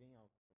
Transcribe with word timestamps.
alguém 0.00 0.16
alto. 0.16 0.49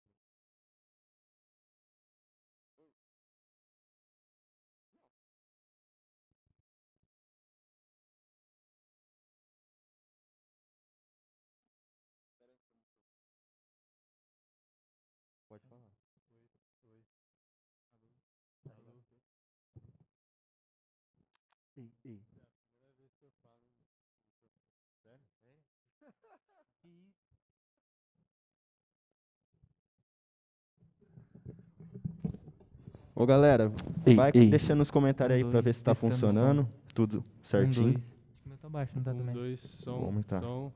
Ô 33.15 33.27
galera, 33.27 33.71
Ei, 34.07 34.15
vai 34.15 34.31
ei. 34.35 34.49
deixando 34.49 34.79
nos 34.79 34.91
comentários 34.91 35.37
aí 35.37 35.45
Um, 35.45 35.51
pra 35.51 35.61
ver 35.61 35.75
se 35.75 35.85
tá 35.85 35.95
som. 35.95 36.09
funcionando. 36.09 36.69
Tudo 36.95 37.25
certinho. 37.43 37.89
Um, 37.89 37.93
dois. 37.93 38.61
Tá 38.61 38.69
baixo, 38.69 38.93
não 38.97 39.03
tá 39.03 39.13
Um, 39.13 39.17
também? 39.19 39.35
dois, 39.35 39.61
som, 39.61 39.97
Vou 39.99 40.07
aumentar. 40.07 40.41
som. 40.41 40.73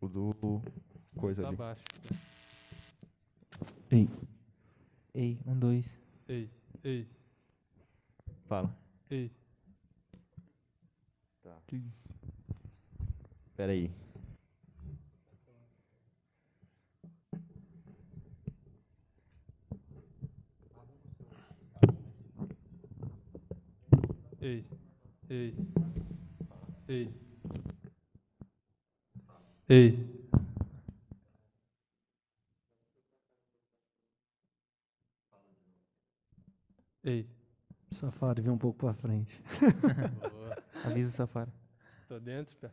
O 0.00 0.08
do 0.08 0.60
coisa 1.16 1.42
tá 1.42 1.48
ali. 1.48 1.56
baixo. 1.56 1.82
Ei, 3.90 4.08
Ei, 5.14 5.38
um, 5.46 5.58
dois. 5.58 5.98
Ei, 6.28 6.50
ei, 6.82 7.08
Fala. 8.46 8.74
ei. 9.10 9.30
Pera 13.56 13.72
aí. 13.72 13.90
Ei, 24.44 24.62
ei, 25.30 25.56
ei, 26.86 27.14
ei. 29.66 30.14
Ei. 37.02 37.26
Safari, 37.90 38.42
vem 38.42 38.52
um 38.52 38.58
pouco 38.58 38.80
pra 38.80 38.92
frente. 38.92 39.42
Boa. 40.20 40.62
Avisa 40.84 41.08
o 41.08 41.12
Safari. 41.12 41.50
Tô 42.06 42.20
dentro, 42.20 42.54
pé. 42.58 42.70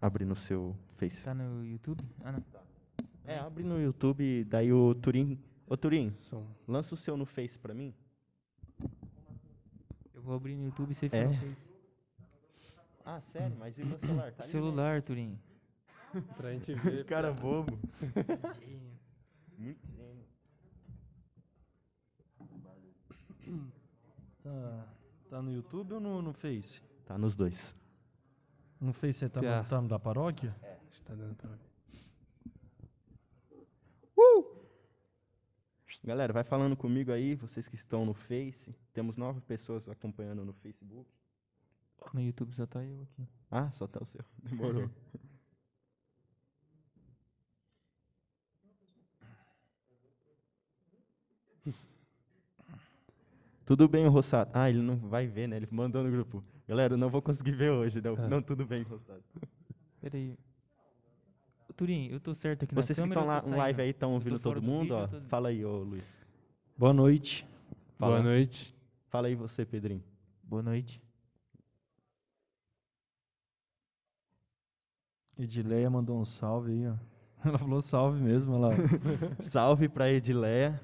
Abre 0.00 0.24
no 0.24 0.36
seu 0.36 0.76
Face. 0.96 1.24
Tá 1.24 1.34
no 1.34 1.66
YouTube? 1.66 2.04
Ah, 2.22 2.30
não. 2.30 2.44
É, 3.24 3.40
abre 3.40 3.64
no 3.64 3.80
YouTube, 3.80 4.44
daí 4.44 4.72
o 4.72 4.94
Turim. 4.94 5.42
Ô 5.66 5.76
Turim, 5.76 6.16
lança 6.68 6.94
o 6.94 6.96
seu 6.96 7.16
no 7.16 7.26
Face 7.26 7.58
pra 7.58 7.74
mim. 7.74 7.92
Eu 10.22 10.26
vou 10.26 10.36
abrir 10.36 10.54
no 10.54 10.66
YouTube 10.66 10.92
e 10.92 10.94
você 10.94 11.06
É? 11.06 11.26
Face. 11.28 11.56
Ah, 13.04 13.20
sério? 13.20 13.56
Mas 13.58 13.76
e 13.76 13.84
meu 13.84 13.98
celular? 13.98 14.30
Tá 14.30 14.44
ali, 14.44 14.46
né? 14.46 14.52
Celular, 14.52 15.02
Turim. 15.02 15.36
Pra 16.36 16.52
gente 16.52 16.72
ver. 16.74 17.04
Cara 17.06 17.32
bobo. 17.32 17.76
Muito 19.58 19.84
gênio. 19.90 20.22
Tá, 24.44 24.86
tá 25.28 25.42
no 25.42 25.52
YouTube 25.52 25.94
ou 25.94 26.00
no, 26.00 26.22
no 26.22 26.32
Face? 26.32 26.80
Tá 27.04 27.18
nos 27.18 27.34
dois. 27.34 27.74
No 28.80 28.92
Face 28.92 29.18
você 29.18 29.28
tá, 29.28 29.64
tá 29.64 29.80
no 29.80 29.88
da 29.88 29.98
paróquia? 29.98 30.54
Está 30.88 31.14
dando 31.16 31.34
pra 31.34 31.50
ver. 31.50 31.72
Galera, 36.04 36.32
vai 36.32 36.42
falando 36.42 36.76
comigo 36.76 37.12
aí, 37.12 37.34
vocês 37.34 37.68
que 37.68 37.76
estão 37.76 38.04
no 38.04 38.12
Face. 38.12 38.74
Temos 38.92 39.16
nove 39.16 39.40
pessoas 39.40 39.88
acompanhando 39.88 40.44
no 40.44 40.52
Facebook. 40.52 41.08
No 42.12 42.20
YouTube 42.20 42.52
só 42.54 42.66
tá 42.66 42.84
eu 42.84 43.02
aqui. 43.02 43.28
Ah, 43.50 43.70
só 43.70 43.86
tá 43.86 44.00
o 44.02 44.06
seu. 44.06 44.24
Demorou. 44.42 44.90
tudo 53.64 53.88
bem, 53.88 54.06
Rossato. 54.06 54.50
Ah, 54.54 54.68
ele 54.68 54.82
não 54.82 54.96
vai 54.96 55.26
ver, 55.26 55.48
né? 55.48 55.56
Ele 55.56 55.68
mandou 55.70 56.02
no 56.02 56.10
grupo. 56.10 56.44
Galera, 56.66 56.94
eu 56.94 56.98
não 56.98 57.08
vou 57.08 57.22
conseguir 57.22 57.52
ver 57.52 57.70
hoje. 57.70 58.00
Não, 58.00 58.14
Ah. 58.14 58.28
não 58.28 58.42
tudo 58.42 58.66
bem, 58.66 58.82
Rossato. 58.82 59.22
Pera 60.00 60.16
aí. 60.16 60.32
Ô, 60.32 60.36
Turim, 61.72 62.08
eu 62.08 62.20
tô 62.20 62.34
certo 62.34 62.64
aqui 62.64 62.74
Vocês 62.74 62.98
na 62.98 63.04
que 63.06 63.14
câmera. 63.14 63.20
estão 63.20 63.34
lá 63.34 63.38
eu 63.38 63.42
tô 63.42 63.50
no 63.50 63.56
live 63.56 63.82
aí, 63.82 63.90
estão 63.90 64.12
ouvindo 64.12 64.38
todo 64.38 64.60
do 64.60 64.62
mundo, 64.66 64.82
vídeo, 64.82 64.96
ó. 64.96 65.06
tô- 65.06 65.20
Fala 65.22 65.48
aí, 65.48 65.64
ô 65.64 65.78
Luiz. 65.82 66.04
Boa 66.76 66.92
noite. 66.92 67.46
Fala. 67.98 68.12
Boa 68.20 68.22
noite. 68.24 68.74
Fala 69.08 69.26
aí 69.28 69.34
você, 69.34 69.64
Pedrinho. 69.64 70.02
Boa 70.42 70.62
noite. 70.62 71.02
Edileia 75.38 75.88
mandou 75.90 76.20
um 76.20 76.24
salve 76.24 76.72
aí, 76.72 76.86
ó. 76.88 76.94
Ela 77.44 77.58
falou 77.58 77.82
salve 77.82 78.20
mesmo, 78.20 78.54
ela. 78.54 78.70
Salve 79.42 79.88
pra 79.88 80.08
Edileia. 80.12 80.80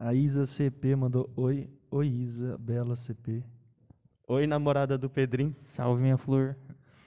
A 0.00 0.12
Isa 0.12 0.44
CP 0.44 0.96
mandou 0.96 1.30
oi, 1.36 1.70
oi 1.92 2.08
Isa, 2.08 2.58
bela 2.58 2.96
CP. 2.96 3.44
Oi, 4.26 4.48
namorada 4.48 4.98
do 4.98 5.08
Pedrinho. 5.08 5.54
Salve, 5.62 6.02
minha 6.02 6.16
flor. 6.18 6.56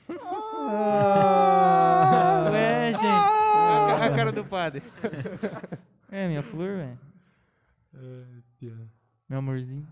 Ah! 0.10 1.37
Gente. 2.98 3.06
A, 3.06 3.98
ca- 4.00 4.06
a 4.06 4.16
cara 4.16 4.32
do 4.32 4.44
padre. 4.46 4.82
É, 6.10 6.26
minha 6.26 6.42
flor, 6.42 6.78
velho. 6.78 6.98
Meu 9.28 9.40
amorzinho. 9.40 9.86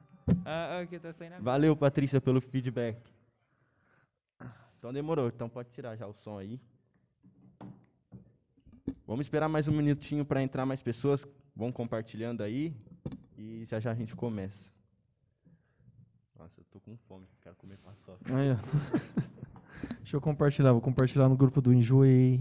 Ah, 0.46 0.78
ah, 0.78 0.80
aqui 0.80 0.98
tá 0.98 1.12
saindo 1.12 1.34
agora. 1.34 1.44
Valeu, 1.44 1.76
Patrícia, 1.76 2.22
pelo 2.22 2.40
feedback. 2.40 2.98
Então 4.80 4.94
demorou, 4.94 5.28
então 5.28 5.50
pode 5.50 5.72
tirar 5.72 5.96
já 5.98 6.08
o 6.08 6.14
som 6.14 6.38
aí. 6.38 6.58
Vamos 9.06 9.26
esperar 9.26 9.50
mais 9.50 9.68
um 9.68 9.74
minutinho 9.74 10.24
para 10.24 10.42
entrar 10.42 10.66
mais 10.66 10.82
pessoas. 10.82 11.28
Vão 11.54 11.70
compartilhando 11.70 12.42
aí 12.44 12.74
e 13.38 13.66
já 13.66 13.80
já 13.82 13.92
a 13.92 13.96
gente 13.96 14.16
começa. 14.16 14.72
Nossa, 16.40 16.62
eu 16.62 16.66
tô 16.72 16.80
com 16.80 16.96
fome, 17.10 17.28
quero 17.42 17.56
comer 17.58 17.78
paçoca. 17.80 18.20
Aí, 18.36 18.52
ó. 18.52 18.58
Deixa 20.00 20.16
eu 20.16 20.22
compartilhar, 20.22 20.72
vou 20.72 20.82
compartilhar 20.82 21.28
no 21.28 21.36
grupo 21.36 21.62
do 21.62 21.74
Enjoei, 21.74 22.40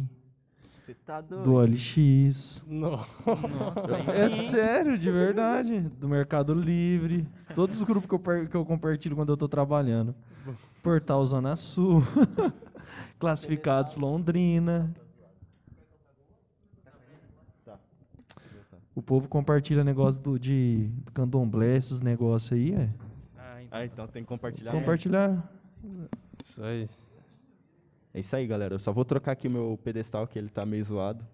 Você 0.84 0.92
tá 0.92 1.19
doido? 1.22 1.44
do 1.44 1.54
OLX. 1.54 2.62
Não. 2.69 2.90
Nossa, 2.90 4.12
É 4.14 4.28
sério, 4.28 4.98
de 4.98 5.10
verdade. 5.10 5.81
Do 5.81 6.06
Mercado 6.06 6.52
Livre. 6.52 7.26
Todos 7.54 7.78
os 7.78 7.84
grupos 7.84 8.06
que 8.06 8.14
eu, 8.14 8.46
que 8.46 8.54
eu 8.54 8.66
compartilho 8.66 9.16
quando 9.16 9.31
eu 9.31 9.36
tô 9.38 9.48
trabalhando. 9.48 10.14
Portal 10.82 11.25
Zona 11.25 11.56
Sul. 11.56 12.02
Classificados 13.19 13.96
Londrina. 13.96 14.94
Tá. 17.64 17.78
O 18.94 19.00
povo 19.00 19.26
compartilha 19.26 19.82
negócio 19.82 20.20
do, 20.20 20.38
de 20.38 20.90
do 21.02 21.12
candomblé, 21.12 21.78
esses 21.78 22.02
negócios 22.02 22.52
aí, 22.52 22.75
é. 22.75 22.90
Ah, 23.38 23.62
então. 23.62 23.78
Ah, 23.78 23.84
então 23.86 24.06
tem 24.06 24.22
que 24.22 24.28
compartilhar. 24.28 24.72
Compartilhar. 24.72 25.50
Isso 26.38 26.62
aí. 26.62 26.90
É 28.14 28.20
isso 28.20 28.37
aí, 28.37 28.46
galera. 28.46 28.76
Eu 28.76 28.78
só 28.78 28.93
vou 28.93 29.05
trocar 29.05 29.32
aqui 29.32 29.49
o 29.49 29.50
meu 29.50 29.76
pedestal, 29.82 30.28
que 30.28 30.38
ele 30.38 30.49
tá 30.49 30.64
meio 30.64 30.84
zoado. 30.84 31.26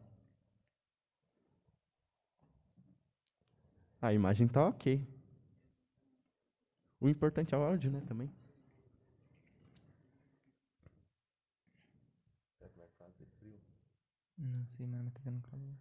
A 4.00 4.15
imagem 4.15 4.49
tá 4.49 4.67
ok. 4.67 5.06
O 6.99 7.06
importante 7.06 7.55
é 7.55 7.59
o 7.59 7.62
áudio, 7.62 7.91
né, 7.91 8.00
também. 8.09 8.31
Não 14.38 14.65
sei, 14.65 14.87
mano, 14.87 15.05
mas 15.05 15.12
tá 15.12 15.21
dando 15.23 15.43
calor. 15.43 15.75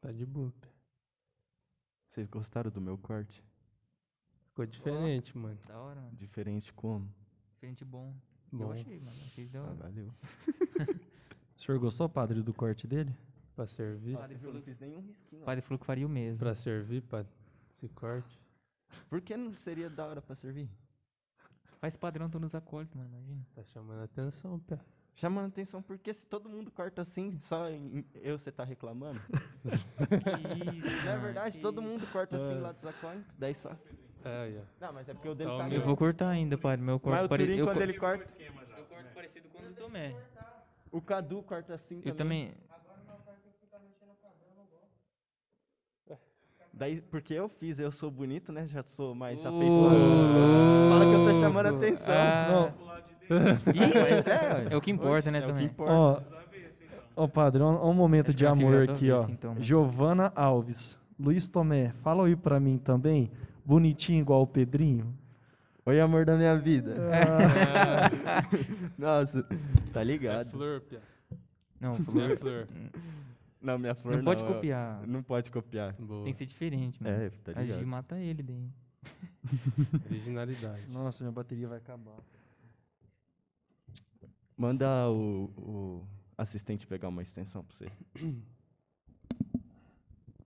Tá 0.00 0.12
de 0.12 0.24
boa, 0.24 0.52
pé. 0.60 0.68
Vocês 2.08 2.28
gostaram 2.28 2.70
do 2.70 2.80
meu 2.80 2.96
corte? 2.96 3.42
Ficou 4.46 4.64
diferente, 4.64 5.36
mano. 5.36 5.58
Da 5.66 5.76
hora, 5.80 6.00
mano. 6.00 6.14
Diferente 6.14 6.72
como? 6.72 7.12
Diferente 7.50 7.84
bom. 7.84 8.14
Eu 8.52 8.58
Bom, 8.58 8.72
achei, 8.72 8.98
mano. 9.00 9.16
Achei 9.26 9.46
da 9.48 9.60
Ah, 9.62 9.72
valeu. 9.74 10.12
O 11.56 11.60
senhor 11.60 11.78
gostou, 11.80 12.08
padre, 12.08 12.40
do 12.42 12.54
corte 12.54 12.86
dele? 12.86 13.12
pra 13.56 13.66
servir. 13.66 14.16
Padre 14.16 14.36
eu 14.36 14.38
falou 14.38 14.54
não 14.54 14.60
que- 14.60 14.70
fiz 14.70 14.78
nenhum 14.78 15.00
risquinho. 15.00 15.42
O 15.42 15.44
padre 15.44 15.60
falou 15.62 15.78
que 15.80 15.84
faria 15.84 16.06
o 16.06 16.08
mesmo. 16.08 16.38
Pra 16.38 16.54
servir, 16.54 17.02
pra 17.02 17.26
esse 17.74 17.88
corte. 17.88 18.40
Por 19.10 19.20
que 19.20 19.36
não 19.36 19.52
seria 19.54 19.90
da 19.90 20.06
hora 20.06 20.22
pra 20.22 20.36
servir? 20.36 20.70
Faz 21.80 21.96
padrão 21.96 22.30
todos 22.30 22.50
os 22.50 22.54
acólitos, 22.54 22.94
mano. 22.94 23.08
Imagina. 23.08 23.44
Tá 23.56 23.64
chamando 23.64 23.98
a 24.00 24.04
atenção, 24.04 24.60
pé. 24.60 24.78
Chamando 25.16 25.48
atenção, 25.48 25.82
porque 25.82 26.14
se 26.14 26.24
todo 26.24 26.48
mundo 26.48 26.70
corta 26.70 27.02
assim, 27.02 27.36
só 27.42 27.68
em- 27.68 28.04
eu 28.14 28.38
você 28.38 28.52
tá 28.52 28.62
reclamando? 28.62 29.20
Que 29.98 30.78
isso, 30.78 30.88
Não 31.04 31.10
é 31.12 31.16
mano, 31.16 31.22
verdade? 31.22 31.56
que 31.56 31.62
Todo 31.62 31.82
mundo 31.82 32.06
corta 32.12 32.36
assim 32.36 32.54
É. 32.54 32.58
lá 32.60 32.70
dos 32.70 32.84
acólitos, 32.86 33.34
daí 33.36 33.54
só... 33.56 33.76
É, 34.24 34.42
aí, 34.44 34.58
ó. 34.58 34.86
Não, 34.86 34.92
mas 34.92 35.08
é 35.08 35.14
porque 35.14 35.28
o 35.28 35.34
dele 35.34 35.50
Só 35.50 35.58
tá 35.58 35.68
Eu 35.68 35.80
vou 35.80 35.96
cortar 35.96 36.28
ainda, 36.28 36.58
padre. 36.58 36.84
Meu 36.84 36.98
corte 36.98 37.16
Mas 37.16 37.26
o 37.26 37.28
Turim, 37.28 37.64
quando 37.64 37.80
ele 37.82 37.94
corta... 37.94 38.24
Eu 38.24 38.84
corto 38.84 39.14
parecido 39.14 39.48
com 39.48 39.58
o 39.58 39.66
do 39.66 39.74
Tomé. 39.74 40.14
O 40.90 41.00
Cadu 41.00 41.42
corta 41.42 41.74
assim 41.74 42.00
Eu 42.04 42.14
também. 42.14 42.52
Daí, 46.78 47.00
porque 47.00 47.34
eu 47.34 47.48
fiz, 47.48 47.80
eu 47.80 47.90
sou 47.90 48.08
bonito, 48.08 48.52
né? 48.52 48.64
Já 48.68 48.84
sou 48.84 49.12
mais 49.12 49.44
Ô, 49.44 49.48
afeiçoado. 49.48 49.96
Fala 50.90 51.06
que 51.06 51.14
eu 51.14 51.24
tô 51.24 51.34
chamando 51.34 51.66
a 51.66 51.70
atenção. 51.70 52.14
Ah, 52.14 52.72
Mas 53.28 54.26
é, 54.26 54.54
ué. 54.54 54.66
É 54.70 54.76
o 54.76 54.80
que 54.80 54.92
importa, 54.92 55.28
né, 55.32 55.38
É 55.38 55.40
o 55.40 55.44
que 55.44 55.48
também. 55.48 55.66
importa. 55.66 55.92
Ó, 57.16 57.24
ó, 57.24 57.26
padre, 57.26 57.62
ó, 57.62 57.66
ó 57.66 57.90
um 57.90 57.94
momento 57.94 58.28
Acho 58.28 58.36
de 58.36 58.46
amor 58.46 58.88
aqui, 58.88 59.10
ó. 59.10 59.24
então. 59.28 59.56
Giovana 59.58 60.32
Alves. 60.36 60.96
Luiz 61.18 61.48
Tomé, 61.48 61.92
fala 62.00 62.24
aí 62.26 62.36
pra 62.36 62.60
mim 62.60 62.78
também. 62.78 63.28
Bonitinho 63.72 64.22
igual 64.22 64.40
o 64.40 64.46
Pedrinho. 64.46 65.14
Oi, 65.84 66.00
amor 66.00 66.24
da 66.24 66.34
minha 66.38 66.58
vida. 66.58 66.94
Nossa, 68.96 69.42
tá 69.92 70.00
É 70.00 70.04
ligado. 70.04 70.52
flor, 70.52 70.80
pé. 70.80 70.98
Não, 71.78 71.92
É 71.94 71.98
flor. 71.98 72.38
flor. 72.38 72.66
Não, 73.60 73.78
minha 73.78 73.94
flor 73.94 74.16
Não 74.16 74.24
pode 74.24 74.42
eu- 74.42 74.48
copiar. 74.54 75.06
Não 75.06 75.22
pode 75.22 75.50
copiar. 75.50 75.92
Boa. 75.98 76.24
Tem 76.24 76.32
que 76.32 76.38
ser 76.38 76.46
diferente, 76.46 77.02
mano. 77.02 77.14
É, 77.14 77.28
tá 77.28 77.52
A 77.56 77.60
Gi 77.62 77.72
ligado. 77.72 77.86
mata 77.86 78.18
ele 78.18 78.42
daí. 78.42 78.70
Originalidade. 80.10 80.90
Nossa, 80.90 81.22
minha 81.22 81.32
bateria 81.32 81.68
vai 81.68 81.76
acabar. 81.76 82.16
Manda 84.56 85.10
o, 85.10 85.44
o 85.58 86.06
assistente 86.38 86.86
pegar 86.86 87.08
uma 87.08 87.22
extensão 87.22 87.62
pra 87.62 87.76
você. 87.76 87.92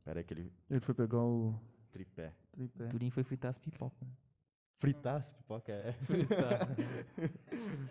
Pera 0.05 0.19
aí 0.19 0.25
que 0.25 0.35
ele 0.35 0.53
Ele 0.69 0.81
foi 0.81 0.93
pegar 0.93 1.21
o 1.21 1.55
tripé. 1.93 2.33
Tripé. 2.53 2.87
Turim 2.87 3.11
foi 3.11 3.23
fritar 3.25 3.51
as 3.51 3.59
pipocas. 3.59 4.09
Fritar 4.79 5.17
as 5.17 5.31
pipoca 5.31 5.71
é... 5.73 5.95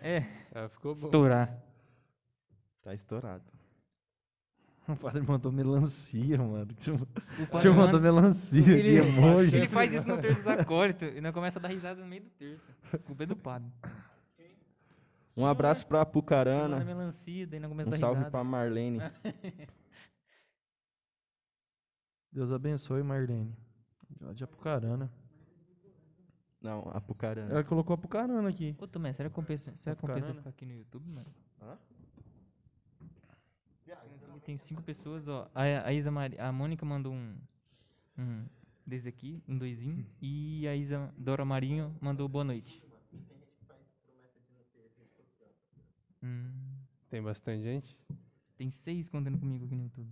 É, 0.02 0.20
Ah, 0.54 0.68
ficou 0.68 0.94
bom. 0.94 1.00
estourar. 1.00 1.62
Tá 2.82 2.92
estourado. 2.94 3.44
O 4.88 4.96
padre 4.96 5.22
mandou 5.22 5.52
melancia, 5.52 6.36
mano. 6.38 6.72
O 7.40 7.46
padre 7.46 7.70
mandou 7.70 7.86
manda- 7.86 8.00
melancia 8.00 8.60
de 8.60 8.72
ele, 8.72 8.96
emoji. 8.98 9.56
ele 9.56 9.68
faz 9.68 9.92
isso 9.94 10.08
no 10.08 10.18
terço 10.20 10.38
dos 10.38 10.48
acólitos 10.48 11.08
e 11.16 11.20
nós 11.20 11.32
começa 11.32 11.58
a 11.60 11.62
dar 11.62 11.68
risada 11.68 12.00
no 12.00 12.06
meio 12.06 12.24
do 12.24 12.30
terço. 12.30 12.66
Culpa 13.04 13.22
é 13.22 13.26
do 13.26 13.36
padre. 13.36 13.70
Um 15.36 15.46
abraço 15.46 15.86
pra 15.86 15.98
Manda 16.00 16.10
Apucarana. 16.10 16.84
melancia, 16.84 17.46
daí 17.46 17.58
nós 17.60 17.68
começa 17.70 17.88
Um 17.88 17.92
a 17.92 17.96
dar 17.96 18.00
salve 18.00 18.16
risada. 18.16 18.30
pra 18.32 18.44
Marlene. 18.44 18.98
Deus 22.32 22.50
abençoe, 22.52 23.02
Marlene. 23.02 23.54
Lá 24.20 24.32
de 24.32 24.44
Apucarana. 24.44 25.10
Não, 26.60 26.88
Apucarana. 26.90 27.50
Ela 27.50 27.64
colocou 27.64 27.94
Apucarana 27.94 28.48
aqui. 28.48 28.76
Ô, 28.78 28.86
Tomé, 28.86 29.12
será 29.12 29.28
que 29.28 29.34
compensa, 29.34 29.74
será 29.76 29.96
que 29.96 30.00
compensa 30.00 30.32
ficar 30.32 30.50
aqui 30.50 30.64
no 30.64 30.72
YouTube, 30.72 31.08
mano? 31.08 31.26
Hã? 31.60 31.76
Tem 34.44 34.58
cinco 34.58 34.82
pessoas, 34.82 35.26
ó. 35.28 35.48
A, 35.54 35.62
a 35.62 35.92
Isa 35.92 36.10
Mari, 36.10 36.38
a 36.38 36.50
Mônica 36.50 36.84
mandou 36.84 37.12
um, 37.12 37.36
um 38.18 38.44
desse 38.84 39.08
aqui, 39.08 39.42
um 39.48 39.56
doisinho. 39.56 40.04
E 40.20 40.66
a 40.66 40.74
Isa 40.74 41.12
Dora 41.16 41.44
Marinho 41.44 41.94
mandou 42.00 42.28
boa 42.28 42.42
noite. 42.44 42.82
Hum, 46.22 46.50
Tem 47.08 47.22
bastante 47.22 47.62
gente? 47.62 47.98
tem 48.56 48.70
seis 48.70 49.08
contando 49.08 49.38
comigo 49.38 49.64
aqui 49.64 49.74
no 49.74 49.82
YouTube. 49.82 50.08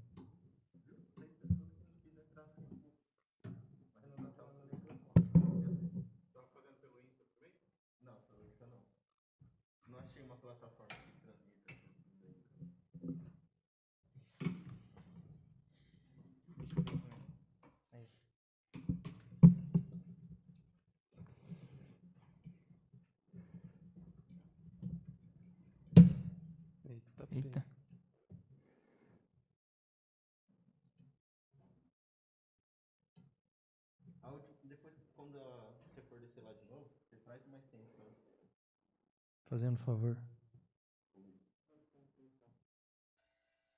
Fazendo 39.50 39.76
favor. 39.78 40.16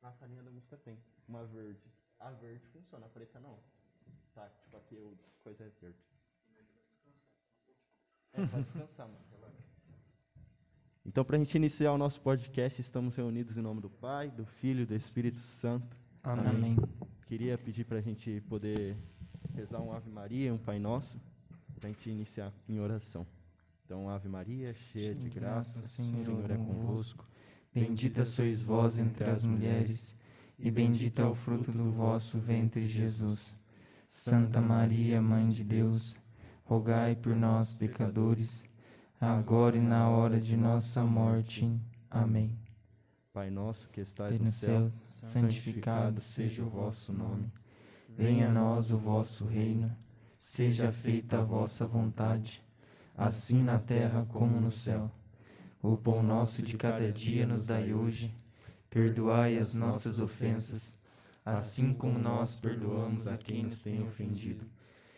Nossa, 0.02 0.24
a 0.26 0.28
linha 0.28 0.42
da 0.42 0.50
música 0.50 0.76
tem. 0.76 0.98
Uma 1.26 1.46
verde. 1.46 1.80
A 2.20 2.30
verde 2.30 2.66
funciona, 2.66 3.06
a 3.06 3.08
preta 3.08 3.40
não. 3.40 3.58
Tá, 4.34 4.50
tipo 4.50 4.76
aqui 4.76 4.96
o 4.96 5.16
coisa 5.42 5.64
é 5.64 5.70
verde. 5.80 5.98
É, 8.34 8.46
pode 8.46 8.64
descansar, 8.64 9.08
mano. 9.08 9.24
relaxa. 9.30 9.62
Então, 11.06 11.24
pra 11.24 11.38
gente 11.38 11.54
iniciar 11.54 11.92
o 11.92 11.98
nosso 11.98 12.20
podcast, 12.20 12.78
estamos 12.78 13.16
reunidos 13.16 13.56
em 13.56 13.62
nome 13.62 13.80
do 13.80 13.88
Pai, 13.88 14.30
do 14.30 14.44
Filho 14.44 14.82
e 14.82 14.86
do 14.86 14.94
Espírito 14.94 15.40
Santo. 15.40 15.96
Amém. 16.22 16.76
Queria 17.24 17.56
pedir 17.56 17.84
pra 17.84 18.02
gente 18.02 18.42
poder 18.42 18.94
rezar 19.54 19.80
um 19.80 19.90
Ave 19.90 20.10
Maria, 20.10 20.52
um 20.52 20.58
Pai 20.58 20.78
Nosso, 20.78 21.18
pra 21.80 21.88
gente 21.88 22.10
iniciar 22.10 22.52
em 22.68 22.78
oração. 22.78 23.26
Então, 23.92 24.08
Ave 24.08 24.26
Maria, 24.26 24.72
cheia 24.72 25.14
de 25.14 25.28
graça, 25.28 25.78
o 25.80 25.86
Senhor 25.86 26.50
é 26.50 26.56
convosco. 26.56 27.28
Bendita 27.74 28.24
sois 28.24 28.62
vós 28.62 28.98
entre 28.98 29.28
as 29.28 29.44
mulheres, 29.44 30.16
e 30.58 30.70
bendito 30.70 31.20
é 31.20 31.26
o 31.26 31.34
fruto 31.34 31.70
do 31.70 31.92
vosso 31.92 32.38
ventre, 32.38 32.88
Jesus. 32.88 33.54
Santa 34.08 34.62
Maria, 34.62 35.20
Mãe 35.20 35.50
de 35.50 35.62
Deus, 35.62 36.16
rogai 36.64 37.14
por 37.14 37.36
nós, 37.36 37.76
pecadores, 37.76 38.64
agora 39.20 39.76
e 39.76 39.80
na 39.80 40.08
hora 40.08 40.40
de 40.40 40.56
nossa 40.56 41.04
morte. 41.04 41.70
Amém. 42.10 42.58
Pai 43.30 43.50
nosso 43.50 43.90
que 43.90 44.00
estás 44.00 44.38
Pai 44.38 44.46
no 44.46 44.50
céu, 44.50 44.88
santificado 44.90 46.18
seja 46.18 46.62
o 46.62 46.70
vosso 46.70 47.12
nome. 47.12 47.52
Venha 48.08 48.48
a 48.48 48.52
nós 48.52 48.90
o 48.90 48.96
vosso 48.96 49.44
reino, 49.44 49.94
seja 50.38 50.90
feita 50.90 51.40
a 51.40 51.44
vossa 51.44 51.86
vontade, 51.86 52.62
assim 53.26 53.62
na 53.62 53.78
terra 53.78 54.26
como 54.28 54.60
no 54.60 54.70
céu. 54.70 55.10
O 55.82 55.96
pão 55.96 56.22
nosso 56.22 56.62
de 56.62 56.76
cada 56.76 57.10
dia 57.10 57.46
nos 57.46 57.66
dai 57.66 57.92
hoje, 57.92 58.32
perdoai 58.88 59.58
as 59.58 59.74
nossas 59.74 60.20
ofensas, 60.20 60.96
assim 61.44 61.92
como 61.92 62.18
nós 62.18 62.54
perdoamos 62.54 63.26
a 63.26 63.36
quem 63.36 63.64
nos 63.64 63.82
tem 63.82 64.02
ofendido. 64.02 64.64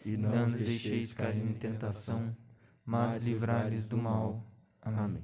e 0.05 0.17
Não 0.17 0.47
nos 0.47 0.55
deixeis 0.55 1.13
cair 1.13 1.45
em 1.45 1.53
tentação, 1.53 2.35
mas 2.85 3.19
livrai-nos 3.19 3.87
do 3.87 3.97
mal. 3.97 4.43
Amém. 4.81 5.23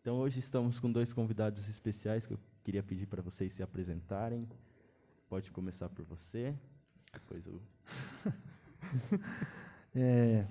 Então 0.00 0.16
hoje 0.16 0.40
estamos 0.40 0.80
com 0.80 0.90
dois 0.90 1.12
convidados 1.12 1.68
especiais 1.68 2.26
que 2.26 2.32
eu 2.32 2.40
queria 2.64 2.82
pedir 2.82 3.06
para 3.06 3.22
vocês 3.22 3.52
se 3.52 3.62
apresentarem. 3.62 4.48
Pode 5.28 5.50
começar 5.52 5.88
por 5.88 6.04
você, 6.04 6.54
depois 7.12 7.46
o 7.46 7.60
É, 9.94 10.46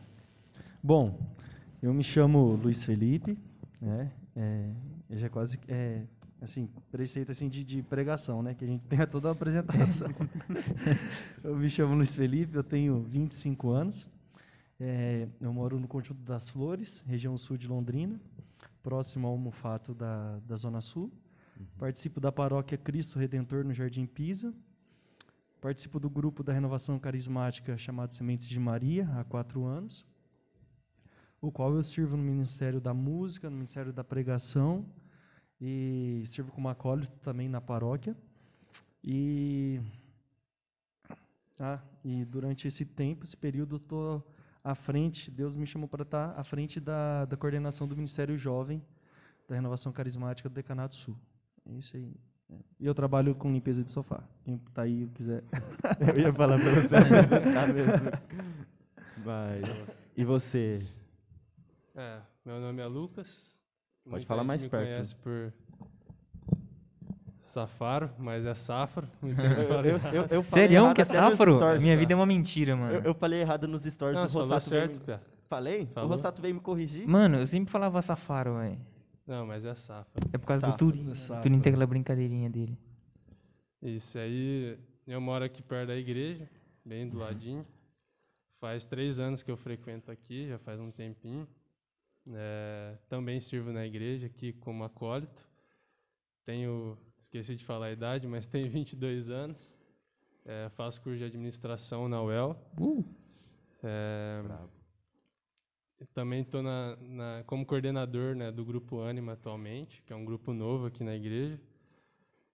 bom, 0.83 1.35
eu 1.81 1.93
me 1.93 2.03
chamo 2.03 2.55
Luiz 2.55 2.83
Felipe, 2.83 3.37
né? 3.81 4.11
É, 4.35 4.69
eu 5.09 5.17
já 5.17 5.29
quase 5.29 5.59
é, 5.67 6.03
assim 6.41 6.69
preceito 6.91 7.31
assim 7.31 7.49
de, 7.49 7.63
de 7.63 7.81
pregação, 7.83 8.41
né? 8.41 8.53
Que 8.53 8.65
a 8.65 8.67
gente 8.67 8.83
tem 8.89 9.05
toda 9.07 9.29
a 9.29 9.31
apresentação. 9.31 10.09
eu 11.43 11.55
me 11.55 11.69
chamo 11.69 11.95
Luiz 11.95 12.15
Felipe, 12.15 12.55
eu 12.55 12.63
tenho 12.63 13.01
25 13.01 13.69
anos. 13.69 14.09
É, 14.79 15.27
eu 15.39 15.53
moro 15.53 15.79
no 15.79 15.87
Conjunto 15.87 16.21
das 16.23 16.49
Flores, 16.49 17.03
região 17.07 17.37
sul 17.37 17.55
de 17.55 17.67
Londrina, 17.67 18.19
próximo 18.81 19.27
ao 19.27 19.37
Mufato 19.37 19.93
da, 19.93 20.39
da 20.39 20.55
Zona 20.55 20.81
Sul. 20.81 21.11
Participo 21.77 22.19
da 22.19 22.31
paróquia 22.31 22.77
Cristo 22.77 23.19
Redentor 23.19 23.63
no 23.63 23.73
Jardim 23.73 24.07
Pisa. 24.07 24.51
Participo 25.59 25.99
do 25.99 26.09
grupo 26.09 26.41
da 26.41 26.51
renovação 26.51 26.97
carismática 26.97 27.77
chamado 27.77 28.15
Sementes 28.15 28.49
de 28.49 28.59
Maria 28.59 29.07
há 29.15 29.23
quatro 29.23 29.63
anos. 29.63 30.03
O 31.41 31.51
qual 31.51 31.73
eu 31.73 31.81
sirvo 31.81 32.15
no 32.15 32.23
Ministério 32.23 32.79
da 32.79 32.93
Música, 32.93 33.49
no 33.49 33.55
Ministério 33.55 33.91
da 33.91 34.03
Pregação 34.03 34.85
e 35.59 36.23
sirvo 36.25 36.51
como 36.51 36.69
acólito 36.69 37.19
também 37.19 37.49
na 37.49 37.59
paróquia. 37.59 38.15
E 39.03 39.81
ah, 41.59 41.79
e 42.03 42.25
durante 42.25 42.67
esse 42.67 42.85
tempo, 42.85 43.23
esse 43.23 43.37
período, 43.37 43.75
estou 43.75 44.25
à 44.63 44.73
frente, 44.73 45.29
Deus 45.29 45.55
me 45.55 45.67
chamou 45.67 45.87
para 45.87 46.03
estar 46.03 46.33
à 46.37 46.43
frente 46.43 46.79
da, 46.79 47.25
da 47.25 47.37
coordenação 47.37 47.87
do 47.87 47.95
Ministério 47.95 48.37
Jovem 48.37 48.83
da 49.47 49.55
Renovação 49.55 49.91
Carismática 49.91 50.49
do 50.49 50.53
Decanato 50.53 50.95
Sul. 50.95 51.15
É 51.65 51.73
isso 51.73 51.97
aí. 51.97 52.15
E 52.79 52.85
eu 52.85 52.93
trabalho 52.93 53.35
com 53.35 53.51
limpeza 53.51 53.83
de 53.83 53.89
sofá. 53.89 54.23
Quem 54.43 54.55
está 54.55 54.81
aí 54.83 55.07
quiser. 55.13 55.43
Eu 55.99 56.19
ia 56.19 56.33
falar 56.33 56.59
para 56.59 56.69
você. 56.69 56.95
Mas, 59.23 59.95
e 60.17 60.25
você? 60.25 60.85
É, 62.01 62.19
meu 62.43 62.59
nome 62.59 62.81
é 62.81 62.87
Lucas. 62.87 63.61
Pode 64.03 64.11
Muita 64.15 64.25
falar 64.25 64.43
mais 64.43 64.63
me 64.63 64.69
perto. 64.69 64.83
conhece 64.85 65.15
por 65.17 65.53
Safaro, 67.37 68.09
mas 68.17 68.43
é 68.43 68.55
Safro. 68.55 69.07
Fala 69.67 69.85
Eu- 69.87 69.97
eu- 69.97 70.25
eu 70.31 70.81
errado 70.81 70.95
que 70.95 71.01
é 71.01 71.05
safro? 71.05 71.53
stories, 71.57 71.83
Minha 71.83 71.95
vida 71.95 72.13
é 72.13 72.15
uma 72.15 72.25
mentira, 72.25 72.75
mano. 72.75 72.95
Eu, 72.95 73.01
eu 73.03 73.13
falei 73.13 73.41
errado 73.41 73.67
nos 73.67 73.83
stories, 73.83 74.17
Não, 74.17 74.25
o 74.25 74.29
você 74.29 74.33
falou 74.33 74.47
Rossato 74.49 74.69
veio 74.71 74.81
certo, 74.95 75.11
me... 75.11 75.31
Falei? 75.47 75.85
Falou. 75.85 76.09
O 76.09 76.11
Rossato 76.11 76.41
veio 76.41 76.55
me 76.55 76.61
corrigir? 76.61 77.07
Mano, 77.07 77.37
eu 77.37 77.45
sempre 77.45 77.71
falava 77.71 78.01
safaro, 78.01 78.57
velho. 78.57 78.79
Não, 79.27 79.45
mas 79.45 79.63
é 79.63 79.75
Safro. 79.75 80.11
É 80.33 80.37
por 80.39 80.47
causa 80.47 80.65
do 80.65 80.75
Turim. 80.75 81.03
Do 81.05 81.11
O 81.11 81.15
safro. 81.15 81.43
Turim 81.43 81.59
tem 81.59 81.69
aquela 81.71 81.85
brincadeirinha 81.85 82.49
dele. 82.49 82.75
Isso 83.79 84.17
aí, 84.17 84.75
eu 85.05 85.21
moro 85.21 85.45
aqui 85.45 85.61
perto 85.61 85.89
da 85.89 85.95
igreja, 85.95 86.49
bem 86.83 87.07
do 87.07 87.17
ladinho. 87.19 87.63
Faz 88.59 88.85
três 88.85 89.19
anos 89.19 89.43
que 89.43 89.51
eu 89.51 89.57
frequento 89.57 90.09
aqui, 90.09 90.47
já 90.47 90.57
faz 90.57 90.79
um 90.79 90.89
tempinho. 90.89 91.47
É, 92.27 92.97
também 93.09 93.41
sirvo 93.41 93.71
na 93.71 93.85
igreja 93.85 94.27
aqui 94.27 94.53
como 94.53 94.83
acólito. 94.83 95.47
Tenho, 96.45 96.97
esqueci 97.19 97.55
de 97.55 97.65
falar 97.65 97.87
a 97.87 97.91
idade, 97.91 98.27
mas 98.27 98.45
tenho 98.45 98.69
22 98.71 99.29
anos. 99.29 99.75
É, 100.45 100.69
faço 100.69 101.01
curso 101.01 101.19
de 101.19 101.25
administração 101.25 102.07
na 102.09 102.21
UEL. 102.21 102.55
É, 103.83 104.43
eu 105.99 106.07
também 106.07 106.41
estou 106.41 106.63
como 107.45 107.65
coordenador 107.65 108.35
né, 108.35 108.51
do 108.51 108.65
Grupo 108.65 108.99
Ânima 108.99 109.33
atualmente, 109.33 110.01
que 110.03 110.11
é 110.11 110.15
um 110.15 110.25
grupo 110.25 110.51
novo 110.51 110.87
aqui 110.87 111.03
na 111.03 111.15
igreja 111.15 111.59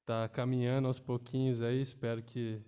está 0.07 0.29
caminhando 0.29 0.87
aos 0.87 0.99
pouquinhos 0.99 1.61
aí, 1.61 1.81
espero 1.81 2.23
que 2.23 2.61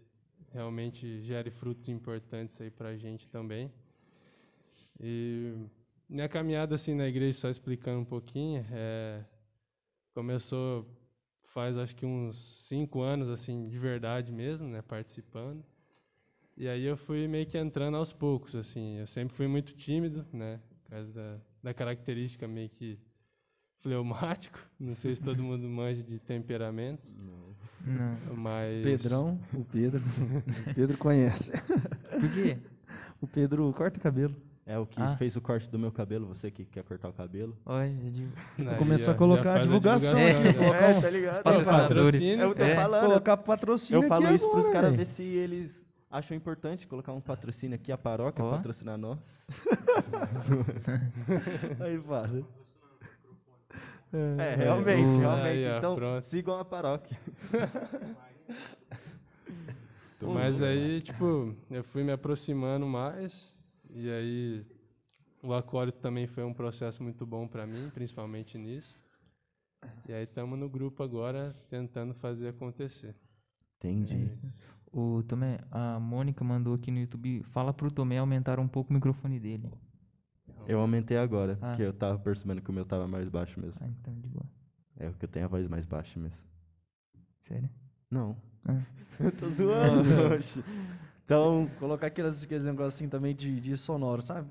realmente 0.52 1.22
gere 1.22 1.50
frutos 1.50 1.88
importantes 1.88 2.60
aí 2.60 2.70
para 2.70 2.90
a 2.90 2.98
gente 2.98 3.30
também. 3.30 3.72
E 5.00 5.56
minha 6.10 6.28
caminhada 6.28 6.76
assim 6.76 6.96
na 6.96 7.08
igreja, 7.08 7.38
só 7.38 7.50
explicando 7.50 8.00
um 8.00 8.06
pouquinho, 8.06 8.66
é, 8.72 9.24
começou 10.14 10.88
faz 11.50 11.78
acho 11.78 11.96
que 11.96 12.06
uns 12.06 12.38
cinco 12.38 13.02
anos 13.02 13.30
assim 13.30 13.68
de 13.68 13.78
verdade 13.78 14.32
mesmo, 14.32 14.68
né, 14.68 14.82
participando. 14.82 15.64
E 16.56 16.68
aí 16.68 16.84
eu 16.84 16.98
fui 16.98 17.28
meio 17.28 17.46
que 17.46 17.58
entrando 17.58 17.96
aos 17.96 18.12
poucos, 18.12 18.56
assim. 18.56 18.98
Eu 18.98 19.08
sempre 19.08 19.34
fui 19.34 19.48
muito 19.48 19.74
tímido, 19.74 20.26
né, 20.34 20.60
por 20.84 20.92
causa 20.92 21.12
da, 21.12 21.38
da 21.64 21.74
característica 21.74 22.48
meio 22.48 22.70
que 22.70 23.00
fleumático. 23.78 24.60
Não 24.80 24.96
sei 24.96 25.16
se 25.16 25.24
todo 25.24 25.42
mundo 25.42 25.68
manja 25.68 26.04
de 26.04 26.20
temperamentos, 26.20 27.16
Não. 27.16 28.36
mas 28.36 28.84
Pedrão, 28.84 29.40
o 29.54 29.64
Pedro. 29.64 30.02
o 30.70 30.74
Pedro 30.74 30.98
conhece. 30.98 31.52
Por 31.52 32.32
quê? 32.34 32.58
O 33.22 33.28
Pedro 33.28 33.74
corta 33.74 34.00
cabelo. 34.00 34.36
É 34.72 34.78
o 34.78 34.86
que 34.86 35.02
Ah. 35.02 35.16
fez 35.18 35.36
o 35.36 35.42
corte 35.42 35.68
do 35.68 35.80
meu 35.80 35.92
cabelo, 35.92 36.28
você 36.28 36.52
que 36.52 36.64
quer 36.64 36.84
cortar 36.84 37.10
o 37.10 37.14
cabelo. 37.14 37.58
Olha, 37.66 37.92
Começou 38.78 39.16
a 39.16 39.18
colocar 39.18 39.54
faz 39.54 39.66
divulgação. 39.66 40.14
divulgação, 40.16 40.52
É. 40.52 40.54
Colocar 40.54 40.90
um- 40.96 41.02
tá 41.02 41.10
ligado? 41.10 41.36
Os 41.38 41.42
patrocínio, 41.68 42.44
Eu 42.46 42.54
tô 42.56 42.64
É. 42.64 42.76
falando. 42.76 43.02
Colocar 43.08 43.38
patrocínio 43.38 44.04
Eu 44.04 44.08
falo 44.08 44.26
aqui 44.28 44.36
isso 44.36 44.48
pros 44.48 44.66
agora, 44.68 44.82
caras 44.82 44.96
ver 44.96 45.06
se 45.08 45.24
eles 45.24 45.84
acham 46.12 46.38
importante 46.38 46.86
colocar 46.86 47.14
um 47.14 47.20
patrocínio 47.22 47.74
aqui, 47.76 47.92
a 47.92 47.98
paróquia, 47.98 48.46
Ó. 48.46 48.52
patrocinar 48.52 48.96
nós. 48.96 49.44
Aí 51.80 52.00
fala. 52.02 52.44
É, 54.14 54.56
realmente, 54.56 55.18
O- 55.18 55.20
realmente. 55.20 55.48
Aí, 55.68 55.78
então, 55.78 55.96
pronto. 55.96 56.24
sigam 56.26 56.60
a 56.60 56.66
paróquia. 56.66 57.18
Mas 60.22 60.62
aí, 60.62 61.02
tipo, 61.02 61.56
eu 61.72 61.84
fui 61.84 62.04
me 62.04 62.12
aproximando 62.12 62.86
mais, 62.86 63.59
e 63.90 64.10
aí 64.10 64.66
o 65.42 65.54
acólito 65.54 66.00
também 66.00 66.28
foi 66.28 66.44
um 66.44 66.54
processo 66.54 67.02
muito 67.04 67.26
bom 67.26 67.48
para 67.48 67.66
mim, 67.66 67.90
principalmente 67.94 68.58
nisso. 68.58 69.00
E 70.08 70.14
aí 70.14 70.24
estamos 70.24 70.60
no 70.60 70.68
grupo 70.70 71.02
agora 71.04 71.56
tentando 71.70 72.14
fazer 72.14 72.50
acontecer. 72.50 73.16
Entendi. 73.78 74.30
O 74.92 75.24
Tomé, 75.24 75.60
a 75.72 76.00
Mônica 76.00 76.44
mandou 76.44 76.74
aqui 76.74 76.92
no 76.92 77.00
YouTube, 77.00 77.44
fala 77.44 77.74
pro 77.74 77.92
Tomé 77.92 78.18
aumentar 78.18 78.60
um 78.60 78.68
pouco 78.68 78.90
o 78.90 78.94
microfone 78.94 79.40
dele. 79.40 79.72
Eu 80.68 80.80
aumentei 80.80 81.18
agora, 81.18 81.58
Ah. 81.62 81.70
porque 81.70 81.84
eu 81.84 81.94
tava 81.94 82.20
percebendo 82.20 82.62
que 82.62 82.70
o 82.70 82.74
meu 82.74 82.84
tava 82.86 83.08
mais 83.08 83.30
baixo 83.30 83.60
mesmo. 83.60 83.80
Ah, 83.84 83.88
então 83.88 84.14
de 84.20 84.28
boa. 84.28 84.46
É 84.98 85.08
o 85.08 85.14
que 85.14 85.24
eu 85.26 85.30
tenho 85.30 85.46
a 85.46 85.48
voz 85.48 85.66
mais 85.68 85.86
baixa 85.86 86.20
mesmo. 86.20 86.46
Sério? 87.42 87.70
Não. 88.12 88.36
Ah. 88.66 88.82
Eu 89.20 89.32
tô 89.32 89.50
zoando. 89.50 90.04
Então, 91.30 91.70
Colocar 91.78 92.08
aqueles, 92.08 92.44
aqueles 92.44 92.64
negócios 92.64 92.96
assim 92.96 93.08
também 93.08 93.36
de, 93.36 93.62
de 93.62 93.78
sonoro, 93.78 94.20
sabe? 94.20 94.50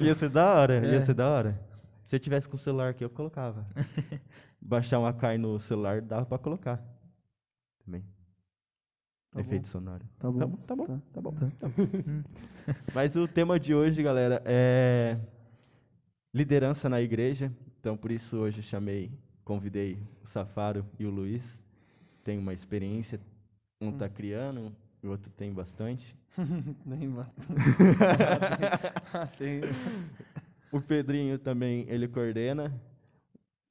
ia 0.00 0.14
ser 0.14 0.30
da 0.30 0.54
hora, 0.54 0.86
É. 0.86 0.92
ia 0.94 1.00
ser 1.02 1.12
da 1.12 1.28
hora. 1.28 1.60
Se 2.02 2.16
eu 2.16 2.20
tivesse 2.20 2.48
com 2.48 2.54
o 2.54 2.58
celular 2.58 2.88
aqui, 2.88 3.04
eu 3.04 3.10
colocava. 3.10 3.66
Baixar 4.58 4.98
um 5.00 5.04
Akai 5.04 5.36
no 5.36 5.60
celular, 5.60 6.00
dava 6.00 6.24
pra 6.24 6.38
colocar. 6.38 6.82
Também. 7.84 8.02
Tá 9.32 9.40
Efeito 9.40 9.68
sonoro. 9.68 10.02
Tá 10.18 10.30
bom. 10.30 10.38
Tá 10.38 10.46
bom, 10.46 10.56
tá 10.56 10.74
bom, 10.76 10.86
Tá. 10.86 11.00
tá 11.12 11.20
bom. 11.20 11.32
tá 11.32 11.68
bom. 11.68 12.22
Mas 12.94 13.16
o 13.16 13.28
tema 13.28 13.60
de 13.60 13.74
hoje, 13.74 14.02
galera, 14.02 14.40
é 14.46 15.18
liderança 16.32 16.88
na 16.88 17.02
igreja. 17.02 17.52
Então, 17.80 17.98
por 17.98 18.10
isso 18.10 18.38
hoje 18.38 18.60
eu 18.60 18.62
chamei, 18.62 19.12
convidei 19.44 19.98
o 20.22 20.26
Safaro 20.26 20.86
e 20.98 21.04
o 21.04 21.10
Luiz. 21.10 21.62
Tem 22.22 22.38
uma 22.38 22.54
experiência, 22.54 23.20
um 23.80 23.92
tá 23.92 24.08
criando, 24.08 24.74
o 25.02 25.08
outro 25.08 25.30
tem 25.30 25.52
bastante. 25.52 26.16
Nem 26.84 27.10
bastante. 27.10 27.60
Tem. 29.38 29.60
O 30.72 30.80
Pedrinho 30.80 31.38
também, 31.38 31.84
ele 31.88 32.08
coordena 32.08 32.72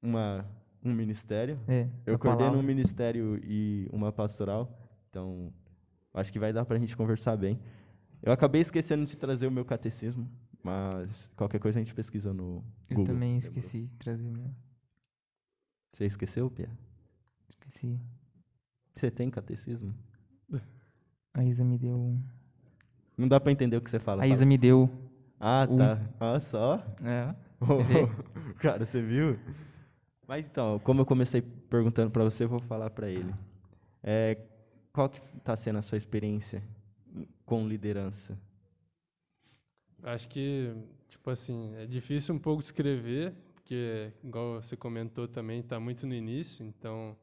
uma, 0.02 0.46
um 0.84 0.94
ministério. 0.94 1.60
É. 1.68 1.90
Eu 2.06 2.18
coordeno 2.18 2.50
um 2.50 2.52
palavra. 2.52 2.68
ministério 2.68 3.40
e 3.44 3.90
uma 3.92 4.12
pastoral, 4.12 4.72
então 5.10 5.52
acho 6.14 6.32
que 6.32 6.40
vai 6.40 6.54
dar 6.54 6.64
para 6.66 6.78
a 6.78 6.80
gente 6.80 6.96
conversar 6.96 7.36
bem. 7.36 7.60
Eu 8.22 8.32
acabei 8.32 8.62
esquecendo 8.62 9.06
de 9.06 9.18
trazer 9.18 9.48
o 9.48 9.52
meu 9.52 9.66
catecismo, 9.66 10.30
mas 10.64 11.30
qualquer 11.36 11.60
coisa 11.60 11.80
a 11.80 11.84
gente 11.84 11.94
pesquisa 11.94 12.34
no 12.34 12.64
Eu 12.90 12.98
Google. 12.98 13.14
também 13.14 13.38
esqueci 13.38 13.82
de 13.82 13.96
trazer 13.96 14.24
o 14.24 14.32
meu. 14.32 14.50
Você 15.94 16.06
esqueceu, 16.06 16.50
Pia? 16.50 16.70
Esqueci. 17.50 18.00
Você 18.96 19.10
tem 19.10 19.30
catecismo? 19.30 19.94
A 21.34 21.44
Isa 21.44 21.64
me 21.64 21.78
deu. 21.78 22.16
Não 23.18 23.28
dá 23.28 23.40
para 23.40 23.52
entender 23.52 23.76
o 23.78 23.82
que 23.82 23.90
você 23.90 24.00
fala. 24.00 24.24
A 24.24 24.28
Isa 24.28 24.42
fala. 24.42 24.50
me 24.50 24.58
deu. 24.58 24.90
Ah, 25.40 25.68
um. 25.70 25.78
tá. 25.78 26.00
Olha 26.20 26.40
só. 26.40 26.86
É. 27.04 27.36
vê? 27.88 28.54
Cara, 28.60 28.86
você 28.86 29.02
viu? 29.02 29.40
Mas 30.28 30.46
então, 30.46 30.80
como 30.80 31.02
eu 31.02 31.06
comecei 31.06 31.42
perguntando 31.42 32.12
para 32.12 32.24
você, 32.24 32.44
eu 32.44 32.50
vou 32.50 32.60
falar 32.60 32.90
para 32.92 33.10
ele. 33.10 33.34
É, 34.02 34.38
qual 34.92 35.10
que 35.10 35.20
está 35.38 35.56
sendo 35.58 35.80
a 35.80 35.82
sua 35.82 35.98
experiência 35.98 36.64
com 37.46 37.68
liderança? 37.68 38.38
Acho 40.04 40.28
que, 40.30 40.74
tipo 41.10 41.30
assim, 41.30 41.74
é 41.78 41.86
difícil 41.86 42.36
um 42.36 42.40
pouco 42.40 42.62
descrever, 42.62 43.34
porque, 43.54 44.12
igual 44.24 44.62
você 44.62 44.78
comentou 44.78 45.28
também, 45.28 45.62
está 45.62 45.80
muito 45.80 46.06
no 46.06 46.14
início, 46.14 46.66
então 46.66 47.18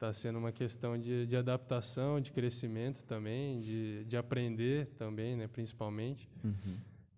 está 0.00 0.14
sendo 0.14 0.38
uma 0.38 0.50
questão 0.50 0.98
de, 0.98 1.26
de 1.26 1.36
adaptação, 1.36 2.22
de 2.22 2.32
crescimento 2.32 3.04
também, 3.04 3.60
de, 3.60 4.02
de 4.06 4.16
aprender 4.16 4.86
também, 4.96 5.36
né, 5.36 5.46
principalmente. 5.46 6.26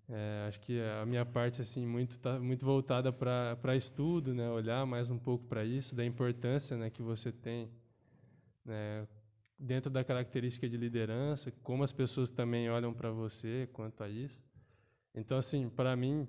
É, 0.09 0.47
acho 0.49 0.61
que 0.61 0.81
a 1.01 1.07
minha 1.07 1.25
parte 1.25 1.63
assim 1.63 1.87
muito 1.87 2.19
tá 2.19 2.41
muito 2.41 2.67
voltada 2.67 3.13
para 3.13 3.77
estudo, 3.77 4.35
né, 4.35 4.51
olhar 4.51 4.85
mais 4.85 5.09
um 5.09 5.17
pouco 5.17 5.47
para 5.47 5.65
isso, 5.65 5.95
da 5.95 6.05
importância, 6.05 6.77
né, 6.77 6.91
que 6.91 7.01
você 7.01 7.31
tem, 7.31 7.71
né, 8.65 9.07
dentro 9.57 9.89
da 9.89 10.03
característica 10.03 10.69
de 10.69 10.77
liderança, 10.77 11.53
como 11.63 11.85
as 11.85 11.93
pessoas 11.93 12.33
também 12.33 12.69
olham 12.69 12.93
para 12.93 13.13
você 13.13 13.69
quanto 13.73 14.03
a 14.03 14.09
isso. 14.09 14.43
Então 15.15 15.39
assim, 15.39 15.69
para 15.69 15.95
mim 15.95 16.27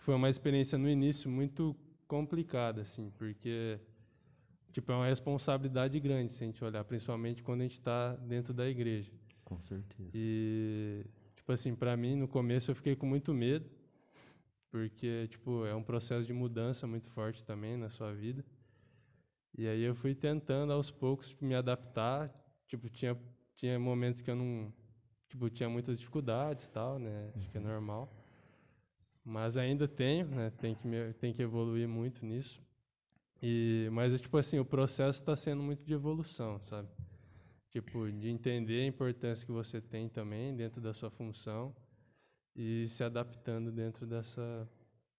foi 0.00 0.14
uma 0.14 0.28
experiência 0.28 0.76
no 0.76 0.90
início 0.90 1.30
muito 1.30 1.74
complicada, 2.06 2.82
assim, 2.82 3.10
porque 3.16 3.80
tipo 4.72 4.90
é 4.92 4.94
uma 4.94 5.06
responsabilidade 5.06 5.98
grande 6.00 6.32
se 6.32 6.42
a 6.42 6.46
gente 6.46 6.64
olhar, 6.64 6.84
principalmente 6.84 7.42
quando 7.42 7.60
a 7.60 7.64
gente 7.64 7.78
está 7.78 8.16
dentro 8.16 8.54
da 8.54 8.68
igreja. 8.68 9.12
Com 9.44 9.60
certeza. 9.60 10.10
E, 10.14 11.04
tipo 11.34 11.50
tipo 11.50 11.52
assim, 11.52 11.74
para 11.74 11.96
mim, 11.96 12.14
no 12.14 12.28
começo 12.28 12.70
eu 12.70 12.74
fiquei 12.76 12.94
com 12.94 13.06
muito 13.06 13.34
medo, 13.34 13.68
porque, 14.70 15.26
tipo, 15.28 15.66
é 15.66 15.74
um 15.74 15.82
processo 15.82 16.24
de 16.24 16.32
mudança 16.32 16.86
muito 16.86 17.08
forte 17.10 17.42
também 17.42 17.76
na 17.76 17.90
sua 17.90 18.12
vida. 18.12 18.44
E 19.58 19.66
aí 19.66 19.82
eu 19.82 19.94
fui 19.94 20.14
tentando 20.14 20.72
aos 20.72 20.92
poucos 20.92 21.34
me 21.40 21.56
adaptar, 21.56 22.32
tipo, 22.68 22.88
tinha 22.88 23.18
tinha 23.56 23.78
momentos 23.78 24.22
que 24.22 24.30
eu 24.30 24.36
não, 24.36 24.72
tipo, 25.28 25.50
tinha 25.50 25.68
muitas 25.68 25.98
dificuldades, 25.98 26.66
tal, 26.68 26.98
né? 26.98 27.30
Acho 27.36 27.50
que 27.50 27.58
é 27.58 27.60
normal. 27.60 28.10
Mas 29.24 29.58
ainda 29.58 29.86
tenho, 29.86 30.28
né? 30.28 30.50
Tem 30.50 30.74
que 30.74 30.86
me, 30.86 31.12
tem 31.14 31.32
que 31.32 31.42
evoluir 31.42 31.86
muito 31.86 32.24
nisso. 32.24 32.62
E 33.42 33.88
mas 33.92 34.18
tipo 34.20 34.36
assim, 34.36 34.58
o 34.58 34.64
processo 34.64 35.20
está 35.20 35.34
sendo 35.34 35.62
muito 35.62 35.84
de 35.84 35.92
evolução, 35.94 36.60
sabe? 36.60 36.88
Tipo, 37.70 38.10
de 38.10 38.28
entender 38.28 38.82
a 38.82 38.86
importância 38.86 39.46
que 39.46 39.52
você 39.52 39.80
tem 39.80 40.08
também 40.08 40.54
dentro 40.56 40.80
da 40.80 40.92
sua 40.92 41.08
função 41.08 41.74
e 42.54 42.86
se 42.88 43.04
adaptando 43.04 43.70
dentro 43.70 44.06
dessa, 44.06 44.68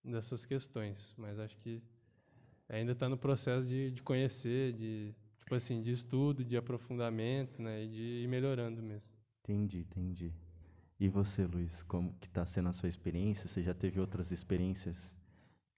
dessas 0.04 0.44
questões. 0.44 1.14
Mas 1.16 1.38
acho 1.38 1.56
que 1.58 1.82
ainda 2.68 2.92
está 2.92 3.08
no 3.08 3.16
processo 3.16 3.66
de, 3.66 3.90
de 3.90 4.02
conhecer, 4.02 4.74
de 4.74 5.14
tipo 5.38 5.54
assim, 5.54 5.82
de 5.82 5.90
estudo, 5.92 6.44
de 6.44 6.56
aprofundamento, 6.56 7.60
né, 7.60 7.84
e 7.84 7.88
de 7.88 8.02
ir 8.24 8.28
melhorando 8.28 8.82
mesmo. 8.82 9.12
Entendi, 9.42 9.80
entendi. 9.80 10.32
E 11.00 11.08
você, 11.08 11.46
Luiz, 11.46 11.82
como 11.82 12.14
que 12.20 12.28
está 12.28 12.46
sendo 12.46 12.68
a 12.68 12.72
sua 12.72 12.88
experiência? 12.88 13.48
Você 13.48 13.62
já 13.62 13.74
teve 13.74 13.98
outras 13.98 14.30
experiências 14.30 15.16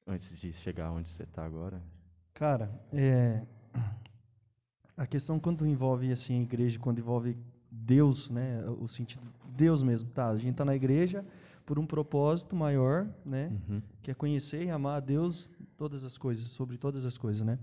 antes 0.07 0.39
de 0.39 0.53
chegar 0.53 0.91
onde 0.91 1.09
você 1.09 1.23
está 1.23 1.45
agora? 1.45 1.83
Cara, 2.35 2.69
é, 2.93 3.43
a 4.97 5.07
questão 5.07 5.39
quando 5.39 5.65
envolve 5.67 6.11
assim 6.11 6.41
a 6.41 6.43
igreja, 6.43 6.79
quando 6.81 6.99
envolve 6.99 7.37
Deus, 7.71 8.29
né, 8.29 8.65
o 8.81 8.89
sentido 8.89 9.23
Deus 9.57 9.85
mesmo, 9.85 10.11
tá? 10.11 10.29
A 10.31 10.37
gente 10.37 10.51
está 10.51 10.65
na 10.65 10.75
igreja 10.75 11.25
por 11.65 11.79
um 11.79 11.87
propósito 11.87 12.57
maior, 12.57 13.07
né, 13.25 13.53
Uhum. 13.69 13.81
que 14.03 14.11
é 14.11 14.15
conhecer 14.15 14.65
e 14.65 14.71
amar 14.71 14.97
a 14.97 15.01
Deus 15.01 15.51
todas 15.77 16.05
as 16.05 16.19
coisas, 16.19 16.47
sobre 16.47 16.77
todas 16.77 17.07
as 17.07 17.17
coisas, 17.17 17.43
né? 17.47 17.57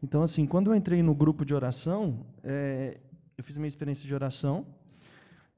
Então 0.00 0.22
assim, 0.22 0.46
quando 0.46 0.70
eu 0.70 0.76
entrei 0.76 1.02
no 1.02 1.14
grupo 1.14 1.44
de 1.44 1.52
oração, 1.52 2.24
é, 2.44 2.98
eu 3.36 3.42
fiz 3.42 3.58
minha 3.58 3.66
experiência 3.68 4.06
de 4.06 4.14
oração 4.14 4.64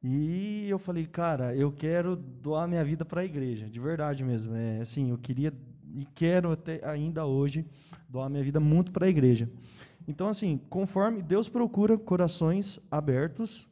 e 0.02 0.66
eu 0.66 0.78
falei, 0.78 1.06
cara, 1.06 1.54
eu 1.54 1.70
quero 1.70 2.16
doar 2.16 2.66
minha 2.66 2.82
vida 2.82 3.04
para 3.04 3.20
a 3.20 3.24
igreja, 3.24 3.68
de 3.68 3.78
verdade 3.78 4.24
mesmo. 4.24 4.54
É 4.54 4.80
assim, 4.80 5.10
eu 5.10 5.18
queria 5.18 5.52
e 5.94 6.06
quero 6.14 6.52
até 6.52 6.80
ainda 6.88 7.24
hoje 7.26 7.66
doar 8.08 8.28
minha 8.28 8.42
vida 8.42 8.60
muito 8.60 8.92
para 8.92 9.06
a 9.06 9.08
igreja. 9.08 9.50
Então, 10.06 10.28
assim, 10.28 10.60
conforme 10.68 11.22
Deus 11.22 11.48
procura 11.48 11.96
corações 11.96 12.80
abertos 12.90 13.68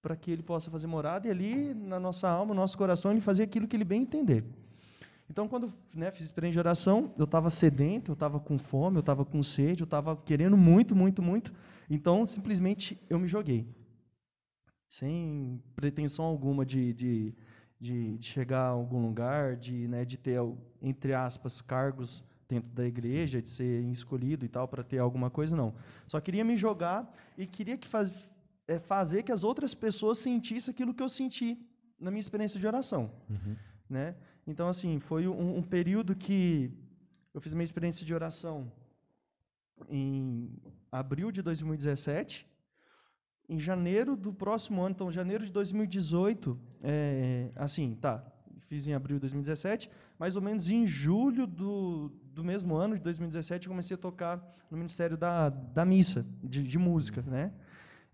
para 0.00 0.16
que 0.16 0.30
Ele 0.30 0.42
possa 0.42 0.70
fazer 0.70 0.86
morada 0.86 1.28
e 1.28 1.30
ali 1.30 1.74
na 1.74 1.98
nossa 1.98 2.28
alma, 2.28 2.54
no 2.54 2.60
nosso 2.60 2.76
coração, 2.76 3.10
Ele 3.10 3.20
fazer 3.20 3.44
aquilo 3.44 3.66
que 3.66 3.76
Ele 3.76 3.84
bem 3.84 4.02
entender. 4.02 4.44
Então, 5.30 5.48
quando 5.48 5.72
né, 5.94 6.10
fiz 6.10 6.24
experiência 6.26 6.54
de 6.54 6.58
oração, 6.58 7.12
eu 7.16 7.24
estava 7.24 7.48
sedento, 7.48 8.10
eu 8.10 8.14
estava 8.14 8.38
com 8.38 8.58
fome, 8.58 8.96
eu 8.96 9.00
estava 9.00 9.24
com 9.24 9.42
sede, 9.42 9.82
eu 9.82 9.86
estava 9.86 10.14
querendo 10.14 10.56
muito, 10.56 10.94
muito, 10.94 11.22
muito. 11.22 11.52
Então, 11.88 12.26
simplesmente, 12.26 13.00
eu 13.08 13.18
me 13.18 13.26
joguei. 13.26 13.66
Sem 14.88 15.62
pretensão 15.74 16.26
alguma 16.26 16.66
de, 16.66 16.92
de, 16.92 17.34
de, 17.82 18.16
de 18.16 18.24
chegar 18.24 18.60
a 18.60 18.68
algum 18.68 19.04
lugar, 19.04 19.56
de, 19.56 19.88
né, 19.88 20.04
de 20.04 20.16
ter, 20.16 20.38
entre 20.80 21.12
aspas, 21.14 21.60
cargos 21.60 22.22
dentro 22.48 22.70
da 22.70 22.86
igreja, 22.86 23.42
de 23.42 23.50
ser 23.50 23.82
escolhido 23.86 24.44
e 24.44 24.48
tal, 24.48 24.68
para 24.68 24.84
ter 24.84 24.98
alguma 24.98 25.28
coisa, 25.28 25.56
não. 25.56 25.74
Só 26.06 26.20
queria 26.20 26.44
me 26.44 26.56
jogar 26.56 27.12
e 27.36 27.44
queria 27.44 27.76
que 27.76 27.88
faz, 27.88 28.12
é, 28.68 28.78
fazer 28.78 29.24
que 29.24 29.32
as 29.32 29.42
outras 29.42 29.74
pessoas 29.74 30.18
sentissem 30.18 30.70
aquilo 30.70 30.94
que 30.94 31.02
eu 31.02 31.08
senti 31.08 31.58
na 31.98 32.12
minha 32.12 32.20
experiência 32.20 32.60
de 32.60 32.64
oração. 32.64 33.10
Uhum. 33.28 33.56
Né? 33.90 34.14
Então, 34.46 34.68
assim, 34.68 35.00
foi 35.00 35.26
um, 35.26 35.56
um 35.56 35.62
período 35.62 36.14
que 36.14 36.70
eu 37.34 37.40
fiz 37.40 37.52
minha 37.52 37.64
experiência 37.64 38.06
de 38.06 38.14
oração 38.14 38.70
em 39.88 40.52
abril 40.92 41.32
de 41.32 41.42
2017. 41.42 42.46
Em 43.48 43.58
janeiro 43.58 44.16
do 44.16 44.32
próximo 44.32 44.80
ano, 44.80 44.94
então, 44.94 45.10
janeiro 45.10 45.44
de 45.44 45.52
2018, 45.52 46.58
é, 46.82 47.50
assim, 47.56 47.96
tá, 48.00 48.24
fiz 48.68 48.86
em 48.86 48.94
abril 48.94 49.16
de 49.16 49.20
2017, 49.20 49.90
mais 50.18 50.36
ou 50.36 50.42
menos 50.42 50.70
em 50.70 50.86
julho 50.86 51.46
do, 51.46 52.10
do 52.32 52.42
mesmo 52.42 52.74
ano, 52.74 52.96
de 52.96 53.02
2017, 53.02 53.66
eu 53.66 53.70
comecei 53.70 53.94
a 53.94 53.98
tocar 53.98 54.42
no 54.70 54.78
Ministério 54.78 55.16
da, 55.16 55.50
da 55.50 55.84
Missa, 55.84 56.24
de, 56.42 56.62
de 56.62 56.78
música, 56.78 57.22
né? 57.22 57.52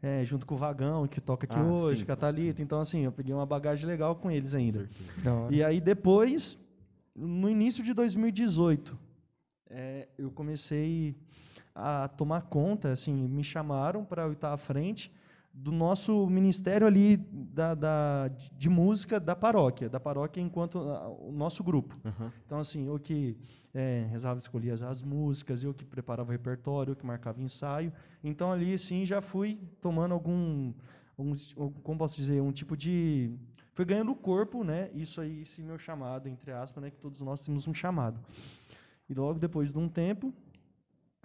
É, 0.02 0.24
junto 0.24 0.46
com 0.46 0.54
o 0.54 0.58
Vagão, 0.58 1.06
que 1.06 1.20
toca 1.20 1.44
aqui 1.44 1.58
Ah, 1.58 1.62
hoje, 1.62 2.00
sim, 2.00 2.06
com 2.06 2.12
a 2.12 2.16
Thalita. 2.16 2.62
Então, 2.62 2.80
assim, 2.80 3.00
eu 3.00 3.12
peguei 3.12 3.34
uma 3.34 3.46
bagagem 3.46 3.86
legal 3.86 4.14
com 4.16 4.30
eles 4.30 4.54
ainda. 4.54 4.88
E 5.50 5.62
aí 5.62 5.80
depois, 5.80 6.58
no 7.14 7.50
início 7.50 7.82
de 7.82 7.92
2018, 7.92 8.96
é, 9.70 10.08
eu 10.16 10.30
comecei 10.30 11.16
a 11.74 12.08
tomar 12.08 12.42
conta, 12.42 12.92
assim, 12.92 13.12
me 13.12 13.42
chamaram 13.44 14.04
para 14.04 14.22
eu 14.22 14.32
estar 14.32 14.52
à 14.52 14.56
frente 14.56 15.12
do 15.60 15.72
nosso 15.72 16.26
ministério 16.28 16.86
ali 16.86 17.16
da, 17.16 17.74
da- 17.74 18.28
de, 18.56 18.68
música 18.68 19.18
da 19.18 19.34
paróquia, 19.34 19.88
da 19.88 19.98
paróquia 19.98 20.40
enquanto 20.40 20.78
ah, 20.78 21.08
o 21.08 21.32
nosso 21.32 21.64
grupo. 21.64 21.96
Uhum. 22.04 22.30
Então, 22.46 22.58
assim, 22.60 22.86
eu 22.86 22.96
que 22.98 23.36
é, 23.74 24.06
rezava, 24.08 24.38
escolhia 24.38 24.72
as, 24.72 24.82
as 24.82 25.02
músicas, 25.02 25.64
eu 25.64 25.74
que 25.74 25.84
preparava 25.84 26.28
o 26.28 26.32
repertório, 26.32 26.92
eu 26.92 26.96
que 26.96 27.04
marcava 27.04 27.42
ensaio. 27.42 27.92
Então, 28.22 28.52
ali, 28.52 28.72
assim, 28.72 29.04
já 29.04 29.20
fui 29.20 29.58
tomando 29.80 30.14
algum, 30.14 30.72
alguns- 31.18 31.52
como 31.82 31.98
posso 31.98 32.14
dizer, 32.16 32.40
um 32.40 32.52
tipo 32.52 32.76
de... 32.76 33.32
Foi 33.74 33.84
ganhando 33.84 34.14
corpo, 34.14 34.62
né? 34.64 34.90
Isso 34.94 35.20
aí, 35.20 35.42
esse 35.42 35.62
meu 35.62 35.78
chamado, 35.78 36.28
entre 36.28 36.52
aspas, 36.52 36.82
né? 36.82 36.90
Que 36.90 36.98
todos 36.98 37.20
nós 37.20 37.44
temos 37.44 37.66
um 37.68 37.74
chamado. 37.74 38.20
E 39.08 39.14
logo 39.14 39.38
depois 39.38 39.70
de 39.72 39.78
um 39.78 39.88
tempo, 39.88 40.32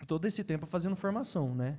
todo 0.07 0.25
esse 0.25 0.43
tempo 0.43 0.65
fazendo 0.65 0.95
formação, 0.95 1.53
né? 1.55 1.77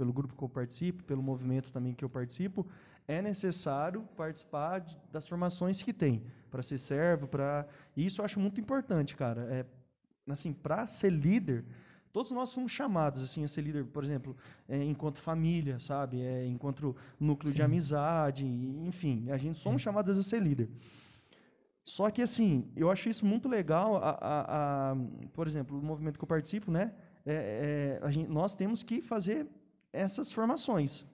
Pelo 0.00 0.14
grupo 0.14 0.34
que 0.34 0.42
eu 0.42 0.48
participo, 0.48 1.04
pelo 1.04 1.22
movimento 1.22 1.70
também 1.70 1.92
que 1.92 2.02
eu 2.02 2.08
participo, 2.08 2.66
é 3.06 3.20
necessário 3.20 4.00
participar 4.16 4.78
de- 4.78 4.96
das 5.12 5.28
formações 5.28 5.82
que 5.82 5.92
tem 5.92 6.24
para 6.50 6.62
ser 6.62 6.78
servo, 6.78 7.28
para 7.28 7.66
e 7.94 8.06
isso 8.06 8.22
eu 8.22 8.24
acho 8.24 8.40
muito 8.40 8.58
importante, 8.58 9.14
cara. 9.14 9.42
É 9.54 9.66
assim, 10.32 10.54
para 10.54 10.86
ser 10.86 11.10
líder, 11.10 11.66
todos 12.14 12.30
nós 12.30 12.48
somos 12.48 12.72
chamados 12.72 13.22
assim 13.22 13.44
a 13.44 13.48
ser 13.48 13.60
líder, 13.60 13.84
por 13.84 14.02
exemplo, 14.02 14.34
é, 14.66 14.82
enquanto 14.82 15.18
família, 15.18 15.78
sabe? 15.78 16.22
É, 16.22 16.46
enquanto 16.46 16.96
núcleo 17.18 17.52
de 17.52 17.58
Sim. 17.58 17.64
amizade, 17.64 18.46
enfim, 18.46 19.30
a 19.30 19.36
gente 19.36 19.58
somos 19.58 19.82
chamados 19.82 20.16
a 20.18 20.22
ser 20.22 20.40
líder. 20.40 20.70
Só 21.82 22.10
que 22.10 22.22
assim, 22.22 22.72
eu 22.74 22.90
acho 22.90 23.06
isso 23.10 23.26
muito 23.26 23.50
legal. 23.50 23.96
A, 23.96 24.10
a- 24.12 24.92
a- 24.92 24.96
por 25.34 25.46
exemplo, 25.46 25.78
o 25.78 25.82
movimento 25.84 26.16
que 26.18 26.24
eu 26.24 26.28
participo, 26.28 26.70
né? 26.70 26.94
é- 27.26 27.98
é, 28.02 28.10
gente- 28.10 28.30
nós 28.30 28.54
temos 28.54 28.82
que 28.82 29.02
fazer 29.02 29.46
essas 29.92 30.30
formações. 30.32 31.04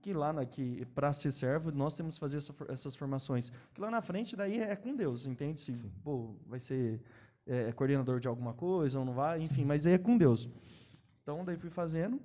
Que 0.00 0.12
lá 0.12 0.32
na, 0.32 0.46
que 0.46 0.86
para 0.94 1.12
ser 1.12 1.32
servo 1.32 1.72
nós 1.72 1.94
temos 1.94 2.14
que 2.14 2.20
fazer 2.20 2.36
essa 2.36 2.54
essas 2.68 2.94
formações. 2.94 3.50
Que 3.74 3.80
lá 3.80 3.90
na 3.90 4.00
frente 4.00 4.36
daí 4.36 4.58
é 4.58 4.76
com 4.76 4.94
Deus, 4.94 5.26
entende? 5.26 5.60
Se 5.60 5.72
pô, 6.02 6.36
vai 6.46 6.60
ser 6.60 7.00
é, 7.46 7.72
coordenador 7.72 8.20
de 8.20 8.28
alguma 8.28 8.54
coisa 8.54 8.98
ou 8.98 9.04
não 9.04 9.12
vai, 9.12 9.40
enfim, 9.40 9.64
mas 9.64 9.86
aí 9.86 9.94
é 9.94 9.98
com 9.98 10.16
Deus. 10.16 10.48
Então 11.22 11.44
daí 11.44 11.56
fui 11.56 11.70
fazendo 11.70 12.20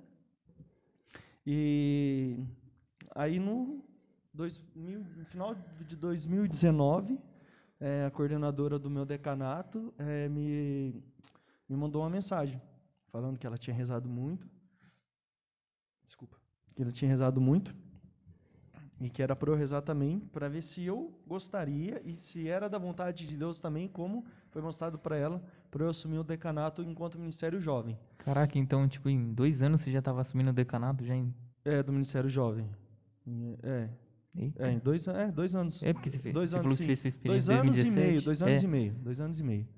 e 1.46 2.38
aí 3.14 3.38
no 3.38 3.82
2000, 4.32 5.04
no 5.16 5.24
final 5.26 5.54
de 5.86 5.96
2019 5.96 7.18
é, 7.80 8.06
a 8.06 8.10
coordenadora 8.10 8.78
do 8.78 8.88
meu 8.88 9.04
decanato 9.04 9.92
é, 9.98 10.28
me, 10.28 11.02
me 11.68 11.76
mandou 11.76 12.02
uma 12.02 12.10
mensagem 12.10 12.60
falando 13.08 13.38
que 13.38 13.46
ela 13.46 13.58
tinha 13.58 13.74
rezado 13.74 14.08
muito. 14.08 14.48
Desculpa. 16.04 16.36
Que 16.74 16.82
ela 16.82 16.92
tinha 16.92 17.08
rezado 17.08 17.40
muito. 17.40 17.74
E 19.00 19.10
que 19.10 19.22
era 19.22 19.34
para 19.34 19.50
eu 19.50 19.56
rezar 19.56 19.82
também, 19.82 20.20
para 20.20 20.48
ver 20.48 20.62
se 20.62 20.84
eu 20.84 21.12
gostaria 21.26 22.00
e 22.04 22.16
se 22.16 22.48
era 22.48 22.68
da 22.68 22.78
vontade 22.78 23.26
de 23.26 23.36
Deus 23.36 23.60
também, 23.60 23.88
como 23.88 24.24
foi 24.50 24.62
mostrado 24.62 24.98
para 24.98 25.16
ela, 25.16 25.42
para 25.70 25.84
eu 25.84 25.88
assumir 25.88 26.18
o 26.18 26.24
decanato 26.24 26.82
enquanto 26.82 27.18
Ministério 27.18 27.60
Jovem. 27.60 27.98
Caraca, 28.18 28.56
então, 28.58 28.88
tipo, 28.88 29.08
em 29.08 29.34
dois 29.34 29.62
anos 29.62 29.80
você 29.80 29.90
já 29.90 30.00
tava 30.00 30.20
assumindo 30.20 30.50
o 30.50 30.52
decanato? 30.52 31.04
Já 31.04 31.14
em... 31.14 31.34
É, 31.64 31.82
do 31.82 31.92
Ministério 31.92 32.30
Jovem. 32.30 32.70
É, 33.62 33.88
Eita. 34.36 34.68
é, 34.68 34.72
em 34.72 34.78
dois, 34.78 35.06
é, 35.08 35.30
dois 35.30 35.54
anos. 35.54 35.82
É, 35.82 35.92
porque 35.92 36.10
você, 36.10 36.18
fez, 36.18 36.34
Dois 36.34 36.50
você 36.50 36.56
anos, 36.56 36.64
falou 36.64 36.76
que 36.76 36.82
sim. 36.82 36.86
fez 36.86 37.04
experiência 37.04 37.54
Dois 37.54 37.60
anos 37.60 37.76
2017. 37.76 37.84
e 37.84 38.08
meio, 38.08 38.22
dois 38.22 38.42
anos 38.42 38.60
é. 38.60 38.64
e 38.64 38.68
meio, 38.68 38.92
dois 38.94 39.20
anos 39.20 39.40
e 39.40 39.44
meio. 39.44 39.68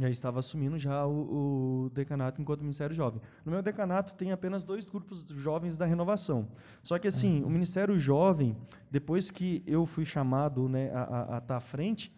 Aí 0.00 0.12
estava 0.12 0.38
assumindo 0.38 0.78
já 0.78 1.04
o, 1.06 1.84
o 1.86 1.90
decanato 1.90 2.40
enquanto 2.40 2.60
Ministério 2.60 2.94
Jovem. 2.94 3.20
No 3.44 3.50
meu 3.52 3.60
decanato 3.62 4.14
tem 4.14 4.30
apenas 4.32 4.62
dois 4.64 4.84
grupos 4.84 5.24
jovens 5.28 5.76
da 5.76 5.84
renovação. 5.86 6.48
Só 6.82 6.98
que 6.98 7.08
assim, 7.08 7.42
o 7.44 7.50
Ministério 7.50 7.98
Jovem, 7.98 8.56
depois 8.90 9.30
que 9.30 9.62
eu 9.66 9.84
fui 9.86 10.04
chamado 10.04 10.68
né, 10.68 10.90
a- 10.94 11.38
estar 11.38 11.56
à 11.56 11.60
frente 11.60 12.12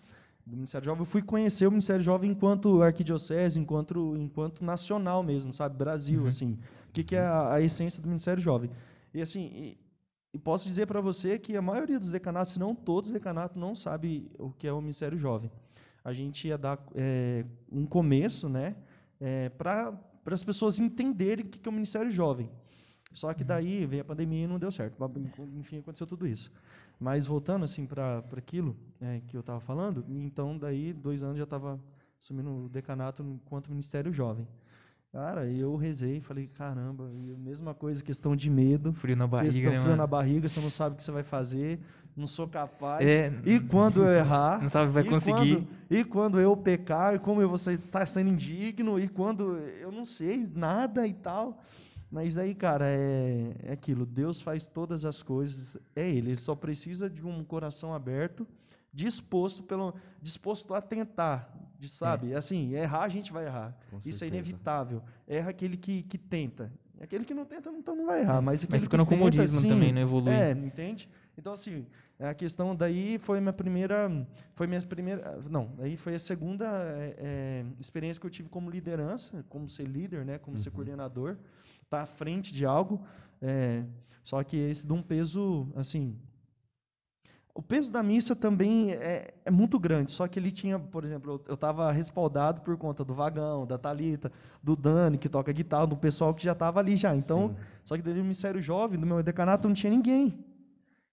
do 0.47 0.57
Ministério 0.57 0.85
Jovem, 0.85 1.01
eu 1.01 1.07
fui 1.07 1.23
conhecer 1.23 1.67
o 1.67 1.71
Ministério 1.71 2.03
Jovem 2.03 2.31
enquanto 2.31 2.83
arquidiocese, 2.83 3.59
enquanto, 3.59 4.17
enquanto 4.17 4.65
nacional 4.65 5.23
mesmo, 5.23 5.53
sabe? 5.53 5.77
Brasil, 5.77 6.27
assim. 6.27 6.59
O 6.89 6.93
que, 6.93 7.03
que 7.05 7.17
é 7.17 7.21
a, 7.21 7.55
a 7.55 7.61
essência 7.61 8.03
do 8.03 8.09
Ministério 8.09 8.43
Jovem. 8.43 8.71
E 9.15 9.21
assim, 9.23 9.41
e 9.55 9.79
e 10.33 10.39
posso 10.39 10.69
dizer 10.69 10.87
para 10.87 11.01
você 11.01 11.41
que 11.41 11.57
a 11.57 11.61
maioria 11.63 11.99
dos 11.99 12.13
decanatos, 12.13 12.53
se 12.53 12.61
não 12.61 12.73
todos 12.73 13.11
os 13.11 13.13
decanatos, 13.13 13.57
não 13.57 13.75
sabe 13.75 14.31
o 14.39 14.51
que 14.53 14.65
é 14.65 14.73
o 14.73 14.81
Ministério 14.81 15.19
Jovem. 15.19 15.51
A 16.05 16.13
gente 16.13 16.49
ia 16.49 16.57
dar 16.57 16.79
é, 16.95 17.45
um 17.71 17.87
começo 17.87 18.49
né, 18.49 18.77
é, 19.21 19.49
para 19.51 19.99
as 20.27 20.43
pessoas 20.43 20.79
entenderem 20.79 21.45
o 21.45 21.49
que 21.49 21.69
é 21.69 21.71
o 21.71 21.73
Ministério 21.73 22.11
Jovem. 22.11 22.51
Só 23.13 23.35
que 23.35 23.43
daí 23.43 23.85
veio 23.87 24.03
a 24.03 24.05
pandemia 24.05 24.45
e 24.45 24.47
não 24.47 24.59
deu 24.59 24.71
certo. 24.71 24.97
Enfim, 25.57 25.79
aconteceu 25.79 26.07
tudo 26.07 26.27
isso. 26.27 26.51
Mas 26.99 27.27
voltando 27.27 27.65
assim 27.65 27.87
para 27.87 28.23
aquilo 28.37 28.77
é, 29.01 29.21
que 29.27 29.37
eu 29.37 29.41
estava 29.41 29.59
falando, 29.59 30.05
então 30.09 30.57
daí 30.57 30.93
dois 30.93 31.23
anos 31.23 31.39
já 31.39 31.45
estava 31.45 31.81
assumindo 32.21 32.67
o 32.67 32.69
decanato 32.69 33.23
enquanto 33.23 33.71
Ministério 33.71 34.13
Jovem. 34.13 34.47
Cara, 35.13 35.45
eu 35.51 35.75
rezei 35.75 36.19
e 36.19 36.21
falei, 36.21 36.47
caramba, 36.47 37.11
mesma 37.39 37.75
coisa, 37.75 38.03
questão 38.03 38.37
de 38.37 38.49
medo. 38.49 38.93
Frio 38.93 39.17
na 39.17 39.27
barriga, 39.27 39.53
questão, 39.53 39.71
né, 39.73 39.79
frio 39.79 39.91
mano? 39.91 39.97
na 39.97 40.07
barriga, 40.07 40.49
você 40.49 40.61
não 40.61 40.71
sabe 40.71 40.95
o 40.95 40.97
que 40.97 41.03
você 41.03 41.11
vai 41.11 41.25
fazer, 41.25 41.81
não 42.17 42.29
sou 42.29 42.47
capaz. 42.47 43.05
É, 43.05 43.33
e 43.45 43.59
quando 43.59 44.05
eu 44.05 44.13
errar... 44.13 44.63
Não 44.63 44.71
sabe 44.71 44.93
vai 44.93 45.03
e 45.03 45.09
conseguir. 45.09 45.57
Quando, 45.57 45.69
e 45.91 46.05
quando 46.05 46.41
eu 46.41 46.57
pecar, 46.57 47.17
e 47.17 47.19
como 47.19 47.43
eu 47.43 47.49
vou 47.49 47.57
estar 47.57 47.77
tá 47.91 48.07
sendo 48.07 48.31
indigno, 48.31 49.01
e 49.01 49.09
quando 49.09 49.59
eu 49.81 49.91
não 49.91 50.05
sei 50.05 50.49
nada 50.55 51.07
e 51.07 51.13
tal... 51.13 51.61
Mas 52.13 52.37
aí, 52.37 52.57
cara, 52.57 52.87
é, 52.89 53.55
é 53.63 53.73
aquilo. 53.73 54.05
Deus 54.05 54.43
faz 54.43 54.67
todas 54.67 55.05
as 55.05 55.23
coisas. 55.23 55.77
É 55.95 56.09
Ele. 56.09 56.31
Ele 56.31 56.37
só 56.37 56.57
precisa 56.57 57.09
de 57.09 57.25
um 57.25 57.45
coração 57.45 57.95
aberto, 57.95 58.45
disposto 58.93 59.63
pelo, 59.63 59.95
disposto 60.21 60.75
a 60.75 60.81
tentar. 60.81 61.55
De, 61.81 61.89
sabe? 61.89 62.33
É. 62.33 62.37
Assim, 62.37 62.75
errar 62.75 63.05
a 63.05 63.09
gente 63.09 63.33
vai 63.33 63.47
errar. 63.47 63.75
Com 63.91 63.97
Isso 63.99 64.09
é 64.09 64.13
certeza. 64.13 64.35
inevitável. 64.37 65.03
Erra 65.27 65.49
aquele 65.49 65.79
que, 65.79 66.03
que 66.03 66.19
tenta. 66.19 66.71
Aquele 67.01 67.25
que 67.25 67.33
não 67.33 67.47
tenta, 67.47 67.71
então 67.71 67.97
não 67.97 68.05
vai 68.05 68.21
errar. 68.21 68.43
Mas 68.43 68.63
aquele 68.63 68.77
Mas 68.77 68.85
fica 68.85 68.99
no 68.99 69.07
comodismo 69.07 69.59
assim, 69.59 69.69
também, 69.69 69.91
não 69.91 70.03
evolui. 70.03 70.35
É, 70.35 70.51
entende? 70.53 71.09
Então, 71.39 71.55
assim, 71.55 71.87
a 72.19 72.35
questão 72.35 72.77
daí 72.77 73.19
foi 73.19 73.41
minha 73.41 73.55
primeira. 73.55 74.27
Foi 74.55 74.67
minha 74.67 74.83
primeira. 74.83 75.41
Não, 75.49 75.71
aí 75.79 75.97
foi 75.97 76.15
a 76.15 76.19
segunda 76.19 76.67
é, 76.67 77.15
é, 77.17 77.65
experiência 77.81 78.21
que 78.21 78.27
eu 78.27 78.31
tive 78.31 78.51
como 78.51 78.69
liderança, 78.69 79.43
como 79.49 79.67
ser 79.67 79.87
líder, 79.87 80.27
né? 80.27 80.37
Como 80.37 80.59
ser 80.59 80.71
coordenador 80.71 81.39
estar 81.83 81.97
tá 81.97 82.03
à 82.03 82.07
frente 82.07 82.53
de 82.53 82.67
algo. 82.67 83.03
É, 83.41 83.83
só 84.23 84.45
que 84.45 84.59
esse 84.59 84.87
de 84.87 84.93
um 84.93 85.03
peso, 85.03 85.73
assim. 85.75 86.19
O 87.55 87.63
peso 87.63 87.91
da 87.91 88.03
missa 88.03 88.35
também 88.37 88.93
é, 88.93 89.35
é 89.45 89.51
muito 89.51 89.79
grande, 89.79 90.13
só 90.13 90.27
que 90.29 90.39
ele 90.39 90.51
tinha, 90.51 90.79
por 90.79 91.05
exemplo, 91.05 91.43
eu 91.49 91.55
estava 91.55 91.91
respaldado 91.91 92.61
por 92.61 92.77
conta 92.77 93.05
do 93.05 93.13
Vagão, 93.13 93.67
da 93.67 93.77
Talita, 93.77 94.31
do 94.63 94.77
Dani, 94.77 95.19
que 95.19 95.29
toca 95.29 95.53
guitarra, 95.53 95.87
do 95.87 95.97
pessoal 95.97 96.33
que 96.33 96.45
já 96.45 96.53
estava 96.53 96.79
ali 96.79 96.97
já. 96.97 97.15
Então, 97.15 97.49
Sim. 97.49 97.57
só 97.85 97.97
que 97.97 98.03
do 98.03 98.11
Ministério 98.11 98.63
Jovem, 98.63 98.99
do 98.99 99.07
meu 99.07 99.23
decanato, 99.23 99.67
não 99.67 99.75
tinha 99.75 99.91
ninguém. 99.91 100.45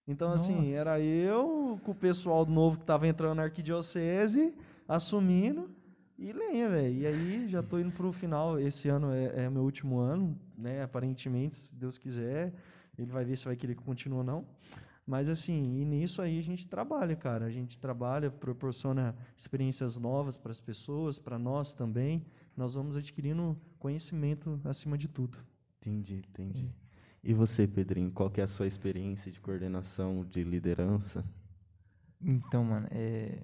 Então, 0.07 0.29
Nossa. 0.29 0.51
assim, 0.51 0.71
era 0.71 0.99
eu 1.01 1.79
com 1.83 1.91
o 1.91 1.95
pessoal 1.95 2.45
novo 2.45 2.77
que 2.77 2.83
estava 2.83 3.07
entrando 3.07 3.35
na 3.35 3.43
arquidiocese, 3.43 4.53
assumindo, 4.87 5.69
e 6.17 6.31
lenha, 6.31 6.69
velho. 6.69 6.95
E 6.95 7.05
aí 7.05 7.47
já 7.47 7.59
estou 7.59 7.79
indo 7.79 7.91
para 7.91 8.07
o 8.07 8.11
final. 8.11 8.59
Esse 8.59 8.89
ano 8.89 9.11
é, 9.11 9.45
é 9.45 9.49
meu 9.49 9.63
último 9.63 9.99
ano, 9.99 10.35
né? 10.57 10.81
Aparentemente, 10.81 11.55
se 11.55 11.75
Deus 11.75 11.97
quiser, 11.97 12.53
ele 12.97 13.11
vai 13.11 13.23
ver 13.23 13.37
se 13.37 13.45
vai 13.45 13.55
querer 13.55 13.75
que 13.75 13.83
continue 13.83 14.19
ou 14.19 14.23
não. 14.23 14.45
Mas 15.07 15.29
assim, 15.29 15.79
e 15.79 15.85
nisso 15.85 16.21
aí 16.21 16.37
a 16.37 16.43
gente 16.43 16.67
trabalha, 16.67 17.15
cara. 17.15 17.45
A 17.45 17.49
gente 17.49 17.79
trabalha, 17.79 18.29
proporciona 18.29 19.15
experiências 19.37 19.95
novas 19.95 20.37
para 20.37 20.51
as 20.51 20.59
pessoas, 20.59 21.17
para 21.17 21.39
nós 21.39 21.73
também. 21.73 22.25
Nós 22.57 22.73
vamos 22.73 22.97
adquirindo 22.97 23.57
conhecimento 23.79 24.59
acima 24.65 24.97
de 24.97 25.07
tudo. 25.07 25.37
Entendi, 25.79 26.21
entendi. 26.27 26.69
E 27.23 27.33
você, 27.33 27.65
Pedrinho, 27.65 28.11
qual 28.11 28.29
que 28.29 28.41
é 28.41 28.43
a 28.43 28.47
sua 28.49 28.67
experiência 28.67 29.31
de 29.31 29.39
coordenação, 29.39 30.25
de 30.25 30.43
liderança? 30.43 31.23
Então, 32.21 32.65
mano, 32.65 32.87
é, 32.91 33.43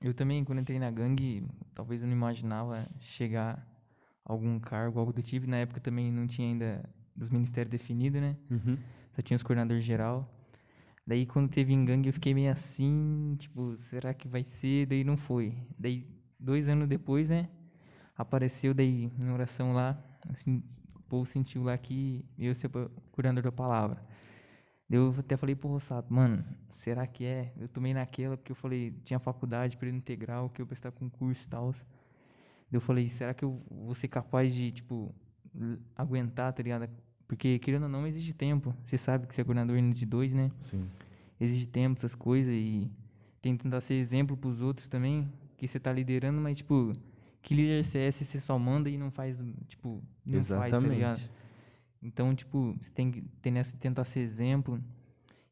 eu 0.00 0.14
também, 0.14 0.42
quando 0.44 0.60
entrei 0.60 0.78
na 0.78 0.90
gangue, 0.90 1.46
talvez 1.74 2.00
eu 2.00 2.08
não 2.08 2.16
imaginava 2.16 2.88
chegar 3.00 3.68
a 4.24 4.32
algum 4.32 4.58
cargo, 4.58 4.98
algo 4.98 5.12
do 5.12 5.22
tipo. 5.22 5.46
Na 5.46 5.58
época 5.58 5.78
também 5.78 6.10
não 6.10 6.26
tinha 6.26 6.48
ainda 6.48 6.88
dos 7.14 7.28
ministérios 7.28 7.70
definido, 7.70 8.18
né? 8.18 8.34
Uhum. 8.50 8.78
Só 9.14 9.20
tinha 9.20 9.36
os 9.36 9.42
coordenadores 9.42 9.84
geral. 9.84 10.41
Daí, 11.06 11.26
quando 11.26 11.50
teve 11.50 11.72
em 11.72 11.84
gangue, 11.84 12.08
eu 12.08 12.12
fiquei 12.12 12.32
meio 12.32 12.50
assim, 12.52 13.34
tipo, 13.38 13.74
será 13.76 14.14
que 14.14 14.28
vai 14.28 14.42
ser? 14.42 14.86
Daí 14.86 15.02
não 15.02 15.16
foi. 15.16 15.56
Daí, 15.78 16.06
dois 16.38 16.68
anos 16.68 16.88
depois, 16.88 17.28
né? 17.28 17.48
Apareceu 18.16 18.72
daí 18.72 19.10
na 19.18 19.32
oração 19.34 19.72
lá, 19.72 19.98
assim, 20.28 20.62
o 20.94 21.02
povo 21.08 21.26
sentiu 21.26 21.64
lá 21.64 21.76
que 21.76 22.24
eu 22.38 22.54
ser 22.54 22.70
coordenador 23.10 23.42
da 23.44 23.52
palavra. 23.52 24.02
Daí 24.88 25.00
eu 25.00 25.14
até 25.18 25.36
falei 25.36 25.56
pro 25.56 25.70
Rossato, 25.70 26.12
mano, 26.12 26.44
será 26.68 27.06
que 27.06 27.24
é? 27.24 27.52
Eu 27.56 27.68
tomei 27.68 27.94
naquela 27.94 28.36
porque 28.36 28.52
eu 28.52 28.56
falei, 28.56 28.92
tinha 29.04 29.18
faculdade, 29.18 29.76
período 29.76 29.96
integral, 29.96 30.50
que 30.50 30.62
eu 30.62 30.66
prestar 30.66 30.92
concurso 30.92 31.44
e 31.46 31.48
tal. 31.48 31.72
Eu 32.70 32.80
falei, 32.80 33.08
será 33.08 33.34
que 33.34 33.44
eu 33.44 33.62
vou 33.70 33.94
ser 33.94 34.08
capaz 34.08 34.54
de, 34.54 34.70
tipo, 34.70 35.14
aguentar, 35.96 36.52
tá 36.52 36.62
ligado? 36.62 36.88
Porque, 37.26 37.58
querendo 37.58 37.84
ou 37.84 37.88
não, 37.88 38.06
exige 38.06 38.32
tempo. 38.32 38.74
Você 38.84 38.98
sabe 38.98 39.26
que 39.26 39.34
você 39.34 39.40
é 39.40 39.44
coordenador 39.44 39.80
de 39.92 40.06
dois, 40.06 40.32
né? 40.32 40.50
Sim. 40.60 40.86
Exige 41.40 41.66
tempo, 41.66 41.98
essas 41.98 42.14
coisas. 42.14 42.54
E 42.54 42.90
tem 43.40 43.56
que 43.56 43.64
tentar 43.64 43.80
ser 43.80 43.94
exemplo 43.94 44.36
pros 44.36 44.60
outros 44.60 44.86
também. 44.88 45.30
Que 45.56 45.66
você 45.66 45.80
tá 45.80 45.92
liderando, 45.92 46.40
mas, 46.40 46.58
tipo, 46.58 46.92
que 47.40 47.54
líder 47.54 47.84
você 47.84 47.98
é 47.98 48.10
se 48.10 48.24
você 48.24 48.40
só 48.40 48.58
manda 48.58 48.90
e 48.90 48.98
não 48.98 49.10
faz, 49.10 49.38
tipo, 49.68 50.02
não 50.24 50.38
Exatamente. 50.38 50.72
faz, 50.72 50.84
tá 50.84 50.88
ligado? 50.88 51.20
Então, 52.02 52.34
tipo, 52.34 52.76
você 52.80 52.90
tem 52.90 53.10
que 53.10 53.22
ter 53.40 53.50
nessa, 53.50 53.76
tentar 53.76 54.04
ser 54.04 54.20
exemplo. 54.20 54.82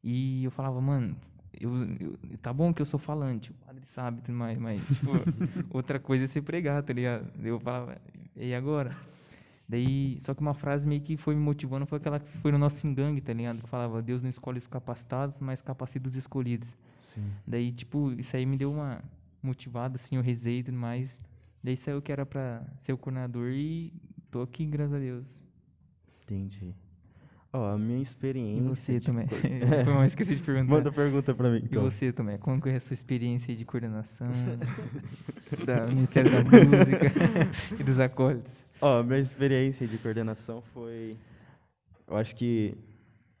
E 0.03 0.43
eu 0.43 0.51
falava, 0.51 0.81
mano, 0.81 1.15
eu, 1.59 1.75
eu, 1.99 2.37
tá 2.41 2.51
bom 2.51 2.73
que 2.73 2.81
eu 2.81 2.85
sou 2.85 2.99
falante, 2.99 3.51
o 3.51 3.53
padre 3.53 3.85
sabe 3.85 4.21
tudo 4.21 4.35
mais, 4.35 4.57
mas, 4.57 4.95
tipo, 4.95 5.11
outra 5.69 5.99
coisa 5.99 6.23
é 6.23 6.27
você 6.27 6.41
pregar, 6.41 6.81
tá 6.81 6.93
ligado? 6.93 7.29
Eu 7.43 7.59
falava, 7.59 7.97
e 8.35 8.53
agora? 8.53 8.95
Daí, 9.71 10.17
só 10.19 10.33
que 10.33 10.41
uma 10.41 10.53
frase 10.53 10.85
meio 10.85 10.99
que 10.99 11.15
foi 11.15 11.33
me 11.33 11.39
motivando 11.39 11.85
foi 11.85 11.97
aquela 11.97 12.19
que 12.19 12.29
foi 12.39 12.51
no 12.51 12.57
nosso 12.57 12.85
engangue, 12.85 13.21
tá 13.21 13.31
ligado? 13.31 13.61
Que 13.63 13.69
falava, 13.69 14.01
Deus 14.01 14.21
não 14.21 14.29
escolhe 14.29 14.57
os 14.57 14.67
capacitados, 14.67 15.39
mas 15.39 15.61
capacita 15.61 16.09
os 16.09 16.17
escolhidos. 16.17 16.75
Sim. 17.03 17.23
Daí, 17.47 17.71
tipo, 17.71 18.11
isso 18.19 18.35
aí 18.35 18.45
me 18.45 18.57
deu 18.57 18.69
uma 18.69 19.01
motivada, 19.41 19.95
assim, 19.95 20.17
eu 20.17 20.21
rezei 20.21 20.59
e 20.59 20.63
tudo 20.63 20.75
mais. 20.75 21.17
Daí 21.63 21.77
saiu 21.77 22.01
que 22.01 22.11
era 22.11 22.25
pra 22.25 22.61
ser 22.75 22.91
o 22.91 22.97
coordenador 22.97 23.49
e 23.53 23.93
tô 24.29 24.41
aqui, 24.41 24.65
graças 24.65 24.93
a 24.93 24.99
Deus. 24.99 25.41
Entendi. 26.23 26.75
Ó, 27.53 27.73
a 27.73 27.77
minha 27.77 28.01
experiência... 28.01 28.57
E 28.57 28.61
você 28.61 28.99
de 28.99 29.05
também? 29.05 29.27
Foi 29.83 29.93
mais 29.93 30.11
esqueci 30.11 30.35
de 30.35 30.41
perguntar. 30.41 30.73
Manda 30.73 30.91
pergunta 30.91 31.33
pra 31.33 31.49
mim. 31.49 31.57
E 31.57 31.65
então. 31.65 31.83
você 31.83 32.13
também? 32.13 32.37
Como 32.37 32.61
que 32.61 32.69
é 32.69 32.75
a 32.75 32.79
sua 32.79 32.93
experiência 32.93 33.53
de 33.53 33.65
coordenação 33.65 34.29
do 35.51 35.87
Ministério 35.89 36.31
da 36.31 36.43
Música 36.43 37.11
e 37.77 37.83
dos 37.83 37.99
acólitos? 37.99 38.65
Ó, 38.79 39.03
minha 39.03 39.19
experiência 39.19 39.85
de 39.85 39.97
coordenação 39.97 40.61
foi, 40.73 41.17
eu 42.07 42.15
acho 42.15 42.35
que 42.37 42.77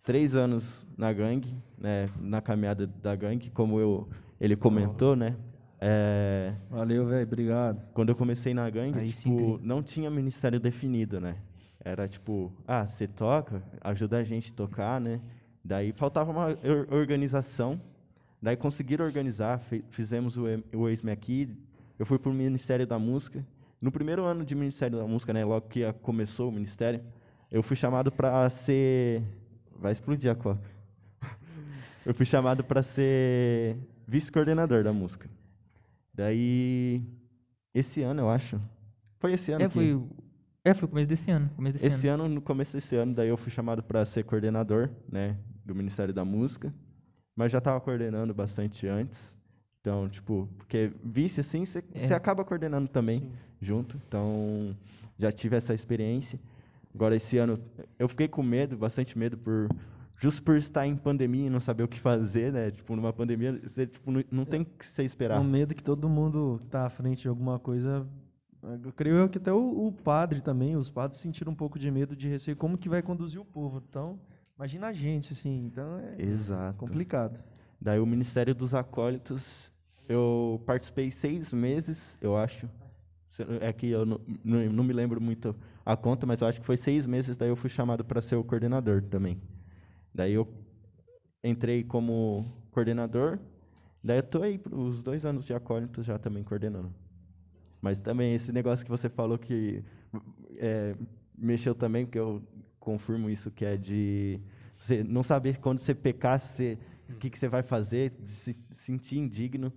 três 0.03 0.35
anos 0.35 0.85
na 0.97 1.13
gangue, 1.13 1.55
né, 1.77 2.09
na 2.19 2.41
caminhada 2.41 2.85
da 2.85 3.15
gangue, 3.15 3.49
como 3.49 3.79
eu, 3.79 4.09
ele 4.41 4.57
comentou, 4.57 5.15
né, 5.15 5.37
é, 5.79 6.53
Valeu, 6.69 7.07
velho. 7.07 7.23
Obrigado. 7.23 7.81
quando 7.93 8.09
eu 8.09 8.15
comecei 8.15 8.53
na 8.53 8.69
gangue, 8.69 9.09
tipo, 9.09 9.59
não 9.63 9.81
tinha 9.81 10.11
ministério 10.11 10.59
definido, 10.59 11.19
né, 11.19 11.37
era 11.83 12.07
tipo, 12.07 12.51
ah, 12.67 12.87
você 12.87 13.07
toca, 13.07 13.63
ajuda 13.81 14.17
a 14.17 14.23
gente 14.23 14.51
a 14.51 14.55
tocar, 14.55 15.01
né, 15.01 15.19
daí 15.63 15.91
faltava 15.91 16.31
uma 16.31 16.47
or- 16.47 16.87
organização, 16.91 17.79
daí 18.41 18.55
conseguiram 18.55 19.05
organizar, 19.05 19.59
fizemos 19.89 20.37
o, 20.37 20.43
o 20.73 20.87
Ex-Me 20.89 21.11
Aqui, 21.11 21.49
eu 21.97 22.05
fui 22.05 22.17
para 22.19 22.31
o 22.31 22.33
Ministério 22.33 22.85
da 22.87 22.97
Música, 22.99 23.45
no 23.81 23.91
primeiro 23.91 24.23
ano 24.23 24.45
de 24.45 24.53
Ministério 24.55 24.97
da 24.99 25.05
Música, 25.05 25.33
né, 25.33 25.43
logo 25.43 25.67
que 25.67 25.81
começou 26.01 26.49
o 26.49 26.51
Ministério, 26.51 27.01
eu 27.51 27.61
fui 27.61 27.75
chamado 27.75 28.11
para 28.11 28.49
ser... 28.49 29.21
Vai 29.79 29.91
explodir 29.91 30.29
a 30.31 30.35
coca. 30.35 30.61
Eu 32.05 32.13
fui 32.13 32.25
chamado 32.25 32.63
para 32.63 32.81
ser 32.83 33.77
vice-coordenador 34.07 34.83
da 34.83 34.93
música. 34.93 35.27
Daí, 36.13 37.03
esse 37.73 38.01
ano, 38.01 38.21
eu 38.21 38.29
acho. 38.29 38.59
Foi 39.19 39.33
esse 39.33 39.51
ano 39.51 39.63
É, 39.63 39.67
que... 39.67 39.73
foi, 39.73 40.01
é, 40.63 40.73
foi 40.73 40.85
o 40.85 40.89
começo 40.89 41.07
desse 41.07 41.31
ano. 41.31 41.49
Começo 41.55 41.73
desse 41.73 41.87
Esse 41.87 42.07
ano. 42.07 42.25
ano, 42.25 42.35
no 42.35 42.41
começo 42.41 42.73
desse 42.73 42.95
ano, 42.95 43.13
daí 43.13 43.29
eu 43.29 43.37
fui 43.37 43.51
chamado 43.51 43.81
para 43.83 44.05
ser 44.05 44.23
coordenador, 44.23 44.89
né, 45.11 45.37
do 45.65 45.73
Ministério 45.73 46.13
da 46.13 46.23
Música, 46.25 46.73
mas 47.35 47.51
já 47.51 47.57
estava 47.57 47.79
coordenando 47.81 48.33
bastante 48.33 48.87
antes. 48.87 49.35
Então, 49.79 50.07
tipo, 50.07 50.47
porque 50.57 50.91
vice 51.03 51.39
assim, 51.39 51.65
você 51.65 51.83
É. 51.93 52.13
acaba 52.13 52.45
coordenando 52.45 52.87
também 52.87 53.19
Sim. 53.21 53.31
junto. 53.59 53.99
Então, 54.07 54.75
já 55.17 55.31
tive 55.31 55.55
essa 55.55 55.73
experiência. 55.73 56.39
Agora 56.93 57.15
esse 57.15 57.37
ano 57.37 57.57
eu 57.97 58.07
fiquei 58.07 58.27
com 58.27 58.43
medo, 58.43 58.77
bastante 58.77 59.17
medo 59.17 59.37
por 59.37 59.69
justo 60.17 60.43
por 60.43 60.55
estar 60.57 60.85
em 60.85 60.95
pandemia 60.95 61.47
e 61.47 61.49
não 61.49 61.59
saber 61.59 61.81
o 61.83 61.87
que 61.87 61.99
fazer, 61.99 62.51
né? 62.53 62.69
Tipo, 62.69 62.95
numa 62.95 63.11
pandemia, 63.11 63.59
você 63.63 63.87
tipo, 63.87 64.11
não, 64.11 64.23
não 64.29 64.45
tem 64.45 64.63
que 64.63 64.85
você 64.85 65.01
É 65.01 65.05
esperar. 65.05 65.39
um 65.39 65.43
medo 65.43 65.73
que 65.73 65.81
todo 65.81 66.07
mundo 66.07 66.57
que 66.59 66.67
tá 66.67 66.85
à 66.85 66.89
frente 66.89 67.23
de 67.23 67.27
alguma 67.27 67.57
coisa. 67.57 68.05
Eu 68.63 68.93
creio 68.93 69.15
eu 69.15 69.29
que 69.29 69.37
até 69.37 69.51
o, 69.51 69.87
o 69.87 69.91
padre 69.91 70.41
também, 70.41 70.75
os 70.75 70.89
padres 70.89 71.19
sentiram 71.19 71.51
um 71.51 71.55
pouco 71.55 71.79
de 71.79 71.89
medo, 71.89 72.15
de 72.15 72.27
receio, 72.27 72.55
como 72.55 72.77
que 72.77 72.87
vai 72.87 73.01
conduzir 73.01 73.41
o 73.41 73.45
povo. 73.45 73.81
Então, 73.89 74.19
Imagina 74.61 74.89
a 74.89 74.93
gente, 74.93 75.33
assim, 75.33 75.65
então 75.65 75.97
é 75.97 76.21
Exato. 76.21 76.77
complicado. 76.77 77.39
Daí 77.81 77.99
o 77.99 78.05
Ministério 78.05 78.53
dos 78.53 78.75
Acólitos, 78.75 79.73
eu 80.07 80.61
participei 80.67 81.09
seis 81.09 81.51
meses, 81.51 82.15
eu 82.21 82.37
acho. 82.37 82.69
É 83.59 83.73
que 83.73 83.87
eu 83.87 84.05
não, 84.05 84.21
não, 84.43 84.83
me 84.83 84.93
lembro 84.93 85.19
muito 85.19 85.55
a 85.83 85.97
conta, 85.97 86.27
mas 86.27 86.41
eu 86.41 86.47
acho 86.47 86.59
que 86.59 86.65
foi 86.65 86.77
seis 86.77 87.07
meses, 87.07 87.37
daí 87.37 87.49
eu 87.49 87.55
fui 87.55 87.71
chamado 87.71 88.05
para 88.05 88.21
ser 88.21 88.35
o 88.35 88.43
coordenador 88.43 89.01
também. 89.01 89.41
Daí 90.13 90.33
eu 90.33 90.47
entrei 91.43 91.83
como 91.83 92.45
coordenador, 92.69 93.39
daí 94.03 94.19
eu 94.19 94.23
tô 94.23 94.43
aí 94.43 94.61
os 94.69 95.01
dois 95.01 95.25
anos 95.25 95.43
de 95.47 95.55
acólito 95.55 96.03
já 96.03 96.19
também 96.19 96.43
coordenando. 96.43 96.93
Mas 97.81 97.99
também 97.99 98.35
esse 98.35 98.51
negócio 98.51 98.85
que 98.85 98.91
você 98.91 99.09
falou 99.09 99.37
que 99.37 99.83
é, 100.57 100.95
mexeu 101.37 101.73
também, 101.73 102.05
porque 102.05 102.19
eu 102.19 102.41
confirmo 102.79 103.29
isso, 103.29 103.49
que 103.51 103.65
é 103.65 103.77
de 103.77 104.39
você 104.77 105.03
não 105.03 105.23
saber 105.23 105.59
quando 105.59 105.79
você 105.79 105.93
pecar, 105.93 106.39
você- 106.39 106.77
o 107.09 107.15
que, 107.15 107.29
que 107.29 107.37
você 107.37 107.47
vai 107.47 107.63
fazer, 107.63 108.11
de 108.23 108.29
se 108.31 108.53
sentir 108.53 109.17
indigno. 109.17 109.71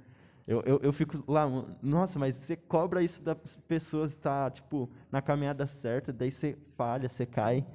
Eu, 0.47 0.63
eu, 0.67 0.79
eu 0.83 0.93
fico 0.93 1.23
lá, 1.31 1.47
nossa, 1.83 2.19
mas 2.19 2.37
você 2.37 2.55
cobra 2.57 3.03
isso 3.03 3.23
das 3.23 3.57
pessoas 3.67 4.11
estar, 4.11 4.51
tipo, 4.51 4.89
na 5.11 5.23
caminhada 5.23 5.67
certa, 5.67 6.13
daí 6.13 6.31
você 6.31 6.57
falha, 6.77 7.09
você 7.09 7.25
cai. 7.25 7.67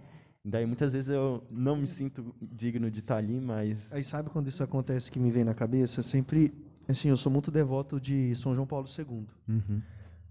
Daí 0.46 0.66
muitas 0.66 0.94
vezes 0.94 1.10
eu 1.10 1.44
não 1.50 1.76
me 1.76 1.88
sinto 1.88 2.34
digno 2.42 2.90
de 2.90 3.00
estar 3.00 3.18
ali, 3.18 3.40
mas... 3.42 3.92
Aí 3.94 4.04
sabe 4.04 4.30
quando 4.30 4.48
isso 4.48 4.64
acontece 4.64 5.12
que 5.12 5.20
me 5.20 5.30
vem 5.32 5.44
na 5.44 5.54
cabeça? 5.54 6.02
Sempre, 6.02 6.54
assim, 6.88 7.10
eu 7.10 7.18
sou 7.18 7.32
muito 7.32 7.52
devoto 7.52 8.00
de 8.00 8.36
São 8.36 8.56
João 8.56 8.66
Paulo 8.68 8.88
II. 8.88 9.28
Uhum. 9.48 9.82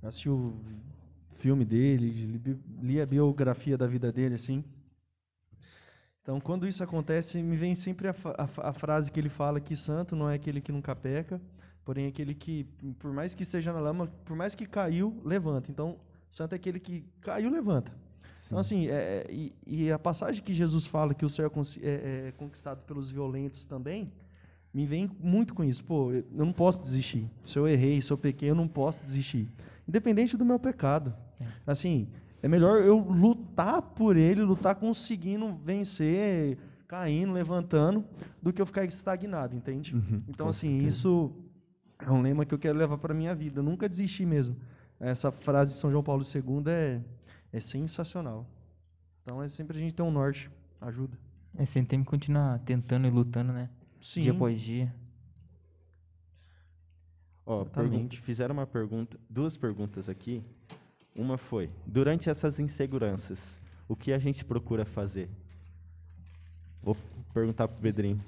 Assisti 0.02 0.28
o 0.28 0.54
filme 1.32 1.64
dele, 1.64 2.10
li, 2.10 2.58
li 2.82 3.00
a 3.00 3.06
biografia 3.06 3.76
da 3.76 3.86
vida 3.86 4.12
dele, 4.12 4.34
assim. 4.34 4.64
Então, 6.22 6.40
quando 6.40 6.66
isso 6.66 6.84
acontece, 6.84 7.42
me 7.42 7.56
vem 7.56 7.74
sempre 7.74 8.08
a, 8.08 8.14
a 8.36 8.68
a 8.68 8.72
frase 8.72 9.10
que 9.10 9.18
ele 9.18 9.30
fala 9.30 9.60
que 9.60 9.74
santo 9.74 10.14
não 10.14 10.28
é 10.28 10.34
aquele 10.34 10.60
que 10.60 10.70
nunca 10.70 10.94
peca, 10.94 11.40
porém 11.84 12.04
é 12.04 12.08
aquele 12.08 12.34
que, 12.34 12.64
por 12.98 13.12
mais 13.12 13.34
que 13.34 13.42
esteja 13.42 13.72
na 13.72 13.80
lama, 13.80 14.08
por 14.24 14.36
mais 14.36 14.54
que 14.54 14.66
caiu, 14.66 15.18
levanta. 15.24 15.70
Então, 15.70 15.96
santo 16.30 16.52
é 16.52 16.56
aquele 16.56 16.78
que 16.78 17.04
caiu, 17.22 17.50
levanta. 17.50 17.90
Então, 18.44 18.58
assim, 18.58 18.88
é, 18.88 18.92
é, 18.92 19.26
e, 19.30 19.54
e 19.66 19.92
a 19.92 19.98
passagem 19.98 20.42
que 20.42 20.52
Jesus 20.54 20.86
fala 20.86 21.14
que 21.14 21.24
o 21.24 21.28
céu 21.28 21.50
é 21.50 21.86
é, 21.86 22.28
é 22.28 22.32
conquistado 22.32 22.82
pelos 22.82 23.10
violentos 23.10 23.64
também, 23.64 24.08
me 24.72 24.86
vem 24.86 25.10
muito 25.20 25.54
com 25.54 25.64
isso. 25.64 25.82
Pô, 25.84 26.12
eu 26.12 26.24
não 26.30 26.52
posso 26.52 26.80
desistir. 26.80 27.28
Se 27.42 27.58
eu 27.58 27.66
errei, 27.66 28.00
se 28.02 28.10
eu 28.10 28.18
pequei, 28.18 28.50
eu 28.50 28.54
não 28.54 28.68
posso 28.68 29.02
desistir. 29.02 29.48
Independente 29.88 30.36
do 30.36 30.44
meu 30.44 30.58
pecado. 30.58 31.14
Assim, 31.66 32.08
é 32.42 32.48
melhor 32.48 32.82
eu 32.82 32.98
lutar 32.98 33.80
por 33.80 34.16
ele, 34.16 34.42
lutar 34.42 34.74
conseguindo 34.74 35.54
vencer, 35.64 36.58
caindo, 36.86 37.32
levantando, 37.32 38.04
do 38.42 38.52
que 38.52 38.60
eu 38.60 38.66
ficar 38.66 38.84
estagnado, 38.84 39.56
entende? 39.56 39.94
então, 40.28 40.46
com 40.46 40.50
assim, 40.50 40.86
isso 40.86 41.32
é 41.98 42.10
um 42.10 42.20
lema 42.20 42.44
que 42.44 42.54
eu 42.54 42.58
quero 42.58 42.78
levar 42.78 42.98
para 42.98 43.14
minha 43.14 43.34
vida. 43.34 43.62
Nunca 43.62 43.88
desistir 43.88 44.26
mesmo. 44.26 44.56
Essa 45.00 45.30
frase 45.30 45.72
de 45.72 45.78
São 45.78 45.90
João 45.90 46.02
Paulo 46.02 46.22
II 46.22 46.64
é, 46.66 47.00
é 47.52 47.60
sensacional. 47.60 48.46
Então, 49.22 49.42
é 49.42 49.48
sempre 49.48 49.78
a 49.78 49.80
gente 49.80 49.94
ter 49.94 50.02
um 50.02 50.10
norte. 50.10 50.50
Ajuda. 50.80 51.18
É 51.56 51.64
sempre 51.64 51.88
tem 51.90 52.00
que 52.00 52.06
continuar 52.06 52.58
tentando 52.60 53.06
e 53.06 53.10
lutando, 53.10 53.52
né? 53.52 53.68
Sim. 54.00 54.20
Dia 54.20 54.32
após 54.32 54.60
dia. 54.60 54.94
Ó, 57.50 57.62
Exatamente. 57.62 58.08
pergun- 58.18 58.22
fizeram 58.26 58.52
uma 58.54 58.66
pergunta, 58.66 59.18
duas 59.30 59.56
perguntas 59.56 60.06
aqui. 60.08 60.42
Uma 61.16 61.38
foi: 61.38 61.70
durante 61.86 62.28
essas 62.28 62.60
inseguranças, 62.60 63.58
o 63.88 63.96
que 63.96 64.12
a 64.12 64.18
gente 64.18 64.44
procura 64.44 64.84
fazer? 64.84 65.30
Vou 66.82 66.94
perguntar 67.32 67.66
para 67.66 67.76
o 67.78 67.80
Pedrinho. 67.80 68.20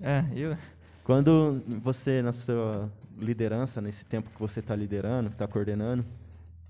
É, 0.00 0.24
eu. 0.32 0.56
Quando 1.02 1.60
você, 1.82 2.22
na 2.22 2.32
sua 2.32 2.88
liderança, 3.18 3.80
nesse 3.80 4.04
tempo 4.04 4.30
que 4.30 4.38
você 4.38 4.60
está 4.60 4.76
liderando, 4.76 5.28
está 5.28 5.48
coordenando, 5.48 6.04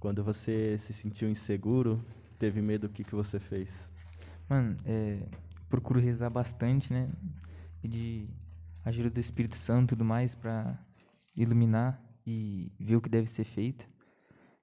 quando 0.01 0.25
você 0.25 0.79
se 0.79 0.94
sentiu 0.94 1.29
inseguro, 1.29 2.03
teve 2.38 2.62
medo, 2.62 2.87
o 2.87 2.88
que, 2.88 3.05
que 3.05 3.14
você 3.14 3.38
fez? 3.38 3.71
Mano, 4.49 4.77
é, 4.87 5.18
procuro 5.68 6.01
rezar 6.01 6.31
bastante, 6.31 6.90
né? 6.90 7.07
Pedir 7.83 8.29
ajuda 8.85 9.11
do 9.11 9.21
Espírito 9.21 9.57
Santo 9.57 9.88
e 9.88 9.88
tudo 9.90 10.05
mais 10.07 10.35
pra 10.35 10.79
iluminar 11.42 12.03
e 12.27 12.70
ver 12.79 12.96
o 12.96 13.01
que 13.01 13.09
deve 13.09 13.27
ser 13.27 13.44
feito. 13.44 13.88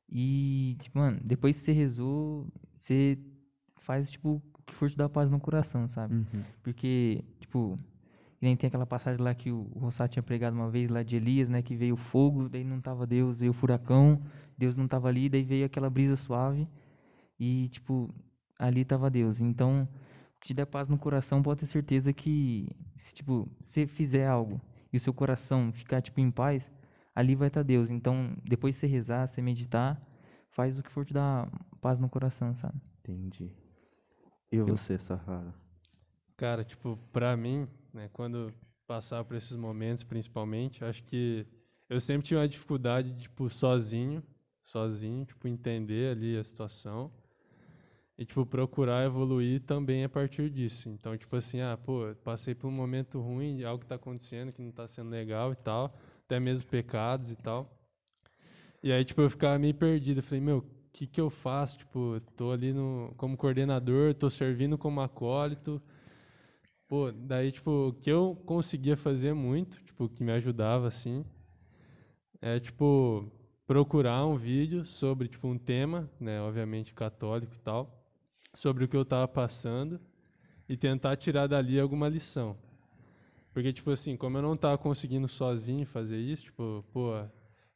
E, 0.10 0.78
tipo, 0.80 1.00
mano, 1.00 1.20
depois 1.24 1.58
que 1.58 1.64
você 1.64 1.72
rezou, 1.72 2.48
você 2.78 3.18
faz, 3.76 4.12
tipo, 4.12 4.42
o 4.54 4.62
que 4.64 4.74
for 4.74 4.90
te 4.90 4.98
dar 4.98 5.10
paz 5.10 5.30
no 5.30 5.40
coração, 5.40 5.88
sabe? 5.88 6.16
Porque, 6.62 7.24
tipo, 7.40 7.80
nem 8.42 8.56
tem 8.56 8.68
aquela 8.68 8.86
passagem 8.86 9.24
lá 9.24 9.34
que 9.34 9.52
o 9.52 9.64
Rossá 9.76 10.08
tinha 10.08 10.22
pregado 10.22 10.56
uma 10.56 10.70
vez 10.70 10.90
lá 10.90 11.02
de 11.02 11.16
Elias, 11.16 11.50
né? 11.50 11.62
Que 11.62 11.76
veio 11.76 11.96
o 11.96 11.98
fogo, 11.98 12.48
daí 12.50 12.64
não 12.64 12.80
tava 12.80 13.08
Deus, 13.08 13.40
veio 13.40 13.52
o 13.52 13.54
furacão, 13.54 14.22
Deus 14.58 14.78
não 14.78 14.88
tava 14.88 15.08
ali, 15.08 15.30
daí 15.30 15.44
veio 15.44 15.66
aquela 15.66 15.90
brisa 15.90 16.16
suave 16.16 16.68
e, 17.40 17.68
tipo, 17.70 18.14
ali 18.60 18.86
tava 18.86 19.10
Deus. 19.10 19.42
Então, 19.42 19.88
o 20.36 20.40
que 20.40 20.48
te 20.50 20.54
der 20.54 20.66
paz 20.66 20.88
no 20.88 20.98
coração, 20.98 21.42
pode 21.42 21.62
ter 21.62 21.66
certeza 21.66 22.14
que, 22.14 22.68
se, 22.96 23.16
tipo, 23.16 23.50
você 23.60 23.88
fizer 23.88 24.28
algo 24.28 24.62
e 24.96 24.98
o 24.98 25.00
seu 25.00 25.14
coração 25.14 25.74
ficar, 25.74 26.02
tipo, 26.02 26.22
em 26.22 26.32
paz, 26.32 26.72
ali 27.14 27.36
vai 27.36 27.50
estar 27.50 27.64
Deus. 27.64 27.90
Então, 27.90 28.34
depois 28.44 28.76
de 28.76 28.80
você 28.80 28.88
rezar, 28.88 29.28
você 29.28 29.42
meditar, 29.42 30.02
faz 30.50 30.80
o 30.80 30.84
que 30.84 30.90
for 30.90 31.06
te 31.06 31.14
dar 31.14 31.52
paz 31.82 32.00
no 32.00 32.10
coração, 32.10 32.56
sabe? 32.56 32.80
Entendi. 33.00 33.52
E 34.50 34.62
você, 34.62 34.98
Sahara? 34.98 35.54
Cara, 36.38 36.64
tipo, 36.64 36.98
pra 37.12 37.36
mim, 37.36 37.68
né, 37.94 38.10
quando 38.14 38.54
passar 38.88 39.26
por 39.26 39.36
esses 39.36 39.58
momentos, 39.58 40.04
principalmente, 40.06 40.82
eu 40.82 40.88
acho 40.88 41.04
que 41.04 41.46
eu 41.90 42.00
sempre 42.00 42.26
tive 42.26 42.40
uma 42.40 42.48
dificuldade, 42.48 43.18
tipo, 43.18 43.50
sozinho, 43.50 44.24
sozinho, 44.62 45.26
tipo, 45.26 45.46
entender 45.46 46.12
ali 46.12 46.38
a 46.38 46.44
situação 46.44 47.12
e, 48.18 48.26
tipo, 48.26 48.46
procurar 48.46 49.06
evoluir 49.06 49.62
também 49.62 50.04
a 50.04 50.10
partir 50.10 50.50
disso. 50.50 50.90
Então, 50.90 51.18
tipo 51.18 51.36
assim, 51.36 51.62
ah, 51.62 51.78
pô, 51.78 52.16
passei 52.24 52.56
por 52.56 52.68
um 52.68 52.72
momento 52.72 53.20
ruim, 53.20 53.64
algo 53.64 53.82
que 53.82 53.88
tá 53.88 53.96
acontecendo 53.96 54.52
que 54.54 54.62
não 54.62 54.72
tá 54.72 54.88
sendo 54.88 55.10
legal 55.10 55.52
e 55.52 55.56
tal, 55.56 55.94
até 56.26 56.40
mesmo 56.40 56.70
pecados 56.70 57.32
e 57.32 57.36
tal. 57.36 57.72
E 58.82 58.92
aí, 58.92 59.04
tipo, 59.04 59.22
eu 59.22 59.30
ficava 59.30 59.58
meio 59.60 59.74
perdido. 59.74 60.22
Falei, 60.22 60.42
meu, 60.42 60.60
o 60.60 60.66
que 60.94 61.08
que 61.08 61.20
eu 61.20 61.30
faço? 61.30 61.80
Tipo, 61.80 62.22
tô 62.38 62.52
ali 62.52 62.72
no, 62.74 63.14
como 63.18 63.36
coordenador, 63.36 64.14
tô 64.14 64.30
servindo 64.30 64.78
como 64.78 65.02
acólito, 65.02 65.82
Pô, 66.88 67.12
daí, 67.12 67.52
tipo, 67.52 67.90
o 67.90 67.94
que 67.94 68.12
eu 68.12 68.36
conseguia 68.46 68.96
fazer 68.96 69.34
muito, 69.34 69.82
tipo, 69.84 70.08
que 70.08 70.24
me 70.24 70.32
ajudava, 70.32 70.88
assim, 70.88 71.26
é, 72.42 72.60
tipo, 72.60 73.32
procurar 73.66 74.26
um 74.26 74.36
vídeo 74.36 74.86
sobre, 74.86 75.28
tipo, 75.28 75.48
um 75.48 75.58
tema, 75.58 76.10
né, 76.20 76.40
obviamente 76.42 76.94
católico 76.94 77.56
e 77.56 77.60
tal, 77.60 77.95
sobre 78.56 78.86
o 78.86 78.88
que 78.88 78.98
eu 78.98 79.06
tava 79.06 79.28
passando 79.28 80.00
e 80.68 80.76
tentar 80.76 81.16
tirar 81.18 81.48
dali 81.48 81.80
alguma 81.80 82.10
lição. 82.10 82.58
Porque, 83.54 83.72
tipo 83.72 83.92
assim, 83.92 84.18
como 84.18 84.38
eu 84.38 84.42
não 84.42 84.58
tava 84.58 84.78
conseguindo 84.78 85.28
sozinho 85.28 85.86
fazer 85.86 86.18
isso, 86.18 86.46
tipo, 86.46 86.84
pô, 86.92 87.12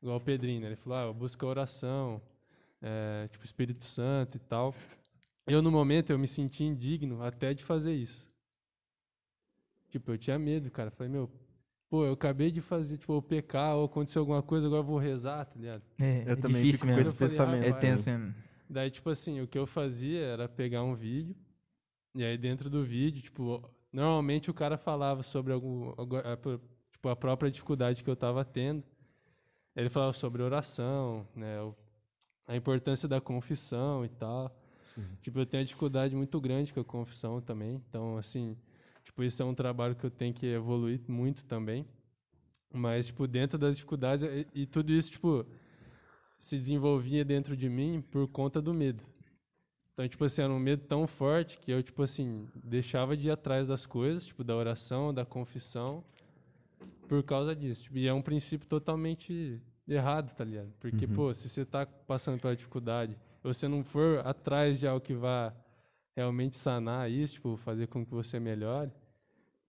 igual 0.01 0.17
o 0.17 0.21
Pedrinho, 0.21 0.61
né, 0.61 0.67
ele 0.67 0.75
falou, 0.75 0.97
ah, 0.99 1.13
busca 1.13 1.45
oração, 1.45 2.21
é, 2.81 3.27
tipo, 3.31 3.45
Espírito 3.45 3.83
Santo 3.85 4.37
e 4.37 4.39
tal. 4.39 4.73
Eu, 5.47 5.61
no 5.61 5.71
momento, 5.71 6.09
eu 6.11 6.19
me 6.19 6.27
senti 6.27 6.63
indigno 6.63 7.21
até 7.23 7.53
de 7.53 7.63
fazer 7.63 7.93
isso. 7.93 8.27
Tipo, 9.89 10.11
eu 10.11 10.17
tinha 10.17 10.37
medo, 10.37 10.69
cara. 10.69 10.91
Falei, 10.91 11.11
meu, 11.11 11.29
pô, 11.89 12.05
eu 12.05 12.13
acabei 12.13 12.51
de 12.51 12.61
fazer, 12.61 12.97
tipo, 12.97 13.13
eu 13.13 13.21
pecar 13.21 13.75
ou 13.75 13.85
aconteceu 13.85 14.21
alguma 14.21 14.43
coisa, 14.43 14.67
agora 14.67 14.81
eu 14.81 14.85
vou 14.85 14.99
rezar, 14.99 15.45
tá 15.45 15.59
ligado? 15.59 15.81
É, 15.99 16.23
Eu 16.25 16.33
é 16.33 16.35
também 16.35 16.61
difícil 16.61 16.71
fico 16.71 16.81
com 16.81 16.87
mesmo. 16.87 17.01
esse 17.01 17.09
Eu 17.09 17.29
falei, 17.29 17.29
pensamento. 17.61 17.77
É 17.77 17.79
tenso 17.79 18.05
mesmo. 18.09 18.35
Daí, 18.69 18.91
tipo 18.91 19.09
assim, 19.09 19.41
o 19.41 19.47
que 19.47 19.57
eu 19.57 19.65
fazia 19.65 20.21
era 20.21 20.47
pegar 20.47 20.83
um 20.83 20.93
vídeo, 20.93 21.35
e 22.13 22.23
aí 22.23 22.37
dentro 22.37 22.69
do 22.69 22.83
vídeo, 22.83 23.21
tipo, 23.21 23.67
normalmente 23.91 24.51
o 24.51 24.53
cara 24.53 24.77
falava 24.77 25.23
sobre 25.23 25.51
algum, 25.51 25.91
tipo, 26.91 27.09
a 27.09 27.15
própria 27.15 27.49
dificuldade 27.49 28.03
que 28.03 28.09
eu 28.09 28.15
tava 28.15 28.45
tendo. 28.45 28.83
Ele 29.75 29.89
falava 29.89 30.13
sobre 30.13 30.43
oração, 30.43 31.27
né, 31.35 31.55
a 32.45 32.55
importância 32.55 33.07
da 33.07 33.19
confissão 33.19 34.05
e 34.05 34.09
tal. 34.09 34.55
Tipo, 35.21 35.39
eu 35.39 35.45
tenho 35.45 35.61
uma 35.61 35.65
dificuldade 35.65 36.15
muito 36.15 36.39
grande 36.39 36.73
com 36.73 36.79
a 36.79 36.85
confissão 36.85 37.41
também, 37.41 37.81
então, 37.87 38.17
assim, 38.17 38.55
tipo, 39.03 39.23
isso 39.23 39.41
é 39.41 39.45
um 39.45 39.55
trabalho 39.55 39.95
que 39.95 40.03
eu 40.03 40.11
tenho 40.11 40.33
que 40.33 40.45
evoluir 40.45 41.01
muito 41.07 41.43
também. 41.45 41.87
Mas, 42.71 43.07
tipo, 43.07 43.25
dentro 43.27 43.57
das 43.57 43.75
dificuldades, 43.77 44.23
e, 44.23 44.61
e 44.61 44.65
tudo 44.67 44.91
isso, 44.91 45.09
tipo, 45.09 45.45
se 46.39 46.57
desenvolvia 46.57 47.25
dentro 47.25 47.55
de 47.55 47.69
mim 47.69 48.01
por 48.09 48.27
conta 48.27 48.61
do 48.61 48.73
medo. 48.73 49.03
Então, 49.93 50.07
tipo 50.07 50.23
assim, 50.23 50.41
era 50.41 50.53
um 50.53 50.59
medo 50.59 50.83
tão 50.85 51.05
forte 51.05 51.59
que 51.59 51.69
eu, 51.71 51.83
tipo 51.83 52.01
assim, 52.01 52.47
deixava 52.55 53.17
de 53.17 53.27
ir 53.27 53.31
atrás 53.31 53.67
das 53.67 53.85
coisas, 53.85 54.25
tipo, 54.25 54.45
da 54.45 54.55
oração, 54.55 55.13
da 55.13 55.25
confissão, 55.25 56.01
por 57.07 57.21
causa 57.21 57.53
disso. 57.53 57.83
Tipo, 57.83 57.97
e 57.97 58.07
é 58.07 58.13
um 58.13 58.21
princípio 58.21 58.65
totalmente 58.65 59.61
errado, 59.85 60.33
tá 60.33 60.45
ligado? 60.45 60.71
Porque, 60.79 61.05
pô, 61.05 61.33
se 61.33 61.49
você 61.49 61.65
tá 61.65 61.85
passando 61.85 62.39
pela 62.39 62.55
dificuldade, 62.55 63.17
você 63.43 63.67
não 63.67 63.83
for 63.83 64.25
atrás 64.25 64.79
de 64.79 64.87
algo 64.87 65.01
que 65.01 65.13
vá 65.13 65.53
realmente 66.15 66.57
sanar 66.57 67.11
isso, 67.11 67.33
tipo, 67.33 67.57
fazer 67.57 67.87
com 67.87 68.05
que 68.05 68.13
você 68.13 68.39
melhore, 68.39 68.91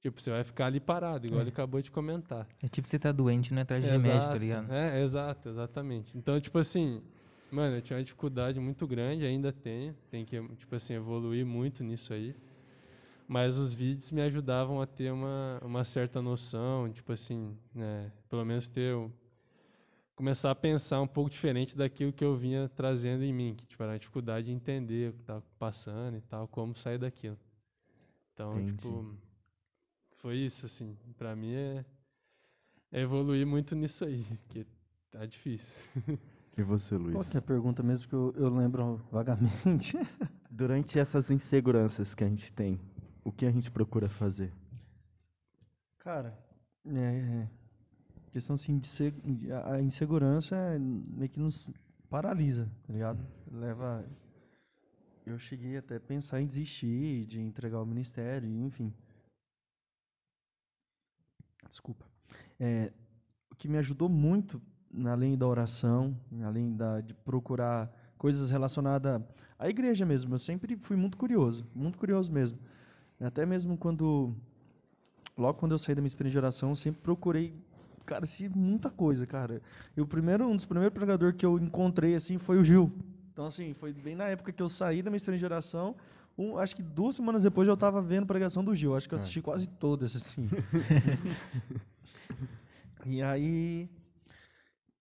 tipo, 0.01 0.21
você 0.21 0.31
vai 0.31 0.43
ficar 0.45 0.67
ali 0.67 0.81
parado, 0.81 1.27
igual 1.27 1.41
É. 1.41 1.45
ele 1.45 1.51
acabou 1.51 1.81
de 1.83 1.91
comentar. 1.91 2.47
É 2.63 2.69
tipo 2.69 2.87
você 2.89 2.99
tá 2.99 3.13
doente, 3.13 3.53
não 3.53 3.61
é 3.61 3.63
atrás 3.63 3.85
de 3.85 3.91
remédio, 3.91 4.29
tá 4.29 4.39
ligado? 4.39 4.73
É, 4.73 5.03
exato, 5.03 5.49
exatamente. 5.49 6.17
Então, 6.17 6.41
tipo 6.41 6.59
assim, 6.59 7.03
mano, 7.51 7.77
eu 7.77 7.83
tinha 7.83 7.97
uma 7.99 8.03
dificuldade 8.05 8.59
muito 8.61 8.87
grande, 8.87 9.25
ainda 9.25 9.53
tenho, 9.53 9.95
tem 10.11 10.25
que, 10.25 10.41
tipo 10.57 10.75
assim, 10.75 10.95
evoluir 10.95 11.45
muito 11.45 11.83
nisso 11.85 12.13
aí. 12.13 12.35
Mas 13.29 13.57
os 13.59 13.73
vídeos 13.73 14.11
me 14.11 14.23
ajudavam 14.23 14.81
a 14.83 14.87
ter 14.87 15.13
uma, 15.13 15.61
uma 15.63 15.85
certa 15.85 16.21
noção, 16.21 16.91
tipo 16.93 17.13
assim, 17.13 17.57
né, 17.73 18.11
pelo 18.29 18.45
menos 18.45 18.69
ter 18.69 18.95
começar 20.17 20.51
a 20.51 20.55
pensar 20.55 21.01
um 21.01 21.07
pouco 21.07 21.31
diferente 21.31 21.75
daquilo 21.77 22.13
que 22.13 22.23
eu 22.25 22.37
vinha 22.37 22.69
trazendo 22.75 23.23
em 23.25 23.33
mim, 23.33 23.55
que 23.57 23.65
tipo, 23.67 23.83
era 23.83 23.93
a 23.93 23.99
dificuldade 23.99 24.47
de 24.49 24.53
entender 24.53 25.11
o 25.11 25.13
que 25.15 25.21
estava 25.21 25.43
passando 25.59 26.17
e 26.17 26.21
tal, 26.21 26.47
como 26.49 26.77
sair 26.77 26.99
daquilo. 26.99 27.39
Então, 28.35 28.53
Entendi. 28.61 28.73
tipo, 28.73 29.15
foi 30.21 30.37
isso, 30.37 30.67
assim. 30.67 30.97
Pra 31.17 31.35
mim 31.35 31.53
é, 31.55 31.85
é 32.93 33.01
evoluir 33.01 33.47
muito 33.47 33.75
nisso 33.75 34.05
aí, 34.05 34.25
que 34.49 34.67
tá 35.11 35.25
difícil. 35.27 35.91
E 36.59 36.63
você, 36.63 36.95
Luiz? 36.97 37.29
que 37.31 37.37
é 37.37 37.39
a 37.39 37.43
pergunta 37.43 37.83
mesmo 37.83 38.07
que 38.09 38.15
eu, 38.15 38.35
eu 38.37 38.55
lembro 38.55 38.97
vagamente? 39.11 39.97
Durante 40.51 40.99
essas 40.99 41.31
inseguranças 41.31 42.15
que 42.15 42.23
a 42.23 42.29
gente 42.29 42.53
tem, 42.53 42.79
o 43.25 43.33
que 43.33 43.47
a 43.47 43.51
gente 43.51 43.71
procura 43.71 44.11
fazer? 44.11 44.53
Cara, 46.01 46.37
é, 46.85 47.49
questão 48.31 48.55
assim 48.55 48.79
de 48.79 48.87
ser, 48.87 49.15
a- 49.53 49.75
a 49.77 49.81
insegurança 49.83 50.55
é 50.55 50.79
meio 50.79 51.31
que 51.31 51.39
nos 51.41 51.71
paralisa, 52.11 52.69
tá 52.87 52.93
ligado? 52.93 53.25
Leva 53.51 54.05
eu 55.25 55.39
cheguei 55.39 55.79
até 55.79 55.97
a 55.97 56.01
pensar 56.01 56.43
em 56.43 56.47
desistir 56.47 57.25
de 57.27 57.41
entregar 57.41 57.81
o 57.81 57.87
ministério, 57.87 58.51
enfim. 58.67 58.93
Desculpa. 61.71 62.05
É, 62.59 62.93
o 63.51 63.55
que 63.55 63.69
me 63.69 63.79
ajudou 63.79 64.09
muito, 64.09 64.61
além 65.07 65.39
da 65.39 65.47
oração, 65.47 66.15
além 66.45 66.75
da, 66.75 67.01
de 67.01 67.15
procurar 67.15 67.91
coisas 68.19 68.51
relacionadas 68.51 69.23
à 69.57 69.69
igreja 69.69 70.05
mesmo, 70.05 70.35
eu 70.35 70.39
sempre 70.39 70.77
fui 70.77 70.97
muito 70.97 71.17
curioso, 71.17 71.65
muito 71.75 71.97
curioso 71.97 72.31
mesmo. 72.33 72.59
Até 73.21 73.47
mesmo 73.47 73.79
quando 73.79 74.35
logo 75.39 75.59
quando 75.59 75.73
eu 75.73 75.79
saí 75.79 75.95
da 75.95 76.03
minha 76.03 76.09
experiência 76.09 76.41
de 76.41 76.45
oração, 76.45 76.71
eu 76.71 76.77
sempre 76.77 77.01
procurei, 77.01 77.55
cara, 78.05 78.25
assim, 78.25 78.49
muita 78.49 78.91
coisa, 78.91 79.25
cara. 79.25 79.63
E 79.97 80.01
o 80.01 80.07
primeiro, 80.07 80.47
um 80.47 80.57
dos 80.57 80.65
primeiros 80.65 80.93
pregadores 80.93 81.37
que 81.37 81.47
eu 81.47 81.57
encontrei, 81.59 82.17
assim, 82.17 82.37
foi 82.37 82.59
o 82.59 82.65
Gil. 82.65 82.93
Então, 83.33 83.47
assim, 83.47 83.75
foi 83.75 83.93
bem 83.93 84.17
na 84.17 84.25
época 84.25 84.53
que 84.53 84.63
eu 84.63 84.69
saí 84.69 85.03
da 85.03 85.11
minha 85.11 85.17
experiência 85.17 85.47
de 85.47 85.53
oração, 85.53 85.95
um, 86.37 86.57
acho 86.57 86.75
que 86.75 86.83
duas 86.83 87.17
semanas 87.17 87.43
depois 87.43 87.69
eu 87.69 87.75
estava 87.75 88.01
vendo 88.01 88.25
a 88.25 88.27
pregação 88.27 88.65
do 88.65 88.75
Gil. 88.75 88.97
Acho 88.97 89.09
que 89.09 89.15
eu 89.15 89.17
assisti 89.17 89.43
quase 89.43 89.67
todas, 89.67 90.17
assim. 90.17 90.49
e 93.05 93.21
aí, 93.23 93.91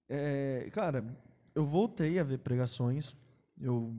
é, 0.08 0.70
cara, 0.72 1.06
eu 1.56 1.66
voltei 1.66 2.20
a 2.20 2.24
ver 2.24 2.40
pregações, 2.40 3.16
eu 3.60 3.96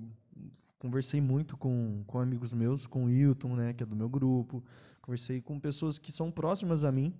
conversei 0.78 1.20
muito 1.20 1.56
com, 1.56 2.02
com 2.06 2.18
amigos 2.18 2.52
meus, 2.52 2.86
com 2.86 3.04
o 3.04 3.10
Hilton, 3.10 3.54
né, 3.54 3.72
que 3.72 3.82
é 3.82 3.86
do 3.86 3.96
meu 3.96 4.08
grupo, 4.08 4.64
conversei 5.00 5.40
com 5.40 5.58
pessoas 5.58 5.98
que 5.98 6.10
são 6.10 6.30
próximas 6.30 6.84
a 6.84 6.92
mim 6.92 7.14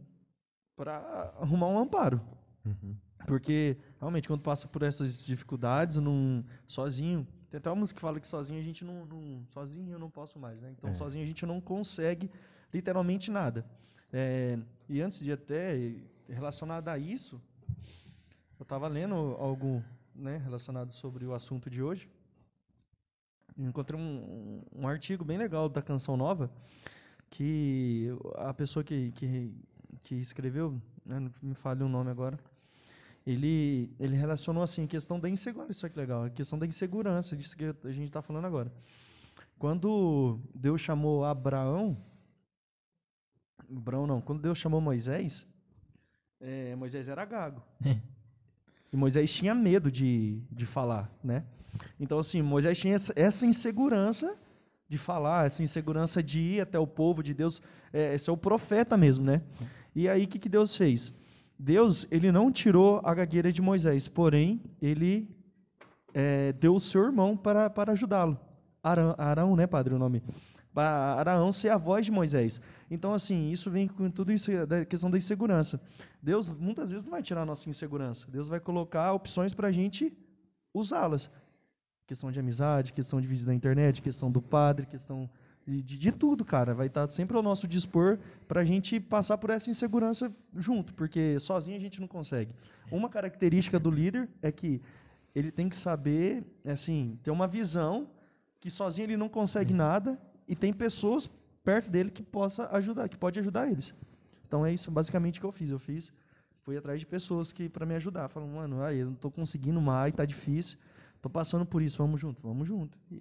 para 0.77 1.35
arrumar 1.39 1.69
um 1.69 1.79
amparo. 1.79 2.21
Porque, 3.27 3.77
realmente, 3.99 4.29
quando 4.29 4.41
passa 4.41 4.67
por 4.67 4.83
essas 4.83 5.25
dificuldades, 5.25 5.97
não, 5.99 6.45
sozinho, 6.67 7.27
tem 7.51 7.59
até 7.59 7.69
uma 7.69 7.77
música 7.77 7.97
que 7.99 8.01
fala 8.01 8.21
que 8.21 8.29
sozinho 8.29 8.61
a 8.61 8.63
gente 8.63 8.85
não, 8.85 9.05
não- 9.07 9.45
sozinho 9.49 9.93
eu 9.93 9.99
não 9.99 10.09
posso 10.11 10.39
mais, 10.39 10.61
né? 10.61 10.71
Então, 10.77 10.91
É. 10.91 10.93
sozinho 10.93 11.25
a 11.25 11.27
gente 11.27 11.45
não 11.45 11.61
consegue 11.61 12.31
literalmente 12.73 13.31
nada. 13.31 13.65
É, 14.13 14.59
e 14.89 15.01
antes 15.01 15.21
de 15.21 15.33
até 15.33 15.95
relacionado 16.29 16.89
a 16.89 16.99
isso, 16.99 17.41
eu 18.59 18.63
estava 18.63 18.87
lendo 18.89 19.15
algo 19.15 19.83
né, 20.15 20.37
relacionado 20.39 20.93
sobre 20.93 21.25
o 21.27 21.35
assunto 21.35 21.69
de 21.71 21.83
hoje. 21.83 22.09
Encontrei 23.57 23.99
um, 24.01 24.63
um 24.75 24.87
artigo 24.89 25.25
bem 25.25 25.37
legal 25.37 25.69
da 25.69 25.83
Canção 25.83 26.17
Nova, 26.17 26.51
que 27.29 28.09
a 28.37 28.55
pessoa 28.55 28.83
que, 28.85 29.13
que, 29.13 29.55
que 30.03 30.15
escreveu, 30.17 30.81
né, 31.05 31.19
não 31.21 31.33
me 31.43 31.55
fale 31.55 31.83
o 31.83 31.89
nome 31.89 32.11
agora, 32.11 32.39
ele, 33.27 33.95
ele 33.99 34.17
relacionou 34.17 34.63
assim, 34.63 34.85
a 34.85 34.89
questão 34.89 35.21
da 35.21 35.29
insegurança, 35.29 35.73
isso 35.73 35.87
é 35.87 35.89
que 35.89 35.99
legal, 35.99 36.25
a 36.25 36.31
questão 36.31 36.59
da 36.59 36.67
insegurança, 36.67 37.37
disso 37.37 37.57
que 37.57 37.65
a 37.65 37.93
gente 37.93 38.07
está 38.07 38.23
falando 38.23 38.47
agora. 38.47 38.73
Quando 39.59 40.41
Deus 40.55 40.81
chamou 40.81 41.25
Abraão, 41.25 41.97
Abraão 43.71 44.07
não, 44.07 44.21
quando 44.21 44.41
Deus 44.41 44.59
chamou 44.59 44.81
Moisés, 44.81 45.47
eh, 46.41 46.75
Moisés 46.77 47.09
era 47.09 47.25
gago. 47.25 47.63
e 48.93 48.97
Moisés 48.97 49.33
tinha 49.33 49.55
medo 49.55 49.91
de, 49.91 50.43
de 50.51 50.67
falar, 50.67 51.13
né? 51.23 51.45
Então, 51.99 52.19
assim, 52.19 52.43
Moisés 52.43 52.79
tinha 52.79 52.95
essa, 52.95 53.13
essa 53.15 53.47
insegurança 53.47 54.37
de 54.89 54.99
falar, 54.99 55.47
essa 55.47 55.63
insegurança 55.63 56.23
de 56.23 56.41
ir 56.41 56.61
até 56.61 56.79
o 56.79 56.87
povo 56.87 57.23
de 57.23 57.33
Deus, 57.33 57.63
é, 57.93 58.15
esse 58.15 58.29
é 58.29 58.33
o 58.33 58.37
profeta 58.37 58.97
mesmo, 58.97 59.25
né? 59.25 59.43
E 59.95 60.09
aí, 60.09 60.25
o 60.25 60.29
que, 60.29 60.39
que 60.39 60.49
Deus 60.49 60.75
fez? 60.75 61.15
Deus, 61.63 62.07
ele 62.11 62.33
não 62.33 62.51
tirou 62.51 63.03
a 63.05 63.13
gagueira 63.13 63.53
de 63.53 63.61
Moisés, 63.61 64.09
porém, 64.09 64.63
ele 64.81 65.29
é, 66.15 66.55
deu 66.55 66.75
o 66.75 66.81
seu 66.81 67.03
irmão 67.05 67.37
para, 67.37 67.69
para 67.69 67.93
ajudá-lo. 67.93 68.41
Arão, 68.83 69.15
Arão, 69.19 69.55
né, 69.55 69.67
padre, 69.67 69.93
o 69.93 69.99
nome? 69.99 70.23
Arão 70.75 71.53
ser 71.53 71.69
a 71.69 71.77
voz 71.77 72.07
de 72.07 72.11
Moisés. 72.11 72.63
Então, 72.91 73.13
assim, 73.13 73.51
isso 73.51 73.71
vem 73.71 73.87
com 73.87 74.11
tudo 74.11 74.33
isso, 74.33 74.51
da 74.67 74.87
questão 74.87 75.11
da 75.11 75.19
insegurança. 75.19 75.79
Deus, 76.23 76.49
muitas 76.49 76.91
vezes, 76.91 77.05
não 77.05 77.11
vai 77.11 77.23
tirar 77.23 77.43
a 77.43 77.47
nossa 77.47 77.69
insegurança. 77.69 78.27
Deus 78.31 78.49
vai 78.49 78.59
colocar 78.59 79.13
opções 79.13 79.53
para 79.53 79.69
a 79.69 79.73
gente 79.73 80.17
usá-las. 80.73 81.31
Questão 82.07 82.33
de 82.33 82.41
amizade, 82.41 82.95
questão 82.95 83.21
de 83.21 83.27
vídeo 83.27 83.45
da 83.45 83.55
internet, 83.55 84.01
questão 84.01 84.33
do 84.33 84.41
padre, 84.41 84.87
questão 84.87 85.29
de, 85.71 85.83
de, 85.83 85.99
de 85.99 86.13
tudo, 86.13 86.45
cara. 86.45 86.75
Vai 86.75 86.89
estar 86.89 87.09
sempre 87.09 87.37
ao 87.37 87.43
nosso 87.43 87.69
dispor 87.69 88.19
para 88.49 88.61
a 88.61 88.65
gente 88.65 88.99
passar 88.99 89.39
por 89.39 89.51
essa 89.51 89.71
insegurança 89.71 90.33
junto, 90.57 90.93
porque 90.95 91.39
sozinho 91.39 91.77
a 91.77 91.81
gente 91.81 92.01
não 92.01 92.09
consegue. 92.09 92.53
Uma 92.91 93.09
característica 93.09 93.79
do 93.79 93.91
líder 93.91 94.29
é 94.43 94.51
que 94.51 94.83
ele 95.35 95.51
tem 95.53 95.69
que 95.69 95.77
saber, 95.77 96.45
assim, 96.65 97.19
ter 97.23 97.31
uma 97.31 97.47
visão 97.47 98.09
que 98.59 98.69
sozinho 98.69 99.07
ele 99.07 99.17
não 99.17 99.29
consegue 99.29 99.73
nada 99.73 100.21
e 100.49 100.57
tem 100.57 100.73
pessoas 100.73 101.31
perto 101.63 101.89
dele 101.89 102.11
que 102.11 102.23
possa 102.23 102.69
ajudar, 102.77 103.09
que 103.09 103.17
pode 103.17 103.39
ajudar 103.39 103.71
eles. 103.71 103.95
Então 104.47 104.67
é 104.67 104.73
isso 104.73 104.91
basicamente 104.91 105.39
que 105.39 105.47
eu 105.47 105.53
fiz. 105.53 105.71
Eu 105.71 105.79
fiz, 105.79 106.13
fui 106.63 106.77
atrás 106.77 106.99
de 106.99 107.07
pessoas 107.07 107.53
que 107.53 107.69
para 107.69 107.87
me 107.87 107.95
ajudar, 107.95 108.29
falando, 108.29 108.53
mano, 108.53 108.83
aí 108.83 108.99
eu 108.99 109.07
não 109.07 109.13
estou 109.15 109.31
conseguindo 109.31 109.81
mais, 109.81 110.13
tá 110.13 110.25
difícil. 110.25 110.77
Tô 111.23 111.29
passando 111.29 111.65
por 111.65 111.83
isso, 111.83 111.99
vamos 111.99 112.21
junto, 112.21 112.43
vamos 112.43 112.67
junto. 112.67 112.99
E 113.11 113.21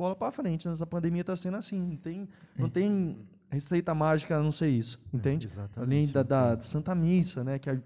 bola 0.00 0.16
para 0.16 0.32
frente, 0.32 0.66
nessa 0.66 0.86
pandemia 0.86 1.22
tá 1.22 1.36
sendo 1.36 1.56
assim, 1.58 1.78
não 1.78 1.96
tem, 1.96 2.28
não 2.56 2.70
tem 2.70 3.18
receita 3.50 3.94
mágica 3.94 4.36
a 4.38 4.42
não 4.42 4.50
ser 4.50 4.68
isso, 4.68 4.98
entende? 5.12 5.46
exatamente, 5.46 5.86
Além 5.86 6.06
da, 6.08 6.22
da. 6.22 6.60
Santa 6.62 6.94
Missa, 6.94 7.44
né, 7.44 7.58
que 7.58 7.68
é, 7.68 7.78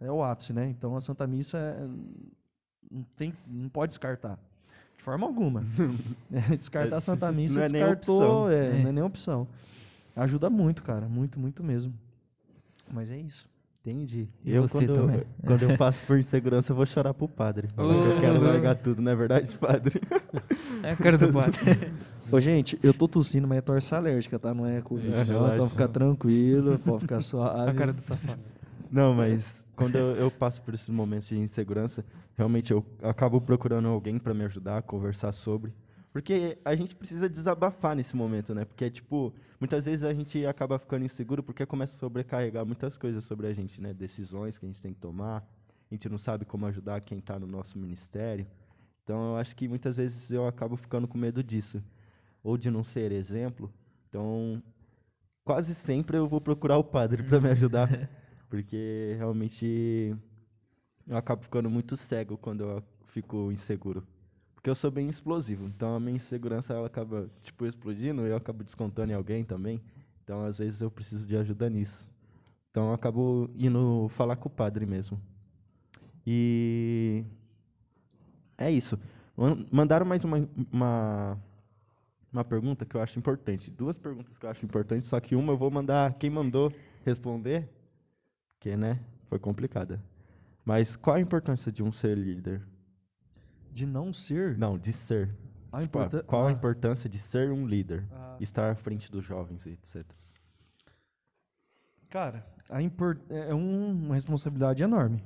é 0.00 0.10
o 0.12 0.22
ápice, 0.22 0.52
né? 0.52 0.68
Então 0.68 0.94
a 0.94 1.00
Santa 1.00 1.26
Missa 1.26 1.56
é- 1.58 1.86
não 2.90 3.02
tem, 3.16 3.32
não 3.46 3.68
pode 3.70 3.90
descartar. 3.90 4.38
De 4.96 5.02
forma 5.02 5.26
alguma. 5.26 5.64
É, 6.30 6.56
descartar 6.56 6.96
a 6.96 7.00
Santa 7.00 7.30
Missa, 7.32 7.58
Não 7.60 7.66
é 7.66 7.68
nem 7.70 7.80
descartou, 7.82 8.22
opção. 8.22 8.50
é, 8.50 8.66
É. 8.66 8.82
não 8.82 8.88
é 8.88 8.92
nem 8.92 9.02
opção. 9.04 9.48
Ajuda 10.14 10.50
muito, 10.50 10.82
cara, 10.82 11.08
muito, 11.08 11.40
muito 11.40 11.62
mesmo. 11.64 11.92
Mas 12.92 13.10
é 13.10 13.16
isso. 13.16 13.48
Entendi. 13.84 14.28
E 14.44 14.54
eu, 14.54 14.62
você 14.62 14.86
quando, 14.86 14.94
também? 14.94 15.22
quando 15.44 15.62
eu 15.64 15.76
passo 15.76 16.04
por 16.06 16.16
insegurança, 16.16 16.70
eu 16.70 16.76
vou 16.76 16.86
chorar 16.86 17.12
pro 17.12 17.26
padre. 17.26 17.66
Que 17.66 17.80
eu 17.80 18.20
quero 18.20 18.40
largar 18.40 18.76
tudo, 18.76 19.02
não 19.02 19.10
é 19.10 19.16
verdade, 19.16 19.56
padre? 19.58 20.00
É 20.84 20.92
a 20.92 20.96
cara 20.96 21.16
do 21.16 21.30
padre. 21.32 21.60
Ô, 22.30 22.40
gente, 22.40 22.78
eu 22.82 22.92
tô 22.92 23.06
tossindo, 23.06 23.46
mas 23.46 23.58
é 23.58 23.60
torce 23.60 23.94
alérgica, 23.94 24.36
tá? 24.38 24.52
Não 24.52 24.66
é 24.66 24.80
Covid, 24.80 25.14
É, 25.14 25.24
não. 25.24 25.54
Então 25.54 25.70
fica 25.70 25.86
tranquilo, 25.86 26.78
pode 26.78 27.00
ficar 27.02 27.20
suave. 27.20 27.70
A 27.70 27.74
cara 27.74 27.92
do 27.92 28.00
safado. 28.00 28.40
Não, 28.90 29.14
mas 29.14 29.64
quando 29.76 29.96
eu, 29.96 30.16
eu 30.16 30.30
passo 30.30 30.60
por 30.62 30.74
esses 30.74 30.88
momentos 30.88 31.28
de 31.28 31.38
insegurança, 31.38 32.04
realmente 32.36 32.72
eu 32.72 32.84
acabo 33.02 33.40
procurando 33.40 33.88
alguém 33.88 34.18
para 34.18 34.34
me 34.34 34.44
ajudar 34.44 34.78
a 34.78 34.82
conversar 34.82 35.32
sobre. 35.32 35.72
Porque 36.12 36.58
a 36.62 36.74
gente 36.74 36.94
precisa 36.94 37.26
desabafar 37.28 37.96
nesse 37.96 38.14
momento, 38.14 38.54
né? 38.54 38.66
Porque, 38.66 38.90
tipo, 38.90 39.32
muitas 39.58 39.86
vezes 39.86 40.02
a 40.04 40.12
gente 40.12 40.44
acaba 40.44 40.78
ficando 40.78 41.06
inseguro 41.06 41.42
porque 41.42 41.64
começa 41.64 41.96
a 41.96 41.98
sobrecarregar 41.98 42.66
muitas 42.66 42.98
coisas 42.98 43.24
sobre 43.24 43.46
a 43.46 43.52
gente, 43.54 43.80
né? 43.80 43.94
Decisões 43.94 44.58
que 44.58 44.66
a 44.66 44.68
gente 44.68 44.82
tem 44.82 44.92
que 44.92 45.00
tomar. 45.00 45.38
A 45.90 45.94
gente 45.94 46.08
não 46.10 46.18
sabe 46.18 46.44
como 46.44 46.66
ajudar 46.66 47.00
quem 47.00 47.18
está 47.18 47.38
no 47.38 47.46
nosso 47.46 47.78
ministério. 47.78 48.46
Então, 49.02 49.30
eu 49.30 49.36
acho 49.36 49.56
que 49.56 49.66
muitas 49.66 49.96
vezes 49.96 50.30
eu 50.30 50.46
acabo 50.46 50.76
ficando 50.76 51.08
com 51.08 51.16
medo 51.16 51.42
disso. 51.42 51.82
Ou 52.44 52.58
de 52.58 52.70
não 52.70 52.84
ser 52.84 53.10
exemplo. 53.10 53.72
Então, 54.08 54.62
quase 55.44 55.74
sempre 55.74 56.18
eu 56.18 56.28
vou 56.28 56.42
procurar 56.42 56.76
o 56.76 56.84
padre 56.84 57.22
para 57.22 57.40
me 57.40 57.48
ajudar. 57.48 57.88
Porque 58.50 59.14
realmente 59.16 60.14
eu 61.08 61.16
acabo 61.16 61.42
ficando 61.42 61.70
muito 61.70 61.96
cego 61.96 62.36
quando 62.36 62.64
eu 62.64 62.82
fico 63.06 63.50
inseguro. 63.50 64.06
Porque 64.62 64.70
eu 64.70 64.76
sou 64.76 64.92
bem 64.92 65.08
explosivo, 65.08 65.66
então 65.66 65.96
a 65.96 65.98
minha 65.98 66.14
insegurança 66.14 66.72
ela 66.72 66.86
acaba 66.86 67.28
tipo 67.42 67.66
explodindo 67.66 68.24
e 68.24 68.30
eu 68.30 68.36
acabo 68.36 68.62
descontando 68.62 69.10
em 69.10 69.14
alguém 69.16 69.42
também. 69.44 69.82
Então 70.22 70.44
às 70.44 70.58
vezes 70.60 70.80
eu 70.80 70.88
preciso 70.90 71.26
de 71.26 71.36
ajuda 71.36 71.68
nisso. 71.68 72.08
Então 72.70 72.88
eu 72.88 72.94
acabo 72.94 73.50
indo 73.56 74.08
falar 74.10 74.36
com 74.36 74.48
o 74.48 74.52
padre 74.52 74.86
mesmo. 74.86 75.20
E 76.26 77.24
é 78.56 78.70
isso. 78.70 78.98
Man- 79.36 79.66
Mandaram 79.70 80.06
mais 80.06 80.24
uma, 80.24 80.48
uma, 80.72 81.38
uma 82.32 82.44
pergunta 82.44 82.84
que 82.84 82.96
eu 82.96 83.02
acho 83.02 83.18
importante. 83.18 83.70
Duas 83.70 83.98
perguntas 83.98 84.38
que 84.38 84.46
eu 84.46 84.50
acho 84.50 84.64
importantes, 84.64 85.08
só 85.08 85.20
que 85.20 85.36
uma 85.36 85.52
eu 85.52 85.56
vou 85.56 85.70
mandar 85.70 86.14
quem 86.14 86.30
mandou 86.30 86.72
responder, 87.04 87.68
porque, 88.58 88.76
né, 88.76 89.00
foi 89.28 89.38
complicada. 89.38 90.00
Mas 90.64 90.96
qual 90.96 91.16
a 91.16 91.20
importância 91.20 91.72
de 91.72 91.82
um 91.82 91.92
ser 91.92 92.18
líder? 92.18 92.62
De 93.72 93.86
não 93.86 94.12
ser. 94.12 94.56
Não, 94.58 94.76
de 94.78 94.92
ser. 94.92 95.34
a 95.72 95.80
Tipo, 95.80 95.98
ah, 95.98 96.02
importância. 96.04 96.26
qual 96.26 96.46
a 96.48 96.52
importância 96.52 97.08
de 97.08 97.18
ser 97.18 97.50
um 97.50 97.66
líder? 97.66 98.06
Ah. 98.12 98.36
Estar 98.40 98.70
à 98.70 98.74
frente 98.74 99.10
dos 99.10 99.24
jovens, 99.24 99.66
etc. 99.66 100.04
Cara, 102.10 102.46
a 102.68 102.82
impor- 102.82 103.18
é 103.30 103.54
um- 103.54 103.90
uma 103.90 104.14
responsabilidade 104.14 104.82
enorme. 104.82 105.22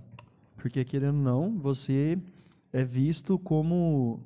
Porque, 0.56 0.84
querendo 0.84 1.16
ou 1.16 1.22
não, 1.22 1.58
você 1.58 2.18
é 2.72 2.84
visto 2.84 3.38
como. 3.38 4.20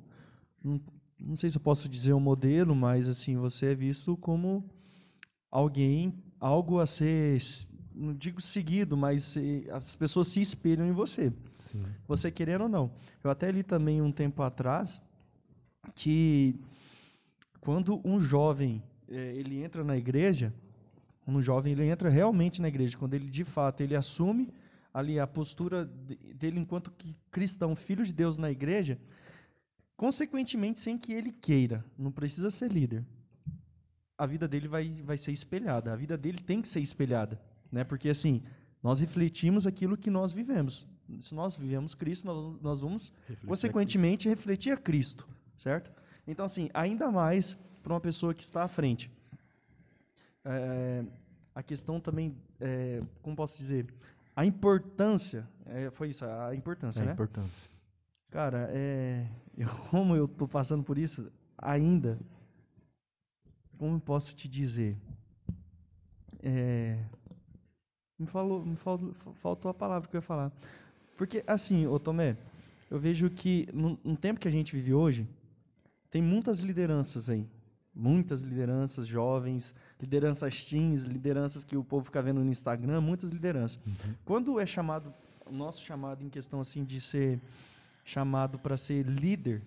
Não, 0.63 1.35
sei 1.35 1.49
se 1.49 1.57
eu 1.57 1.61
posso 1.61 1.89
dizer 1.89 2.13
um 2.13 2.19
modelo, 2.19 2.75
mas 2.75 3.09
assim, 3.09 3.35
você 3.35 3.71
é 3.71 3.75
visto 3.75 4.15
como 4.17 4.63
alguém, 5.49 6.13
algo 6.39 6.79
a 6.79 6.85
ser, 6.85 7.37
não 8.01 8.13
digo 8.13 8.41
seguido, 8.41 8.97
mas 8.97 9.23
se- 9.23 9.67
as 9.71 9.95
pessoas 9.95 10.27
se 10.27 10.39
espelham 10.41 10.85
em 10.87 10.91
você. 10.91 11.31
Sim. 11.59 11.85
Você 12.07 12.31
querendo 12.31 12.63
ou 12.63 12.69
não. 12.69 12.91
Eu 13.23 13.29
até 13.31 13.49
li 13.51 13.63
também 13.63 14.01
um 14.01 14.11
tempo 14.11 14.41
atrás 14.43 15.01
que 15.95 16.55
quando 17.59 18.01
um 18.03 18.19
jovem 18.19 18.81
eh, 19.09 19.33
ele 19.35 19.63
entra 19.63 19.83
na 19.83 19.95
igreja, 19.97 20.53
um 21.27 21.41
jovem 21.41 21.73
ele 21.73 21.85
entra 21.85 22.09
realmente 22.09 22.61
na 22.61 22.67
igreja, 22.67 22.97
quando 22.97 23.13
ele 23.13 23.29
de 23.29 23.43
fato 23.43 23.81
ele 23.81 23.95
assume 23.95 24.49
ali 24.93 25.19
a 25.19 25.27
postura 25.27 25.85
de- 25.85 26.15
dele 26.33 26.59
enquanto 26.59 26.91
que 26.91 27.15
cristão, 27.31 27.75
filho 27.75 28.05
de 28.05 28.11
Deus 28.11 28.37
na 28.37 28.49
igreja, 28.51 28.97
consequentemente 29.95 30.79
sem 30.79 30.97
que 30.97 31.13
ele 31.13 31.31
queira, 31.31 31.85
não 31.97 32.11
precisa 32.11 32.49
ser 32.49 32.71
líder. 32.71 33.05
A 34.17 34.25
vida 34.25 34.47
dele 34.47 34.67
vai, 34.67 34.89
vai 35.03 35.17
ser 35.17 35.31
espelhada, 35.31 35.91
a 35.93 35.95
vida 35.95 36.17
dele 36.17 36.39
tem 36.39 36.61
que 36.61 36.67
ser 36.67 36.79
espelhada, 36.79 37.39
né? 37.71 37.83
Porque 37.83 38.09
assim, 38.09 38.43
nós 38.83 38.99
refletimos 38.99 39.65
aquilo 39.65 39.97
que 39.97 40.09
nós 40.09 40.31
vivemos. 40.31 40.87
Se 41.19 41.35
nós 41.35 41.55
vivemos 41.55 41.93
Cristo, 41.93 42.25
nós, 42.25 42.61
nós 42.61 42.81
vamos 42.81 43.11
consequentemente 43.45 44.29
refletir 44.29 44.71
a 44.71 44.77
Cristo, 44.77 45.27
certo? 45.57 45.91
Então 46.27 46.45
assim, 46.45 46.69
ainda 46.73 47.11
mais 47.11 47.57
para 47.83 47.93
uma 47.93 47.99
pessoa 48.01 48.33
que 48.33 48.43
está 48.43 48.63
à 48.63 48.67
frente. 48.67 49.11
É, 50.45 51.03
a 51.53 51.61
questão 51.61 51.99
também, 51.99 52.35
é, 52.59 53.01
como 53.21 53.35
posso 53.35 53.57
dizer, 53.57 53.93
a 54.35 54.45
importância, 54.45 55.47
é, 55.65 55.91
foi 55.91 56.09
isso, 56.09 56.23
a 56.25 56.55
importância, 56.55 57.01
É 57.01 57.03
a 57.03 57.05
né? 57.07 57.11
importância. 57.13 57.69
Cara, 58.29 58.69
é, 58.71 59.27
eu- 59.57 59.67
como 59.89 60.15
eu 60.15 60.25
estou 60.25 60.47
passando 60.47 60.83
por 60.83 60.97
isso 60.97 61.29
ainda, 61.57 62.17
como 63.77 63.97
eu 63.97 63.99
posso 63.99 64.33
te 64.33 64.47
dizer? 64.47 64.97
É, 66.41 66.97
me, 68.21 68.27
falou, 68.27 68.63
me 68.63 68.75
falou, 68.75 69.13
faltou 69.41 69.71
a 69.71 69.73
palavra 69.73 70.07
que 70.07 70.15
eu 70.15 70.19
ia 70.19 70.21
falar. 70.21 70.51
Porque, 71.17 71.43
assim, 71.47 71.87
ô 71.87 71.99
Tomé, 71.99 72.37
eu 72.89 72.99
vejo 72.99 73.29
que 73.29 73.67
no, 73.73 73.99
no 74.03 74.15
tempo 74.15 74.39
que 74.39 74.47
a 74.47 74.51
gente 74.51 74.75
vive 74.75 74.93
hoje, 74.93 75.27
tem 76.11 76.21
muitas 76.21 76.59
lideranças 76.59 77.29
aí. 77.29 77.47
Muitas 77.93 78.41
lideranças 78.41 79.07
jovens, 79.07 79.75
lideranças 79.99 80.65
teens, 80.65 81.03
lideranças 81.03 81.63
que 81.63 81.75
o 81.75 81.83
povo 81.83 82.05
fica 82.05 82.21
vendo 82.21 82.43
no 82.43 82.49
Instagram, 82.49 83.01
muitas 83.01 83.29
lideranças. 83.29 83.79
Quando 84.23 84.59
é 84.59 84.65
chamado, 84.65 85.13
o 85.45 85.51
nosso 85.51 85.83
chamado 85.83 86.23
em 86.23 86.29
questão 86.29 86.61
assim 86.61 86.85
de 86.85 87.01
ser 87.01 87.41
chamado 88.05 88.57
para 88.59 88.77
ser 88.77 89.03
líder, 89.03 89.61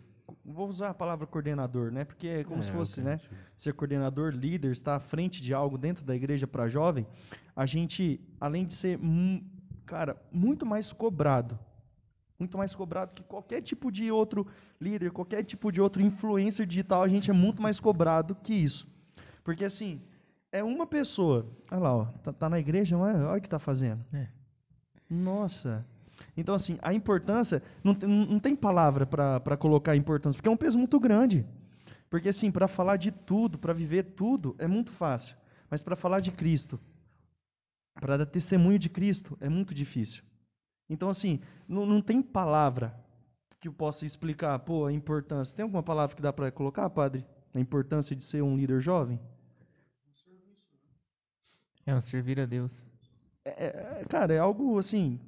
vou 0.44 0.68
usar 0.68 0.90
a 0.90 0.94
palavra 0.94 1.26
coordenador, 1.26 1.90
né? 1.90 2.04
Porque 2.04 2.26
é 2.28 2.44
como 2.44 2.60
É, 2.60 2.62
se 2.62 2.70
fosse, 2.70 3.00
né? 3.00 3.18
Ser 3.56 3.72
coordenador, 3.72 4.32
líder, 4.32 4.72
estar 4.72 4.96
à 4.96 4.98
frente 5.00 5.42
de 5.42 5.54
algo 5.54 5.78
dentro 5.78 6.04
da 6.04 6.14
igreja 6.14 6.46
para 6.46 6.68
jovem, 6.68 7.06
a 7.56 7.64
gente, 7.66 8.20
além 8.40 8.66
de 8.66 8.74
ser, 8.74 8.98
cara, 9.86 10.20
muito 10.30 10.66
mais 10.66 10.92
cobrado, 10.92 11.58
muito 12.38 12.58
mais 12.58 12.74
cobrado 12.74 13.14
que 13.14 13.22
qualquer 13.22 13.62
tipo 13.62 13.90
de 13.90 14.10
outro 14.10 14.46
líder, 14.80 15.12
qualquer 15.12 15.42
tipo 15.44 15.70
de 15.72 15.80
outro 15.80 16.02
influencer 16.02 16.66
digital, 16.66 17.02
a 17.02 17.08
gente 17.08 17.30
é 17.30 17.34
muito 17.34 17.62
mais 17.62 17.80
cobrado 17.80 18.34
que 18.34 18.52
isso. 18.52 18.86
Porque 19.42 19.64
assim, 19.64 20.02
é 20.50 20.62
uma 20.62 20.86
pessoa, 20.86 21.46
olha 21.70 21.80
lá, 21.80 21.94
ó, 21.96 22.04
tá, 22.22 22.32
tá 22.32 22.48
na 22.48 22.58
igreja, 22.58 22.98
mas 22.98 23.16
olha 23.16 23.38
o 23.38 23.40
que 23.40 23.48
tá 23.48 23.58
fazendo. 23.58 24.04
É. 24.12 24.28
Nossa. 25.08 25.86
Então, 26.36 26.54
assim, 26.54 26.78
a 26.82 26.92
importância, 26.92 27.62
não 27.82 27.94
tem, 27.94 28.08
não 28.08 28.38
tem 28.38 28.56
palavra 28.56 29.06
para 29.06 29.56
colocar 29.56 29.92
a 29.92 29.96
importância, 29.96 30.36
porque 30.36 30.48
é 30.48 30.52
um 30.52 30.56
peso 30.56 30.78
muito 30.78 30.98
grande. 30.98 31.46
Porque, 32.10 32.28
assim, 32.28 32.50
para 32.50 32.68
falar 32.68 32.96
de 32.96 33.10
tudo, 33.10 33.58
para 33.58 33.72
viver 33.72 34.02
tudo, 34.02 34.54
é 34.58 34.66
muito 34.66 34.92
fácil. 34.92 35.36
Mas 35.70 35.82
para 35.82 35.96
falar 35.96 36.20
de 36.20 36.30
Cristo, 36.30 36.78
para 38.00 38.16
dar 38.16 38.26
testemunho 38.26 38.78
de 38.78 38.88
Cristo, 38.88 39.36
é 39.40 39.48
muito 39.48 39.74
difícil. 39.74 40.22
Então, 40.88 41.08
assim, 41.08 41.40
não, 41.66 41.86
não 41.86 42.00
tem 42.00 42.20
palavra 42.20 42.94
que 43.58 43.68
eu 43.68 43.72
possa 43.72 44.04
explicar, 44.04 44.58
pô, 44.58 44.86
a 44.86 44.92
importância. 44.92 45.56
Tem 45.56 45.62
alguma 45.62 45.82
palavra 45.82 46.14
que 46.14 46.22
dá 46.22 46.32
para 46.32 46.50
colocar, 46.52 46.88
padre? 46.90 47.24
A 47.54 47.60
importância 47.60 48.14
de 48.14 48.22
ser 48.22 48.42
um 48.42 48.56
líder 48.56 48.80
jovem? 48.80 49.18
É 51.86 51.94
um 51.94 52.00
servir 52.00 52.40
a 52.40 52.46
Deus. 52.46 52.84
É, 53.44 53.66
é, 53.66 54.04
cara, 54.08 54.32
é 54.34 54.38
algo 54.38 54.78
assim, 54.78 55.20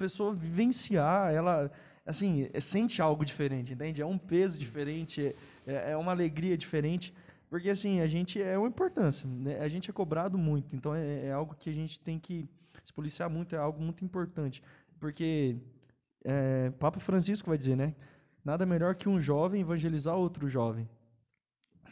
pessoa 0.00 0.32
vivenciar, 0.32 1.30
ela, 1.30 1.70
assim, 2.06 2.48
sente 2.58 3.02
algo 3.02 3.22
diferente, 3.22 3.74
entende? 3.74 4.00
É 4.00 4.06
um 4.06 4.16
peso 4.16 4.58
diferente, 4.58 5.26
é, 5.26 5.34
é- 5.66 5.90
é 5.92 5.96
uma 5.96 6.10
alegria 6.12 6.56
diferente, 6.56 7.12
porque 7.50 7.68
assim, 7.68 8.00
a 8.00 8.06
gente 8.06 8.40
é 8.40 8.56
uma 8.56 8.68
importância, 8.68 9.28
né? 9.28 9.60
a 9.60 9.68
gente 9.68 9.90
é 9.90 9.92
cobrado 9.92 10.38
muito, 10.38 10.74
então 10.74 10.94
é, 10.94 11.26
é 11.26 11.32
algo 11.32 11.54
que 11.54 11.68
a 11.68 11.72
gente 11.74 12.00
tem 12.00 12.18
que 12.18 12.48
se 12.82 12.92
policiar 12.94 13.28
muito, 13.28 13.54
é 13.54 13.58
algo 13.58 13.82
muito 13.82 14.02
importante, 14.02 14.62
porque 14.98 15.56
é, 16.24 16.70
Papa 16.78 16.98
Francisco 16.98 17.50
vai 17.50 17.58
dizer, 17.58 17.76
né? 17.76 17.94
Nada 18.42 18.64
melhor 18.64 18.94
que 18.94 19.06
um 19.06 19.20
jovem 19.20 19.60
evangelizar 19.60 20.16
outro 20.16 20.48
jovem. 20.48 20.88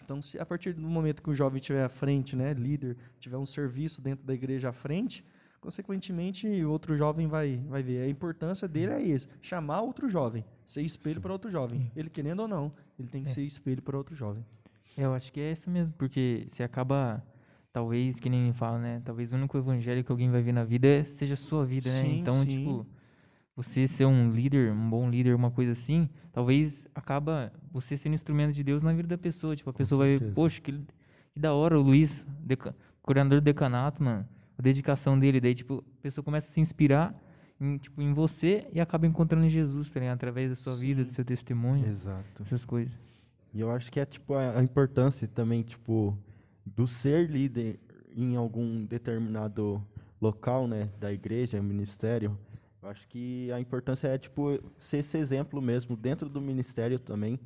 Então, 0.03 0.23
se 0.23 0.39
a 0.39 0.47
partir 0.47 0.73
do 0.73 0.81
momento 0.81 1.23
que 1.23 1.29
o 1.29 1.35
jovem 1.35 1.61
estiver 1.61 1.85
à 1.85 1.91
frente, 1.91 2.35
né, 2.35 2.55
líder, 2.55 2.97
tiver 3.21 3.37
um 3.37 3.45
serviço 3.45 4.01
dentro 4.01 4.25
da 4.25 4.33
igreja 4.33 4.71
à 4.71 4.73
frente, 4.73 5.23
consequentemente, 5.61 6.65
outro 6.65 6.97
jovem 6.97 7.27
vai, 7.27 7.63
vai 7.69 7.83
ver. 7.83 8.03
A 8.03 8.09
importância 8.09 8.67
dele 8.69 8.93
é 8.93 9.03
isso, 9.03 9.29
chamar 9.43 9.81
outro 9.83 10.09
jovem, 10.09 10.45
ser 10.65 10.83
espelho 10.83 11.21
para 11.21 11.33
outro 11.33 11.51
jovem. 11.51 11.91
Ele 11.95 12.09
querendo 12.11 12.41
ou 12.41 12.49
não, 12.49 12.71
ele 12.99 13.09
tem 13.09 13.23
que 13.23 13.31
É. 13.31 13.33
ser 13.35 13.43
espelho 13.43 13.83
para 13.83 13.97
outro 13.97 14.15
jovem. 14.15 14.45
É, 14.97 15.05
Eu 15.05 15.15
acho 15.15 15.33
que 15.33 15.41
é 15.41 15.53
isso 15.53 15.71
mesmo, 15.71 15.95
porque 15.97 16.47
você 16.49 16.63
acaba, 16.63 17.23
talvez, 17.73 18.19
que 18.19 18.29
nem 18.29 18.53
fala, 18.53 18.79
né? 18.79 19.03
Talvez 19.05 19.33
o 19.33 19.37
único 19.37 19.57
evangelho 19.57 20.03
que 20.03 20.11
alguém 20.11 20.31
vai 20.31 20.43
ver 20.43 20.53
na 20.53 20.65
vida 20.65 20.87
é- 20.89 21.05
seja 21.05 21.35
a 21.35 21.37
sua 21.37 21.65
vida, 21.65 21.89
né? 21.91 22.01
Sim, 22.01 22.21
Então, 22.21 22.35
sim. 22.43 22.49
tipo, 22.49 22.87
você 23.55 23.87
ser 23.87 24.07
um 24.07 24.31
líder, 24.31 24.73
um 24.73 24.89
bom 24.91 25.09
líder, 25.09 25.35
uma 25.35 25.51
coisa 25.51 25.73
assim, 25.73 26.09
talvez 26.33 26.87
acaba 26.95 27.53
você 27.71 27.97
sendo 27.97 28.15
instrumento 28.15 28.53
de 28.55 28.63
Deus 28.65 28.83
na 28.83 28.93
vida 28.93 29.09
da 29.09 29.19
pessoa. 29.19 29.55
Tipo, 29.55 29.71
a 29.71 29.73
pessoa 29.73 30.05
vai 30.05 30.17
ver, 30.19 30.33
poxa, 30.33 30.61
que, 30.61 30.73
que 30.73 31.39
da 31.41 31.53
hora 31.53 31.79
o 31.79 31.83
Luiz, 31.83 32.27
deca- 32.41 32.75
coordenador 33.03 33.41
do 33.41 33.45
decanato, 33.45 34.03
mano. 34.03 34.27
A 34.59 34.63
dedicação 34.63 35.19
dele, 35.19 35.41
daí, 35.41 35.55
tipo, 35.55 35.85
a 35.99 36.03
pessoa 36.03 36.25
começa 36.25 36.49
a 36.49 36.51
se 36.51 36.61
inspirar 36.61 37.15
em, 37.61 37.79
tipo, 37.79 38.03
em 38.03 38.13
você 38.13 38.67
e 38.73 38.81
acaba 38.81 39.07
encontrando 39.07 39.47
em 39.47 39.49
Jesus, 39.49 39.89
tá 39.89 40.01
ligado? 40.01 40.17
Através 40.17 40.51
da 40.51 40.57
sua 40.57 40.75
vida, 40.75 41.05
do 41.05 41.13
seu 41.13 41.25
testemunho, 41.25 41.87
Exato. 41.87 42.43
essas 42.43 42.65
coisas. 42.65 42.93
E 43.55 43.61
eu 43.61 43.71
acho 43.71 43.91
que 43.91 44.01
é 44.01 44.05
tipo 44.05 44.35
a, 44.35 44.59
a 44.59 44.63
importância 44.63 45.29
também, 45.29 45.63
tipo, 45.63 46.17
do 46.67 46.87
ser 46.87 47.31
líder 47.31 47.79
em 48.15 48.37
algum 48.37 48.85
determinado 48.85 49.83
local, 50.21 50.67
né, 50.67 50.89
da 50.99 51.13
igreja, 51.13 51.63
ministério. 51.63 52.37
Eu 52.83 52.89
acho 52.89 53.07
que 53.09 53.51
a 53.53 53.61
importância 53.61 54.09
é 54.09 54.19
tipo 54.19 54.61
ser 54.79 54.99
esse 54.99 55.17
exemplo 55.19 55.61
mesmo 55.63 55.97
dentro 55.97 56.29
do 56.29 56.41
ministério 56.41 56.99
também, 56.99 57.39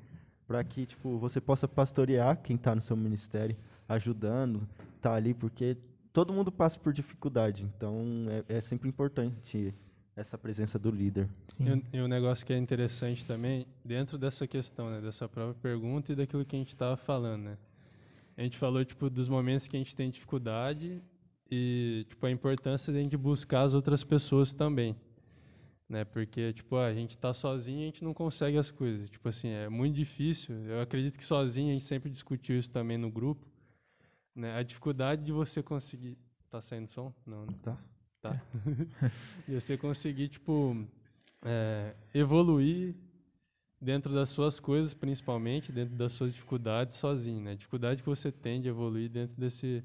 para 0.47 0.63
que 0.65 0.87
tipo 0.87 1.19
você 1.19 1.41
possa 1.41 1.69
pastorear 1.69 2.39
quem 2.43 2.57
está 2.57 2.75
no 2.75 2.83
seu 2.83 2.97
ministério, 2.97 3.57
ajudando, 3.89 4.67
tá 5.01 5.15
ali 5.15 5.35
porque 5.35 5.77
todo 6.13 6.33
mundo 6.33 6.51
passa 6.53 6.79
por 6.79 6.93
dificuldade. 6.93 7.65
Então 7.77 8.03
é, 8.49 8.57
é 8.57 8.61
sempre 8.61 8.89
importante 8.89 9.73
essa 10.15 10.37
presença 10.37 10.79
do 10.79 10.91
líder. 10.91 11.29
Sim. 11.49 11.65
E, 11.67 11.73
um- 11.73 11.83
e 11.95 12.03
um 12.03 12.09
negócio 12.09 12.45
que 12.45 12.53
é 12.53 12.59
interessante 12.59 13.25
também, 13.27 13.67
dentro 13.85 14.19
dessa 14.19 14.47
questão, 14.47 14.91
né, 14.91 15.01
dessa 15.01 15.29
própria 15.29 15.55
pergunta 15.63 16.13
e 16.13 16.17
daquilo 16.17 16.45
que 16.45 16.55
a 16.55 16.59
gente 16.59 16.69
estava 16.69 16.97
falando, 16.97 17.43
né? 17.45 17.59
A 18.37 18.43
gente 18.43 18.57
falou, 18.59 18.85
tipo, 18.85 19.09
dos 19.11 19.29
momentos 19.29 19.69
que 19.69 19.77
a 19.77 19.79
gente 19.79 19.95
tem 19.95 20.11
dificuldade 20.11 21.03
e, 21.51 22.07
tipo, 22.09 22.25
a 22.27 22.31
importância 22.31 22.93
de 22.93 22.99
a 22.99 23.03
gente 23.03 23.17
buscar 23.17 23.63
as 23.63 23.75
outras 23.75 24.03
pessoas 24.05 24.53
também. 24.55 24.97
né? 25.89 26.05
Porque, 26.07 26.55
tipo, 26.55 26.77
a 26.77 26.95
gente 26.95 27.19
tá 27.19 27.35
sozinho 27.35 27.81
e 27.81 27.83
a 27.83 27.87
gente 27.87 28.03
não 28.03 28.15
consegue 28.15 28.57
as 28.57 28.71
coisas. 28.71 29.11
Tipo 29.11 29.29
assim, 29.29 29.49
é 29.51 29.69
muito 29.69 29.95
difícil. 29.95 30.55
Eu 30.67 30.81
acredito 30.81 31.19
que 31.19 31.25
sozinho 31.25 31.69
a 31.69 31.73
gente 31.75 31.85
sempre 31.85 32.09
discutiu 32.11 32.59
isso 32.59 32.71
também 32.71 32.97
no 32.97 33.11
grupo, 33.11 33.47
né? 34.35 34.57
A 34.57 34.63
dificuldade 34.63 35.25
de 35.25 35.33
você 35.33 35.63
conseguir... 35.63 36.17
Tá 36.51 36.61
saindo 36.61 36.87
som? 36.87 37.13
Não, 37.27 37.47
né? 37.47 37.55
Tá. 37.63 37.79
Tá. 38.21 38.43
de 39.49 39.55
você 39.55 39.77
conseguir, 39.77 40.29
tipo, 40.29 40.87
é, 41.43 41.95
evoluir 42.15 42.95
dentro 43.81 44.15
das 44.15 44.29
suas 44.29 44.61
coisas, 44.61 44.95
principalmente, 44.95 45.73
dentro 45.73 45.97
das 45.97 46.13
suas 46.13 46.33
dificuldades 46.33 46.97
sozinho, 46.97 47.41
né? 47.41 47.53
A 47.53 47.55
dificuldade 47.57 48.03
que 48.03 48.09
você 48.09 48.31
tem 48.31 48.61
de 48.61 48.69
evoluir 48.69 49.11
dentro 49.11 49.41
desse 49.41 49.83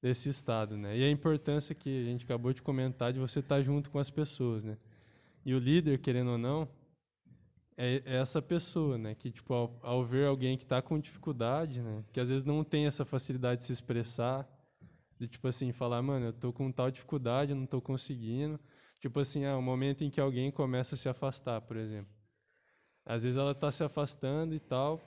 desse 0.00 0.28
estado, 0.28 0.76
né? 0.76 0.96
E 0.96 1.02
a 1.02 1.10
importância 1.10 1.74
que 1.74 2.02
a 2.02 2.04
gente 2.04 2.24
acabou 2.24 2.52
de 2.52 2.62
comentar 2.62 3.12
de 3.12 3.18
você 3.18 3.40
estar 3.40 3.60
junto 3.62 3.90
com 3.90 3.98
as 3.98 4.10
pessoas, 4.10 4.62
né? 4.62 4.78
E 5.44 5.54
o 5.54 5.58
líder, 5.58 5.98
querendo 5.98 6.30
ou 6.30 6.38
não, 6.38 6.68
é, 7.78 8.02
é 8.04 8.16
essa 8.16 8.42
pessoa, 8.42 8.98
né? 8.98 9.14
Que 9.14 9.30
tipo 9.30 9.54
ao, 9.54 9.78
ao 9.82 10.04
ver 10.04 10.26
alguém 10.26 10.58
que 10.58 10.64
está 10.64 10.82
com 10.82 10.98
dificuldade, 10.98 11.80
né? 11.80 12.04
Que 12.12 12.18
às 12.18 12.28
vezes 12.28 12.44
não 12.44 12.64
tem 12.64 12.86
essa 12.86 13.04
facilidade 13.04 13.60
de 13.60 13.66
se 13.66 13.72
expressar, 13.72 14.46
de 15.16 15.28
tipo 15.28 15.46
assim 15.46 15.70
falar, 15.70 16.02
mano, 16.02 16.26
eu 16.26 16.32
tô 16.32 16.52
com 16.52 16.72
tal 16.72 16.90
dificuldade, 16.90 17.54
não 17.54 17.66
tô 17.66 17.80
conseguindo. 17.80 18.58
Tipo 18.98 19.20
assim, 19.20 19.44
ah, 19.44 19.56
o 19.56 19.62
momento 19.62 20.02
em 20.02 20.10
que 20.10 20.20
alguém 20.20 20.50
começa 20.50 20.96
a 20.96 20.98
se 20.98 21.08
afastar, 21.08 21.60
por 21.60 21.76
exemplo. 21.76 22.12
Às 23.06 23.22
vezes 23.22 23.38
ela 23.38 23.52
está 23.52 23.70
se 23.70 23.84
afastando 23.84 24.54
e 24.54 24.60
tal, 24.60 25.00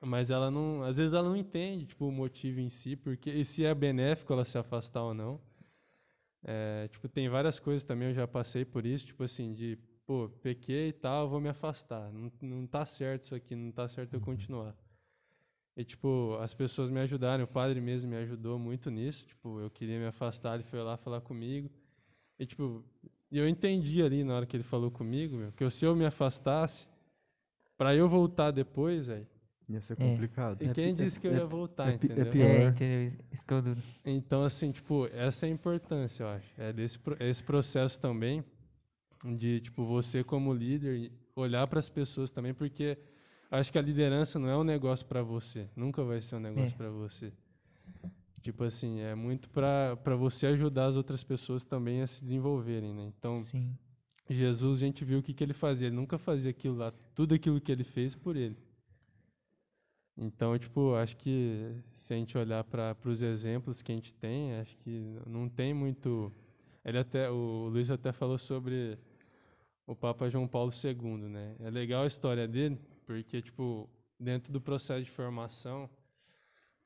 mas 0.00 0.30
ela 0.30 0.50
não, 0.50 0.82
às 0.82 0.98
vezes 0.98 1.14
ela 1.14 1.28
não 1.28 1.36
entende 1.36 1.86
tipo 1.86 2.06
o 2.06 2.12
motivo 2.12 2.60
em 2.60 2.68
si, 2.68 2.94
porque 2.94 3.30
e 3.30 3.44
se 3.44 3.64
é 3.64 3.74
benéfico 3.74 4.32
ela 4.34 4.44
se 4.44 4.58
afastar 4.58 5.02
ou 5.02 5.14
não. 5.14 5.40
É, 6.44 6.88
tipo, 6.88 7.08
tem 7.08 7.28
várias 7.28 7.58
coisas 7.58 7.82
também, 7.84 8.08
eu 8.08 8.14
já 8.14 8.28
passei 8.28 8.64
por 8.64 8.84
isso, 8.86 9.06
tipo 9.06 9.24
assim, 9.24 9.52
de, 9.54 9.78
pô, 10.06 10.28
pequei 10.42 10.88
e 10.88 10.92
tal, 10.92 11.28
vou 11.28 11.40
me 11.40 11.48
afastar. 11.48 12.12
Não, 12.12 12.30
não 12.40 12.66
tá 12.66 12.86
certo 12.86 13.24
isso 13.24 13.34
aqui, 13.34 13.54
não 13.56 13.72
tá 13.72 13.88
certo 13.88 14.14
eu 14.14 14.20
Uhum. 14.20 14.24
continuar. 14.24 14.74
E, 15.76 15.84
tipo, 15.84 16.36
as 16.40 16.54
pessoas 16.54 16.88
me 16.90 17.00
ajudaram, 17.00 17.44
o 17.44 17.48
padre 17.48 17.80
mesmo 17.80 18.10
me 18.10 18.16
ajudou 18.16 18.58
muito 18.58 18.90
nisso, 18.90 19.26
tipo, 19.26 19.60
eu 19.60 19.68
queria 19.70 19.98
me 19.98 20.06
afastar, 20.06 20.54
ele 20.54 20.62
foi 20.62 20.80
lá 20.82 20.96
falar 20.96 21.20
comigo. 21.20 21.68
E, 22.38 22.46
tipo, 22.46 22.82
e 23.30 23.38
eu 23.38 23.46
entendi 23.48 24.02
ali 24.02 24.24
na 24.24 24.36
hora 24.36 24.46
que 24.46 24.56
ele 24.56 24.62
falou 24.64 24.90
comigo, 24.90 25.36
meu, 25.36 25.52
que 25.52 25.68
se 25.68 25.84
eu 25.84 25.94
me 25.94 26.06
afastasse, 26.06 26.88
para 27.76 27.94
eu 27.94 28.08
voltar 28.08 28.50
depois, 28.52 29.06
velho, 29.08 29.26
Ia 29.68 29.82
ser 29.82 29.94
É. 29.94 29.96
complicado. 29.96 30.62
e 30.62 30.68
É 30.68 30.72
quem 30.72 30.94
pi- 30.94 31.02
é- 31.02 31.04
disse 31.04 31.18
que 31.18 31.26
eu 31.26 31.32
é- 31.32 31.38
ia 31.38 31.44
voltar, 31.46 31.92
é 31.92 31.98
pi- 31.98 32.06
é 32.06 32.12
entendeu? 32.12 32.32
pior. 32.32 32.44
É, 32.46 32.68
entendeu? 32.68 33.18
Isso 33.32 33.44
que 33.44 33.52
o 33.52 33.60
duro. 33.60 33.82
Então, 34.04 34.44
assim, 34.44 34.70
tipo, 34.70 35.06
essa 35.08 35.44
é 35.44 35.48
a 35.48 35.52
importância, 35.52 36.22
eu 36.22 36.28
acho. 36.28 36.54
É 36.56 36.72
desse 36.72 37.00
esse 37.18 37.42
processo 37.42 38.00
também 38.00 38.44
de, 39.24 39.60
tipo, 39.60 39.84
você 39.84 40.22
como 40.22 40.52
líder 40.52 41.10
olhar 41.34 41.66
para 41.66 41.78
as 41.78 41.88
pessoas 41.88 42.30
também, 42.30 42.52
porque 42.54 42.98
acho 43.50 43.70
que 43.72 43.78
a 43.78 43.82
liderança 43.82 44.38
não 44.38 44.48
é 44.48 44.56
um 44.56 44.64
negócio 44.64 45.06
para 45.06 45.22
você, 45.22 45.68
nunca 45.76 46.02
vai 46.02 46.20
ser 46.20 46.36
um 46.36 46.40
negócio 46.40 46.74
É. 46.74 46.76
para 46.76 46.90
você. 46.90 47.32
Tipo 48.42 48.62
assim, 48.64 49.00
é 49.00 49.14
muito 49.14 49.50
para 49.50 50.16
você 50.16 50.46
ajudar 50.46 50.86
as 50.86 50.96
outras 50.96 51.24
pessoas 51.24 51.66
também 51.66 52.00
a 52.02 52.06
se 52.06 52.22
desenvolverem, 52.22 52.94
né? 52.94 53.04
Então, 53.18 53.42
Sim. 53.42 53.76
Jesus, 54.30 54.82
a 54.82 54.86
gente 54.86 55.04
viu 55.04 55.18
o 55.18 55.22
que, 55.22 55.34
que 55.34 55.42
ele 55.42 55.52
fazia. 55.52 55.88
Ele 55.88 55.96
nunca 55.96 56.16
fazia 56.16 56.50
aquilo 56.50 56.76
lá, 56.76 56.92
tudo 57.14 57.34
aquilo 57.34 57.60
que 57.60 57.72
ele 57.72 57.82
fez 57.84 58.14
por 58.14 58.36
ele. 58.36 58.56
Então, 60.16 60.56
tipo, 60.58 60.94
acho 60.94 61.16
que 61.16 61.72
se 61.98 62.14
a 62.14 62.16
gente 62.16 62.38
olhar 62.38 62.64
para 62.64 62.96
os 63.04 63.20
exemplos 63.20 63.82
que 63.82 63.92
a 63.92 63.94
gente 63.94 64.14
tem, 64.14 64.54
acho 64.54 64.76
que 64.78 65.18
não 65.26 65.48
tem 65.48 65.74
muito. 65.74 66.32
Ele 66.86 66.98
até, 66.98 67.28
o 67.28 67.66
Luiz 67.68 67.90
até 67.90 68.12
falou 68.12 68.38
sobre 68.38 68.96
o 69.84 69.96
Papa 69.96 70.30
João 70.30 70.46
Paulo 70.46 70.70
II, 70.70 71.28
né? 71.28 71.56
É 71.58 71.68
legal 71.68 72.04
a 72.04 72.06
história 72.06 72.46
dele, 72.46 72.80
porque, 73.04 73.42
tipo, 73.42 73.90
dentro 74.20 74.52
do 74.52 74.60
processo 74.60 75.02
de 75.02 75.10
formação, 75.10 75.90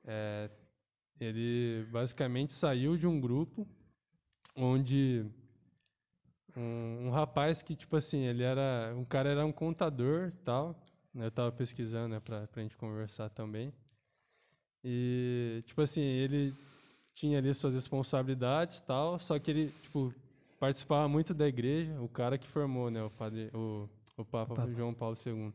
é, 0.03 0.51
ele 1.21 1.87
basicamente 1.93 2.55
saiu 2.55 2.97
de 2.97 3.07
um 3.07 3.21
grupo 3.21 3.69
onde 4.57 5.27
um, 6.57 7.09
um 7.09 7.11
rapaz 7.11 7.63
que, 7.63 7.77
tipo 7.77 7.95
assim, 7.95 8.25
ele 8.25 8.43
era. 8.43 8.95
Um 8.97 9.05
cara 9.05 9.29
era 9.29 9.45
um 9.45 9.53
contador 9.53 10.33
tal. 10.47 10.83
né, 11.13 11.27
Eu 11.27 11.29
estava 11.29 11.53
pesquisando, 11.53 12.09
né, 12.09 12.21
pra, 12.21 12.47
pra 12.47 12.63
gente 12.63 12.75
conversar 12.75 13.29
também. 13.29 13.71
E, 14.83 15.63
tipo 15.67 15.83
assim, 15.83 16.01
ele 16.01 16.55
tinha 17.21 17.37
ali 17.37 17.53
suas 17.53 17.75
responsabilidades 17.75 18.81
tal, 18.81 19.21
só 19.21 19.39
que 19.39 19.51
ele, 19.51 19.75
tipo, 19.83 20.13
participava 20.59 21.07
muito 21.07 21.35
da 21.35 21.47
igreja, 21.47 22.01
o 22.01 22.09
cara 22.09 22.39
que 22.39 22.47
formou, 22.47 22.91
né, 22.91 23.03
o 23.03 23.11
padre, 23.11 23.51
o, 23.53 23.87
o 24.17 24.25
Papa, 24.25 24.55
Papa. 24.55 24.73
João 24.73 24.95
Paulo 24.95 25.19
II. 25.25 25.53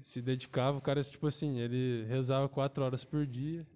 Se 0.00 0.22
dedicava, 0.22 0.78
o 0.78 0.80
cara, 0.80 1.02
tipo 1.02 1.26
assim, 1.26 1.58
ele 1.58 2.06
rezava 2.08 2.48
quatro 2.48 2.82
horas 2.82 3.04
por 3.04 3.26
dia, 3.26 3.66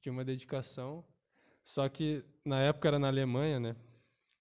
tinha 0.00 0.10
uma 0.10 0.24
dedicação, 0.24 1.04
só 1.62 1.86
que 1.86 2.24
na 2.42 2.60
época 2.60 2.88
era 2.88 2.98
na 2.98 3.08
Alemanha, 3.08 3.60
né, 3.60 3.76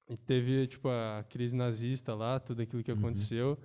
e 0.10 0.16
teve, 0.16 0.66
tipo, 0.66 0.88
a 0.88 1.26
crise 1.30 1.58
nazista 1.58 2.16
lá, 2.16 2.40
tudo 2.40 2.62
aquilo 2.62 2.82
que 2.82 2.92
aconteceu. 2.92 3.58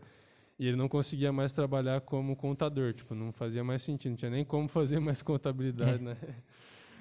E 0.59 0.67
ele 0.67 0.77
não 0.77 0.89
conseguia 0.89 1.33
mais 1.33 1.53
trabalhar 1.53 2.01
como 2.01 2.35
contador, 2.35 2.93
tipo, 2.93 3.15
não 3.15 3.33
fazia 3.33 3.63
mais 3.63 3.85
sentido, 3.85 4.11
não 4.11 4.17
tinha 4.17 4.31
nem 4.33 4.45
como 4.45 4.67
fazer 4.69 4.99
mais 4.99 5.23
contabilidade, 5.23 6.03
né? 6.03 6.17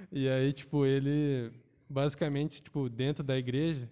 E 0.11 0.27
aí, 0.27 0.53
tipo, 0.53 0.85
ele 0.85 1.51
basicamente, 1.89 2.61
tipo, 2.61 2.89
dentro 2.89 3.23
da 3.23 3.37
igreja, 3.37 3.89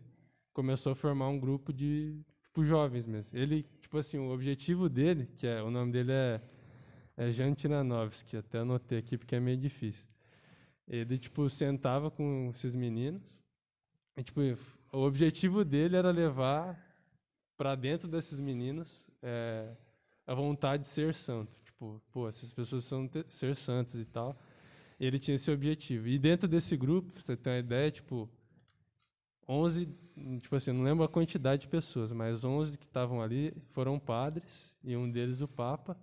começou 0.53 0.93
a 0.93 0.95
formar 0.95 1.28
um 1.28 1.39
grupo 1.39 1.74
de, 1.74 2.18
tipo, 2.41 2.64
jovens 2.64 3.05
mesmo. 3.05 3.38
Ele, 3.38 3.64
tipo 3.82 3.97
assim, 3.97 4.18
o 4.18 4.32
objetivo 4.32 4.89
dele, 4.89 5.28
que 5.38 5.45
é, 5.45 5.62
o 5.62 5.70
nome 5.70 5.91
dele 5.91 6.12
é, 6.12 6.41
é 7.18 7.32
Jan 7.32 7.53
Tiranovski, 7.53 8.38
até 8.38 8.60
anotei 8.60 8.99
aqui 8.99 9.18
porque 9.18 9.36
é 9.36 9.39
meio 9.39 9.57
difícil. 9.57 10.07
Ele, 10.88 11.18
tipo, 11.18 11.47
sentava 11.49 12.10
com 12.10 12.51
esses 12.53 12.76
meninos 12.76 13.38
e, 14.18 14.24
tipo, 14.24 14.41
o 14.91 14.99
objetivo 14.99 15.64
dele 15.64 15.95
era 15.95 16.12
levar 16.12 16.78
para 17.57 17.76
dentro 17.76 18.07
desses 18.07 18.39
meninos 18.39 19.05
é, 19.22 19.76
a 20.26 20.34
vontade 20.34 20.84
de 20.84 20.88
ser 20.88 21.14
santo. 21.14 21.51
Tipo, 21.64 22.01
pô, 22.12 22.28
essas 22.28 22.51
pessoas 22.51 22.86
são 22.86 23.10
ser 23.28 23.55
santas 23.55 23.95
e 23.95 24.05
tal. 24.05 24.38
Ele 24.99 25.17
tinha 25.17 25.35
esse 25.35 25.49
objetivo. 25.49 26.07
E 26.07 26.19
dentro 26.19 26.47
desse 26.47 26.75
grupo, 26.75 27.11
você 27.15 27.37
tem 27.37 27.53
uma 27.53 27.59
ideia, 27.59 27.89
tipo, 27.89 28.29
11, 29.47 29.87
tipo 30.39 30.55
assim, 30.55 30.71
não 30.71 30.83
lembro 30.83 31.03
a 31.03 31.09
quantidade 31.09 31.63
de 31.63 31.67
pessoas, 31.67 32.11
mas 32.11 32.43
11 32.43 32.77
que 32.77 32.85
estavam 32.85 33.21
ali 33.21 33.53
foram 33.71 33.97
padres 33.97 34.75
e 34.83 34.95
um 34.95 35.09
deles 35.09 35.41
o 35.41 35.47
papa. 35.47 35.97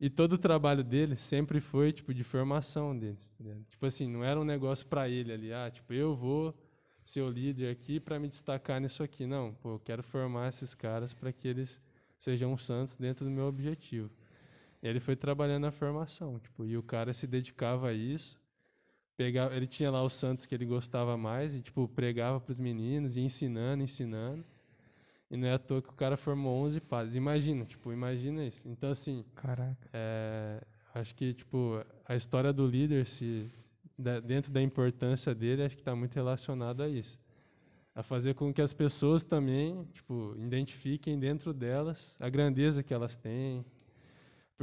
E 0.00 0.08
todo 0.10 0.32
o 0.32 0.38
trabalho 0.38 0.82
dele 0.82 1.14
sempre 1.14 1.60
foi 1.60 1.92
tipo 1.92 2.12
de 2.12 2.24
formação 2.24 2.98
deles, 2.98 3.30
tá? 3.38 3.44
Tipo 3.68 3.86
assim, 3.86 4.08
não 4.08 4.24
era 4.24 4.40
um 4.40 4.44
negócio 4.44 4.86
para 4.86 5.08
ele 5.08 5.32
ali, 5.32 5.52
ah, 5.52 5.70
tipo, 5.70 5.92
eu 5.92 6.16
vou 6.16 6.54
ser 7.04 7.20
o 7.20 7.30
líder 7.30 7.70
aqui 7.70 8.00
para 8.00 8.18
me 8.18 8.28
destacar 8.28 8.80
nisso 8.80 9.02
aqui. 9.02 9.26
Não, 9.26 9.54
pô, 9.54 9.74
eu 9.74 9.78
quero 9.78 10.02
formar 10.02 10.48
esses 10.48 10.74
caras 10.74 11.12
para 11.12 11.32
que 11.32 11.46
eles 11.46 11.80
sejam 12.18 12.56
santos 12.56 12.96
dentro 12.96 13.24
do 13.24 13.30
meu 13.30 13.46
objetivo. 13.46 14.10
Ele 14.82 14.98
foi 14.98 15.14
trabalhando 15.14 15.62
na 15.62 15.70
formação, 15.70 16.38
tipo, 16.40 16.64
e 16.64 16.76
o 16.76 16.82
cara 16.82 17.12
se 17.12 17.26
dedicava 17.26 17.88
a 17.88 17.92
isso. 17.92 18.40
Pegava, 19.16 19.54
ele 19.54 19.66
tinha 19.66 19.90
lá 19.90 20.02
os 20.02 20.12
santos 20.14 20.44
que 20.46 20.54
ele 20.54 20.64
gostava 20.64 21.16
mais 21.16 21.54
e 21.54 21.60
tipo 21.60 21.86
pregava 21.86 22.40
para 22.40 22.50
os 22.50 22.58
meninos 22.58 23.16
e 23.16 23.20
ensinando, 23.20 23.82
ensinando. 23.82 24.44
E 25.30 25.36
não 25.36 25.46
é 25.48 25.52
à 25.52 25.58
toa 25.58 25.80
que 25.80 25.88
o 25.90 25.92
cara 25.94 26.16
formou 26.16 26.64
11 26.64 26.80
padres. 26.80 27.14
Imagina, 27.14 27.64
tipo, 27.64 27.92
imagina 27.92 28.44
isso. 28.44 28.66
Então 28.68 28.90
assim, 28.90 29.24
Caraca. 29.34 29.88
é, 29.92 30.60
acho 30.94 31.14
que 31.14 31.32
tipo 31.34 31.84
a 32.06 32.16
história 32.16 32.52
do 32.52 32.66
líder 32.66 33.06
se 33.06 33.48
da- 33.96 34.18
dentro 34.18 34.50
da 34.50 34.60
importância 34.60 35.34
dele 35.34 35.62
acho 35.62 35.76
que 35.76 35.82
está 35.82 35.94
muito 35.94 36.14
relacionado 36.14 36.82
a 36.82 36.88
isso 36.88 37.20
a 37.94 38.02
fazer 38.02 38.34
com 38.34 38.52
que 38.52 38.62
as 38.62 38.72
pessoas 38.72 39.22
também 39.22 39.84
tipo 39.92 40.34
identifiquem 40.38 41.18
dentro 41.18 41.52
delas 41.52 42.16
a 42.18 42.28
grandeza 42.28 42.82
que 42.82 42.92
elas 42.92 43.14
têm 43.16 43.64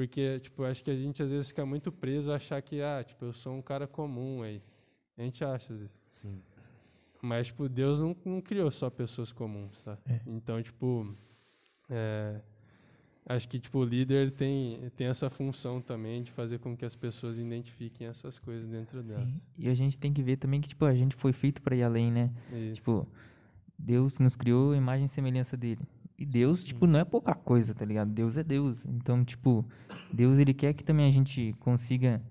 porque 0.07 0.39
tipo 0.39 0.63
acho 0.63 0.83
que 0.83 0.91
a 0.91 0.95
gente 0.95 1.21
às 1.21 1.31
vezes 1.31 1.49
fica 1.49 1.65
muito 1.65 1.91
preso 1.91 2.31
a 2.31 2.35
achar 2.35 2.61
que 2.61 2.81
ah 2.81 3.03
tipo 3.03 3.25
eu 3.25 3.33
sou 3.33 3.53
um 3.53 3.61
cara 3.61 3.87
comum 3.87 4.41
aí 4.43 4.61
a 5.19 5.23
gente 5.23 5.43
acha 5.43 5.73
vezes. 5.73 5.91
Sim. 6.09 6.41
Mas, 7.21 7.47
tipo, 7.47 7.67
Deus 7.67 7.99
não, 7.99 8.15
não 8.23 8.39
criou 8.39 8.71
só 8.71 8.89
pessoas 8.89 9.33
comuns, 9.33 9.83
tá? 9.83 9.97
É. 10.07 10.21
Então, 10.25 10.63
tipo, 10.63 11.13
é, 11.89 12.39
acho 13.25 13.49
que, 13.49 13.59
tipo, 13.59 13.79
o 13.79 13.83
líder 13.83 14.31
tem, 14.31 14.89
tem 14.95 15.07
essa 15.07 15.29
função 15.29 15.81
também 15.81 16.23
de 16.23 16.31
fazer 16.31 16.59
com 16.59 16.77
que 16.77 16.85
as 16.85 16.95
pessoas 16.95 17.37
identifiquem 17.37 18.07
essas 18.07 18.39
coisas 18.39 18.69
dentro 18.69 19.03
Sim. 19.03 19.09
delas. 19.09 19.47
E 19.57 19.67
a 19.67 19.73
gente 19.73 19.97
tem 19.97 20.13
que 20.13 20.23
ver 20.23 20.37
também 20.37 20.61
que, 20.61 20.69
tipo, 20.69 20.85
a 20.85 20.95
gente 20.95 21.15
foi 21.17 21.33
feito 21.33 21.61
para 21.61 21.75
ir 21.75 21.83
além, 21.83 22.09
né? 22.09 22.31
Isso. 22.53 22.75
Tipo, 22.75 23.05
Deus 23.77 24.17
nos 24.19 24.37
criou 24.37 24.71
a 24.71 24.77
imagem 24.77 25.05
e 25.05 25.09
semelhança 25.09 25.57
dele. 25.57 25.81
E 26.19 26.25
Deus, 26.25 26.63
tipo, 26.63 26.85
não 26.85 26.99
é 26.99 27.05
pouca 27.05 27.33
coisa, 27.33 27.73
tá 27.73 27.85
ligado? 27.85 28.11
Deus 28.11 28.37
é 28.37 28.43
Deus. 28.43 28.85
Então, 28.85 29.23
tipo, 29.23 29.65
Deus, 30.11 30.37
ele 30.37 30.53
quer 30.53 30.73
que 30.73 30.83
também 30.83 31.07
a 31.07 31.11
gente 31.11 31.55
consiga 31.59 32.21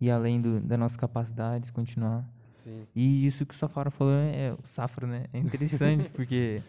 ir 0.00 0.10
além 0.10 0.40
do, 0.40 0.60
das 0.60 0.78
nossas 0.78 0.96
capacidades, 0.96 1.70
continuar 1.70 2.24
Sim. 2.64 2.86
E 2.96 3.26
isso 3.26 3.44
que 3.44 3.52
o 3.52 3.56
Safaro 3.56 3.90
falou 3.90 4.14
é 4.14 4.54
o 4.54 4.66
Safra, 4.66 5.06
né? 5.06 5.26
É 5.34 5.38
interessante, 5.38 6.08
porque, 6.14 6.62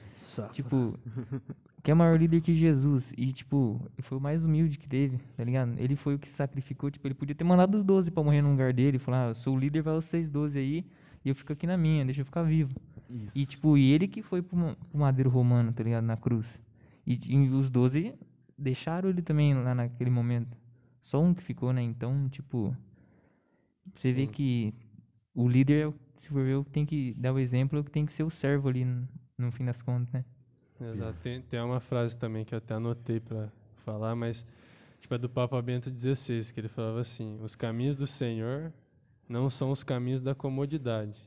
tipo, 0.51 0.99
que 1.81 1.89
é 1.89 1.93
maior 1.93 2.19
líder 2.19 2.41
que 2.41 2.53
Jesus. 2.53 3.13
E, 3.17 3.31
tipo, 3.31 3.79
ele 3.97 4.01
foi 4.01 4.17
o 4.17 4.21
mais 4.21 4.43
humilde 4.43 4.77
que 4.77 4.89
teve, 4.89 5.19
tá 5.37 5.43
ligado? 5.45 5.73
Ele 5.77 5.95
foi 5.95 6.15
o 6.15 6.19
que 6.19 6.27
sacrificou. 6.27 6.91
Tipo, 6.91 7.07
ele 7.07 7.13
podia 7.13 7.33
ter 7.33 7.45
mandado 7.45 7.75
os 7.75 7.83
12 7.83 8.11
pra 8.11 8.21
morrer 8.21 8.41
no 8.41 8.51
lugar 8.51 8.73
dele. 8.73 8.99
Falar, 8.99 9.27
ah, 9.27 9.29
eu 9.29 9.35
sou 9.35 9.55
o 9.55 9.59
líder, 9.59 9.83
vai 9.83 9.93
vocês 9.93 10.29
12 10.29 10.59
aí. 10.59 10.85
E 11.23 11.29
eu 11.29 11.35
fico 11.35 11.53
aqui 11.53 11.65
na 11.65 11.77
minha, 11.77 12.03
deixa 12.03 12.21
eu 12.21 12.25
ficar 12.25 12.43
vivo. 12.43 12.75
Isso. 13.09 13.37
E, 13.37 13.45
tipo, 13.45 13.77
e 13.77 13.91
ele 13.91 14.07
que 14.07 14.21
foi 14.21 14.41
pro, 14.41 14.75
pro 14.75 14.99
madeiro 14.99 15.29
romano, 15.29 15.71
tá 15.73 15.83
ligado? 15.83 16.03
Na 16.05 16.17
cruz. 16.17 16.61
E, 17.05 17.19
e 17.27 17.49
os 17.49 17.69
12 17.69 18.13
deixaram 18.57 19.09
ele 19.09 19.21
também 19.21 19.53
lá 19.53 19.75
naquele 19.75 20.09
momento. 20.09 20.57
Só 21.01 21.21
um 21.21 21.33
que 21.33 21.43
ficou, 21.43 21.71
né? 21.71 21.81
Então, 21.83 22.27
tipo, 22.29 22.75
você 23.93 24.11
vê 24.13 24.25
Sim. 24.25 24.31
que 24.31 24.73
o 25.33 25.47
líder, 25.47 25.83
é 25.83 25.87
o- 25.87 25.93
se 26.17 26.29
for 26.29 26.43
ver, 26.43 26.55
o 26.55 26.63
que 26.63 26.71
tem 26.71 26.85
que 26.85 27.13
dar 27.15 27.33
o 27.33 27.39
exemplo, 27.39 27.77
é 27.77 27.81
o 27.81 27.83
que 27.83 27.91
tem 27.91 28.05
que 28.05 28.11
ser 28.11 28.23
o 28.23 28.29
servo 28.29 28.69
ali 28.69 28.83
no, 28.85 29.07
no 29.37 29.51
fim 29.51 29.65
das 29.65 29.81
contas, 29.81 30.11
né? 30.11 30.25
Exato. 30.81 31.17
Tem, 31.21 31.41
tem 31.41 31.59
uma 31.61 31.79
frase 31.79 32.17
também 32.17 32.43
que 32.43 32.53
eu 32.53 32.57
até 32.57 32.73
anotei 32.73 33.19
para 33.19 33.49
falar, 33.85 34.15
mas 34.15 34.45
tipo, 34.99 35.13
é 35.13 35.17
do 35.17 35.29
Papa 35.29 35.61
Bento 35.61 35.89
XVI, 35.89 36.51
que 36.53 36.59
ele 36.59 36.67
falava 36.67 36.99
assim: 37.01 37.39
Os 37.41 37.55
caminhos 37.55 37.95
do 37.95 38.05
Senhor 38.07 38.73
não 39.29 39.49
são 39.49 39.71
os 39.71 39.83
caminhos 39.83 40.21
da 40.21 40.35
comodidade, 40.35 41.19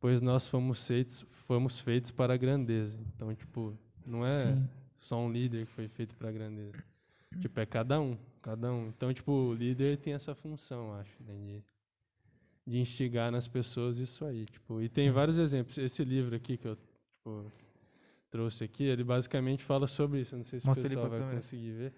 pois 0.00 0.20
nós 0.20 0.48
fomos 0.48 0.86
feitos, 0.86 1.24
fomos 1.30 1.78
feitos 1.78 2.10
para 2.10 2.34
a 2.34 2.36
grandeza. 2.36 2.98
Então, 3.14 3.34
tipo, 3.34 3.76
não 4.06 4.26
é 4.26 4.36
Sim. 4.36 4.68
só 4.96 5.18
um 5.18 5.30
líder 5.30 5.66
que 5.66 5.72
foi 5.72 5.88
feito 5.88 6.14
para 6.16 6.28
a 6.28 6.32
grandeza. 6.32 6.82
Tipo, 7.40 7.60
é 7.60 7.66
cada 7.66 8.00
um, 8.00 8.16
cada 8.40 8.72
um. 8.72 8.88
Então, 8.88 9.12
tipo, 9.12 9.30
o 9.32 9.54
líder 9.54 9.98
tem 9.98 10.14
essa 10.14 10.34
função, 10.34 10.94
acho, 10.94 11.12
né, 11.22 11.34
de, 11.36 11.62
de 12.66 12.78
instigar 12.78 13.30
nas 13.30 13.46
pessoas 13.46 13.98
isso 13.98 14.24
aí, 14.24 14.46
tipo. 14.46 14.80
E 14.80 14.88
tem 14.88 15.10
vários 15.10 15.38
exemplos. 15.38 15.76
Esse 15.78 16.04
livro 16.04 16.34
aqui 16.34 16.56
que 16.56 16.66
eu, 16.66 16.76
tipo, 16.76 17.52
trouxe 18.30 18.64
aqui, 18.64 18.84
ele 18.84 19.04
basicamente 19.04 19.62
fala 19.64 19.86
sobre 19.86 20.20
isso. 20.20 20.36
Não 20.36 20.44
sei 20.44 20.60
se 20.60 20.66
Mostra 20.66 20.86
o 20.86 20.88
pessoal 20.88 21.08
vai 21.10 21.18
câmera. 21.18 21.36
conseguir 21.36 21.72
ver. 21.72 21.92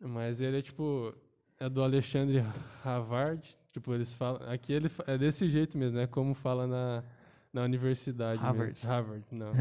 Mas 0.00 0.40
ele 0.40 0.58
é 0.58 0.62
tipo 0.62 1.14
é 1.60 1.68
do 1.68 1.82
Alexandre 1.82 2.42
Havard, 2.82 3.56
tipo 3.70 3.92
eles 3.94 4.14
falam, 4.14 4.40
aqui 4.50 4.72
ele 4.72 4.90
é 5.06 5.18
desse 5.18 5.46
jeito 5.48 5.76
mesmo, 5.76 5.98
é 5.98 6.06
como 6.06 6.34
fala 6.34 6.66
na 6.66 7.04
na 7.52 7.62
universidade 7.62 8.40
Harvard. 8.40 8.72
mesmo. 8.72 8.88
Harvard, 8.88 9.24
não, 9.30 9.52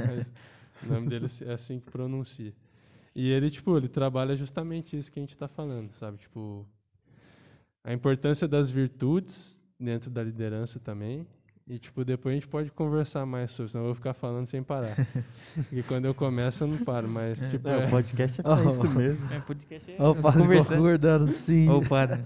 o 0.83 0.93
nome 0.93 1.09
dele 1.09 1.25
é 1.45 1.53
assim 1.53 1.79
que 1.79 1.89
pronuncia. 1.91 2.53
E 3.15 3.29
ele 3.29 3.49
tipo, 3.49 3.75
ele 3.75 3.89
trabalha 3.89 4.35
justamente 4.35 4.97
isso 4.97 5.11
que 5.11 5.19
a 5.19 5.23
gente 5.23 5.31
está 5.31 5.47
falando, 5.47 5.91
sabe? 5.93 6.17
Tipo 6.17 6.65
a 7.83 7.91
importância 7.91 8.47
das 8.47 8.69
virtudes 8.69 9.61
dentro 9.79 10.09
da 10.09 10.23
liderança 10.23 10.79
também. 10.79 11.27
E, 11.69 11.77
tipo, 11.77 12.03
depois 12.03 12.33
a 12.33 12.35
gente 12.35 12.47
pode 12.47 12.71
conversar 12.71 13.25
mais 13.27 13.51
sobre, 13.51 13.71
senão 13.71 13.83
eu 13.83 13.89
vou 13.89 13.95
ficar 13.95 14.13
falando 14.15 14.47
sem 14.47 14.63
parar. 14.63 14.95
Porque 15.53 15.83
quando 15.83 16.05
eu 16.05 16.15
começo, 16.15 16.63
eu 16.63 16.67
não 16.67 16.77
paro, 16.83 17.07
mas, 17.07 17.39
tipo, 17.47 17.67
É, 17.69 17.83
é- 17.83 17.85
o 17.85 17.89
podcast 17.91 18.39
é 18.39 18.43
pra 18.43 18.55
Oh. 18.63 18.65
isso 18.69 18.89
mesmo. 18.89 19.31
É, 19.33 19.39
podcast 19.39 19.91
é 19.91 19.95
Ó, 19.99 20.11
o 20.11 20.15
padre 20.21 20.41
conversando. 20.41 20.77
concordando, 20.77 21.27
sim. 21.31 21.69
Ô, 21.69 21.81
padre. 21.81 22.23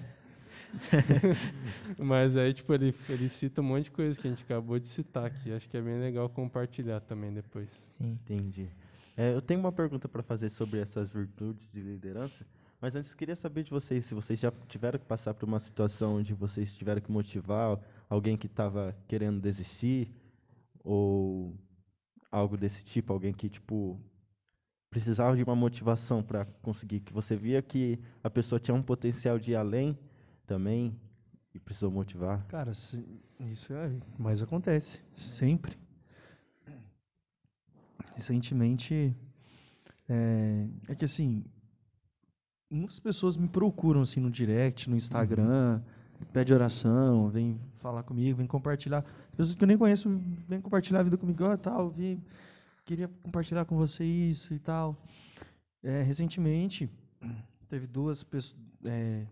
Mas 2.00 2.36
aí, 2.38 2.54
tipo, 2.54 2.74
ele, 2.74 2.96
ele 3.10 3.30
cita 3.30 3.62
um 3.62 3.66
monte 3.66 3.86
de 3.86 3.92
coisa 3.92 4.20
que 4.20 4.28
a 4.28 4.30
gente 4.30 4.44
acabou 4.44 4.80
de 4.80 4.88
citar 4.88 5.26
aqui. 5.26 5.52
Acho 5.52 5.70
que 5.70 5.78
é 5.78 5.82
bem 5.82 6.00
legal 6.00 6.28
compartilhar 6.30 7.00
também 7.02 7.32
depois. 7.34 7.68
Sim. 7.98 8.18
Entendi. 8.24 8.68
É, 9.16 9.34
eu 9.36 9.42
tenho 9.42 9.60
uma 9.60 9.72
pergunta 9.72 10.08
para 10.08 10.24
fazer 10.24 10.50
sobre 10.50 10.80
essas 10.80 11.12
virtudes 11.12 11.70
de 11.72 11.80
liderança, 11.80 12.44
mas 12.82 12.96
antes 12.96 13.12
eu 13.12 13.18
queria 13.18 13.36
saber 13.36 13.64
de 13.64 13.70
vocês 13.70 14.06
se 14.06 14.16
vocês 14.16 14.40
já 14.40 14.52
tiveram 14.68 14.98
que 14.98 15.06
passar 15.06 15.34
por 15.36 15.46
uma 15.48 15.60
situação 15.60 16.16
onde 16.16 16.34
vocês 16.34 16.76
tiveram 16.76 17.00
que 17.00 17.12
motivar 17.12 17.78
alguém 18.14 18.38
que 18.38 18.46
estava 18.46 18.96
querendo 19.08 19.42
desistir 19.42 20.14
ou 20.84 21.58
algo 22.32 22.56
desse 22.56 22.84
tipo, 22.84 23.12
alguém 23.12 23.34
que 23.34 23.50
tipo 23.50 24.00
precisava 24.90 25.36
de 25.36 25.42
uma 25.42 25.56
motivação 25.56 26.22
para 26.22 26.46
conseguir, 26.62 27.00
que 27.00 27.12
você 27.12 27.36
via 27.36 27.64
que 27.64 28.00
a 28.24 28.30
pessoa 28.30 28.60
tinha 28.60 28.76
um 28.76 28.84
potencial 28.84 29.40
de 29.40 29.54
ir 29.54 29.56
além 29.56 29.98
também 30.46 30.96
e 31.56 31.60
precisou 31.60 31.90
motivar. 31.90 32.46
Cara, 32.46 32.72
isso 32.72 33.74
é, 33.74 33.92
mas 34.20 34.44
acontece, 34.44 35.02
sempre. 35.16 35.76
Recentemente, 38.14 39.16
é, 40.08 40.68
é 40.90 40.94
que 40.96 41.06
assim, 41.06 41.44
muitas 42.70 43.00
pessoas 43.00 43.36
me 43.36 43.48
procuram 43.48 44.02
assim 44.02 44.20
no 44.20 44.30
direct, 44.30 44.88
no 44.88 44.96
Instagram, 44.96 45.82
pede 46.26 46.54
oração, 46.54 47.30
vem 47.30 47.60
falar 47.74 48.04
comigo, 48.04 48.38
vem 48.38 48.48
compartilhar. 48.48 49.04
Pessoas 49.36 49.56
que 49.56 49.64
eu 49.64 49.68
nem 49.68 49.78
conheço 49.78 50.10
vêm 50.48 50.62
compartilhar 50.62 51.00
a 51.00 51.04
vida 51.04 51.18
comigo, 51.18 51.44
ó, 51.44 51.58
tal, 51.58 51.90
vi, 51.90 52.22
queria 52.86 53.08
compartilhar 53.22 53.66
com 53.66 53.78
você 53.78 54.04
isso 54.04 54.54
e 54.54 54.60
tal. 54.60 54.98
É, 55.82 56.02
recentemente, 56.02 56.90
teve 57.68 57.88
duas 57.88 58.24
pessoas, 58.24 58.62
é, 58.88 59.26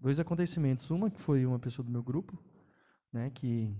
dois 0.00 0.18
acontecimentos. 0.18 0.90
Uma 0.90 1.10
que 1.10 1.20
foi 1.20 1.44
uma 1.44 1.58
pessoa 1.58 1.84
do 1.84 1.90
meu 1.90 2.02
grupo, 2.02 2.38
né, 3.12 3.30
que 3.30 3.74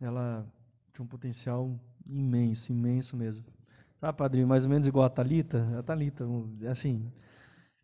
ela 0.00 0.46
tinha 0.92 1.04
um 1.04 1.08
potencial 1.08 1.78
imenso, 2.06 2.72
imenso 2.72 3.16
mesmo. 3.16 3.44
Tá, 4.00 4.12
padrinho, 4.12 4.46
mais 4.46 4.64
ou 4.64 4.70
menos 4.70 4.86
igual 4.86 5.04
a 5.04 5.10
Talita, 5.10 5.76
a 5.78 5.82
Talita, 5.82 6.24
assim, 6.70 7.12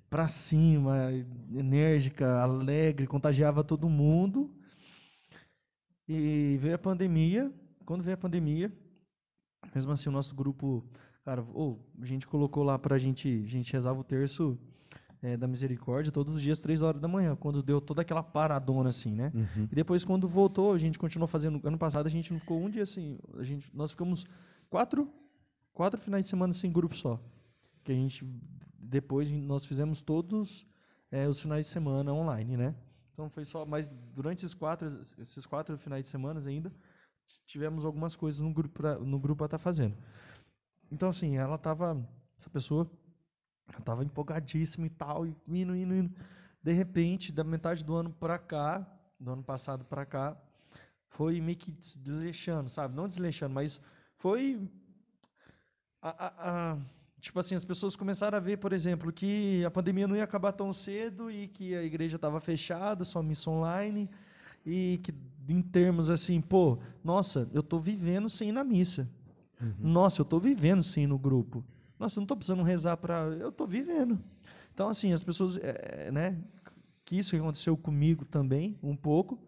pra 0.09 0.29
cima, 0.29 1.11
enérgica, 1.53 2.41
alegre, 2.41 3.07
contagiava 3.07 3.65
todo 3.65 3.89
mundo. 3.89 4.51
E 6.09 6.57
veio 6.61 6.75
a 6.75 6.79
pandemia. 6.79 7.53
Quando 7.85 8.03
veio 8.03 8.15
a 8.15 8.19
pandemia, 8.19 8.73
mesmo 9.75 9.93
assim 9.93 10.09
o 10.09 10.13
nosso 10.13 10.35
grupo, 10.35 10.85
cara, 11.25 11.43
ô, 11.43 11.79
a 12.01 12.07
gente 12.07 12.27
colocou 12.27 12.63
lá 12.63 12.79
pra 12.79 12.99
gente, 12.99 13.45
a 13.45 13.49
gente 13.49 13.73
rezava 13.73 14.01
o 14.01 14.05
terço 14.05 14.59
é, 15.25 15.39
da 15.39 15.47
misericórdia 15.47 16.13
todos 16.13 16.37
os 16.37 16.43
dias, 16.43 16.61
três 16.61 16.83
horas 16.83 17.01
da 17.01 17.09
manhã, 17.09 17.35
quando 17.35 17.63
deu 17.63 17.81
toda 17.81 18.03
aquela 18.03 18.23
paradona 18.23 18.91
assim, 18.91 19.15
né? 19.15 19.33
Uhum. 19.35 19.69
E 19.73 19.75
depois, 19.75 20.05
quando 20.05 20.29
voltou, 20.29 20.75
a 20.75 20.79
gente 20.79 20.99
continuou 20.99 21.27
fazendo. 21.27 21.61
Ano 21.65 21.79
passado, 21.79 22.07
a 22.07 22.11
gente 22.11 22.31
não 22.31 22.39
ficou 22.39 22.61
um 22.61 22.69
dia 22.69 22.83
assim. 22.83 23.19
A 23.39 23.43
gente, 23.43 23.75
nós 23.75 23.91
ficamos 23.91 24.27
quatro, 24.69 25.11
quatro 25.73 25.99
finais 25.99 26.27
de 26.27 26.31
semana 26.31 26.53
sem 26.53 26.71
grupo 26.71 26.95
só. 26.95 27.19
Que 27.83 27.93
a 27.93 27.95
gente. 27.95 28.23
Depois, 28.95 29.29
nós 29.29 29.65
fizemos 29.67 30.01
todos 30.01 30.65
eh, 31.11 31.27
os 31.27 31.41
finais 31.41 31.67
de 31.67 31.73
semana 31.73 32.13
online, 32.13 32.57
né? 32.57 32.77
Então 33.13 33.29
foi 33.29 33.45
só. 33.45 33.67
Mas 33.67 33.89
durante 33.91 34.45
esses 34.45 34.55
quatro, 34.55 34.87
esses 35.19 35.45
quatro 35.45 35.77
finais 35.77 36.05
de 36.05 36.11
semana 36.11 36.41
ainda, 36.49 36.73
tivemos 37.45 37.85
algumas 37.85 38.15
coisas 38.15 38.41
no 38.41 38.53
grupo 38.53 38.73
pra, 38.75 38.97
no 39.01 39.19
grupo 39.19 39.43
a 39.43 39.47
estar 39.47 39.59
fazendo. 39.59 39.97
Então, 40.93 41.09
assim, 41.09 41.37
ela 41.37 41.59
tava. 41.59 42.09
Essa 42.39 42.49
pessoa. 42.49 42.89
Tava 43.85 44.05
empolgadíssima 44.05 44.87
e 44.87 44.91
tal, 44.91 45.27
e 45.27 45.35
indo, 45.49 45.75
indo, 45.75 45.93
indo. 45.93 46.15
De 46.63 46.73
repente, 46.73 47.33
da 47.33 47.43
metade 47.43 47.85
do 47.85 47.97
ano 47.97 48.13
pra 48.13 48.39
cá, 48.39 48.87
do 49.19 49.33
ano 49.33 49.43
passado 49.43 49.85
pra 49.85 50.07
cá, 50.07 50.41
foi 51.09 51.41
meio 51.41 51.59
que 51.59 51.73
desleixando, 51.73 52.71
sabe? 52.71 52.95
Não 52.95 53.09
desleixando, 53.09 53.55
mas 53.55 53.81
foi. 54.19 54.71
a- 56.01 56.27
a- 56.27 56.35
a- 56.73 56.79
tipo 57.25 57.41
assim, 57.41 57.55
as 57.55 57.65
pessoas 57.65 57.97
começaram 57.97 58.37
a 58.37 58.41
ver, 58.41 58.59
por 58.59 58.75
exemplo, 58.75 59.11
que 59.11 59.65
a 59.65 59.71
pandemia 59.71 60.07
não 60.07 60.15
ia 60.15 60.25
acabar 60.25 60.53
tão 60.53 60.75
cedo 60.75 61.31
e 61.31 61.49
que 61.49 61.75
a 61.75 61.83
igreja 61.83 62.17
estava 62.17 62.39
fechada, 62.39 63.03
só 63.03 63.23
missa 63.23 63.51
online. 63.51 64.11
E 64.65 65.01
que, 65.03 65.15
em 65.49 65.63
termos 65.63 66.11
assim, 66.11 66.39
pô, 66.41 66.79
nossa, 67.03 67.49
eu 67.53 67.63
tô 67.63 67.79
vivendo 67.79 68.29
sem 68.29 68.51
ir 68.51 68.53
na 68.53 68.63
missa. 68.63 69.09
Nossa, 69.79 70.21
eu 70.21 70.25
tô 70.27 70.39
vivendo 70.39 70.83
sem 70.83 71.05
ir 71.05 71.07
no 71.07 71.19
grupo. 71.19 71.65
Nossa, 71.99 72.19
eu 72.19 72.21
não 72.21 72.27
tô 72.27 72.37
precisando 72.37 72.63
rezar 72.63 72.99
para. 72.99 73.15
Eu 73.41 73.51
tô 73.51 73.67
vivendo. 73.67 74.19
Então, 74.75 74.89
assim, 74.91 75.13
as 75.13 75.23
pessoas, 75.23 75.57
é, 75.57 76.11
né? 76.13 76.39
Que 77.07 77.17
isso 77.19 77.35
aconteceu 77.37 77.75
comigo 77.75 78.27
também, 78.27 78.79
um 78.83 78.95
pouco. 78.95 79.39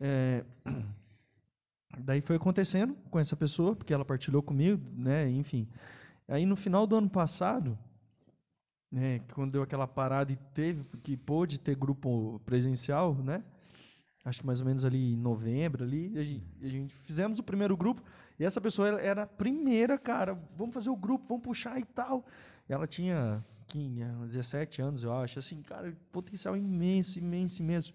É, 0.00 0.44
daí 2.00 2.20
foi 2.20 2.34
acontecendo 2.34 2.96
com 3.10 3.20
essa 3.20 3.36
pessoa, 3.36 3.76
porque 3.76 3.94
ela 3.94 4.04
partilhou 4.04 4.42
comigo, 4.42 4.82
né? 4.96 5.30
Enfim. 5.30 5.68
Aí 6.28 6.44
no 6.44 6.54
final 6.54 6.86
do 6.86 6.94
ano 6.94 7.08
passado, 7.08 7.78
né, 8.92 9.20
quando 9.34 9.52
deu 9.52 9.62
aquela 9.62 9.86
parada 9.86 10.30
e 10.30 10.36
teve, 10.36 10.84
que 11.02 11.16
pôde 11.16 11.58
ter 11.58 11.74
grupo 11.74 12.40
presencial, 12.44 13.14
né? 13.14 13.42
Acho 14.24 14.40
que 14.40 14.46
mais 14.46 14.60
ou 14.60 14.66
menos 14.66 14.84
ali 14.84 15.14
em 15.14 15.16
novembro, 15.16 15.84
ali, 15.84 16.16
a 16.18 16.22
gente, 16.22 16.44
a 16.62 16.68
gente 16.68 16.94
fizemos 16.98 17.38
o 17.38 17.42
primeiro 17.42 17.74
grupo 17.76 18.02
e 18.38 18.44
essa 18.44 18.60
pessoa 18.60 19.00
era 19.00 19.22
a 19.22 19.26
primeira, 19.26 19.96
cara, 19.96 20.38
vamos 20.54 20.74
fazer 20.74 20.90
o 20.90 20.96
grupo, 20.96 21.24
vamos 21.26 21.42
puxar 21.42 21.80
e 21.80 21.84
tal. 21.84 22.26
Ela 22.68 22.86
tinha 22.86 23.42
15, 23.68 24.04
17 24.26 24.82
anos, 24.82 25.02
eu 25.02 25.12
acho, 25.14 25.38
assim, 25.38 25.62
cara, 25.62 25.96
potencial 26.12 26.54
imenso, 26.54 27.18
imenso, 27.18 27.62
imenso. 27.62 27.94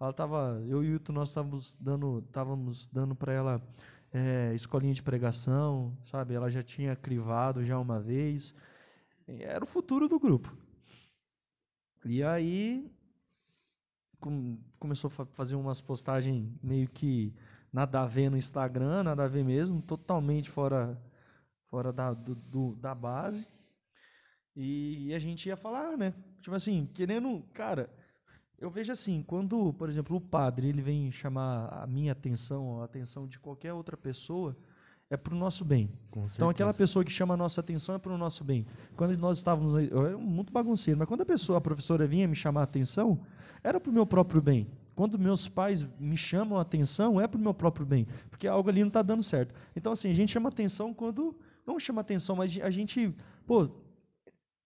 Ela 0.00 0.12
tava, 0.12 0.60
eu 0.66 0.82
e 0.82 0.88
o 0.88 0.92
Hilton, 0.94 1.12
nós 1.12 1.28
estávamos 1.28 1.76
dando, 1.78 2.24
estávamos 2.26 2.88
dando 2.92 3.14
para 3.14 3.32
ela 3.32 3.62
é, 4.12 4.52
escolinha 4.54 4.94
de 4.94 5.02
pregação, 5.02 5.96
sabe? 6.02 6.34
Ela 6.34 6.50
já 6.50 6.62
tinha 6.62 6.96
crivado 6.96 7.64
já 7.64 7.78
uma 7.78 8.00
vez. 8.00 8.54
Era 9.26 9.62
o 9.64 9.66
futuro 9.66 10.08
do 10.08 10.18
grupo. 10.18 10.56
E 12.04 12.22
aí 12.22 12.90
com- 14.18 14.58
começou 14.78 15.08
a 15.08 15.10
fa- 15.10 15.26
fazer 15.26 15.54
umas 15.56 15.80
postagens 15.80 16.50
meio 16.62 16.88
que 16.88 17.34
nada 17.72 18.02
a 18.02 18.06
ver 18.06 18.30
no 18.30 18.36
Instagram, 18.36 19.04
nada 19.04 19.24
a 19.24 19.28
ver 19.28 19.44
mesmo, 19.44 19.80
totalmente 19.80 20.50
fora, 20.50 21.00
fora 21.68 21.92
da, 21.92 22.12
do- 22.12 22.34
do- 22.34 22.76
da 22.76 22.94
base. 22.94 23.46
E, 24.56 25.06
e 25.08 25.14
a 25.14 25.18
gente 25.18 25.46
ia 25.46 25.56
falar, 25.56 25.96
né? 25.96 26.12
Tipo 26.40 26.54
assim, 26.56 26.86
querendo. 26.94 27.42
Cara, 27.54 27.88
eu 28.60 28.70
vejo 28.70 28.92
assim, 28.92 29.22
quando, 29.26 29.72
por 29.72 29.88
exemplo, 29.88 30.16
o 30.16 30.20
padre 30.20 30.68
ele 30.68 30.82
vem 30.82 31.10
chamar 31.10 31.66
a 31.82 31.86
minha 31.86 32.12
atenção, 32.12 32.82
a 32.82 32.84
atenção 32.84 33.26
de 33.26 33.38
qualquer 33.38 33.72
outra 33.72 33.96
pessoa, 33.96 34.56
é 35.08 35.16
pro 35.16 35.34
nosso 35.34 35.64
bem. 35.64 35.90
Então, 36.36 36.48
aquela 36.50 36.72
pessoa 36.72 37.04
que 37.04 37.10
chama 37.10 37.34
a 37.34 37.36
nossa 37.36 37.60
atenção 37.60 37.94
é 37.96 37.98
para 37.98 38.12
o 38.12 38.18
nosso 38.18 38.44
bem. 38.44 38.64
Quando 38.96 39.16
nós 39.18 39.38
estávamos. 39.38 39.74
Eu 39.90 40.06
era 40.06 40.16
muito 40.18 40.52
bagunceiro, 40.52 40.98
mas 40.98 41.08
quando 41.08 41.22
a 41.22 41.26
pessoa, 41.26 41.58
a 41.58 41.60
professora 41.60 42.06
vinha 42.06 42.28
me 42.28 42.36
chamar 42.36 42.60
a 42.60 42.64
atenção, 42.64 43.20
era 43.64 43.80
para 43.80 43.90
o 43.90 43.92
meu 43.92 44.06
próprio 44.06 44.40
bem. 44.40 44.68
Quando 44.94 45.18
meus 45.18 45.48
pais 45.48 45.88
me 45.98 46.16
chamam 46.16 46.58
a 46.58 46.62
atenção, 46.62 47.20
é 47.20 47.26
para 47.26 47.38
o 47.38 47.40
meu 47.40 47.54
próprio 47.54 47.84
bem. 47.86 48.06
Porque 48.28 48.46
algo 48.46 48.68
ali 48.68 48.80
não 48.82 48.88
está 48.88 49.02
dando 49.02 49.22
certo. 49.22 49.52
Então, 49.74 49.92
assim, 49.92 50.10
a 50.10 50.14
gente 50.14 50.30
chama 50.30 50.48
atenção 50.48 50.94
quando. 50.94 51.34
Não 51.66 51.80
chama 51.80 52.02
atenção, 52.02 52.36
mas 52.36 52.56
a 52.60 52.70
gente. 52.70 53.12
Pô, 53.46 53.68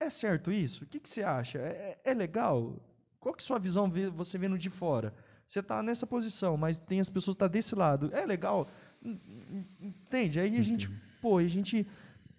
é 0.00 0.10
certo 0.10 0.52
isso? 0.52 0.84
O 0.84 0.86
que, 0.86 1.00
que 1.00 1.08
você 1.08 1.22
acha? 1.22 1.58
É, 1.58 1.98
é- 2.04 2.10
é 2.10 2.14
legal? 2.14 2.76
Qual 3.24 3.34
que 3.34 3.40
é 3.40 3.44
a 3.44 3.46
sua 3.46 3.58
visão 3.58 3.90
você 4.14 4.36
vendo 4.36 4.58
de 4.58 4.68
fora? 4.68 5.14
Você 5.46 5.60
está 5.60 5.82
nessa 5.82 6.06
posição, 6.06 6.58
mas 6.58 6.78
tem 6.78 7.00
as 7.00 7.08
pessoas 7.08 7.34
que 7.34 7.42
estão 7.42 7.48
desse 7.48 7.74
lado. 7.74 8.10
É 8.12 8.26
legal? 8.26 8.68
Entende? 9.80 10.38
Aí 10.38 10.58
a 10.58 10.62
gente, 10.62 10.90
pô, 11.22 11.38
a 11.38 11.48
gente 11.48 11.86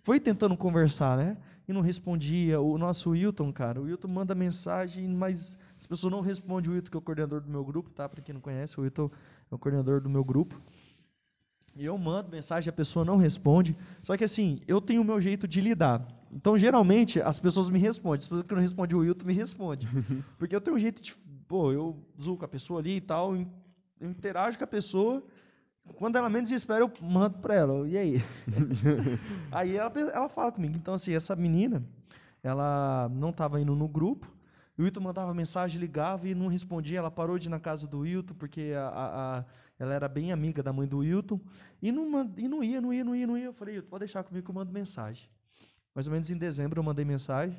foi 0.04 0.20
tentando 0.20 0.56
conversar, 0.56 1.18
né? 1.18 1.38
E 1.68 1.74
não 1.74 1.82
respondia. 1.82 2.62
O 2.62 2.78
nosso 2.78 3.10
Wilton, 3.10 3.52
cara, 3.52 3.82
o 3.82 3.86
Wilton 3.86 4.08
manda 4.08 4.36
mensagem, 4.36 5.08
mas 5.08 5.58
as 5.80 5.88
pessoas 5.88 6.12
não 6.12 6.22
respondem. 6.22 6.70
O 6.70 6.76
Wilton, 6.76 6.92
que 6.92 6.98
é 6.98 7.00
o 7.00 7.02
coordenador 7.02 7.42
do 7.42 7.50
meu 7.50 7.66
grupo, 7.66 7.90
tá? 7.90 8.08
Para 8.08 8.22
quem 8.22 8.34
não 8.34 8.40
conhece, 8.40 8.80
o 8.80 8.84
Wilton 8.84 9.10
é 9.52 9.56
o 9.56 9.58
coordenador 9.58 10.00
do 10.00 10.10
meu 10.10 10.24
grupo. 10.24 10.62
E 11.76 11.84
eu 11.84 11.98
mando 11.98 12.30
mensagem, 12.30 12.70
a 12.70 12.74
pessoa 12.74 13.04
não 13.04 13.18
responde. 13.18 13.76
Só 14.04 14.16
que 14.16 14.24
assim, 14.24 14.62
eu 14.68 14.80
tenho 14.80 15.02
o 15.02 15.06
meu 15.06 15.20
jeito 15.20 15.48
de 15.48 15.62
lidar. 15.62 16.08
Então, 16.36 16.58
geralmente, 16.58 17.22
as 17.22 17.40
pessoas 17.40 17.70
me 17.70 17.80
respondem. 17.80 18.18
As 18.18 18.28
pessoas 18.28 18.46
que 18.46 18.54
não 18.54 18.62
respondem 18.62 18.98
o 18.98 19.00
Wilton 19.00 19.26
me 19.26 19.34
respondem. 19.34 19.88
Porque 20.38 20.54
eu 20.56 20.60
tenho 20.60 20.76
um 20.76 20.80
jeito 20.80 21.02
de. 21.02 21.16
Pô, 21.48 21.72
eu 21.72 21.98
zoo 22.22 22.36
com 22.36 22.44
a 22.44 22.48
pessoa 22.48 22.82
ali 22.82 22.98
e 22.98 23.02
tal, 23.02 23.36
eu 23.36 23.48
interajo 24.02 24.58
com 24.58 24.64
a 24.64 24.68
pessoa. 24.68 25.24
Quando 25.96 26.18
ela 26.18 26.28
menos 26.30 26.50
espera, 26.52 26.82
eu 26.84 26.92
mando 27.02 27.38
para 27.38 27.54
ela. 27.56 27.88
E 27.88 27.98
aí? 27.98 28.24
aí 29.52 29.78
ela, 29.78 29.92
ela 30.14 30.28
fala 30.30 30.52
comigo. 30.52 30.76
Então, 30.76 30.94
assim, 30.96 31.14
essa 31.14 31.36
menina, 31.36 31.84
ela 32.44 33.10
não 33.14 33.30
estava 33.30 33.62
indo 33.62 33.76
no 33.76 33.88
grupo. 33.88 34.28
O 34.78 34.82
Wilton 34.84 35.00
mandava 35.00 35.34
mensagem, 35.34 35.80
ligava 35.80 36.28
e 36.28 36.36
não 36.36 36.48
respondia. 36.48 36.98
Ela 36.98 37.12
parou 37.12 37.40
de 37.40 37.48
ir 37.48 37.52
na 37.52 37.60
casa 37.60 37.88
do 37.88 38.00
Wilton, 38.00 38.34
porque 38.34 38.74
a, 38.76 38.88
a- 38.90 39.38
a- 39.40 39.46
ela 39.80 39.94
era 39.94 40.08
bem 40.10 40.32
amiga 40.32 40.62
da 40.64 40.74
mãe 40.74 40.88
do 40.88 40.98
Wilton. 40.98 41.40
E 41.82 41.92
não, 41.92 42.30
e 42.38 42.48
não 42.48 42.64
ia, 42.64 42.82
não 42.82 42.92
ia, 42.94 43.04
não 43.04 43.16
ia, 43.16 43.28
não 43.28 43.38
ia. 43.38 43.46
Eu 43.46 43.54
falei, 43.54 43.76
Wilton, 43.76 43.90
pode 43.90 44.00
deixar 44.00 44.24
comigo 44.24 44.44
que 44.44 44.52
eu 44.52 44.56
mando 44.56 44.74
mensagem. 44.74 45.30
Mais 45.96 46.06
ou 46.08 46.12
menos 46.12 46.30
em 46.30 46.38
dezembro 46.38 46.78
eu 46.78 46.84
mandei 46.84 47.06
mensagem. 47.06 47.58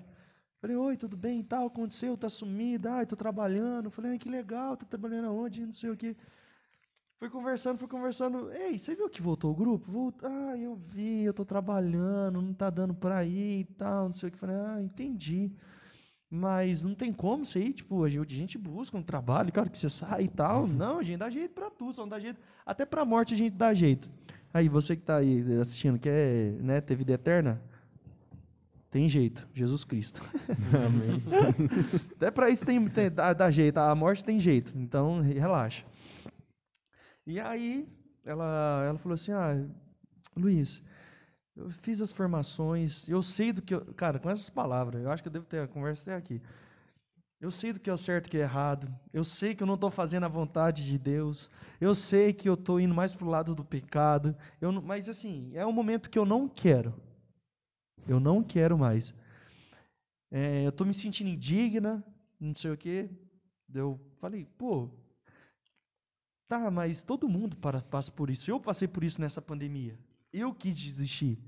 Falei, 0.61 0.76
oi, 0.76 0.97
tudo 0.97 1.16
bem 1.16 1.41
e 1.41 1.45
tal? 1.45 1.66
Aconteceu? 1.66 2.16
Tá 2.18 2.28
sumida? 2.28 2.93
Ai, 2.93 3.07
tô 3.07 3.16
trabalhando. 3.16 3.91
Falei, 3.91 4.12
ai, 4.12 4.18
que 4.18 4.28
legal, 4.28 4.76
tá 4.76 4.84
trabalhando 4.84 5.28
aonde? 5.28 5.64
Não 5.64 5.72
sei 5.72 5.91
o 5.91 5.97
quê. 5.97 6.14
Fui 7.18 7.30
conversando, 7.30 7.78
fui 7.78 7.89
conversando. 7.89 8.53
Ei, 8.53 8.78
você 8.78 8.95
viu 8.95 9.09
que 9.09 9.22
voltou 9.22 9.53
o 9.53 9.55
grupo? 9.55 9.91
Voltou. 9.91 10.28
Ah, 10.28 10.55
eu 10.59 10.76
vi, 10.76 11.24
eu 11.24 11.32
tô 11.32 11.47
trabalhando, 11.47 12.43
não 12.43 12.53
tá 12.53 12.68
dando 12.68 12.93
pra 12.95 13.24
ir 13.24 13.61
e 13.61 13.64
tal, 13.64 14.05
não 14.05 14.12
sei 14.12 14.28
o 14.28 14.32
que. 14.32 14.37
Falei, 14.37 14.57
ah, 14.57 14.82
entendi. 14.82 15.51
Mas 16.28 16.82
não 16.82 16.95
tem 16.95 17.12
como 17.12 17.47
você 17.47 17.61
ir, 17.61 17.72
tipo, 17.72 18.05
a 18.05 18.09
gente 18.09 18.59
busca 18.59 18.99
um 18.99 19.03
trabalho, 19.03 19.51
claro 19.51 19.70
que 19.70 19.78
você 19.78 19.89
sai 19.89 20.24
e 20.24 20.28
tal. 20.28 20.66
Não, 20.66 20.99
a 20.99 21.03
gente 21.03 21.18
dá 21.18 21.30
jeito 21.30 21.55
pra 21.55 21.70
tudo, 21.70 21.95
só 21.95 22.03
não 22.03 22.09
dá 22.11 22.18
jeito. 22.18 22.39
Até 22.66 22.84
pra 22.84 23.05
morte 23.05 23.32
a 23.32 23.37
gente 23.37 23.55
dá 23.55 23.72
jeito. 23.72 24.11
Aí, 24.53 24.68
você 24.68 24.95
que 24.97 25.03
tá 25.03 25.16
aí 25.16 25.43
assistindo, 25.61 25.99
quer 25.99 26.53
né, 26.61 26.80
ter 26.80 26.97
vida 26.97 27.12
eterna? 27.12 27.62
Tem 28.97 29.11
jeito, 29.11 29.47
Jesus 29.53 29.84
Cristo. 29.84 30.22
Até 32.16 32.30
pra 32.32 32.49
isso 32.49 32.64
tem, 32.64 32.82
tem- 32.88 33.11
dá, 33.11 33.34
dá 33.34 33.51
jeito, 33.51 33.76
a 33.76 33.94
morte 33.94 34.24
tem 34.24 34.40
jeito, 34.40 34.72
então 34.74 35.20
relaxa. 35.20 35.84
E 37.26 37.38
aí, 37.38 37.86
ela, 38.24 38.84
ela 38.88 38.99
falou 38.99 39.12
assim: 39.12 39.32
Ah, 39.32 39.62
Luiz, 40.34 40.82
eu 41.55 41.68
fiz 41.68 42.01
as 42.01 42.11
formações, 42.11 43.07
eu 43.07 43.22
sei 43.22 43.53
do 43.53 43.61
que. 43.61 43.74
Eu, 43.74 43.82
cara, 43.94 44.18
com 44.18 44.30
essas 44.30 44.49
palavras, 44.49 45.03
eu 45.05 45.11
acho 45.11 45.22
que 45.22 45.28
eu 45.28 45.32
devo 45.32 45.44
ter 45.44 45.61
a 45.61 45.68
conversa 45.68 46.05
até 46.11 46.16
aqui. 46.16 46.40
Eu 47.38 47.51
sei 47.51 47.74
do 47.74 47.78
que 47.80 47.90
é 47.90 47.92
o 47.92 47.99
certo 47.99 48.24
e 48.24 48.28
o 48.28 48.30
que 48.30 48.38
é 48.38 48.40
errado. 48.40 48.88
Eu 49.12 49.22
sei 49.22 49.55
que 49.55 49.62
eu 49.62 49.66
não 49.66 49.74
estou 49.74 49.90
fazendo 49.90 50.24
a 50.24 50.28
vontade 50.28 50.86
de 50.86 50.97
Deus. 50.97 51.51
Eu 51.78 51.94
sei 51.94 52.32
que 52.32 52.49
eu 52.49 52.55
estou 52.55 52.80
indo 52.80 52.94
mais 52.94 53.14
para 53.14 53.26
o 53.26 53.28
lado 53.30 53.55
do 53.55 53.62
pecado. 53.62 54.34
Eu 54.59 54.72
não- 54.72 54.80
mas, 54.80 55.07
assim, 55.07 55.51
é 55.53 55.66
um 55.66 55.72
momento 55.72 56.09
que 56.09 56.18
eu 56.18 56.24
não 56.24 56.49
quero. 56.49 56.94
Eu 58.09 58.20
não 58.20 58.42
quero 58.42 58.78
mais. 58.78 59.14
É, 60.30 60.64
eu 60.64 60.70
estou 60.70 60.86
me 60.86 60.94
sentindo 60.94 61.28
indigna, 61.30 62.04
não 62.38 62.54
sei 62.54 62.70
o 62.70 62.76
quê. 62.76 63.09
Eu 63.72 64.00
falei, 64.16 64.46
pô, 64.59 64.90
Tá, 66.48 66.70
mas 66.70 67.02
todo 67.02 67.28
mundo 67.28 67.57
para- 67.57 67.80
passa 67.80 68.12
por 68.12 68.30
isso. 68.30 68.48
Eu 68.48 68.61
passei 68.61 68.86
por 68.86 69.02
isso 69.02 69.20
nessa 69.20 69.42
pandemia. 69.42 69.98
Eu 70.32 70.54
quis 70.54 70.78
desistir. 70.78 71.40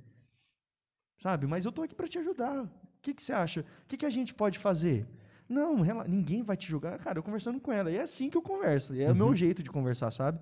Sabe? 1.18 1.46
Mas 1.46 1.64
eu 1.64 1.70
tô 1.70 1.82
aqui 1.82 1.94
para 1.94 2.09
te 2.09 2.18
ajudar. 2.18 2.64
O 2.64 2.70
que, 3.00 3.14
que 3.14 3.22
você 3.22 3.32
acha? 3.32 3.61
O 3.61 3.86
que, 3.86 3.96
que 3.96 4.04
a 4.06 4.11
gente 4.11 4.34
pode 4.34 4.59
fazer? 4.59 5.06
Não, 5.48 5.80
rela- 5.82 6.06
ninguém 6.09 6.42
vai 6.42 6.56
te 6.56 6.66
julgar. 6.66 6.98
Cara, 6.98 7.18
eu 7.20 7.22
conversando 7.22 7.61
com 7.61 7.70
ela. 7.70 7.92
E 7.92 7.96
é 7.96 8.00
assim 8.02 8.28
que 8.28 8.36
eu 8.36 8.42
converso. 8.42 8.92
E 8.92 9.00
é 9.00 9.12
o 9.12 9.14
meu 9.14 9.32
jeito 9.36 9.62
de 9.62 9.70
conversar, 9.70 10.11
sabe? 10.11 10.40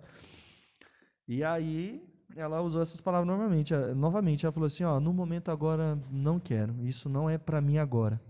E 1.28 1.44
aí, 1.44 2.02
ela 2.35 2.61
usou 2.61 2.83
essas 2.83 3.01
palavras 3.01 3.27
novamente. 3.27 3.72
eh, 3.74 3.95
Novamente, 3.95 4.45
ela 4.45 4.53
falou 4.53 4.66
assim: 4.66 4.85
ó, 4.85 4.99
no 5.01 5.12
momento 5.12 5.51
agora, 5.51 5.99
não 6.11 6.39
quero. 6.41 6.74
Isso 6.85 7.09
não 7.09 7.29
é 7.31 7.39
para 7.39 7.61
mim 7.61 7.79
agora. 7.79 8.20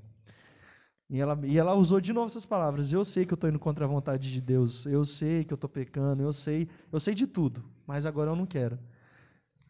E 1.09 1.21
ela, 1.21 1.39
e 1.45 1.57
ela 1.57 1.75
usou 1.75 2.01
de 2.01 2.13
novo 2.13 2.27
essas 2.27 2.45
palavras. 2.45 2.93
Eu 2.93 3.05
sei 3.05 3.25
que 3.25 3.33
eu 3.33 3.37
estou 3.37 3.49
indo 3.49 3.59
contra 3.59 3.85
a 3.85 3.89
vontade 3.89 4.31
de 4.33 4.41
Deus. 4.41 4.85
Eu 4.87 5.05
sei 5.05 5.45
que 5.45 5.53
eu 5.53 5.57
estou 5.57 5.71
pecando. 5.71 6.23
Eu 6.23 6.33
sei, 6.33 6.69
eu 6.93 6.99
sei 6.99 7.15
de 7.15 7.27
tudo. 7.27 7.65
Mas 7.87 8.07
agora 8.07 8.31
eu 8.31 8.37
não 8.37 8.47
quero. 8.47 8.79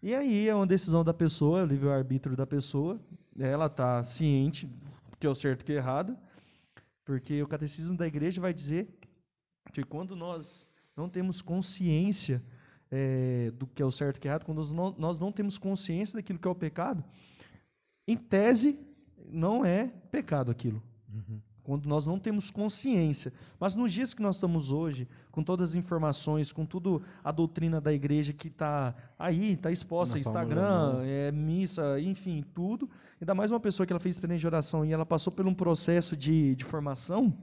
E 0.03 0.15
aí 0.15 0.49
é 0.49 0.55
uma 0.55 0.67
decisão 0.67 1.05
da 1.05 1.13
pessoa, 1.13 1.63
o 1.63 1.67
livre-arbítrio 1.67 2.37
da 2.37 2.47
pessoa. 2.47 2.99
Ela 3.39 3.67
está 3.67 4.03
ciente 4.03 4.69
que 5.19 5.27
é 5.27 5.31
o 5.31 5.35
certo 5.35 5.65
que 5.65 5.73
é 5.73 5.77
errado. 5.77 6.17
Porque 7.05 7.43
o 7.43 7.47
catecismo 7.47 7.97
da 7.97 8.07
igreja 8.07 8.41
vai 8.41 8.53
dizer 8.53 8.89
que 9.73 9.83
quando 9.85 10.17
nós 10.17 10.67
não 10.97 11.09
temos 11.09 11.43
consciência 11.43 12.43
eh, 12.91 13.53
do 13.55 13.67
que 13.67 13.83
é 13.83 13.85
o 13.85 13.91
certo 13.91 14.17
e 14.17 14.21
que 14.21 14.29
é 14.29 14.31
errado, 14.31 14.45
quando 14.45 14.59
nós 14.59 14.71
não, 14.71 14.95
nós 14.99 15.19
não 15.19 15.33
temos 15.33 15.59
consciência 15.59 16.17
daquilo 16.17 16.39
que 16.39 16.47
é 16.47 16.51
o 16.51 16.55
pecado, 16.55 17.05
em 18.07 18.17
tese, 18.17 18.79
não 19.29 19.65
é 19.65 19.89
pecado 20.11 20.51
aquilo 20.51 20.83
quando 21.67 21.87
nós 21.87 22.07
não 22.07 22.17
temos 22.17 22.49
consciência. 22.49 23.33
Mas 23.59 23.75
nos 23.75 23.93
dias 23.93 24.15
que 24.15 24.23
nós 24.23 24.37
estamos 24.37 24.71
hoje, 24.71 25.09
com 25.33 25.43
todas 25.43 25.71
as 25.71 25.75
informações, 25.75 26.53
com 26.53 26.65
tudo 26.65 27.03
a 27.25 27.33
doutrina 27.33 27.81
da 27.81 27.93
igreja 27.93 28.33
que 28.33 28.47
está 28.47 28.95
aí, 29.19 29.55
está 29.55 29.73
exposta, 29.73 30.15
Na 30.15 30.21
Instagram, 30.21 31.01
é, 31.03 31.33
missa, 31.33 32.01
enfim, 32.01 32.45
tudo. 32.55 32.89
Ainda 33.21 33.35
mais 33.35 33.51
uma 33.51 33.59
pessoa 33.59 33.85
que 33.85 33.93
ela 33.93 33.99
fez 33.99 34.15
experiência 34.15 34.43
de 34.43 34.47
oração 34.47 34.85
e 34.85 34.93
ela 34.93 35.05
passou 35.05 35.33
por 35.33 35.45
um 35.45 35.53
processo 35.53 36.17
de, 36.17 36.55
de 36.55 36.65
formação, 36.65 37.37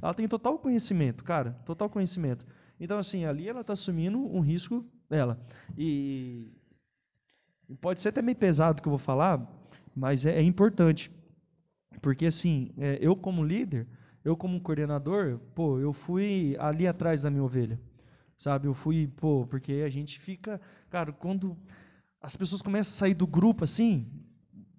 ela 0.00 0.14
tem 0.14 0.28
total 0.28 0.56
conhecimento, 0.56 1.24
cara, 1.24 1.58
total 1.66 1.90
conhecimento. 1.90 2.46
Então, 2.78 2.98
assim, 2.98 3.24
ali 3.24 3.48
ela 3.48 3.60
está 3.60 3.72
assumindo 3.72 4.18
um 4.18 4.40
risco 4.40 4.84
dela. 5.08 5.40
E, 5.76 6.52
pode 7.80 8.00
ser 8.00 8.08
até 8.08 8.20
meio 8.20 8.36
pesado 8.36 8.78
o 8.78 8.82
que 8.82 8.88
eu 8.88 8.92
vou 8.92 8.98
falar, 8.98 9.40
mas 9.94 10.26
é, 10.26 10.38
é 10.38 10.42
importante. 10.42 11.10
Porque, 12.02 12.26
assim, 12.26 12.70
é, 12.76 12.98
eu 13.00 13.16
como 13.16 13.44
líder, 13.44 13.86
eu 14.24 14.36
como 14.36 14.60
coordenador, 14.60 15.38
pô, 15.54 15.78
eu 15.78 15.92
fui 15.92 16.56
ali 16.58 16.86
atrás 16.86 17.22
da 17.22 17.30
minha 17.30 17.44
ovelha. 17.44 17.80
Sabe? 18.36 18.66
Eu 18.66 18.74
fui, 18.74 19.06
pô, 19.06 19.46
porque 19.46 19.82
a 19.86 19.88
gente 19.88 20.18
fica. 20.18 20.60
Cara, 20.90 21.12
quando 21.12 21.56
as 22.20 22.34
pessoas 22.34 22.60
começam 22.60 22.92
a 22.92 22.98
sair 22.98 23.14
do 23.14 23.26
grupo 23.26 23.64
assim, 23.64 24.06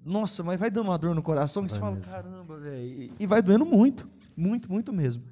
nossa, 0.03 0.43
mas 0.43 0.59
vai 0.59 0.69
dando 0.69 0.87
uma 0.87 0.97
dor 0.97 1.15
no 1.15 1.23
coração 1.23 1.63
que 1.65 1.71
você 1.71 1.79
Vai 1.79 1.89
fala, 1.89 1.95
mesmo. 1.95 2.11
caramba, 2.11 2.57
velho. 2.59 2.85
E, 2.85 3.11
e 3.19 3.25
vai 3.25 3.41
doendo 3.41 3.65
muito, 3.65 4.07
muito, 4.35 4.71
muito 4.71 4.93
mesmo. 4.93 5.23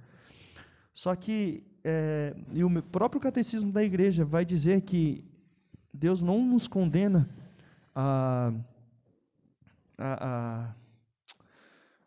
Só 0.93 1.15
que, 1.15 1.63
é, 1.83 2.35
e 2.51 2.63
o 2.63 2.81
próprio 2.81 3.19
catecismo 3.21 3.71
da 3.71 3.83
igreja 3.83 4.23
vai 4.23 4.45
dizer 4.45 4.81
que 4.81 5.23
Deus 5.93 6.21
não 6.21 6.43
nos 6.43 6.67
condena 6.67 7.29
a, 7.95 8.51
a, 9.97 10.27
a- 10.27 10.75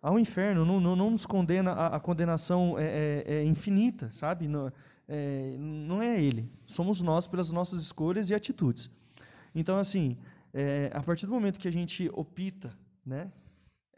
ao 0.03 0.19
inferno, 0.19 0.65
não, 0.65 0.79
não, 0.81 0.95
não 0.97 1.11
nos 1.11 1.27
condena, 1.27 1.73
a, 1.73 1.97
a 1.97 2.01
condenação 2.01 2.79
é, 2.79 2.85
é- 3.27 3.35
é 3.37 3.45
infinita, 3.45 4.11
sabe? 4.13 4.47
Não 4.49 4.73
é, 5.09 5.57
não 5.59 6.03
é 6.03 6.21
Ele, 6.21 6.51
somos 6.67 7.01
nós 7.01 7.27
pelas 7.27 7.53
nossas 7.53 7.81
escolhas 7.81 8.29
e 8.31 8.35
atitudes. 8.35 8.91
Então, 9.55 9.79
assim, 9.79 10.17
é, 10.53 10.91
a 10.93 11.03
partir 11.03 11.27
do 11.27 11.33
momento 11.33 11.59
que 11.59 11.69
a 11.69 11.73
gente 11.73 12.11
opta, 12.13 12.73
né? 13.05 13.31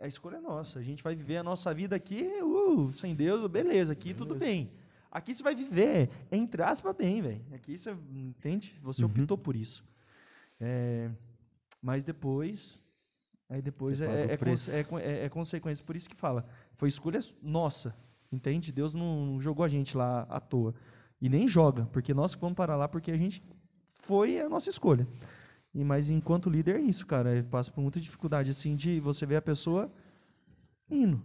A 0.01 0.07
escolha 0.07 0.37
é 0.37 0.41
nossa. 0.41 0.79
A 0.79 0.83
gente 0.83 1.03
vai 1.03 1.15
viver 1.17 1.39
a 1.39 1.43
nossa 1.43 1.75
vida 1.75 1.97
aqui, 1.97 2.23
uh, 2.43 2.93
sem 2.93 3.15
Deus, 3.17 3.45
beleza, 3.49 3.93
aqui 3.93 4.15
tudo 4.15 4.35
bem. 4.35 4.71
Aqui 5.11 5.35
você 5.35 5.43
vai 5.43 5.55
viver, 5.55 6.11
entre 6.31 6.63
aspas, 6.63 6.95
bem, 6.95 7.23
velho. 7.23 7.41
Aqui 7.53 7.77
você, 7.79 7.97
entende? 8.11 8.75
Você 8.83 9.03
Uhum. 9.05 9.11
optou 9.11 9.39
por 9.39 9.57
isso. 9.57 9.83
É, 10.61 11.11
mas 11.81 12.05
depois, 12.05 12.83
aí 13.49 13.63
depois 13.63 14.01
é, 14.01 14.07
é, 14.07 14.33
é, 14.33 14.37
cons- 14.37 14.69
é 14.69 15.25
é- 15.25 15.29
consequência. 15.29 15.85
Por 15.85 15.97
isso 15.97 16.11
que 16.11 16.17
fala, 16.17 16.47
foi 16.75 16.89
escolha 16.89 17.21
nossa, 17.43 17.97
entende? 18.31 18.71
Deus 18.73 18.93
não 18.95 19.41
jogou 19.41 19.65
a 19.65 19.69
gente 19.69 19.97
lá 19.97 20.23
à 20.29 20.41
toa. 20.41 20.75
E 21.21 21.29
nem 21.29 21.49
joga, 21.49 21.87
porque 21.87 22.13
nós 22.13 22.35
vamos 22.35 22.57
parar 22.57 22.77
lá 22.77 22.87
porque 22.87 23.11
a 23.11 23.17
gente 23.17 23.43
foi 23.95 24.39
a 24.41 24.49
nossa 24.49 24.69
escolha. 24.69 25.07
E 25.75 25.83
mas 25.85 26.11
enquanto 26.11 26.51
líder 26.51 26.77
é 26.77 26.81
isso, 26.81 27.07
cara, 27.07 27.35
eu 27.37 27.45
passo 27.45 27.73
por 27.73 27.81
muita 27.81 28.01
dificuldade 28.01 28.51
assim 28.51 28.77
de 28.77 29.01
você 29.01 29.25
ver 29.27 29.37
a 29.37 29.43
pessoa 29.43 29.91
indo, 30.91 31.23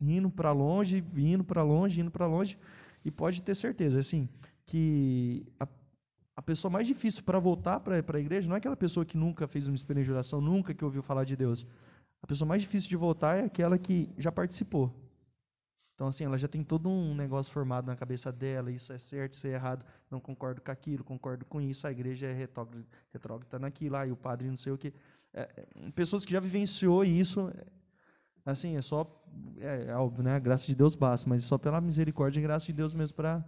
indo 0.00 0.30
para 0.30 0.52
longe, 0.52 1.04
indo 1.16 1.44
para 1.44 1.62
longe, 1.62 2.00
indo 2.00 2.10
para 2.10 2.26
longe, 2.26 2.58
e 3.04 3.10
pode 3.10 3.42
ter 3.42 3.54
certeza 3.54 3.98
assim 3.98 4.28
que 4.66 5.44
a, 5.58 5.66
a 6.36 6.42
pessoa 6.42 6.70
mais 6.70 6.86
difícil 6.86 7.22
para 7.24 7.38
voltar 7.38 7.80
para 7.80 7.96
a 8.16 8.20
igreja 8.20 8.48
não 8.48 8.54
é 8.54 8.58
aquela 8.58 8.76
pessoa 8.76 9.04
que 9.04 9.16
nunca 9.16 9.48
fez 9.48 9.66
uma 9.66 9.74
experiência 9.74 10.06
de 10.06 10.12
oração, 10.12 10.40
nunca 10.40 10.72
que 10.72 10.84
ouviu 10.84 11.02
falar 11.02 11.24
de 11.24 11.36
Deus. 11.36 11.66
A 12.22 12.26
pessoa 12.26 12.46
mais 12.46 12.62
difícil 12.62 12.88
de 12.88 12.96
voltar 12.96 13.38
é 13.38 13.44
aquela 13.44 13.78
que 13.78 14.08
já 14.16 14.30
participou. 14.30 14.92
Então, 16.00 16.08
assim, 16.08 16.24
ela 16.24 16.38
já 16.38 16.48
tem 16.48 16.64
todo 16.64 16.88
um 16.88 17.14
negócio 17.14 17.52
formado 17.52 17.86
na 17.86 17.94
cabeça 17.94 18.32
dela, 18.32 18.70
isso 18.70 18.90
é 18.90 18.96
certo, 18.96 19.32
isso 19.32 19.46
é 19.46 19.50
errado, 19.50 19.84
não 20.10 20.18
concordo 20.18 20.62
com 20.62 20.70
aquilo, 20.70 21.04
concordo 21.04 21.44
com 21.44 21.60
isso, 21.60 21.86
a 21.86 21.92
igreja 21.92 22.26
é 22.26 22.32
retrógrada, 22.32 23.58
naquilo, 23.58 23.96
aí 23.96 24.10
o 24.10 24.16
padre 24.16 24.48
não 24.48 24.56
sei 24.56 24.72
o 24.72 24.78
quê. 24.78 24.94
É, 25.34 25.42
é, 25.42 25.90
pessoas 25.90 26.24
que 26.24 26.32
já 26.32 26.40
vivenciou 26.40 27.04
isso, 27.04 27.52
é, 27.54 27.66
assim, 28.44 28.76
é 28.76 28.82
só, 28.82 29.06
é, 29.58 29.86
é 29.88 29.94
óbvio, 29.96 30.22
né, 30.24 30.34
a 30.34 30.38
graça 30.38 30.66
de 30.66 30.74
Deus 30.74 30.94
basta, 30.94 31.28
mas 31.28 31.44
só 31.44 31.56
pela 31.58 31.80
misericórdia 31.80 32.40
e 32.40 32.42
graça 32.42 32.66
de 32.66 32.72
Deus 32.72 32.94
mesmo 32.94 33.16
para 33.16 33.44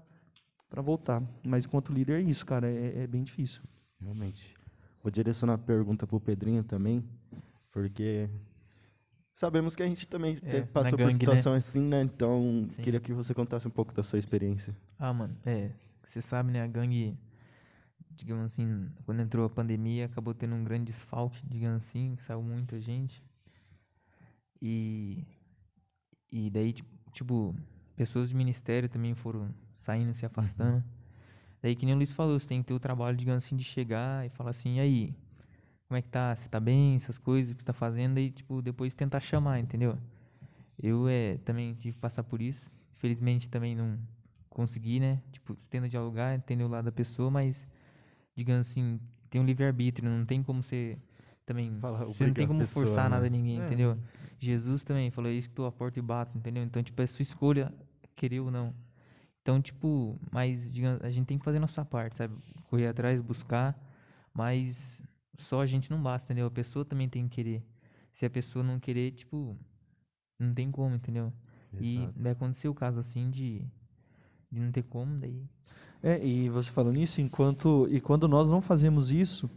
para 0.69 0.81
voltar. 0.81 1.23
Mas 1.45 1.67
enquanto 1.67 1.93
líder 1.93 2.21
é 2.21 2.23
isso, 2.23 2.47
cara, 2.47 2.67
é, 2.67 3.03
é 3.03 3.07
bem 3.07 3.23
difícil. 3.23 3.61
Realmente. 4.01 4.55
Vou 5.03 5.11
direcionar 5.11 5.55
a 5.55 5.59
pergunta 5.59 6.07
pro 6.07 6.19
Pedrinho 6.19 6.65
também, 6.65 7.05
porque 7.71 8.27
sabemos 9.35 9.77
que 9.77 9.83
a 9.83 9.87
gente 9.87 10.07
também 10.09 10.39
É, 10.43 10.51
teve- 10.51 10.67
passou 10.69 10.93
por 10.93 10.99
gangue, 10.99 11.13
né? 11.13 11.19
situação 11.19 11.53
assim, 11.53 11.81
né? 11.81 12.03
Então, 12.03 12.67
Sim. 12.71 12.83
queria 12.83 13.01
que 13.01 13.13
você 13.13 13.35
contasse 13.35 13.69
um 13.69 13.71
pouco 13.71 13.93
da 13.93 14.03
sua 14.03 14.19
experiência. 14.19 14.75
Ah, 14.99 15.13
mano, 15.13 15.37
é, 15.45 15.73
você 16.03 16.23
sabe, 16.23 16.51
né, 16.53 16.63
a 16.63 16.67
gangue, 16.67 17.19
digamos 18.11 18.45
assim, 18.47 18.89
quando 19.05 19.21
entrou 19.21 19.45
a 19.45 19.51
pandemia, 19.51 20.07
acabou 20.07 20.33
tendo 20.33 20.55
um 20.55 20.65
grande 20.65 20.85
desfalque, 20.87 21.47
digamos 21.47 21.85
assim, 21.85 22.17
saiu 22.21 22.43
muita 22.43 22.81
gente. 22.81 23.23
E 24.63 25.27
e 26.31 26.51
daí 26.51 26.73
ti- 26.73 26.85
tipo, 27.13 27.55
pessoas 27.97 28.29
de 28.31 28.35
ministério 28.35 28.89
também 28.89 29.15
foram 29.15 29.55
saindo, 29.73 30.15
se 30.15 30.25
afastando. 30.27 30.83
Daí 31.63 31.77
que 31.77 31.87
nem 31.87 31.95
o 31.95 31.99
Luiz 31.99 32.13
falou, 32.13 32.39
você 32.39 32.47
tem 32.49 32.61
que 32.63 32.69
ter 32.69 32.75
o 32.75 32.81
trabalho, 32.81 33.17
digamos 33.17 33.45
assim, 33.45 33.57
de 33.57 33.65
chegar 33.65 34.27
e 34.27 34.31
falar 34.31 34.51
assim, 34.51 34.77
e 34.77 34.81
aí, 34.81 35.15
como 35.89 35.99
é 35.99 36.03
que 36.03 36.09
tá? 36.09 36.35
Você 36.37 36.49
tá 36.49 36.61
bem? 36.61 36.97
Essas 36.97 37.19
coisas 37.19 37.55
que 37.55 37.63
você 37.63 37.67
tá 37.67 37.73
fazendo, 37.73 38.19
e 38.21 38.31
tipo, 38.31 38.63
depois 38.63 38.95
tentar 38.95 39.21
chamar, 39.21 39.61
entendeu? 39.61 39.99
Eu 40.83 41.09
é, 41.09 41.39
também 41.39 41.75
tive 41.75 41.95
que 41.95 42.01
passar 42.01 42.25
por 42.25 42.43
isso. 42.43 42.71
Felizmente 42.97 43.49
também 43.51 43.77
não 43.77 43.99
consegui, 44.51 45.01
né? 45.01 45.23
Tipo, 45.33 45.57
tendo 45.71 45.89
dialogar, 45.89 46.35
entender 46.35 46.65
o 46.65 46.69
lado 46.69 46.87
da 46.87 46.93
pessoa, 46.93 47.31
mas, 47.31 47.67
digamos 48.37 48.69
assim, 48.71 49.01
tem 49.31 49.41
um 49.41 49.45
livre-arbítrio, 49.45 50.11
não 50.11 50.27
tem 50.27 50.43
como 50.43 50.63
você 50.63 50.99
também. 51.45 51.79
Fala, 51.81 52.05
você 52.05 52.27
não 52.27 52.35
tem 52.35 52.47
como 52.47 52.61
pessoa, 52.61 52.87
forçar 52.87 53.05
né? 53.05 53.11
nada 53.11 53.27
a 53.27 53.31
ninguém, 53.31 53.61
É. 53.61 53.65
entendeu? 53.67 53.99
Jesus 54.39 54.83
também 54.83 55.11
falou, 55.11 55.31
é 55.31 55.35
isso 55.35 55.49
que 55.49 55.55
tô 55.55 55.65
à 55.67 55.73
porta 55.73 55.99
e 55.99 56.03
bato, 56.03 56.37
entendeu? 56.37 56.63
Então, 56.63 56.83
tipo, 56.83 57.01
é 57.01 57.07
sua 57.07 57.23
escolha 57.23 57.73
querer 58.15 58.41
ou 58.41 58.51
não. 58.51 58.75
Então, 59.41 59.61
tipo, 59.61 60.19
mas 60.31 60.73
digamos, 60.73 61.03
a 61.03 61.11
gente 61.11 61.27
tem 61.27 61.39
que 61.39 61.45
fazer 61.45 61.59
a 61.59 61.61
nossa 61.61 61.85
parte, 61.85 62.17
sabe? 62.17 62.35
Correr 62.71 62.87
atrás, 62.87 63.21
buscar, 63.21 63.77
mas 64.33 65.03
só 65.37 65.61
a 65.61 65.67
gente 65.67 65.91
não 65.91 66.01
basta, 66.01 66.27
entendeu? 66.27 66.47
A 66.47 66.51
pessoa 66.51 66.85
também 66.85 67.09
tem 67.09 67.29
que 67.29 67.35
querer. 67.37 67.63
Se 68.13 68.25
a 68.25 68.31
pessoa 68.31 68.63
não 68.63 68.79
querer, 68.79 69.11
tipo, 69.13 69.57
não 70.39 70.55
tem 70.55 70.71
como, 70.71 70.95
entendeu? 70.95 71.33
E 71.81 71.99
Exato. 71.99 72.13
daí 72.17 72.33
aconteceu 72.33 72.71
o 72.71 72.75
caso 72.75 73.01
assim 73.01 73.31
de, 73.31 73.65
de 74.51 74.61
não 74.61 74.71
ter 74.71 74.83
como, 74.83 75.19
daí. 75.19 75.45
É, 76.03 76.25
e 76.25 76.49
você 76.49 76.71
falando 76.71 76.99
isso, 76.99 77.21
enquanto 77.21 77.89
e 77.91 78.01
quando 78.01 78.29
nós 78.29 78.47
não 78.49 78.61
fazemos 78.61 79.11
isso, 79.11 79.49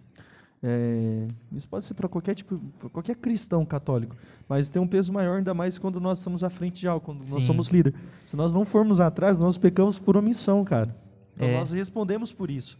é, 0.64 1.28
isso 1.51 1.68
pode 1.68 1.86
ser 1.86 1.93
para 1.93 2.08
qualquer 2.08 2.34
tipo, 2.34 2.60
qualquer 2.91 3.16
cristão 3.16 3.66
católico, 3.66 4.16
mas 4.47 4.68
tem 4.70 4.82
um 4.82 4.88
peso 4.88 5.14
maior 5.14 5.38
ainda 5.38 5.53
mais 5.53 5.78
quando 5.78 5.99
nós 5.99 6.18
estamos 6.20 6.43
à 6.43 6.49
frente 6.49 6.80
de 6.82 6.88
algo, 6.88 7.06
quando 7.06 7.18
nós 7.20 7.28
Sim. 7.28 7.41
somos 7.41 7.68
líder. 7.68 7.93
Se 8.26 8.36
nós 8.36 8.51
não 8.51 8.66
formos 8.66 8.99
atrás, 8.99 9.38
nós 9.38 9.58
pecamos 9.58 9.99
por 9.99 10.18
omissão, 10.18 10.64
cara. 10.64 10.95
Então 11.36 11.47
É. 11.47 11.58
nós 11.58 11.72
respondemos 11.72 12.32
por 12.34 12.49
isso, 12.49 12.78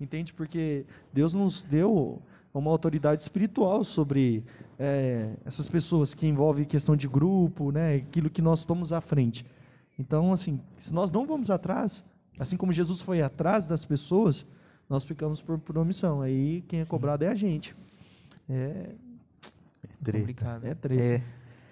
entende? 0.00 0.32
Porque 0.32 0.84
Deus 1.12 1.34
nos 1.34 1.62
deu 1.62 2.22
uma 2.52 2.70
autoridade 2.70 3.20
espiritual 3.20 3.82
sobre 3.82 4.44
é, 4.78 5.30
essas 5.44 5.66
pessoas 5.66 6.14
que 6.14 6.26
envolvem 6.26 6.64
questão 6.64 6.94
de 6.94 7.08
grupo, 7.08 7.72
né? 7.72 7.96
Aquilo 7.96 8.30
que 8.30 8.40
nós 8.40 8.62
tomamos 8.64 8.92
à 8.92 9.00
frente. 9.00 9.44
Então, 9.98 10.32
assim, 10.32 10.60
se 10.76 10.92
nós 10.92 11.10
não 11.10 11.26
vamos 11.26 11.50
atrás, 11.50 12.04
assim 12.38 12.56
como 12.56 12.72
Jesus 12.72 13.00
foi 13.00 13.22
atrás 13.22 13.66
das 13.66 13.84
pessoas, 13.84 14.46
nós 14.88 15.04
ficamos 15.04 15.40
por, 15.42 15.58
por 15.58 15.76
omissão. 15.78 16.20
Aí 16.20 16.62
quem 16.68 16.80
é 16.80 16.84
cobrado 16.84 17.24
é 17.24 17.28
a 17.28 17.34
gente. 17.34 17.74
É, 18.48 18.90
Treta. 20.02 20.18
complicado. 20.18 20.64
É 20.66 20.74
treta. 20.74 21.02
É, 21.02 21.22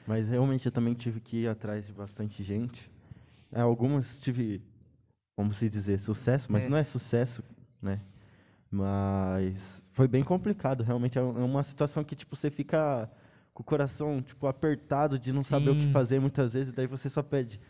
Mas 0.06 0.28
realmente 0.28 0.66
eu 0.66 0.72
também 0.72 0.94
tive 0.94 1.20
que 1.20 1.38
ir 1.42 1.48
atrás 1.48 1.86
de 1.86 1.92
bastante 1.92 2.42
gente. 2.42 2.90
É, 3.52 3.60
algumas 3.60 4.18
tive, 4.20 4.62
como 5.36 5.52
se 5.52 5.68
dizer, 5.68 6.00
sucesso, 6.00 6.50
mas 6.50 6.64
É. 6.64 6.68
não 6.68 6.76
é 6.76 6.84
sucesso, 6.84 7.42
né? 7.80 8.00
Mas 8.70 9.82
foi 9.92 10.08
bem 10.08 10.24
complicado, 10.24 10.82
realmente 10.82 11.18
é 11.18 11.20
é 11.20 11.24
uma 11.24 11.62
situação 11.62 12.02
que 12.02 12.16
tipo 12.16 12.34
você 12.34 12.50
fica 12.50 13.10
com 13.52 13.62
o 13.62 13.66
coração 13.66 14.22
tipo 14.22 14.46
apertado 14.46 15.18
de 15.18 15.30
não 15.30 15.42
saber 15.42 15.68
o 15.70 15.76
que 15.76 15.82
Sim. 15.84 15.92
fazer 15.92 16.18
muitas 16.18 16.54
vezes, 16.54 16.72
daí 16.72 16.86
você 16.86 17.10
só 17.10 17.22
pede 17.22 17.60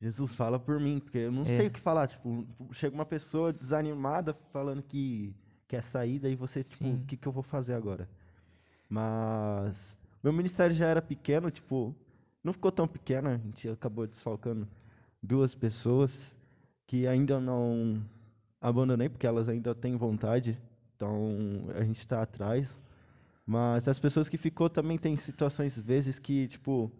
Jesus 0.00 0.34
fala 0.34 0.58
por 0.58 0.78
mim, 0.80 0.98
porque 1.00 1.18
eu 1.18 1.32
não 1.32 1.42
É. 1.42 1.46
sei 1.46 1.66
o 1.68 1.70
que 1.70 1.80
falar, 1.80 2.08
tipo, 2.08 2.46
chega 2.72 2.94
uma 2.94 3.06
pessoa 3.06 3.52
desanimada 3.52 4.34
falando 4.52 4.82
que 4.82 5.34
quer 5.66 5.82
sair, 5.82 6.18
daí 6.18 6.34
você 6.34 6.62
tipo, 6.62 6.84
Sim. 6.84 6.94
o 6.96 7.04
que 7.06 7.16
que 7.16 7.26
eu 7.26 7.32
vou 7.32 7.42
fazer 7.42 7.74
agora? 7.74 8.08
Mas 8.88 9.98
meu 10.22 10.32
ministério 10.32 10.74
já 10.74 10.86
era 10.88 11.00
pequeno, 11.02 11.50
tipo, 11.50 11.94
não 12.42 12.52
ficou 12.52 12.70
tão 12.70 12.86
pequeno, 12.86 13.28
a 13.30 13.36
gente 13.36 13.68
acabou 13.68 14.06
desfalcando 14.06 14.68
duas 15.22 15.54
pessoas 15.54 16.36
que 16.86 17.06
ainda 17.06 17.40
não 17.40 18.02
abandonei, 18.60 19.08
porque 19.08 19.26
elas 19.26 19.48
ainda 19.48 19.74
têm 19.74 19.96
vontade, 19.96 20.58
então 20.94 21.66
a 21.74 21.82
gente 21.82 21.98
está 21.98 22.22
atrás. 22.22 22.78
Mas 23.46 23.88
as 23.88 23.98
pessoas 24.00 24.28
que 24.28 24.36
ficou 24.38 24.70
também 24.70 24.96
tem 24.96 25.16
situações, 25.16 25.78
vezes, 25.78 26.18
que, 26.18 26.46
tipo, 26.48 26.90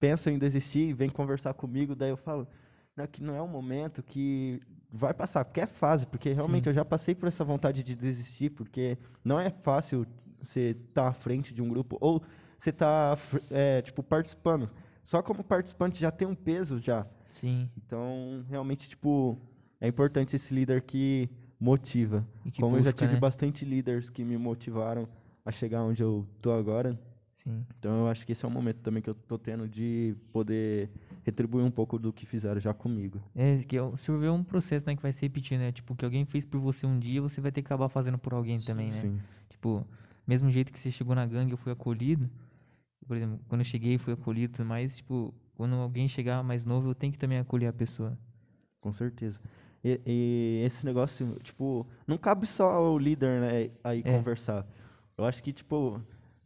pensam 0.00 0.32
em 0.32 0.38
desistir 0.38 0.88
e 0.88 0.92
vêm 0.92 1.10
conversar 1.10 1.54
comigo, 1.54 1.94
daí 1.94 2.10
eu 2.10 2.16
falo, 2.16 2.48
não, 2.96 3.06
que 3.06 3.22
não 3.22 3.34
é 3.34 3.42
um 3.42 3.46
momento 3.48 4.02
que 4.02 4.60
vai 4.90 5.14
passar, 5.14 5.44
qualquer 5.44 5.68
fase, 5.68 6.06
porque 6.06 6.32
realmente 6.32 6.66
eu 6.66 6.72
já 6.72 6.84
passei 6.84 7.14
por 7.14 7.28
essa 7.28 7.44
vontade 7.44 7.82
de 7.82 7.94
desistir, 7.94 8.50
porque 8.50 8.98
não 9.24 9.38
é 9.38 9.50
fácil 9.50 10.06
você 10.42 10.76
estar 10.88 11.06
à 11.08 11.12
frente 11.12 11.54
de 11.54 11.62
um 11.62 11.68
grupo, 11.68 11.96
ou 12.00 12.22
você 12.58 12.72
tá, 12.72 13.16
é, 13.50 13.82
tipo, 13.82 14.02
participando. 14.02 14.68
Só 15.04 15.22
como 15.22 15.44
participante 15.44 16.00
já 16.00 16.10
tem 16.10 16.26
um 16.26 16.34
peso 16.34 16.80
já. 16.80 17.06
sim. 17.26 17.70
Então, 17.76 18.44
realmente, 18.48 18.88
tipo, 18.88 19.38
é 19.80 19.86
importante 19.86 20.34
esse 20.36 20.52
líder 20.54 20.82
que 20.82 21.28
motiva. 21.58 22.26
Que 22.52 22.60
Como 22.60 22.76
eu 22.76 22.80
já 22.80 22.90
busca, 22.90 22.98
tive 22.98 23.14
né? 23.14 23.20
bastante 23.20 23.64
líderes 23.64 24.10
que 24.10 24.24
me 24.24 24.36
motivaram 24.36 25.08
a 25.44 25.50
chegar 25.50 25.82
onde 25.82 26.02
eu 26.02 26.26
tô 26.40 26.52
agora. 26.52 26.98
Sim. 27.42 27.64
Então, 27.78 28.00
eu 28.00 28.08
acho 28.08 28.26
que 28.26 28.32
esse 28.32 28.44
é 28.44 28.48
um 28.48 28.50
momento 28.50 28.78
também 28.78 29.02
que 29.02 29.08
eu 29.08 29.14
tô 29.14 29.38
tendo 29.38 29.66
de 29.66 30.14
poder 30.30 30.90
retribuir 31.24 31.64
um 31.64 31.70
pouco 31.70 31.98
do 31.98 32.12
que 32.12 32.26
fizeram 32.26 32.60
já 32.60 32.74
comigo. 32.74 33.18
É, 33.34 33.56
que 33.58 33.80
o- 33.80 33.96
se 33.96 34.10
é 34.10 34.30
um 34.30 34.44
processo, 34.44 34.86
né, 34.86 34.94
que 34.94 35.00
vai 35.00 35.12
se 35.12 35.22
repetindo, 35.22 35.60
né? 35.60 35.72
Tipo, 35.72 35.94
que 35.96 36.04
alguém 36.04 36.26
fez 36.26 36.44
por 36.44 36.60
você 36.60 36.86
um 36.86 36.98
dia, 36.98 37.22
você 37.22 37.40
vai 37.40 37.50
ter 37.50 37.62
que 37.62 37.66
acabar 37.66 37.88
fazendo 37.88 38.18
por 38.18 38.34
alguém 38.34 38.60
também, 38.60 38.88
né? 38.88 38.92
Sim. 39.00 39.18
Tipo, 39.48 39.86
mesmo 40.26 40.50
jeito 40.50 40.70
que 40.70 40.78
você 40.78 40.90
chegou 40.90 41.14
na 41.14 41.24
gangue, 41.24 41.52
eu 41.52 41.56
fui 41.56 41.72
acolhido. 41.72 42.28
Por 43.06 43.16
exemplo, 43.16 43.40
quando 43.48 43.62
eu 43.62 43.64
cheguei, 43.64 43.96
fui 43.96 44.12
acolhido 44.12 44.62
mais. 44.64 44.98
Tipo, 44.98 45.32
quando 45.56 45.74
alguém 45.76 46.06
chegar 46.08 46.42
mais 46.42 46.66
novo, 46.66 46.90
eu 46.90 46.94
tenho 46.94 47.10
que 47.12 47.18
também 47.18 47.38
acolher 47.38 47.68
a 47.68 47.72
pessoa. 47.72 48.16
Com 48.82 48.92
certeza. 48.92 49.40
E, 49.82 49.98
e 50.06 50.62
esse 50.66 50.84
negócio, 50.84 51.38
tipo, 51.42 51.86
não 52.06 52.18
cabe 52.18 52.46
só 52.46 52.70
ao 52.70 52.98
líder, 52.98 53.40
né, 53.40 53.70
aí 53.82 54.02
É. 54.04 54.18
conversar. 54.18 54.66
Eu 55.16 55.24
acho 55.24 55.42
que, 55.42 55.52
tipo, 55.54 56.00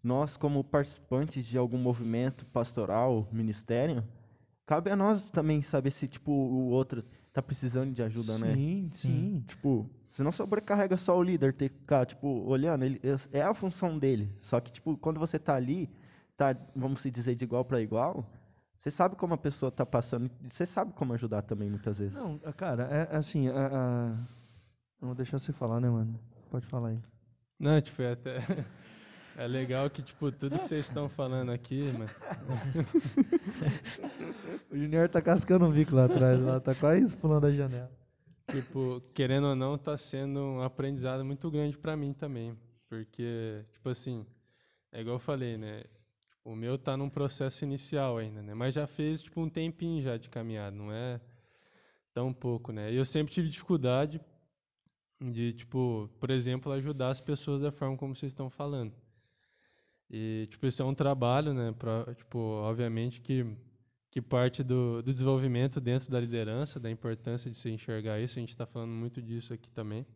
nós 0.05 0.37
como 0.37 0.63
participantes 0.63 1.47
de 1.47 1.57
algum 1.57 1.79
movimento 1.79 2.45
pastoral, 2.47 3.27
ministério, 3.33 4.05
cabe 4.67 4.91
a 4.91 4.97
nós 4.97 5.31
também 5.31 5.63
saber 5.63 5.91
se, 5.91 6.07
tipo, 6.07 6.31
o 6.31 6.69
outro 6.69 7.03
tá 7.33 7.43
precisando 7.43 7.93
de 7.93 8.03
ajuda, 8.03 8.39
né? 8.39 8.55
sim, 8.55 8.89
sim. 8.93 9.45
Tipo, 9.49 9.89
senão 10.13 10.31
sobrecarrega 10.31 10.99
só 10.99 11.17
o 11.19 11.23
líder 11.23 11.55
ter 11.55 11.71
que 11.71 11.79
ficar, 11.79 12.05
tipo, 12.05 12.29
olhando, 12.47 12.85
ele, 12.85 13.01
é 13.33 13.41
a 13.41 13.55
função 13.55 13.99
dele. 13.99 14.31
Só 14.43 14.61
que, 14.61 14.71
tipo, 14.71 14.95
quando 14.99 15.19
você 15.19 15.39
tá 15.39 15.55
ali, 15.55 15.91
tá, 16.37 16.55
vamos 16.77 17.01
se 17.01 17.11
dizer, 17.11 17.35
de 17.35 17.45
igual 17.45 17.65
para 17.65 17.81
igual, 17.81 18.31
Você 18.77 18.91
sabe 18.91 19.17
como 19.17 19.33
a 19.33 19.39
pessoa 19.39 19.71
está 19.71 19.87
passando, 19.87 20.31
você 20.47 20.67
sabe 20.67 20.93
como 20.93 21.15
ajudar 21.15 21.41
também 21.41 21.71
muitas 21.71 21.99
vezes. 21.99 22.19
Não, 22.19 22.39
cara, 22.55 22.83
é 22.85 23.17
assim, 23.17 23.49
a, 23.49 23.67
a... 23.67 24.09
não 25.01 25.09
vou 25.09 25.15
deixar 25.15 25.39
você 25.39 25.55
falar, 25.55 25.81
né, 25.81 25.89
mano? 25.89 26.21
Pode 26.51 26.67
falar 26.67 26.91
aí. 26.91 27.01
Não, 27.59 27.81
tipo, 27.81 28.03
é 28.03 28.13
até. 28.13 28.37
É 29.37 29.49
legal 29.49 29.91
que, 29.91 30.03
tipo, 30.03 30.31
tudo 30.31 30.59
que 30.59 30.69
vocês 30.69 30.87
estão 30.87 31.09
falando 31.09 31.51
aqui, 31.51 31.83
mano. 31.93 32.11
o 34.71 34.77
Junior 34.77 35.09
tá 35.09 35.21
cascando 35.21 35.65
um 35.65 35.73
bico 35.73 35.95
lá 35.95 36.05
atrás, 36.05 36.41
lá, 36.41 36.61
tá 36.61 36.75
quase 36.75 37.17
pulando 37.17 37.47
a 37.47 37.53
janela. 37.53 37.91
Tipo, 38.49 39.03
querendo 39.13 39.49
ou 39.49 39.57
não, 39.57 39.77
tá 39.77 39.97
sendo 39.97 40.39
um 40.39 40.63
aprendizado 40.63 41.25
muito 41.25 41.51
grande 41.51 41.77
para 41.77 41.97
mim 41.97 42.13
também. 42.13 42.57
Porque, 42.89 43.65
tipo 43.73 43.89
assim, 43.89 44.25
é 44.93 45.01
igual 45.01 45.17
eu 45.17 45.21
falei, 45.21 45.59
né? 45.59 45.83
Tipo, 46.29 46.51
o 46.51 46.55
meu 46.55 46.79
tá 46.79 46.97
num 46.97 47.09
processo 47.09 47.65
inicial 47.65 48.19
ainda, 48.19 48.41
né? 48.41 48.55
Mas 48.55 48.75
já 48.75 48.87
fez, 48.87 49.23
tipo, 49.23 49.41
um 49.41 49.49
tempinho 49.49 50.01
já 50.01 50.17
de 50.17 50.31
caminhada, 50.31 50.77
não 50.77 50.93
é 50.93 51.21
tão 52.13 52.33
pouco, 52.33 52.71
né? 52.71 52.93
E 52.93 52.97
eu 52.97 53.05
sempre 53.05 53.33
tive 53.33 53.49
dificuldade 53.49 54.21
de, 55.21 55.55
tipo, 55.55 56.09
por 56.21 56.31
exemplo, 56.31 56.71
ajudar 56.73 57.09
as 57.09 57.21
pessoas 57.21 57.63
da 57.63 57.73
forma 57.73 57.97
como 57.97 58.15
vocês 58.15 58.31
estão 58.31 58.49
falando. 58.49 58.93
E, 60.17 60.47
tipo, 60.49 60.65
isso 60.65 60.81
é 60.81 60.85
um 60.85 60.95
trabalho, 60.95 61.53
né? 61.53 61.75
Pra, 61.77 62.15
tipo, 62.15 62.39
obviamente 62.39 63.21
que, 63.21 63.45
que 64.13 64.23
parte 64.23 64.63
do, 64.63 65.03
do 65.03 65.13
desenvolvimento 65.13 65.81
dentro 65.81 66.09
da 66.09 66.21
liderança, 66.21 66.79
da 66.79 66.89
importância 66.89 67.51
de 67.51 67.57
se 67.57 67.69
enxergar 67.69 68.21
isso, 68.21 68.39
a 68.39 68.41
gente 68.41 68.51
está 68.51 68.65
falando 68.65 68.93
muito 68.93 69.21
disso 69.21 69.53
aqui 69.53 69.69
também. 69.73 70.07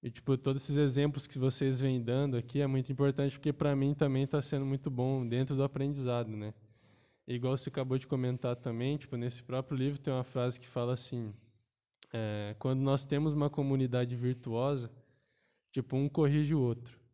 E, 0.00 0.12
tipo, 0.12 0.38
todos 0.38 0.62
esses 0.62 0.76
exemplos 0.76 1.26
que 1.26 1.40
vocês 1.40 1.80
vêm 1.80 2.00
dando 2.00 2.36
aqui 2.36 2.60
é 2.60 2.68
muito 2.68 2.92
importante, 2.92 3.36
porque 3.36 3.52
para 3.52 3.74
mim 3.74 3.94
também 3.94 4.22
está 4.22 4.40
sendo 4.40 4.64
muito 4.64 4.88
bom 4.88 5.26
dentro 5.26 5.56
do 5.56 5.64
aprendizado, 5.64 6.28
né? 6.28 6.54
E, 7.26 7.34
igual 7.34 7.58
você 7.58 7.70
acabou 7.70 7.98
de 7.98 8.06
comentar 8.06 8.54
também, 8.54 8.96
tipo, 8.96 9.16
nesse 9.16 9.42
próprio 9.42 9.76
livro 9.76 9.98
tem 9.98 10.14
uma 10.14 10.22
frase 10.22 10.60
que 10.60 10.68
fala 10.68 10.92
assim, 10.92 11.34
é, 12.12 12.54
quando 12.60 12.78
nós 12.78 13.04
temos 13.04 13.34
uma 13.34 13.50
comunidade 13.50 14.14
virtuosa, 14.14 14.88
tipo, 15.72 15.96
um 15.96 16.08
corrige 16.08 16.54
o 16.54 16.60
outro. 16.60 17.07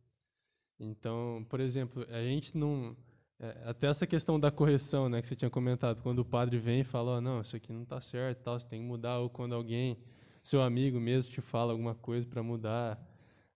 Então, 0.79 1.45
por 1.49 1.59
exemplo, 1.59 2.05
a 2.09 2.21
gente 2.21 2.57
não. 2.57 2.95
É, 3.39 3.63
até 3.65 3.87
essa 3.87 4.07
questão 4.07 4.39
da 4.39 4.49
correção, 4.49 5.09
né, 5.09 5.21
que 5.21 5.27
você 5.27 5.35
tinha 5.35 5.49
comentado, 5.49 6.01
quando 6.01 6.19
o 6.19 6.25
padre 6.25 6.57
vem 6.57 6.81
e 6.81 6.83
fala, 6.83 7.17
oh, 7.17 7.21
não, 7.21 7.41
isso 7.41 7.55
aqui 7.55 7.73
não 7.73 7.83
está 7.83 7.99
certo, 7.99 8.43
tal, 8.43 8.59
você 8.59 8.67
tem 8.67 8.79
que 8.79 8.87
mudar, 8.87 9.19
ou 9.19 9.29
quando 9.29 9.53
alguém, 9.53 9.97
seu 10.41 10.61
amigo 10.61 11.01
mesmo, 11.01 11.33
te 11.33 11.41
fala 11.41 11.73
alguma 11.73 11.93
coisa 11.93 12.25
para 12.25 12.41
mudar, 12.41 12.97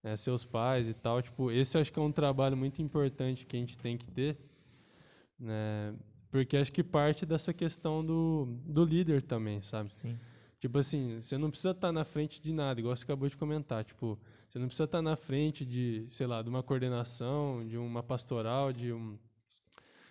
né, 0.03 0.17
seus 0.17 0.43
pais 0.43 0.89
e 0.89 0.93
tal, 0.93 1.21
tipo, 1.21 1.49
esse 1.49 1.77
acho 1.77 1.93
que 1.93 1.99
é 1.99 2.01
um 2.01 2.11
trabalho 2.11 2.57
muito 2.57 2.81
importante 2.81 3.45
que 3.45 3.55
a 3.55 3.59
gente 3.59 3.77
tem 3.77 3.97
que 3.97 4.11
ter, 4.11 4.37
né, 5.39 5.95
porque 6.29 6.57
acho 6.57 6.73
que 6.73 6.83
parte 6.83 7.25
dessa 7.25 7.53
questão 7.53 8.05
do, 8.05 8.59
do 8.65 8.83
líder 8.83 9.21
também, 9.21 9.61
sabe? 9.61 9.93
Sim. 9.93 10.19
Tipo 10.59 10.77
assim, 10.77 11.21
você 11.21 11.37
não 11.37 11.49
precisa 11.49 11.71
estar 11.71 11.87
tá 11.87 11.91
na 11.91 12.03
frente 12.03 12.41
de 12.41 12.51
nada, 12.51 12.81
igual 12.81 12.95
você 12.95 13.05
acabou 13.05 13.29
de 13.29 13.37
comentar, 13.37 13.85
tipo, 13.85 14.19
você 14.49 14.57
não 14.57 14.65
precisa 14.65 14.85
estar 14.85 15.01
na 15.01 15.15
frente 15.15 15.63
de, 15.63 16.05
sei 16.09 16.25
lá, 16.25 16.41
de 16.41 16.49
uma 16.49 16.63
coordenação, 16.63 17.63
de 17.67 17.77
uma 17.77 18.01
pastoral, 18.01 18.73
de 18.73 18.91
um. 18.91 19.15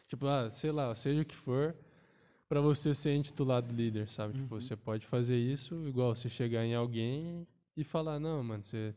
Tipo, 0.07 0.28
ah, 0.28 0.49
sei 0.53 0.70
lá, 0.70 0.95
seja 0.95 1.22
o 1.22 1.24
que 1.24 1.34
for, 1.34 1.74
para 2.49 2.61
você 2.61 2.95
ser 2.95 3.16
intitulado 3.16 3.72
líder, 3.72 4.09
sabe? 4.09 4.34
Tipo, 4.34 4.55
uhum. 4.55 4.61
Tipo, 4.61 4.68
você 4.68 4.76
pode 4.76 5.07
fazer 5.07 5.36
isso 5.36 5.74
igual 5.89 6.14
você 6.14 6.28
chegar 6.28 6.64
em 6.64 6.72
alguém 6.72 7.49
e 7.76 7.82
falar: 7.82 8.20
não, 8.20 8.43
mano, 8.45 8.64
você. 8.64 8.95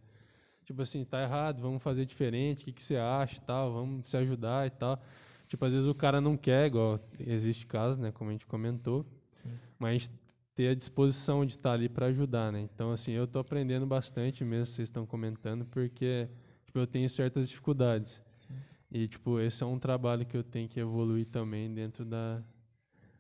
Tipo 0.64 0.84
assim, 0.84 1.04
tá 1.04 1.24
errado, 1.24 1.60
vamos 1.60 1.82
fazer 1.82 2.06
diferente, 2.06 2.62
o 2.62 2.66
que, 2.66 2.74
que 2.74 2.84
você 2.84 2.96
acha 2.96 3.38
e 3.38 3.42
tal, 3.42 3.74
vamos 3.74 4.08
se 4.08 4.16
ajudar 4.16 4.68
e 4.68 4.70
tal. 4.70 5.02
Tipo, 5.48 5.66
às 5.66 5.74
vezes 5.74 5.88
o 5.88 5.96
cara 5.96 6.22
não 6.22 6.38
quer, 6.38 6.68
igual 6.68 7.00
existe 7.20 7.66
casos, 7.66 7.98
né, 7.98 8.12
como 8.12 8.30
a 8.30 8.34
gente 8.34 8.46
comentou. 8.46 9.04
Sim. 9.36 9.50
Mas 9.80 10.10
ter 10.56 10.68
a 10.70 10.76
disposição 10.76 11.46
de 11.46 11.54
estar 11.54 11.74
ali 11.74 11.88
para 11.88 12.08
ajudar, 12.08 12.52
né? 12.52 12.62
Então, 12.62 12.92
assim, 12.92 13.12
eu 13.12 13.24
estou 13.24 13.40
aprendendo 13.40 13.86
bastante 13.86 14.44
mesmo, 14.44 14.68
vocês 14.68 14.88
estão 14.88 15.06
comentando, 15.06 15.66
porque 15.66 16.28
tipo, 16.66 16.80
eu 16.80 16.88
tenho 16.88 17.10
certas 17.10 17.50
dificuldades. 17.50 18.22
Sim. 18.48 18.54
E, 18.92 19.08
tipo, 19.08 19.40
esse 19.40 19.64
é 19.64 19.66
um 19.66 19.80
trabalho 19.80 20.26
que 20.26 20.36
eu 20.36 20.44
tenho 20.44 20.68
que 20.68 20.80
evoluir 20.80 21.26
também 21.26 21.74
dentro 21.74 22.04
da, 22.06 22.42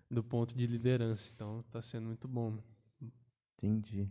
do 0.09 0.23
ponto 0.23 0.55
de 0.55 0.65
liderança. 0.67 1.31
Então, 1.33 1.61
está 1.61 1.81
sendo 1.81 2.07
muito 2.07 2.27
bom. 2.27 2.57
Entendi. 3.57 4.09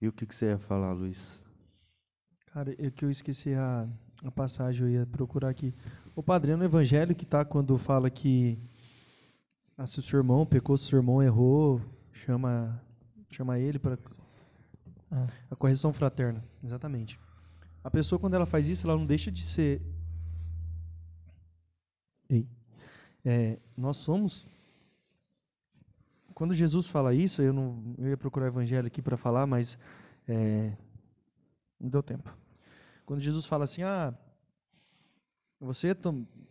E 0.00 0.08
o 0.08 0.12
que, 0.12 0.26
que 0.26 0.34
você 0.34 0.46
ia 0.46 0.58
falar, 0.58 0.92
Luiz? 0.92 1.42
Cara, 2.46 2.74
é 2.78 2.90
que 2.90 3.04
eu 3.04 3.10
esqueci 3.10 3.52
a, 3.54 3.88
a 4.24 4.30
passagem, 4.30 4.86
eu 4.86 4.92
ia 4.92 5.06
procurar 5.06 5.50
aqui. 5.50 5.74
O 6.14 6.22
padre, 6.22 6.56
no 6.56 6.64
evangelho 6.64 7.14
que 7.14 7.26
tá 7.26 7.44
quando 7.44 7.76
fala 7.76 8.08
que 8.08 8.58
ah, 9.76 9.86
se 9.86 10.00
o 10.00 10.02
seu 10.02 10.18
irmão 10.18 10.44
pecou, 10.46 10.76
se 10.76 10.86
o 10.86 10.88
seu 10.88 10.98
irmão 10.98 11.22
errou, 11.22 11.80
chama, 12.18 12.80
chama 13.30 13.58
ele 13.58 13.78
para 13.78 13.98
ah. 15.10 15.26
a 15.50 15.56
correção 15.56 15.92
fraterna, 15.92 16.44
exatamente. 16.62 17.18
A 17.82 17.90
pessoa 17.90 18.18
quando 18.18 18.34
ela 18.34 18.46
faz 18.46 18.66
isso, 18.68 18.86
ela 18.86 18.96
não 18.96 19.06
deixa 19.06 19.30
de 19.30 19.44
ser 19.44 19.80
Ei. 22.28 22.46
É, 23.24 23.58
nós 23.76 23.96
somos 23.96 24.46
quando 26.34 26.54
Jesus 26.54 26.86
fala 26.86 27.12
isso, 27.12 27.42
eu 27.42 27.52
não 27.52 27.96
eu 27.98 28.08
ia 28.08 28.16
procurar 28.16 28.44
o 28.44 28.48
evangelho 28.48 28.86
aqui 28.86 29.02
para 29.02 29.16
falar, 29.16 29.44
mas 29.44 29.76
é, 30.28 30.72
não 31.80 31.88
deu 31.88 32.00
tempo. 32.00 32.32
Quando 33.04 33.20
Jesus 33.20 33.44
fala 33.44 33.64
assim, 33.64 33.82
ah, 33.82 34.14
você 35.58 35.96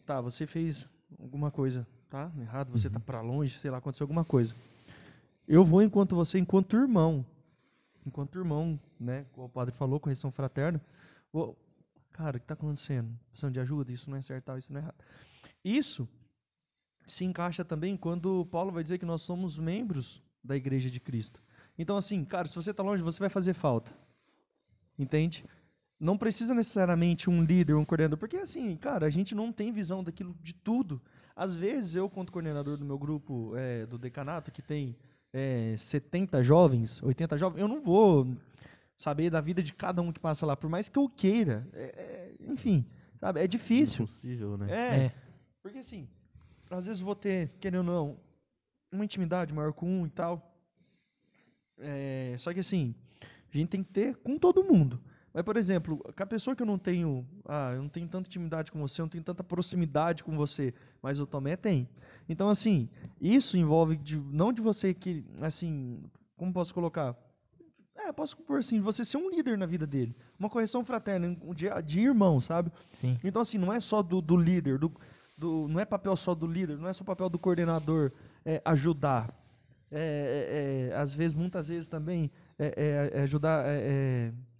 tá, 0.05 0.19
você 0.19 0.45
fez 0.45 0.89
alguma 1.17 1.49
coisa, 1.49 1.87
tá? 2.09 2.29
Errado, 2.37 2.69
você 2.69 2.89
uhum. 2.89 2.99
para 2.99 3.21
longe, 3.21 3.57
sei 3.59 3.71
lá, 3.71 3.77
aconteceu 3.77 4.03
alguma 4.03 4.25
coisa. 4.25 4.53
Eu 5.47 5.63
vou 5.63 5.81
enquanto 5.81 6.15
você, 6.15 6.37
enquanto 6.37 6.75
irmão. 6.75 7.25
Enquanto 8.05 8.37
irmão, 8.37 8.79
né? 8.99 9.25
O 9.35 9.47
padre 9.47 9.73
falou, 9.73 9.99
correção 9.99 10.31
fraterna. 10.31 10.81
Vou, 11.31 11.57
cara, 12.11 12.37
o 12.37 12.39
que 12.39 12.43
está 12.43 12.53
acontecendo? 12.53 13.17
Precisando 13.29 13.53
de 13.53 13.59
ajuda? 13.59 13.91
Isso 13.91 14.09
não 14.09 14.17
é 14.17 14.21
certo, 14.21 14.57
isso 14.57 14.73
não 14.73 14.79
é 14.79 14.83
errado. 14.83 15.03
Isso 15.63 16.07
se 17.05 17.23
encaixa 17.23 17.63
também 17.63 17.95
quando 17.95 18.45
Paulo 18.47 18.71
vai 18.71 18.83
dizer 18.83 18.97
que 18.97 19.05
nós 19.05 19.21
somos 19.21 19.57
membros 19.57 20.21
da 20.43 20.55
igreja 20.55 20.89
de 20.89 20.99
Cristo. 20.99 21.41
Então, 21.77 21.95
assim, 21.95 22.23
cara, 22.25 22.47
se 22.47 22.55
você 22.55 22.71
está 22.71 22.83
longe, 22.83 23.03
você 23.03 23.19
vai 23.19 23.29
fazer 23.29 23.53
falta. 23.53 23.93
Entende? 24.99 25.43
Não 25.99 26.17
precisa 26.17 26.53
necessariamente 26.53 27.29
um 27.29 27.43
líder, 27.43 27.75
um 27.75 27.85
coordenador, 27.85 28.17
porque 28.17 28.37
assim, 28.37 28.75
cara, 28.75 29.05
a 29.05 29.09
gente 29.09 29.33
não 29.33 29.51
tem 29.51 29.71
visão 29.71 30.03
daquilo 30.03 30.35
de 30.41 30.53
tudo. 30.53 31.01
Às 31.35 31.55
vezes, 31.55 31.95
eu, 31.95 32.09
quanto 32.09 32.31
coordenador 32.31 32.77
do 32.77 32.85
meu 32.85 32.97
grupo 32.97 33.53
é, 33.55 33.85
do 33.85 33.97
decanato, 33.97 34.51
que 34.51 34.61
tem 34.61 34.95
é, 35.37 35.77
70 35.77 36.41
jovens, 36.43 37.01
80 37.03 37.37
jovens, 37.37 37.61
eu 37.61 37.67
não 37.67 37.79
vou 37.79 38.35
saber 38.95 39.29
da 39.29 39.39
vida 39.39 39.61
de 39.61 39.71
cada 39.71 40.01
um 40.01 40.11
que 40.11 40.19
passa 40.19 40.47
lá, 40.47 40.57
por 40.57 40.67
mais 40.67 40.89
que 40.89 40.97
eu 40.97 41.07
queira. 41.07 41.67
É, 41.73 41.83
é, 41.83 42.35
enfim, 42.51 42.83
sabe? 43.19 43.39
É 43.39 43.47
difícil. 43.47 44.05
Impossível, 44.05 44.57
né? 44.57 44.67
É, 44.71 44.97
é. 45.05 45.11
Porque 45.61 45.77
assim, 45.77 46.09
às 46.71 46.87
vezes 46.87 47.01
vou 47.01 47.15
ter, 47.15 47.51
querendo 47.59 47.79
ou 47.79 47.83
não, 47.83 48.17
uma 48.91 49.05
intimidade 49.05 49.53
maior 49.53 49.73
com 49.73 49.87
um 49.87 50.07
e 50.07 50.09
tal. 50.09 50.55
É, 51.77 52.35
só 52.39 52.51
que 52.51 52.61
assim, 52.61 52.95
a 53.21 53.55
gente 53.55 53.69
tem 53.69 53.83
que 53.83 53.91
ter 53.91 54.15
com 54.15 54.39
todo 54.39 54.63
mundo. 54.63 54.99
Mas, 55.31 55.43
por 55.43 55.55
exemplo, 55.55 55.97
com 55.99 56.23
a 56.23 56.25
pessoa 56.25 56.55
que 56.55 56.63
eu 56.63 56.65
não 56.65 56.79
tenho, 56.79 57.23
ah, 57.45 57.73
eu 57.75 57.83
não 57.83 57.89
tenho 57.89 58.07
tanta 58.07 58.27
intimidade 58.27 58.71
com 58.71 58.79
você, 58.79 59.01
eu 59.01 59.03
não 59.03 59.09
tenho 59.09 59.23
tanta 59.23 59.43
proximidade 59.43 60.23
com 60.23 60.35
você, 60.35 60.73
mas 61.01 61.19
o 61.19 61.25
Tomé 61.25 61.55
tem. 61.55 61.87
Então, 62.29 62.49
assim, 62.49 62.89
isso 63.21 63.57
envolve 63.57 63.95
de, 63.95 64.17
não 64.17 64.51
de 64.51 64.61
você 64.61 64.93
que, 64.93 65.23
assim, 65.41 66.03
como 66.35 66.51
posso 66.51 66.73
colocar? 66.73 67.15
É, 67.95 68.11
posso 68.11 68.37
pôr 68.37 68.59
assim, 68.59 68.75
de 68.75 68.81
você 68.81 69.03
ser 69.03 69.17
um 69.17 69.29
líder 69.29 69.57
na 69.57 69.65
vida 69.65 69.87
dele. 69.87 70.15
Uma 70.37 70.49
correção 70.49 70.83
fraterna, 70.83 71.35
de, 71.55 71.67
de 71.83 71.99
irmão, 71.99 72.39
sabe? 72.39 72.71
Sim. 72.91 73.17
Então, 73.23 73.41
assim, 73.41 73.57
não 73.57 73.73
é 73.73 73.79
só 73.79 74.03
do, 74.03 74.21
do 74.21 74.37
líder, 74.37 74.77
do, 74.77 74.91
do, 75.37 75.67
não 75.67 75.79
é 75.79 75.85
papel 75.85 76.15
só 76.15 76.35
do 76.35 76.45
líder, 76.45 76.77
não 76.77 76.87
é 76.87 76.93
só 76.93 77.03
papel 77.03 77.29
do 77.29 77.39
coordenador 77.39 78.11
é, 78.45 78.61
ajudar. 78.65 79.33
É, 79.89 80.89
é, 80.91 80.93
é 80.93 80.95
às 80.95 81.13
vezes, 81.13 81.33
muitas 81.33 81.67
vezes 81.67 81.89
também, 81.89 82.29
é, 82.59 83.11
é, 83.15 83.21
ajudar 83.21 83.65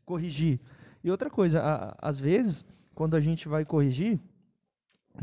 corrigir. 0.04 0.60
E 1.04 1.12
outra 1.12 1.30
coisa, 1.30 1.62
a, 1.62 1.96
às 2.02 2.20
vezes, 2.20 2.66
quando 2.96 3.16
a 3.16 3.20
gente 3.20 3.48
vai 3.48 3.64
corrigir, 3.64 4.20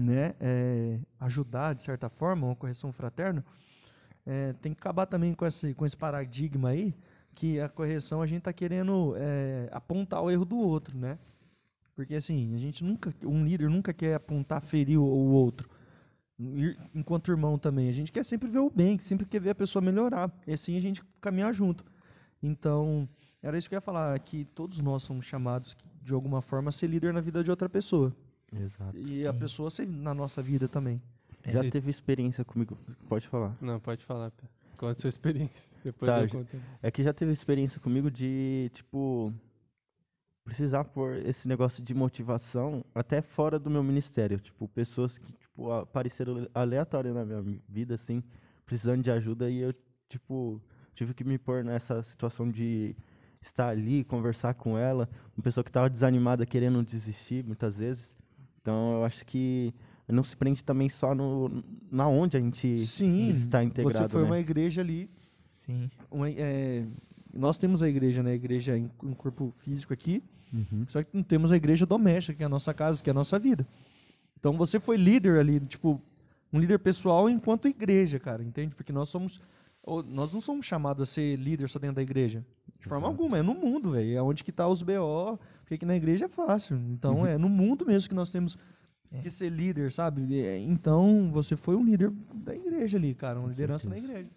né, 0.00 0.34
é, 0.40 0.98
ajudar 1.20 1.74
de 1.74 1.82
certa 1.82 2.08
forma, 2.08 2.46
uma 2.46 2.56
correção 2.56 2.92
fraterna, 2.92 3.44
é, 4.26 4.52
tem 4.54 4.72
que 4.72 4.80
acabar 4.80 5.06
também 5.06 5.34
com 5.34 5.46
esse, 5.46 5.74
com 5.74 5.84
esse 5.84 5.96
paradigma 5.96 6.70
aí, 6.70 6.94
que 7.34 7.60
a 7.60 7.68
correção 7.68 8.22
a 8.22 8.26
gente 8.26 8.38
está 8.38 8.52
querendo 8.52 9.14
é, 9.16 9.68
apontar 9.72 10.22
o 10.22 10.30
erro 10.30 10.44
do 10.44 10.56
outro, 10.56 10.96
né? 10.96 11.18
Porque 11.94 12.14
assim, 12.14 12.54
a 12.54 12.58
gente 12.58 12.84
nunca, 12.84 13.12
um 13.22 13.44
líder 13.44 13.68
nunca 13.68 13.92
quer 13.92 14.14
apontar, 14.14 14.60
ferir 14.60 14.98
o, 14.98 15.04
o 15.04 15.32
outro. 15.32 15.68
Enquanto 16.94 17.30
irmão 17.30 17.58
também, 17.58 17.88
a 17.88 17.92
gente 17.92 18.10
quer 18.10 18.24
sempre 18.24 18.48
ver 18.48 18.58
o 18.58 18.70
bem, 18.70 18.98
sempre 18.98 19.24
quer 19.26 19.40
ver 19.40 19.50
a 19.50 19.54
pessoa 19.54 19.82
melhorar. 19.82 20.30
E 20.46 20.52
assim 20.52 20.76
a 20.76 20.80
gente 20.80 21.02
caminhar 21.20 21.52
junto. 21.52 21.84
Então, 22.42 23.08
era 23.42 23.56
isso 23.56 23.68
que 23.68 23.74
eu 23.74 23.76
ia 23.76 23.80
falar, 23.80 24.18
que 24.18 24.44
todos 24.44 24.80
nós 24.80 25.02
somos 25.02 25.24
chamados, 25.24 25.76
de 26.02 26.12
alguma 26.12 26.42
forma, 26.42 26.70
a 26.70 26.72
ser 26.72 26.88
líder 26.88 27.12
na 27.12 27.20
vida 27.20 27.44
de 27.44 27.50
outra 27.50 27.68
pessoa. 27.68 28.14
Exato. 28.60 28.96
E 28.96 29.22
Sim. 29.22 29.26
a 29.26 29.32
pessoa 29.32 29.70
ser 29.70 29.86
na 29.86 30.14
nossa 30.14 30.42
vida 30.42 30.68
também. 30.68 31.00
Já 31.46 31.68
teve 31.68 31.90
experiência 31.90 32.44
comigo? 32.44 32.78
Pode 33.08 33.28
falar. 33.28 33.56
Não, 33.60 33.78
pode 33.78 34.04
falar, 34.04 34.30
Pé. 34.30 34.44
Conta 34.76 34.92
a 34.92 35.00
sua 35.00 35.08
experiência. 35.08 35.76
Depois 35.84 36.10
Tá, 36.10 36.22
eu 36.22 36.28
conto. 36.28 36.56
É 36.82 36.90
que 36.90 37.02
já 37.02 37.12
teve 37.12 37.32
experiência 37.32 37.80
comigo 37.80 38.10
de, 38.10 38.70
tipo, 38.72 39.32
precisar 40.44 40.84
por 40.84 41.16
esse 41.16 41.46
negócio 41.46 41.82
de 41.82 41.94
motivação 41.94 42.84
até 42.94 43.20
fora 43.20 43.58
do 43.58 43.70
meu 43.70 43.82
ministério. 43.82 44.38
Tipo, 44.38 44.66
pessoas 44.68 45.18
que, 45.18 45.32
tipo, 45.32 45.70
apareceram 45.70 46.48
aleatórias 46.54 47.14
na 47.14 47.24
minha 47.24 47.60
vida, 47.68 47.94
assim, 47.94 48.22
precisando 48.64 49.02
de 49.02 49.10
ajuda 49.10 49.50
e 49.50 49.58
eu, 49.58 49.74
tipo, 50.08 50.60
tive 50.94 51.12
que 51.12 51.24
me 51.24 51.38
pôr 51.38 51.62
nessa 51.62 52.02
situação 52.02 52.50
de 52.50 52.96
estar 53.40 53.68
ali, 53.68 54.04
conversar 54.04 54.54
com 54.54 54.78
ela, 54.78 55.08
uma 55.36 55.42
pessoa 55.42 55.62
que 55.62 55.70
estava 55.70 55.90
desanimada, 55.90 56.46
querendo 56.46 56.82
desistir, 56.82 57.44
muitas 57.44 57.76
vezes. 57.76 58.16
Então, 58.64 58.94
eu 58.94 59.04
acho 59.04 59.26
que 59.26 59.74
não 60.08 60.24
se 60.24 60.34
prende 60.34 60.64
também 60.64 60.88
só 60.88 61.14
no 61.14 61.62
na 61.90 62.08
onde 62.08 62.34
a 62.38 62.40
gente 62.40 62.78
Sim, 62.78 63.28
está 63.28 63.62
integrado, 63.62 63.98
você 63.98 64.08
foi 64.08 64.22
né? 64.22 64.26
uma 64.26 64.38
igreja 64.40 64.80
ali. 64.80 65.10
Sim. 65.54 65.90
uma- 66.10 66.30
é, 66.30 66.86
nós 67.32 67.58
temos 67.58 67.82
a 67.82 67.88
igreja, 67.90 68.22
né? 68.22 68.30
A 68.32 68.34
igreja 68.34 68.76
em, 68.78 68.90
em 69.02 69.12
corpo 69.12 69.52
físico 69.58 69.92
aqui. 69.92 70.22
Uhum. 70.50 70.86
Só 70.88 71.02
que 71.02 71.10
não 71.14 71.22
temos 71.22 71.52
a 71.52 71.56
igreja 71.56 71.84
doméstica, 71.84 72.38
que 72.38 72.42
é 72.42 72.46
a 72.46 72.48
nossa 72.48 72.72
casa, 72.72 73.02
que 73.02 73.10
é 73.10 73.12
a 73.12 73.14
nossa 73.14 73.38
vida. 73.38 73.66
Então 74.40 74.54
você 74.56 74.80
foi 74.80 74.96
líder 74.96 75.38
ali, 75.40 75.60
tipo, 75.60 76.00
um 76.50 76.58
líder 76.58 76.78
pessoal 76.78 77.28
enquanto 77.28 77.68
igreja, 77.68 78.18
cara, 78.18 78.42
entende? 78.42 78.74
Porque 78.74 78.92
nós 78.94 79.10
somos. 79.10 79.40
Nós 80.06 80.32
não 80.32 80.40
somos 80.40 80.64
chamados 80.64 81.02
a 81.02 81.06
ser 81.12 81.36
líder 81.36 81.68
só 81.68 81.78
dentro 81.78 81.96
da 81.96 82.02
igreja. 82.02 82.42
De 82.80 82.88
forma 82.88 83.06
Exato. 83.08 83.22
alguma, 83.22 83.36
é 83.38 83.42
no 83.42 83.54
mundo, 83.54 83.90
velho. 83.90 84.16
É 84.16 84.22
onde 84.22 84.42
que 84.42 84.50
tá 84.52 84.66
os 84.66 84.82
BO, 84.82 85.38
porque 85.64 85.74
aqui 85.74 85.86
na 85.86 85.96
igreja 85.96 86.26
é 86.26 86.28
fácil. 86.28 86.76
Então 86.76 87.26
é 87.26 87.36
no 87.38 87.48
mundo 87.48 87.86
mesmo 87.86 88.08
que 88.08 88.14
nós 88.14 88.30
temos 88.30 88.56
É. 89.10 89.20
que 89.22 89.30
ser 89.30 89.48
líder, 89.50 89.90
sabe? 89.90 90.38
É, 90.40 90.58
Então 90.58 91.30
você 91.32 91.56
foi 91.56 91.74
um 91.74 91.84
líder 91.84 92.10
da 92.34 92.54
igreja 92.54 92.98
ali, 92.98 93.14
cara, 93.14 93.40
uma 93.40 93.48
liderança 93.48 93.88
na 93.88 93.94
certeza. 93.94 94.12
igreja. 94.18 94.30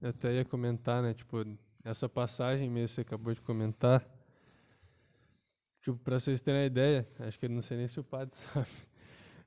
Eu 0.00 0.10
até 0.10 0.32
ia 0.34 0.44
comentar, 0.44 1.02
né? 1.02 1.12
Tipo, 1.12 1.44
essa 1.84 2.08
passagem 2.08 2.70
mesmo 2.70 2.86
que 2.88 2.94
você 2.94 3.00
acabou 3.02 3.34
de 3.34 3.40
comentar. 3.40 4.04
Tipo, 5.82 5.98
pra 5.98 6.18
vocês 6.20 6.40
terem 6.40 6.60
uma 6.62 6.66
ideia, 6.66 7.08
acho 7.20 7.38
que 7.38 7.46
eu 7.46 7.50
não 7.50 7.62
sei 7.62 7.76
nem 7.78 7.88
se 7.88 7.98
o 8.00 8.04
padre 8.04 8.34
sabe. 8.36 8.68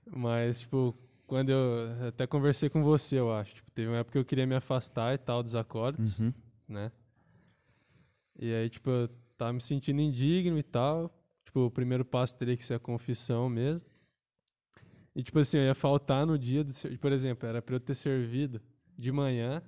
Mas, 0.05 0.61
tipo, 0.61 0.95
quando 1.27 1.49
eu 1.49 2.07
até 2.07 2.27
conversei 2.27 2.69
com 2.69 2.83
você, 2.83 3.17
eu 3.19 3.33
acho. 3.33 3.55
Tipo, 3.55 3.71
teve 3.71 3.87
uma 3.87 3.97
época 3.97 4.13
que 4.13 4.17
eu 4.17 4.25
queria 4.25 4.45
me 4.45 4.55
afastar 4.55 5.13
e 5.13 5.17
tal 5.17 5.41
dos 5.41 5.55
acordes, 5.55 6.19
Uhum. 6.19 6.33
né? 6.67 6.91
E 8.37 8.51
aí, 8.53 8.69
tipo, 8.69 8.89
eu 8.89 9.09
tava 9.41 9.53
me 9.53 9.61
sentindo 9.61 9.99
indigno 9.99 10.59
e 10.59 10.63
tal. 10.63 11.11
Tipo, 11.43 11.61
o 11.61 11.71
primeiro 11.71 12.05
passo 12.05 12.37
teria 12.37 12.55
que 12.55 12.63
ser 12.63 12.75
a 12.75 12.79
confissão 12.79 13.49
mesmo. 13.49 13.85
E, 15.15 15.23
tipo 15.23 15.39
assim, 15.39 15.57
eu 15.57 15.63
ia 15.63 15.73
faltar 15.75 16.27
no 16.27 16.37
dia, 16.37 16.63
do, 16.63 16.71
por 16.99 17.11
exemplo, 17.11 17.49
era 17.49 17.59
pra 17.59 17.75
eu 17.75 17.79
ter 17.79 17.95
servido 17.95 18.61
de 18.95 19.11
manhã. 19.11 19.61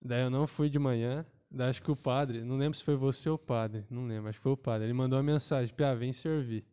Daí 0.00 0.22
eu 0.22 0.30
não 0.30 0.46
fui 0.46 0.68
de 0.68 0.78
manhã. 0.78 1.24
Daí 1.50 1.70
acho 1.70 1.82
que 1.82 1.90
o 1.90 1.96
padre, 1.96 2.44
não 2.44 2.56
lembro 2.58 2.76
se 2.76 2.84
foi 2.84 2.96
você 2.96 3.30
ou 3.30 3.36
o 3.36 3.38
padre, 3.38 3.86
não 3.88 4.06
lembro, 4.06 4.28
acho 4.28 4.38
que 4.38 4.42
foi 4.42 4.52
o 4.52 4.56
padre. 4.56 4.86
Ele 4.86 4.92
mandou 4.92 5.16
uma 5.16 5.22
mensagem, 5.22 5.74
Pia, 5.74 5.94
vem 5.96 6.12
servir. 6.12 6.64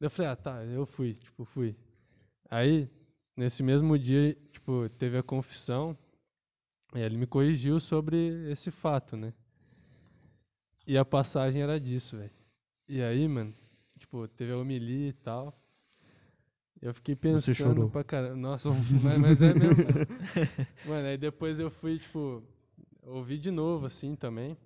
Eu 0.00 0.08
falei, 0.08 0.30
ah, 0.30 0.36
tá, 0.36 0.64
eu 0.64 0.86
fui, 0.86 1.14
tipo, 1.14 1.44
fui. 1.44 1.76
Aí, 2.48 2.88
nesse 3.36 3.62
mesmo 3.62 3.98
dia, 3.98 4.34
tipo, 4.52 4.88
teve 4.90 5.18
a 5.18 5.22
confissão. 5.22 5.96
E 6.94 7.00
ele 7.00 7.18
me 7.18 7.26
corrigiu 7.26 7.78
sobre 7.78 8.50
esse 8.50 8.70
fato, 8.70 9.16
né? 9.16 9.34
E 10.88 10.96
a 10.96 11.04
passagem 11.04 11.60
era 11.60 11.78
disso, 11.78 12.16
velho. 12.16 12.30
E 12.88 13.02
aí, 13.02 13.28
mano, 13.28 13.52
tipo, 13.98 14.26
teve 14.26 14.52
a 14.52 14.56
homilia 14.56 15.10
e 15.10 15.12
tal. 15.12 15.54
Eu 16.80 16.94
fiquei 16.94 17.14
pensando 17.14 17.54
chorou. 17.54 17.90
pra 17.90 18.02
caramba. 18.02 18.36
Nossa, 18.36 18.70
mas, 19.04 19.18
mas 19.18 19.42
é 19.42 19.52
mesmo. 19.52 19.84
Mano, 20.86 21.08
aí 21.08 21.18
depois 21.18 21.60
eu 21.60 21.70
fui, 21.70 21.98
tipo, 21.98 22.42
ouvi 23.02 23.36
de 23.36 23.50
novo, 23.50 23.84
assim, 23.84 24.16
também. 24.16 24.56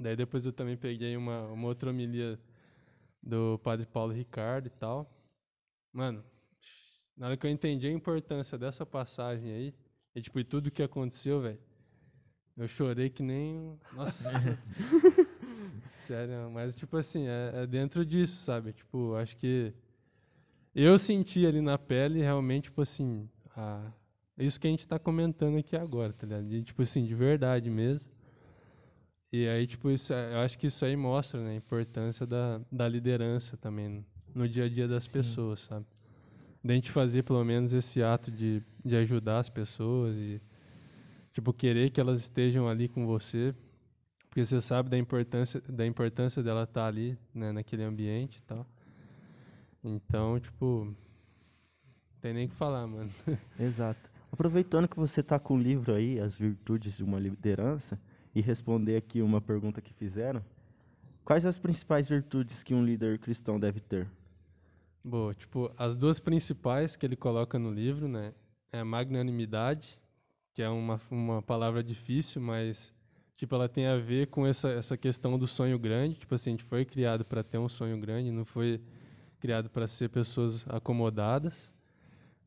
Daí 0.00 0.16
depois 0.16 0.46
eu 0.46 0.52
também 0.52 0.78
peguei 0.78 1.14
uma, 1.14 1.46
uma 1.48 1.68
outra 1.68 1.90
homilia 1.90 2.40
do 3.22 3.58
padre 3.58 3.84
Paulo 3.84 4.14
Ricardo 4.14 4.68
e 4.68 4.70
tal. 4.70 5.06
Mano, 5.92 6.24
na 7.14 7.26
hora 7.26 7.36
que 7.36 7.46
eu 7.46 7.50
entendi 7.50 7.86
a 7.86 7.92
importância 7.92 8.56
dessa 8.56 8.86
passagem 8.86 9.52
aí, 9.52 9.74
e 10.14 10.22
tipo, 10.22 10.40
e 10.40 10.44
tudo 10.44 10.70
que 10.70 10.82
aconteceu, 10.82 11.42
velho, 11.42 11.60
eu 12.56 12.66
chorei 12.66 13.10
que 13.10 13.22
nem. 13.22 13.78
Nossa! 13.92 14.58
Sério, 16.06 16.50
mas 16.52 16.74
tipo 16.74 16.96
assim, 16.98 17.26
é, 17.26 17.62
é 17.62 17.66
dentro 17.66 18.04
disso, 18.04 18.44
sabe? 18.44 18.72
Tipo, 18.72 19.14
acho 19.14 19.36
que 19.38 19.72
eu 20.74 20.98
senti 20.98 21.46
ali 21.46 21.62
na 21.62 21.78
pele 21.78 22.20
realmente, 22.20 22.64
tipo 22.64 22.82
assim, 22.82 23.26
a, 23.56 23.90
isso 24.36 24.60
que 24.60 24.66
a 24.66 24.70
gente 24.70 24.86
tá 24.86 24.98
comentando 24.98 25.56
aqui 25.56 25.74
agora, 25.76 26.12
tá 26.12 26.26
ligado? 26.26 26.46
De, 26.46 26.62
tipo 26.62 26.82
assim, 26.82 27.06
de 27.06 27.14
verdade 27.14 27.70
mesmo. 27.70 28.10
E 29.32 29.48
aí, 29.48 29.66
tipo, 29.66 29.90
isso, 29.90 30.12
é- 30.12 30.34
eu 30.34 30.38
acho 30.40 30.58
que 30.58 30.66
isso 30.66 30.84
aí 30.84 30.94
mostra 30.94 31.42
né, 31.42 31.52
a 31.52 31.54
importância 31.54 32.26
da, 32.26 32.60
da 32.70 32.86
liderança 32.86 33.56
também 33.56 34.04
no 34.34 34.46
dia 34.48 34.64
a 34.64 34.68
dia 34.68 34.86
das 34.86 35.04
Sim. 35.04 35.12
pessoas, 35.12 35.60
sabe? 35.60 35.86
Da 36.62 36.74
gente 36.74 36.90
fazer 36.90 37.22
pelo 37.22 37.42
menos 37.44 37.72
esse 37.72 38.02
ato 38.02 38.30
de, 38.30 38.62
de 38.84 38.94
ajudar 38.96 39.38
as 39.38 39.48
pessoas 39.48 40.14
e, 40.16 40.40
tipo, 41.32 41.52
querer 41.52 41.90
que 41.90 42.00
elas 42.00 42.20
estejam 42.20 42.68
ali 42.68 42.88
com 42.88 43.06
você, 43.06 43.54
porque 44.34 44.44
você 44.44 44.60
sabe 44.60 44.90
da 44.90 44.98
importância, 44.98 45.60
da 45.68 45.86
importância 45.86 46.42
dela 46.42 46.64
estar 46.64 46.88
ali, 46.88 47.16
né, 47.32 47.52
naquele 47.52 47.84
ambiente 47.84 48.38
e 48.38 48.42
tal. 48.42 48.66
Então, 49.84 50.40
tipo, 50.40 50.86
não 50.86 50.96
tem 52.20 52.34
nem 52.34 52.46
o 52.46 52.48
que 52.48 52.54
falar, 52.56 52.84
mano. 52.84 53.08
Exato. 53.56 54.10
Aproveitando 54.32 54.88
que 54.88 54.96
você 54.96 55.20
está 55.20 55.38
com 55.38 55.54
o 55.54 55.56
livro 55.56 55.94
aí, 55.94 56.18
As 56.18 56.36
Virtudes 56.36 56.96
de 56.96 57.04
uma 57.04 57.20
Liderança, 57.20 57.96
e 58.34 58.40
responder 58.40 58.96
aqui 58.96 59.22
uma 59.22 59.40
pergunta 59.40 59.80
que 59.80 59.94
fizeram, 59.94 60.44
quais 61.24 61.46
as 61.46 61.60
principais 61.60 62.08
virtudes 62.08 62.64
que 62.64 62.74
um 62.74 62.84
líder 62.84 63.20
cristão 63.20 63.60
deve 63.60 63.78
ter? 63.78 64.10
Boa, 65.04 65.32
tipo, 65.32 65.72
as 65.78 65.94
duas 65.94 66.18
principais 66.18 66.96
que 66.96 67.06
ele 67.06 67.14
coloca 67.14 67.56
no 67.56 67.70
livro, 67.70 68.08
né, 68.08 68.34
é 68.72 68.80
a 68.80 68.84
magnanimidade, 68.84 69.96
que 70.52 70.60
é 70.60 70.68
uma, 70.68 71.00
uma 71.08 71.40
palavra 71.40 71.84
difícil, 71.84 72.42
mas, 72.42 72.93
tipo, 73.36 73.54
ela 73.54 73.68
tem 73.68 73.86
a 73.86 73.96
ver 73.96 74.28
com 74.28 74.46
essa, 74.46 74.68
essa 74.70 74.96
questão 74.96 75.38
do 75.38 75.46
sonho 75.46 75.78
grande. 75.78 76.16
Tipo 76.16 76.34
assim, 76.34 76.50
a 76.50 76.52
gente 76.52 76.64
foi 76.64 76.84
criado 76.84 77.24
para 77.24 77.42
ter 77.42 77.58
um 77.58 77.68
sonho 77.68 77.98
grande, 77.98 78.30
não 78.30 78.44
foi 78.44 78.80
criado 79.40 79.68
para 79.68 79.86
ser 79.86 80.08
pessoas 80.08 80.66
acomodadas. 80.68 81.72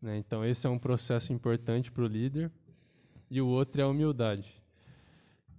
Né? 0.01 0.17
Então, 0.17 0.45
esse 0.45 0.65
é 0.65 0.69
um 0.69 0.79
processo 0.79 1.33
importante 1.33 1.91
para 1.91 2.03
o 2.03 2.07
líder. 2.07 2.51
E 3.29 3.41
o 3.41 3.47
outro 3.47 3.81
é 3.81 3.83
a 3.83 3.87
humildade, 3.87 4.61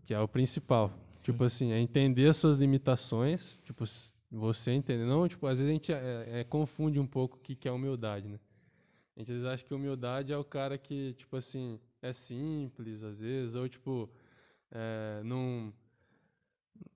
que 0.07 0.15
é 0.15 0.21
o 0.21 0.27
principal. 0.27 0.93
Tipo 1.23 1.45
assim, 1.45 1.73
é 1.73 1.79
entender 1.79 2.29
as 2.29 2.37
suas 2.37 2.57
limitações, 2.57 3.61
tipo, 3.65 3.85
você 4.31 4.71
entender. 4.71 5.05
Não, 5.05 5.29
tipo, 5.29 5.47
às 5.47 5.59
vezes 5.59 5.71
a 5.71 5.73
gente 5.73 5.93
é, 5.93 6.41
é, 6.41 6.45
confunde 6.45 6.99
um 6.99 7.07
pouco 7.07 7.37
o 7.37 7.41
que, 7.41 7.55
que 7.55 7.69
é 7.69 7.73
humildade, 7.73 8.29
né? 8.29 8.39
A 9.17 9.21
gente 9.21 9.33
às 9.33 9.43
vezes 9.43 9.45
acha 9.45 9.65
que 9.65 9.75
humildade 9.75 10.33
é 10.33 10.37
o 10.37 10.45
cara 10.45 10.79
que, 10.79 11.13
tipo 11.15 11.37
assim, 11.37 11.79
é 12.01 12.13
simples, 12.13 13.03
às 13.03 13.21
vezes, 13.21 13.55
ou, 13.55 13.69
tipo, 13.69 14.09
é, 14.73 15.23
não... 15.25 15.73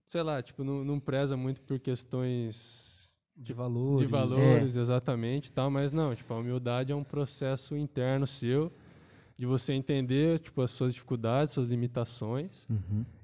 Sei 0.09 0.23
lá, 0.23 0.43
tipo, 0.43 0.63
não, 0.63 0.85
não 0.85 1.01
preza 1.01 1.37
muito 1.37 1.63
por 1.63 1.79
questões 1.81 3.11
De 3.37 3.53
valores. 3.55 4.01
de 4.01 4.07
valores, 4.07 4.77
exatamente, 4.77 5.51
tal, 5.51 5.71
mas 5.71 5.91
não, 5.91 6.15
tipo, 6.15 6.33
a 6.35 6.37
humildade 6.37 6.93
é 6.93 6.95
um 6.95 7.05
processo 7.05 7.77
interno 7.77 8.27
seu 8.27 8.71
de 9.39 9.47
você 9.47 9.73
entender, 9.73 10.39
tipo, 10.39 10.61
as 10.61 10.71
suas 10.71 10.93
dificuldades, 10.93 11.55
suas 11.55 11.69
limitações 11.69 12.69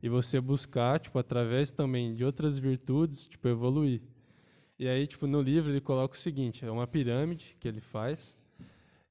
e 0.03 0.09
você 0.09 0.41
buscar, 0.41 0.99
tipo, 0.99 1.19
através 1.19 1.71
também 1.71 2.15
de 2.15 2.25
outras 2.25 2.59
virtudes, 2.59 3.27
tipo, 3.29 3.47
evoluir. 3.47 4.01
E 4.79 4.89
aí, 4.89 5.07
tipo, 5.07 5.27
no 5.27 5.43
livro 5.43 5.71
ele 5.71 5.81
coloca 5.83 6.15
o 6.15 6.19
seguinte, 6.19 6.65
é 6.65 6.71
uma 6.71 6.87
pirâmide 6.87 7.55
que 7.61 7.69
ele 7.69 7.81
faz 7.81 8.37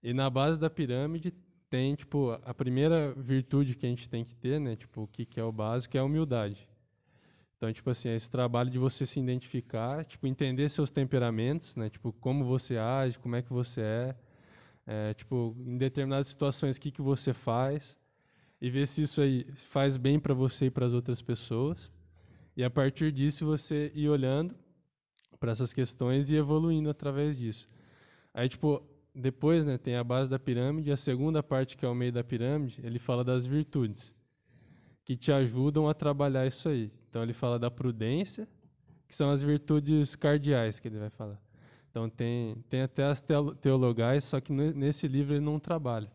e 0.02 0.14
na 0.14 0.30
base 0.30 0.60
da 0.60 0.70
pirâmide 0.70 1.32
tem, 1.70 1.96
tipo, 1.96 2.32
a 2.44 2.54
primeira 2.54 3.14
virtude 3.14 3.76
que 3.76 3.86
a 3.86 3.90
gente 3.90 4.10
tem 4.10 4.24
que 4.24 4.36
ter, 4.36 4.60
né, 4.60 4.76
tipo, 4.76 5.04
o 5.04 5.08
que 5.08 5.26
que 5.26 5.40
é 5.40 5.44
o 5.44 5.52
básico, 5.52 5.98
é 5.98 6.00
a 6.00 6.04
humildade. 6.04 6.68
Então, 7.58 7.74
tipo 7.74 7.90
assim, 7.90 8.10
é 8.10 8.16
esse 8.16 8.30
trabalho 8.30 8.70
de 8.70 8.78
você 8.78 9.04
se 9.06 9.20
identificar, 9.20 10.06
tipo, 10.06 10.28
entender 10.28 10.70
seus 10.70 10.92
temperamentos, 10.92 11.76
né? 11.76 11.90
Tipo, 11.90 12.14
como 12.14 12.46
você 12.46 12.78
age, 12.78 13.18
como 13.18 13.36
é 13.36 13.42
que 13.42 13.52
você 13.52 13.82
é. 13.82 14.16
é 14.86 15.14
tipo, 15.16 15.56
em 15.66 15.76
determinadas 15.76 16.28
situações, 16.28 16.78
o 16.78 16.82
que, 16.82 16.92
que 16.92 17.02
você 17.02 17.34
faz. 17.34 17.98
E 18.62 18.70
ver 18.70 18.88
se 18.88 19.02
isso 19.02 19.22
aí 19.22 19.46
faz 19.54 19.98
bem 19.98 20.20
para 20.20 20.36
você 20.36 20.68
e 20.68 20.70
para 20.70 20.86
as 20.86 20.94
outras 20.94 21.22
pessoas. 21.22 21.92
E 22.56 22.64
a 22.64 22.70
partir 22.70 23.12
disso, 23.12 23.44
você 23.46 23.92
ir 23.96 24.08
olhando 24.08 24.56
para 25.40 25.52
essas 25.52 25.74
questões 25.74 26.30
e 26.30 26.36
evoluindo 26.36 26.90
através 26.92 27.40
disso. 27.40 27.68
Aí, 28.36 28.48
tipo, 28.48 28.84
depois, 29.18 29.66
né, 29.66 29.78
tem 29.78 29.96
a 29.96 30.04
base 30.04 30.30
da 30.30 30.38
pirâmide. 30.38 30.92
A 30.92 30.98
segunda 30.98 31.42
parte, 31.42 31.76
que 31.76 31.86
é 31.86 31.90
o 31.90 31.96
meio 31.96 32.12
da 32.12 32.24
pirâmide, 32.24 32.80
ele 32.84 33.00
fala 33.00 33.24
das 33.24 33.46
virtudes 33.46 34.16
que 35.04 35.16
te 35.16 35.32
ajudam 35.32 35.88
a 35.88 35.94
trabalhar 35.94 36.46
isso 36.46 36.68
aí. 36.68 36.92
Então 37.10 37.24
ele 37.24 37.34
fala 37.34 37.58
da 37.58 37.72
prudência, 37.72 38.48
que 39.08 39.16
são 39.16 39.30
as 39.30 39.42
virtudes 39.42 40.16
cardeais 40.16 40.80
que 40.80 40.88
ele 40.88 41.00
vai 41.00 41.10
falar. 41.10 41.42
Então 41.90 42.10
tem, 42.10 42.58
tem 42.70 42.82
até 42.82 43.06
as 43.06 43.22
teolo- 43.22 43.56
teologais, 43.56 44.26
só 44.26 44.40
que 44.40 44.52
ne- 44.52 44.74
nesse 44.74 45.08
livro 45.08 45.34
ele 45.34 45.44
não 45.44 45.60
trabalha. 45.60 46.12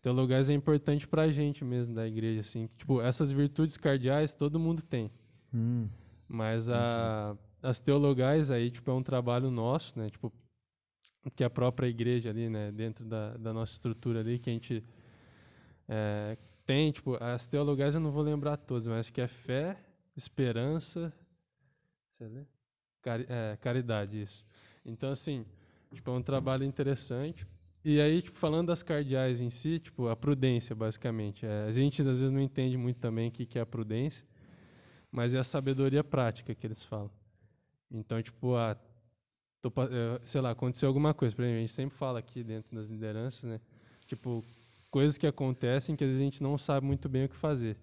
Teologais 0.00 0.48
é 0.48 0.54
importante 0.54 1.06
para 1.06 1.22
a 1.22 1.32
gente 1.32 1.64
mesmo 1.64 1.94
da 1.94 2.06
igreja, 2.06 2.40
assim. 2.40 2.68
Tipo, 2.78 3.00
essas 3.02 3.32
virtudes 3.32 3.76
cardeais 3.76 4.34
todo 4.34 4.58
mundo 4.58 4.80
tem. 4.80 5.10
Hum. 5.52 5.88
Mas 6.28 6.70
a, 6.70 7.36
as 7.60 7.80
teologais 7.80 8.50
aí, 8.50 8.70
tipo, 8.70 8.90
é 8.90 8.94
um 8.94 9.02
trabalho 9.02 9.50
nosso, 9.50 9.98
né? 9.98 10.08
Tipo, 10.08 10.32
que 11.30 11.44
a 11.44 11.50
própria 11.50 11.86
igreja 11.88 12.30
ali, 12.30 12.48
né? 12.48 12.72
Dentro 12.72 13.04
da, 13.04 13.36
da 13.36 13.52
nossa 13.52 13.72
estrutura 13.72 14.20
ali, 14.20 14.38
que 14.38 14.50
a 14.50 14.52
gente 14.52 14.84
é, 15.88 16.36
tem, 16.66 16.90
tipo, 16.92 17.16
as 17.22 17.46
teologais 17.46 17.94
eu 17.94 18.00
não 18.00 18.10
vou 18.10 18.22
lembrar 18.22 18.56
todas, 18.56 18.86
mas 18.86 19.00
acho 19.00 19.12
que 19.12 19.20
é 19.20 19.28
fé, 19.28 19.76
esperança? 20.16 21.12
Cari- 23.02 23.26
é, 23.28 23.56
caridade, 23.60 24.20
isso. 24.20 24.44
Então, 24.84 25.10
assim, 25.10 25.44
tipo, 25.94 26.10
é 26.10 26.14
um 26.14 26.22
trabalho 26.22 26.64
interessante. 26.64 27.46
E 27.84 28.00
aí, 28.00 28.20
tipo, 28.20 28.38
falando 28.38 28.68
das 28.68 28.82
cardeais 28.82 29.40
em 29.40 29.50
si, 29.50 29.78
tipo, 29.78 30.08
a 30.08 30.16
prudência, 30.16 30.74
basicamente. 30.74 31.46
É, 31.46 31.64
a 31.66 31.70
gente, 31.70 32.02
às 32.02 32.08
vezes, 32.08 32.30
não 32.30 32.40
entende 32.40 32.76
muito 32.76 32.98
também 32.98 33.28
o 33.28 33.32
que, 33.32 33.46
que 33.46 33.58
é 33.58 33.62
a 33.62 33.66
prudência, 33.66 34.26
mas 35.10 35.34
é 35.34 35.38
a 35.38 35.44
sabedoria 35.44 36.04
prática 36.04 36.54
que 36.54 36.66
eles 36.66 36.84
falam. 36.84 37.10
Então, 37.90 38.22
tipo, 38.22 38.56
a, 38.56 38.76
tô 39.70 39.82
sei 40.24 40.40
lá, 40.40 40.50
aconteceu 40.50 40.88
alguma 40.88 41.14
coisa. 41.14 41.34
Por 41.34 41.42
exemplo, 41.42 41.58
a 41.58 41.60
gente 41.60 41.72
sempre 41.72 41.96
fala 41.96 42.18
aqui 42.18 42.42
dentro 42.42 42.74
das 42.74 42.86
lideranças, 42.88 43.44
né? 43.44 43.60
Tipo, 44.06 44.44
coisas 44.90 45.18
que 45.18 45.26
acontecem 45.26 45.94
que 45.96 46.04
às 46.04 46.08
vezes 46.08 46.20
a 46.20 46.24
gente 46.24 46.42
não 46.42 46.56
sabe 46.56 46.86
muito 46.86 47.08
bem 47.08 47.24
o 47.24 47.28
que 47.28 47.36
fazer. 47.36 47.76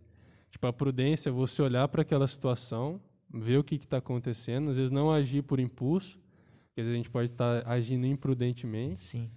Tipo, 0.49 0.67
a 0.67 0.73
prudência 0.73 1.29
é 1.29 1.31
você 1.31 1.61
olhar 1.61 1.87
para 1.87 2.01
aquela 2.01 2.27
situação, 2.27 3.01
ver 3.29 3.57
o 3.57 3.63
que 3.63 3.75
está 3.75 3.97
acontecendo, 3.97 4.69
às 4.69 4.77
vezes 4.77 4.91
não 4.91 5.11
agir 5.11 5.43
por 5.43 5.59
impulso, 5.59 6.17
porque 6.67 6.81
às 6.81 6.87
vezes 6.87 6.93
a 6.93 6.97
gente 6.97 7.09
pode 7.09 7.31
estar 7.31 7.67
agindo 7.67 8.07
imprudentemente, 8.07 8.99
Sim. 8.99 9.29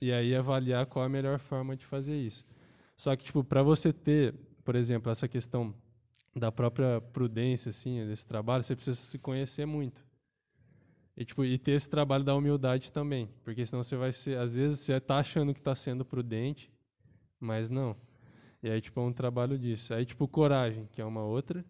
e 0.00 0.12
aí 0.12 0.34
avaliar 0.34 0.86
qual 0.86 1.04
a 1.04 1.08
melhor 1.08 1.38
forma 1.38 1.76
de 1.76 1.84
fazer 1.84 2.16
isso. 2.16 2.44
Só 2.96 3.14
que, 3.14 3.24
tipo, 3.24 3.44
para 3.44 3.62
você 3.62 3.92
ter, 3.92 4.34
por 4.64 4.74
exemplo, 4.74 5.10
essa 5.10 5.28
questão 5.28 5.72
da 6.34 6.50
própria 6.50 7.00
prudência, 7.00 7.70
assim, 7.70 8.04
desse 8.06 8.26
trabalho, 8.26 8.64
você 8.64 8.74
precisa 8.74 8.96
se 8.96 9.18
conhecer 9.18 9.66
muito. 9.66 10.04
E, 11.18 11.24
tipo, 11.24 11.44
e 11.44 11.58
ter 11.58 11.72
esse 11.72 11.90
trabalho 11.90 12.22
da 12.22 12.32
humildade 12.32 12.92
também. 12.92 13.28
Porque 13.42 13.66
senão 13.66 13.82
você 13.82 13.96
vai 13.96 14.12
ser, 14.12 14.38
às 14.38 14.54
vezes, 14.54 14.78
você 14.78 15.00
tá 15.00 15.16
achando 15.16 15.52
que 15.52 15.58
está 15.58 15.74
sendo 15.74 16.04
prudente, 16.04 16.70
mas 17.40 17.68
não. 17.68 17.96
E 18.62 18.70
aí, 18.70 18.80
tipo, 18.80 19.00
é 19.00 19.02
um 19.02 19.12
trabalho 19.12 19.58
disso. 19.58 19.92
Aí, 19.92 20.06
tipo, 20.06 20.28
coragem, 20.28 20.86
que 20.92 21.02
é 21.02 21.04
uma 21.04 21.24
outra, 21.24 21.64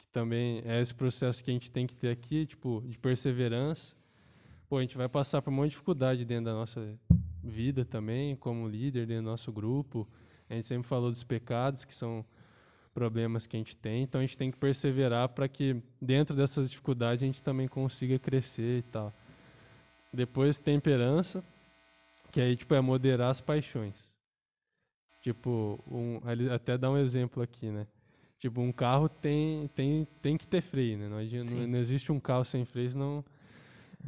que 0.00 0.08
também 0.08 0.62
é 0.64 0.80
esse 0.80 0.92
processo 0.92 1.44
que 1.44 1.50
a 1.52 1.54
gente 1.54 1.70
tem 1.70 1.86
que 1.86 1.94
ter 1.94 2.08
aqui, 2.10 2.44
tipo, 2.44 2.82
de 2.84 2.98
perseverança. 2.98 3.94
Pô, 4.68 4.78
a 4.78 4.80
gente 4.80 4.96
vai 4.96 5.08
passar 5.08 5.40
por 5.40 5.52
um 5.52 5.54
monte 5.54 5.66
de 5.66 5.70
dificuldade 5.70 6.24
dentro 6.24 6.46
da 6.46 6.52
nossa 6.52 6.98
vida 7.40 7.84
também, 7.84 8.34
como 8.34 8.66
líder 8.66 9.06
dentro 9.06 9.22
do 9.22 9.30
nosso 9.30 9.52
grupo. 9.52 10.08
A 10.50 10.54
gente 10.54 10.66
sempre 10.66 10.88
falou 10.88 11.08
dos 11.08 11.22
pecados, 11.22 11.84
que 11.84 11.94
são 11.94 12.26
problemas 12.94 13.46
que 13.46 13.56
a 13.56 13.58
gente 13.58 13.76
tem, 13.76 14.02
então 14.02 14.20
a 14.20 14.24
gente 14.24 14.36
tem 14.36 14.50
que 14.50 14.56
perseverar 14.56 15.28
para 15.30 15.48
que 15.48 15.76
dentro 16.00 16.36
dessas 16.36 16.70
dificuldades 16.70 17.22
a 17.22 17.26
gente 17.26 17.42
também 17.42 17.66
consiga 17.66 18.18
crescer 18.18 18.78
e 18.78 18.82
tal. 18.82 19.12
Depois 20.12 20.58
temperança, 20.58 21.42
que 22.30 22.40
aí 22.40 22.54
tipo 22.54 22.74
é 22.74 22.80
moderar 22.80 23.30
as 23.30 23.40
paixões. 23.40 23.94
Tipo, 25.22 25.78
um, 25.88 26.20
até 26.52 26.76
dá 26.76 26.90
um 26.90 26.98
exemplo 26.98 27.42
aqui, 27.42 27.66
né? 27.70 27.86
Tipo, 28.40 28.60
um 28.60 28.72
carro 28.72 29.08
tem, 29.08 29.70
tem, 29.72 30.04
tem 30.20 30.36
que 30.36 30.46
ter 30.48 30.60
freio, 30.60 30.98
né? 30.98 31.08
Não, 31.08 31.18
não, 31.18 31.66
não 31.68 31.78
existe 31.78 32.10
um 32.10 32.18
carro 32.18 32.44
sem 32.44 32.64
freio, 32.64 32.90
senão... 32.90 33.24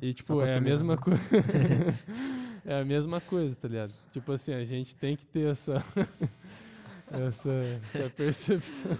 E, 0.02 0.12
tipo, 0.12 0.43
é 0.43 0.56
a 0.56 0.61
mesma 0.61 0.97
né? 0.97 1.01
coisa. 1.01 1.20
é 2.66 2.81
a 2.81 2.85
mesma 2.85 3.20
coisa, 3.20 3.55
tá 3.55 3.69
ligado? 3.69 3.94
Tipo 4.12 4.32
assim, 4.32 4.52
a 4.52 4.65
gente 4.65 4.97
tem 4.97 5.15
que 5.15 5.24
ter 5.24 5.52
essa... 5.52 5.85
essa, 7.10 7.51
essa 7.93 8.10
percepção. 8.10 8.98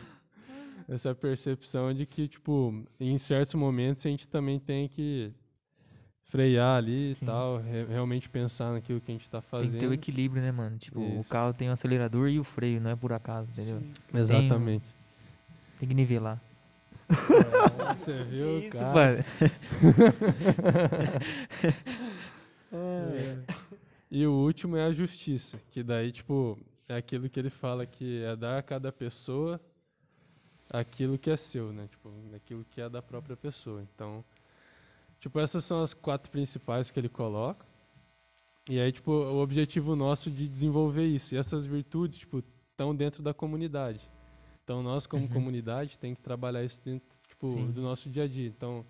Essa 0.89 1.15
percepção 1.15 1.95
de 1.95 2.05
que, 2.05 2.29
tipo, 2.29 2.85
em 3.01 3.17
certos 3.17 3.55
momentos 3.55 4.05
a 4.05 4.09
gente 4.11 4.29
também 4.29 4.59
tem 4.59 4.87
que 4.87 5.33
frear 6.25 6.77
ali 6.77 7.13
e 7.13 7.25
tal, 7.25 7.57
re- 7.59 7.85
realmente 7.85 8.29
pensar 8.29 8.73
naquilo 8.73 9.01
que 9.01 9.11
a 9.11 9.15
gente 9.15 9.31
tá 9.31 9.41
Tem 9.41 9.49
fazendo. 9.51 9.71
que 9.73 9.79
ter 9.79 9.87
o 9.87 9.95
equilíbrio, 9.95 10.43
né, 10.43 10.53
mano? 10.53 10.77
Tipo, 10.77 11.01
o 11.01 11.21
Isso. 11.21 11.29
carro 11.29 11.55
tem 11.55 11.71
o 11.71 11.73
acelerador 11.73 12.29
e 12.29 12.39
o 12.39 12.45
freio, 12.45 12.81
não 12.83 12.91
é 12.91 12.97
por 12.97 13.13
acaso, 13.13 13.51
entendeu? 13.53 13.83
Exatamente. 14.13 14.85
Tem 15.79 15.89
que 15.89 15.95
nivelar. 15.95 16.39
Você 17.99 18.25
viu, 18.25 18.59
Isso, 18.61 18.71
cara? 18.71 18.93
pai. 18.93 19.25
E 24.11 24.27
o 24.27 24.33
último 24.33 24.77
é 24.77 24.85
a 24.85 24.93
justiça, 24.93 25.59
que 25.71 25.83
daí, 25.83 26.13
tipo, 26.13 26.59
é 26.89 26.97
aquilo 26.97 27.29
que 27.29 27.39
ele 27.39 27.51
fala 27.51 27.87
que 27.87 28.23
é 28.23 28.37
dar 28.37 28.59
a 28.59 28.63
cada 28.63 28.93
pessoa 28.93 29.61
aquilo 30.71 31.19
que 31.19 31.31
é 31.31 31.37
seu, 31.37 31.73
né? 31.73 31.87
Tipo, 31.91 32.11
aquilo 32.35 32.65
que 32.71 32.81
é 32.81 32.89
da 32.89 33.01
própria 33.03 33.37
pessoa. 33.37 33.83
Então, 33.83 34.25
tipo, 35.21 35.39
essas 35.39 35.65
são 35.65 35.83
as 35.83 35.95
quatro 35.95 36.31
principais 36.31 36.91
que 36.91 36.99
ele 36.99 37.09
coloca. 37.09 37.65
E 38.69 38.81
aí, 38.81 38.91
tipo, 38.91 39.13
o 39.13 39.43
objetivo 39.43 39.95
nosso 39.95 40.31
de 40.31 40.49
desenvolver 40.49 41.07
isso. 41.07 41.35
E 41.35 41.39
essas 41.39 41.67
virtudes, 41.67 42.19
tipo, 42.19 42.43
estão 42.71 42.95
dentro 42.95 43.23
da 43.23 43.35
comunidade. 43.35 44.09
Então, 44.65 44.83
nós, 44.83 45.07
como 45.07 45.25
Uhum. 45.25 45.29
comunidade, 45.29 45.99
tem 45.99 46.15
que 46.15 46.23
trabalhar 46.23 46.65
isso 46.65 46.81
dentro, 46.83 47.07
tipo, 47.29 47.49
Sim. 47.49 47.71
do 47.71 47.83
nosso 47.83 48.09
dia 48.09 48.25
a 48.25 48.29
dia. 48.29 48.49
Então, 48.49 48.85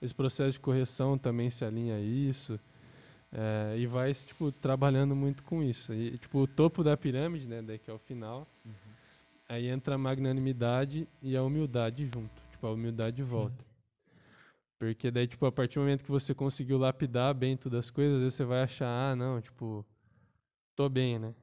esse 0.00 0.14
processo 0.14 0.52
de 0.52 0.60
correção 0.60 1.16
também 1.16 1.48
se 1.48 1.64
alinha 1.64 1.96
a 1.96 2.00
isso. 2.00 2.60
É, 3.36 3.76
e 3.76 3.86
vai, 3.86 4.14
tipo, 4.14 4.52
trabalhando 4.52 5.14
muito 5.16 5.42
com 5.42 5.62
isso. 5.62 5.92
E, 5.92 6.16
tipo, 6.18 6.38
o 6.38 6.46
topo 6.46 6.84
da 6.84 6.96
pirâmide, 6.96 7.48
né, 7.48 7.60
daí 7.60 7.78
que 7.78 7.90
é 7.90 7.92
o 7.92 7.98
final, 7.98 8.46
aí 9.48 9.66
entra 9.66 9.96
a 9.96 9.98
magnanimidade 9.98 11.08
e 11.20 11.36
a 11.36 11.42
humildade 11.42 12.06
junto. 12.06 12.30
Tipo, 12.52 12.68
a 12.68 12.72
humildade 12.72 13.22
volta. 13.22 13.64
Porque 14.78 15.10
daí, 15.10 15.26
tipo, 15.26 15.44
a 15.46 15.52
partir 15.52 15.74
do 15.76 15.80
momento 15.80 16.04
que 16.04 16.10
você 16.10 16.32
conseguiu 16.34 16.78
lapidar 16.78 17.34
bem 17.34 17.56
todas 17.56 17.80
as 17.86 17.90
coisas, 17.90 18.16
às 18.16 18.22
vezes 18.22 18.34
você 18.34 18.44
vai 18.44 18.62
achar, 18.62 18.86
ah, 19.12 19.16
não, 19.16 19.40
tipo, 19.40 19.84
tô 20.76 20.88
bem, 20.88 21.18
né? 21.18 21.34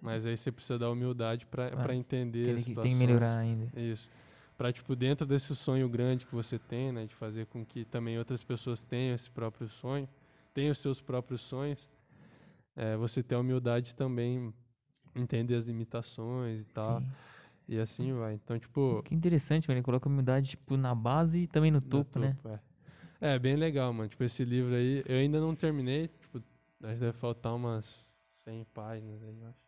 Mas 0.00 0.24
aí 0.26 0.36
você 0.36 0.52
precisa 0.52 0.78
da 0.78 0.90
humildade 0.90 1.46
para 1.46 1.68
Ah, 1.68 1.76
pra 1.76 1.94
entender 1.94 2.44
Tem 2.44 2.54
as 2.54 2.64
que, 2.64 2.74
tem 2.74 2.82
que 2.82 2.88
situações. 2.90 2.98
melhorar 2.98 3.38
ainda. 3.38 3.68
Isso. 3.78 4.10
Pra, 4.56 4.72
tipo, 4.72 4.94
dentro 4.94 5.26
desse 5.26 5.54
sonho 5.56 5.88
grande 5.88 6.24
que 6.26 6.34
você 6.34 6.58
tem, 6.58 6.92
né, 6.92 7.06
de 7.06 7.14
fazer 7.14 7.46
com 7.46 7.64
que 7.64 7.84
também 7.84 8.18
outras 8.18 8.42
pessoas 8.44 8.82
tenham 8.82 9.14
esse 9.14 9.30
próprio 9.30 9.68
sonho, 9.68 10.08
tenham 10.54 10.72
os 10.72 10.78
seus 10.78 11.00
próprios 11.00 11.42
sonhos, 11.42 11.90
é, 12.76 12.96
você 12.96 13.22
ter 13.22 13.34
a 13.34 13.40
humildade 13.40 13.94
também 13.94 14.54
entender 15.14 15.54
as 15.56 15.66
limitações 15.66 16.62
e 16.62 16.64
tal, 16.64 17.00
Sim. 17.00 17.08
e 17.68 17.78
assim 17.78 18.12
vai. 18.14 18.34
Então, 18.34 18.58
tipo, 18.58 19.02
Que 19.04 19.14
interessante, 19.14 19.68
mano. 19.68 19.78
Ele 19.78 19.84
coloca 19.84 20.08
a 20.08 20.10
humildade, 20.10 20.48
tipo, 20.48 20.76
na 20.76 20.94
base 20.94 21.40
e 21.40 21.46
também 21.46 21.70
no 21.70 21.80
no 21.80 21.86
topo, 21.86 22.18
né? 22.18 22.36
É. 22.44 22.74
É, 23.34 23.38
bem 23.38 23.56
legal, 23.56 23.92
mano. 23.92 24.08
Tipo, 24.08 24.24
esse 24.24 24.44
livro 24.44 24.74
aí, 24.74 25.02
eu 25.06 25.16
ainda 25.16 25.40
não 25.40 25.54
terminei, 25.54 26.08
tipo, 26.08 26.42
acho 26.82 26.94
que 26.94 27.00
deve 27.00 27.12
faltar 27.12 27.54
umas 27.54 27.86
100 28.44 28.64
páginas 28.74 29.22
aí, 29.22 29.38
eu 29.40 29.48
acho. 29.48 29.58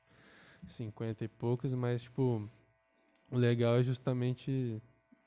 50 0.66 1.24
e 1.24 1.28
poucos, 1.28 1.72
mas, 1.72 2.02
tipo, 2.02 2.50
o 3.30 3.36
legal 3.38 3.76
é 3.76 3.82
justamente 3.82 4.82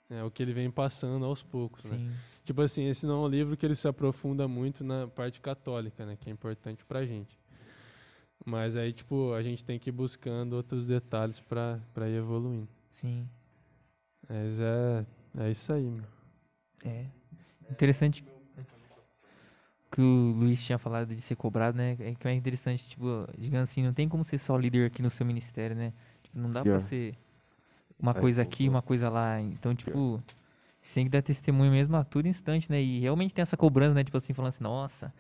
é, 0.10 0.24
o 0.24 0.32
que 0.32 0.42
ele 0.42 0.54
vem 0.54 0.72
passando 0.72 1.24
aos 1.26 1.44
poucos, 1.44 1.86
né? 1.90 1.98
Sim. 1.98 2.12
Tipo 2.44 2.62
assim, 2.62 2.88
esse 2.88 3.06
não 3.06 3.24
é 3.24 3.28
um 3.28 3.30
livro 3.30 3.56
que 3.56 3.66
ele 3.66 3.76
se 3.76 3.88
aprofunda 3.88 4.48
muito 4.48 4.84
na 4.84 5.08
parte 5.08 5.40
católica, 5.40 6.06
né? 6.06 6.18
Que 6.20 6.30
é 6.30 6.34
importante 6.34 6.84
pra 6.84 7.06
gente. 7.06 7.40
Mas 8.44 8.76
aí, 8.76 8.92
tipo, 8.92 9.34
a 9.34 9.44
gente 9.44 9.64
tem 9.64 9.78
que 9.78 9.90
ir 9.90 9.94
buscando 9.94 10.54
outros 10.54 10.88
detalhes 10.88 11.40
pra, 11.40 11.80
pra 11.94 12.10
ir 12.10 12.16
evoluindo. 12.16 12.68
Sim. 12.90 13.28
Mas 14.28 14.60
é, 14.60 15.06
é 15.38 15.52
isso 15.52 15.72
aí, 15.72 15.86
mano. 15.86 16.08
É. 16.84 17.06
Interessante 17.70 18.24
o 18.24 19.92
que 19.92 20.02
o 20.02 20.32
Luiz 20.38 20.64
tinha 20.66 20.78
falado 20.78 21.14
de 21.14 21.22
ser 21.22 21.36
cobrado, 21.36 21.78
né? 21.78 21.98
É 22.00 22.16
que 22.16 22.28
é 22.28 22.34
interessante, 22.34 22.90
tipo, 22.90 23.28
digamos 23.38 23.70
assim, 23.70 23.84
não 23.84 23.94
tem 23.94 24.08
como 24.08 24.24
ser 24.24 24.38
só 24.38 24.58
líder 24.58 24.88
aqui 24.88 25.02
no 25.02 25.10
seu 25.10 25.26
ministério, 25.26 25.76
né? 25.76 25.94
Tipo, 26.24 26.40
não 26.40 26.50
dá 26.50 26.62
pra 26.62 26.78
Pior. 26.78 26.80
ser 26.80 27.16
uma 28.00 28.12
É, 28.12 28.20
coisa 28.20 28.42
aqui, 28.42 28.68
uma 28.70 28.82
coisa 28.82 29.10
lá. 29.10 29.40
Então, 29.42 29.76
tipo, 29.76 30.22
você 30.82 30.96
tem 30.96 31.06
que 31.06 31.10
dar 31.12 31.22
testemunho 31.22 31.72
mesmo 31.72 31.96
a 31.98 32.04
todo 32.04 32.28
instante, 32.28 32.70
né? 32.72 32.82
E 32.82 33.00
realmente 33.00 33.34
tem 33.34 33.42
essa 33.42 33.58
cobrança, 33.58 33.94
né? 33.94 34.04
Tipo 34.04 34.18
assim, 34.18 34.34
falando 34.34 34.50
assim, 34.50 34.64
nossa, 34.64 35.14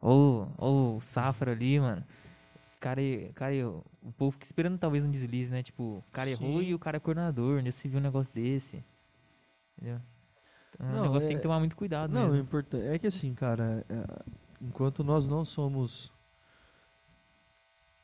ou 0.00 0.48
o 0.58 1.00
Safra 1.00 1.52
ali, 1.52 1.78
mano. 1.80 2.04
O 2.76 2.80
cara, 2.80 3.00
o 3.30 3.32
cara, 3.34 3.52
o 3.68 4.12
povo 4.16 4.32
fica 4.32 4.44
esperando 4.44 4.78
talvez 4.78 5.04
um 5.04 5.10
deslize, 5.10 5.50
né? 5.52 5.62
Tipo, 5.62 6.04
o 6.06 6.12
cara 6.12 6.28
errou 6.30 6.60
Sim. 6.60 6.68
e 6.68 6.74
o 6.74 6.78
cara 6.78 6.98
é 6.98 7.00
coordenador, 7.00 7.58
onde 7.60 7.72
se 7.72 7.88
viu 7.88 7.98
um 7.98 8.02
negócio 8.02 8.32
desse? 8.34 8.84
Entendeu? 9.76 10.00
Então, 10.74 10.86
o 10.88 10.92
Não, 10.92 11.02
negócio 11.04 11.26
tem 11.26 11.36
é- 11.36 11.40
que 11.40 11.42
tomar 11.42 11.58
muito 11.58 11.74
cuidado 11.76 12.12
Não, 12.12 12.22
o 12.22 12.24
mesmo. 12.32 12.42
importante 12.42 12.86
é 12.86 12.98
que 12.98 13.06
assim, 13.06 13.34
cara, 13.34 13.84
é, 13.88 14.22
enquanto 14.60 15.02
nós 15.02 15.26
não 15.26 15.44
somos 15.44 16.12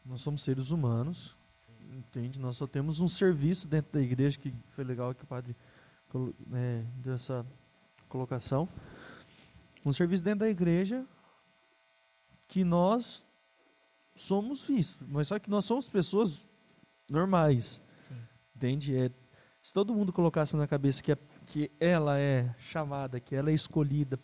nós 0.04 0.20
somos 0.20 0.42
seres 0.42 0.70
humanos, 0.70 1.36
entende? 1.98 2.40
Nós 2.40 2.56
só 2.56 2.66
temos 2.66 3.00
um 3.00 3.08
serviço 3.08 3.68
dentro 3.68 3.92
da 3.92 4.00
igreja 4.00 4.38
que 4.38 4.52
foi 4.74 4.84
legal 4.84 5.14
que 5.14 5.24
o 5.24 5.26
padre 5.26 5.54
né, 6.46 6.86
deu 6.96 7.14
essa 7.14 7.46
colocação. 8.08 8.68
Um 9.84 9.92
serviço 9.92 10.22
dentro 10.22 10.40
da 10.40 10.48
igreja 10.48 11.04
que 12.48 12.64
nós 12.64 13.24
somos 14.14 14.62
vistos. 14.62 15.06
Mas 15.08 15.28
só 15.28 15.38
que 15.38 15.50
nós 15.50 15.64
somos 15.64 15.88
pessoas 15.88 16.46
normais. 17.10 17.80
Entende? 18.54 18.96
É, 18.96 19.10
se 19.62 19.72
todo 19.72 19.94
mundo 19.94 20.12
colocasse 20.12 20.56
na 20.56 20.66
cabeça 20.66 21.02
que, 21.02 21.12
é, 21.12 21.18
que 21.46 21.70
ela 21.80 22.18
é 22.18 22.54
chamada, 22.70 23.18
que 23.18 23.34
ela 23.34 23.50
é 23.50 23.54
escolhida 23.54 24.18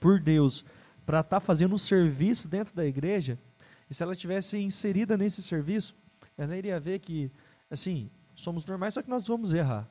por 0.00 0.20
Deus 0.20 0.64
para 1.04 1.20
estar 1.20 1.40
fazendo 1.40 1.74
um 1.74 1.78
serviço 1.78 2.48
dentro 2.48 2.74
da 2.74 2.86
igreja, 2.86 3.38
e 3.90 3.94
se 3.94 4.02
ela 4.02 4.16
tivesse 4.16 4.58
inserida 4.58 5.16
nesse 5.16 5.42
serviço, 5.42 5.94
ela 6.36 6.56
iria 6.56 6.78
ver 6.80 6.98
que, 6.98 7.30
assim, 7.70 8.10
somos 8.34 8.64
normais, 8.64 8.94
só 8.94 9.02
que 9.02 9.08
nós 9.10 9.26
vamos 9.26 9.52
errar. 9.54 9.88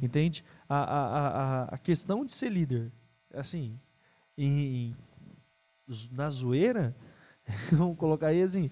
Entende? 0.00 0.44
A, 0.68 0.76
a, 0.76 1.06
a, 1.06 1.64
a- 1.74 1.78
questão 1.78 2.24
de 2.24 2.32
ser 2.32 2.48
líder, 2.50 2.90
assim, 3.34 3.78
em, 4.38 4.96
na 6.10 6.30
zoeira, 6.30 6.94
vamos 7.70 7.96
colocar 7.96 8.28
aí 8.28 8.40
assim, 8.42 8.70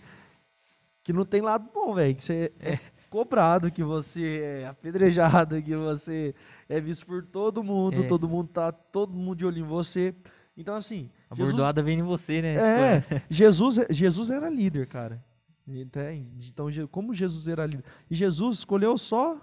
que 1.03 1.13
não 1.13 1.25
tem 1.27 1.41
lado 1.43 1.69
bom, 1.75 1.95
velho. 1.95 2.15
Que 2.15 2.23
você 2.23 2.53
é 2.61 2.79
cobrado, 3.11 3.71
que 3.71 3.83
você 3.83 4.41
é 4.63 4.67
apedrejado, 4.69 5.61
que 5.63 5.75
você 5.77 6.35
é 6.69 6.81
visto 6.81 7.05
por 7.05 7.23
todo 7.23 7.63
mundo, 7.63 8.05
É. 8.05 8.09
todo 8.09 8.29
mundo 8.29 8.49
tá 8.49 8.73
todo 8.73 9.13
mundo 9.13 9.37
de 9.39 9.45
olho 9.45 9.59
em 9.59 9.63
você. 9.67 10.15
Então, 10.57 10.75
assim, 10.75 11.11
A 11.29 11.35
Jesus- 11.35 11.53
bordoada 11.53 11.83
vem 11.83 11.99
em 11.99 12.03
você, 12.03 12.41
né? 12.41 12.55
é, 12.55 13.01
Tipo, 13.01 13.21
Jesus, 13.29 13.79
Jesus 13.91 14.31
era 14.31 14.49
líder, 14.49 14.87
cara. 14.87 15.23
Então, 15.67 16.69
como 16.91 17.15
Jesus 17.15 17.49
era 17.49 17.65
líder? 17.67 17.85
E 18.11 18.15
Jesus 18.15 18.59
escolheu 18.59 18.99
só 18.99 19.39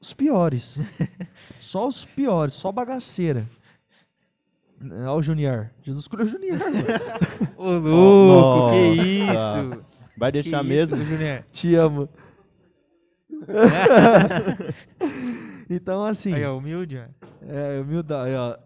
os 0.00 0.12
piores. 0.12 0.76
só 1.60 1.86
os 1.86 2.04
piores, 2.04 2.54
só 2.54 2.70
bagaceira. 2.72 3.46
Olha 4.80 5.12
o 5.12 5.22
Junior. 5.22 5.70
Jesus 5.82 6.04
escolheu 6.04 6.26
o 6.26 6.28
Junior. 6.28 6.58
Ô, 7.56 7.70
louco, 7.70 8.58
Nossa. 8.58 8.74
que 8.74 8.80
isso? 8.90 9.82
Vai 10.16 10.32
Que 10.32 10.42
deixar 10.42 10.60
isso, 10.60 10.68
mesmo? 10.68 11.04
Junior? 11.04 11.44
Te 11.52 11.74
amo. 11.76 12.08
então, 15.70 16.04
assim. 16.04 16.34
Aí, 16.34 16.44
ó, 16.44 16.56
humilde, 16.56 16.98
ó. 16.98 17.04
É, 17.46 17.80
humildade, 17.80 18.30
aí, 18.30 18.36
ó. 18.36 18.56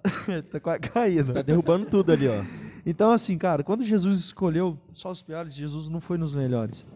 tá 0.50 0.58
quase 0.60 0.80
caindo. 0.80 1.34
Tá 1.34 1.42
derrubando 1.42 1.84
tudo 1.86 2.12
ali, 2.12 2.28
ó. 2.28 2.42
Então, 2.88 3.10
assim, 3.10 3.36
cara, 3.36 3.64
quando 3.64 3.82
Jesus 3.82 4.20
escolheu 4.20 4.78
só 4.92 5.10
os 5.10 5.20
piores, 5.20 5.52
Jesus 5.54 5.88
não 5.88 6.00
foi 6.00 6.16
nos 6.16 6.34
melhores. 6.34 6.86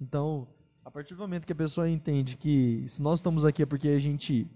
Então, 0.00 0.46
a 0.84 0.90
partir 0.90 1.14
do 1.14 1.20
momento 1.20 1.46
que 1.46 1.52
a 1.52 1.56
pessoa 1.56 1.88
entende 1.88 2.36
que 2.36 2.84
se 2.86 3.00
nós 3.00 3.18
estamos 3.18 3.46
aqui 3.46 3.62
é 3.62 3.66
porque 3.66 3.88
a 3.88 3.98
gente 3.98 4.46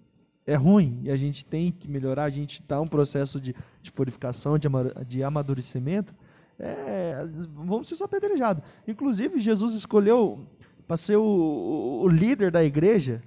é 0.47 0.55
ruim 0.55 1.01
e 1.05 1.10
a 1.10 1.16
gente 1.16 1.44
tem 1.47 1.73
que 1.73 1.89
melhorar, 1.89 2.24
a 2.24 2.31
gente 2.31 2.60
está 2.60 2.78
um 2.81 2.86
processo 2.86 3.40
de, 3.40 3.55
de 3.81 3.90
purificação, 3.90 4.59
de, 4.59 4.69
de 5.06 5.23
amadurecimento, 5.24 6.12
é, 6.60 7.24
vamos 7.55 7.89
ser 7.89 7.94
só 7.97 8.05
apedrejados. 8.05 8.62
Inclusive, 8.86 9.39
Jesus 9.39 9.74
escolheu 9.74 10.40
para 10.86 10.97
ser 10.98 11.16
o, 11.16 11.23
o- 11.24 12.02
o 12.02 12.09
líder 12.09 12.51
da 12.51 12.62
igreja, 12.62 13.23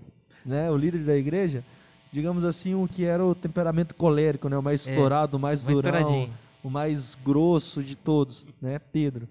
né? 0.45 0.69
O 0.69 0.77
líder 0.77 0.99
da 0.99 1.17
igreja, 1.17 1.63
digamos 2.13 2.45
assim, 2.45 2.75
o 2.75 2.87
que 2.87 3.03
era 3.05 3.25
o 3.25 3.33
temperamento 3.33 3.95
colérico, 3.95 4.47
né? 4.47 4.57
O 4.57 4.61
mais 4.61 4.87
É, 4.87 4.91
estourado, 4.91 5.37
o 5.37 5.39
mais 5.39 5.63
mais 5.63 5.75
durão. 5.75 5.91
O 6.65 6.69
mais 6.69 7.15
grosso 7.23 7.83
de 7.83 7.95
todos, 7.95 8.47
né? 8.59 8.79
Pedro. 8.79 9.27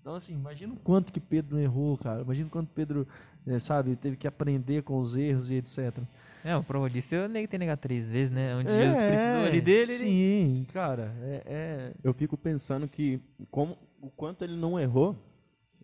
Então, 0.00 0.16
assim, 0.16 0.32
imagina 0.34 0.72
o 0.74 0.76
quanto 0.76 1.12
que 1.12 1.20
Pedro 1.20 1.60
errou, 1.60 1.96
cara. 1.96 2.22
Imagina 2.22 2.48
o 2.48 2.50
quanto 2.50 2.68
Pedro, 2.74 3.06
eh, 3.46 3.58
sabe, 3.60 3.94
teve 3.94 4.16
que 4.16 4.26
aprender 4.26 4.82
com 4.82 4.98
os 4.98 5.14
erros 5.16 5.48
e 5.48 5.54
etc. 5.54 5.96
É, 6.44 6.50
a 6.50 6.60
prova 6.60 6.90
disso 6.90 7.14
eu 7.14 7.28
nem 7.28 7.46
ter 7.46 7.56
negado 7.56 7.80
três 7.80 8.10
vezes, 8.10 8.34
né? 8.34 8.56
Onde 8.56 8.68
É, 8.68 8.78
Jesus 8.78 8.98
precisou 9.00 9.44
ali 9.46 9.60
dele, 9.60 9.92
ele... 9.92 9.98
Sim, 10.04 10.66
cara. 10.72 11.14
É, 11.22 11.42
é- 11.46 11.92
Eu 12.02 12.12
fico 12.12 12.36
pensando 12.36 12.88
que 12.88 13.20
como, 13.48 13.78
o 14.00 14.10
quanto 14.10 14.42
ele 14.42 14.56
não 14.56 14.78
errou, 14.78 15.16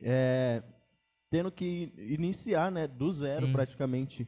é, 0.02 0.60
tendo 1.30 1.52
que 1.52 1.92
iniciar, 1.96 2.72
né, 2.72 2.88
do 2.88 3.12
zero 3.12 3.46
Sim. 3.46 3.52
praticamente, 3.52 4.26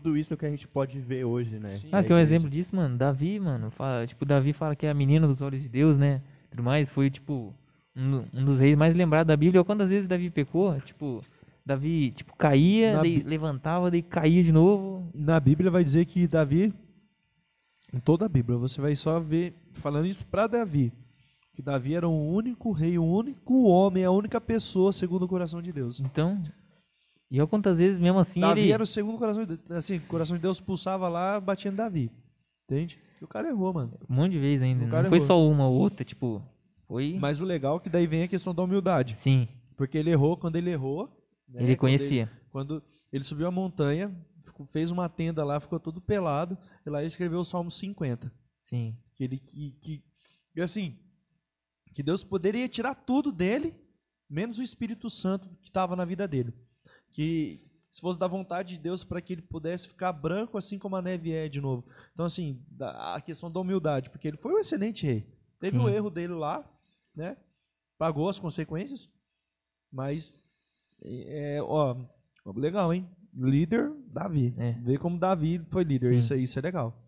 tudo 0.00 0.16
isso 0.16 0.36
que 0.36 0.46
a 0.46 0.50
gente 0.50 0.66
pode 0.66 0.98
ver 0.98 1.24
hoje, 1.24 1.58
né? 1.58 1.76
Sim. 1.76 1.88
Ah, 1.92 2.02
que 2.02 2.10
é 2.10 2.16
um 2.16 2.18
exemplo 2.18 2.48
disso, 2.48 2.74
mano. 2.74 2.96
Davi, 2.96 3.38
mano. 3.38 3.70
Fala, 3.70 4.06
tipo, 4.06 4.24
Davi 4.24 4.54
fala 4.54 4.74
que 4.74 4.86
é 4.86 4.90
a 4.90 4.94
menina 4.94 5.26
dos 5.26 5.42
olhos 5.42 5.60
de 5.60 5.68
Deus, 5.68 5.98
né? 5.98 6.22
Tudo 6.50 6.62
mais. 6.62 6.88
Foi, 6.88 7.10
tipo, 7.10 7.54
um, 7.94 8.24
um 8.32 8.44
dos 8.44 8.60
reis 8.60 8.74
mais 8.74 8.94
lembrados 8.94 9.28
da 9.28 9.36
Bíblia. 9.36 9.62
Quantas 9.62 9.90
vezes 9.90 10.06
Davi 10.06 10.30
pecou? 10.30 10.80
Tipo, 10.80 11.22
Davi, 11.64 12.10
tipo, 12.12 12.34
caía, 12.36 12.94
Na 12.94 13.02
daí 13.02 13.22
levantava, 13.22 13.90
daí 13.90 14.02
caía 14.02 14.42
de 14.42 14.50
novo. 14.50 15.06
Na 15.14 15.38
Bíblia 15.38 15.70
vai 15.70 15.84
dizer 15.84 16.06
que 16.06 16.26
Davi, 16.26 16.72
em 17.92 18.00
toda 18.00 18.24
a 18.24 18.28
Bíblia, 18.30 18.56
você 18.56 18.80
vai 18.80 18.96
só 18.96 19.20
ver, 19.20 19.54
falando 19.72 20.06
isso 20.06 20.24
para 20.24 20.46
Davi, 20.46 20.90
que 21.52 21.60
Davi 21.60 21.94
era 21.94 22.08
o 22.08 22.32
único 22.32 22.72
rei, 22.72 22.98
o 22.98 23.04
único 23.04 23.64
homem, 23.64 24.04
a 24.04 24.10
única 24.10 24.40
pessoa 24.40 24.90
segundo 24.90 25.24
o 25.24 25.28
coração 25.28 25.60
de 25.60 25.70
Deus. 25.70 26.00
Então, 26.00 26.42
e 27.32 27.40
olha 27.40 27.46
quantas 27.46 27.78
vezes 27.78 27.98
mesmo 27.98 28.18
assim 28.18 28.40
Davi 28.40 28.60
ele... 28.60 28.72
era 28.72 28.82
o 28.82 28.86
segundo 28.86 29.18
coração 29.18 29.44
de 29.44 29.56
Deus. 29.56 29.70
Assim, 29.70 29.96
o 29.96 30.02
coração 30.02 30.36
de 30.36 30.42
Deus 30.42 30.60
pulsava 30.60 31.08
lá, 31.08 31.40
batia 31.40 31.70
em 31.70 31.74
Davi. 31.74 32.10
Entende? 32.64 32.98
E 33.20 33.24
o 33.24 33.26
cara 33.28 33.48
errou, 33.48 33.72
mano. 33.72 33.92
Um 34.08 34.14
monte 34.14 34.32
de 34.32 34.38
vezes 34.38 34.62
ainda. 34.62 34.84
O 34.84 34.88
cara 34.90 35.04
Não 35.04 35.08
foi 35.08 35.18
errou. 35.18 35.26
só 35.26 35.48
uma 35.48 35.66
ou 35.66 35.74
outra, 35.74 36.04
tipo... 36.04 36.42
Foi... 36.86 37.16
Mas 37.18 37.40
o 37.40 37.44
legal 37.44 37.78
é 37.78 37.80
que 37.80 37.88
daí 37.88 38.06
vem 38.06 38.22
a 38.22 38.28
questão 38.28 38.54
da 38.54 38.62
humildade. 38.62 39.16
Sim, 39.16 39.48
Porque 39.76 39.96
ele 39.96 40.10
errou, 40.10 40.36
quando 40.36 40.56
ele 40.56 40.70
errou. 40.70 41.08
né, 41.48 41.62
ele 41.62 41.74
quando 41.74 41.78
conhecia. 41.80 42.30
Quando 42.50 42.82
ele 43.10 43.24
subiu 43.24 43.46
a 43.46 43.50
montanha, 43.50 44.14
fez 44.70 44.90
uma 44.90 45.08
tenda 45.08 45.42
lá, 45.42 45.58
ficou 45.58 45.80
todo 45.80 46.00
pelado, 46.00 46.56
e 46.84 46.90
lá 46.90 46.98
ele 46.98 47.06
escreveu 47.06 47.40
o 47.40 47.44
Salmo 47.44 47.70
50. 47.70 48.30
Sim, 48.62 48.94
Que 49.14 49.24
ele 49.24 49.38
que, 49.38 49.72
que 49.80 50.04
e 50.54 50.60
assim, 50.60 50.98
que 51.94 52.02
Deus 52.02 52.22
poderia 52.22 52.68
tirar 52.68 52.94
tudo 52.94 53.32
dele, 53.32 53.74
menos 54.28 54.58
o 54.58 54.62
Espírito 54.62 55.08
Santo 55.08 55.48
que 55.48 55.64
estava 55.64 55.96
na 55.96 56.04
vida 56.04 56.28
dele. 56.28 56.52
Que 57.12 57.60
se 57.90 58.00
fosse 58.00 58.18
da 58.18 58.26
vontade 58.26 58.76
de 58.76 58.80
Deus 58.80 59.04
para 59.04 59.20
que 59.20 59.34
ele 59.34 59.42
pudesse 59.42 59.86
ficar 59.86 60.12
branco 60.12 60.56
assim 60.56 60.78
como 60.78 60.96
a 60.96 61.02
neve 61.02 61.30
é 61.32 61.48
de 61.48 61.60
novo. 61.60 61.84
Então 62.14 62.24
assim, 62.24 62.58
a 62.80 63.20
questão 63.20 63.50
da 63.50 63.60
humildade, 63.60 64.08
porque 64.10 64.28
ele 64.28 64.38
foi 64.38 64.52
um 64.54 64.58
excelente 64.58 65.04
rei. 65.06 65.26
Teve 65.60 65.76
o 65.78 65.88
erro 65.88 66.10
dele 66.10 66.32
lá, 66.32 66.64
né? 67.14 67.36
Pagou 67.98 68.28
as 68.28 68.38
consequências, 68.38 69.08
mas 69.92 70.34
é, 71.04 71.60
ó, 71.62 71.96
legal, 72.56 72.92
hein? 72.92 73.08
Líder 73.34 73.92
Davi. 74.08 74.54
É. 74.58 74.72
Vê 74.72 74.98
como 74.98 75.18
Davi 75.18 75.64
foi 75.68 75.84
líder, 75.84 76.08
Sim. 76.08 76.16
isso, 76.16 76.34
isso 76.34 76.58
é 76.58 76.62
legal. 76.62 76.98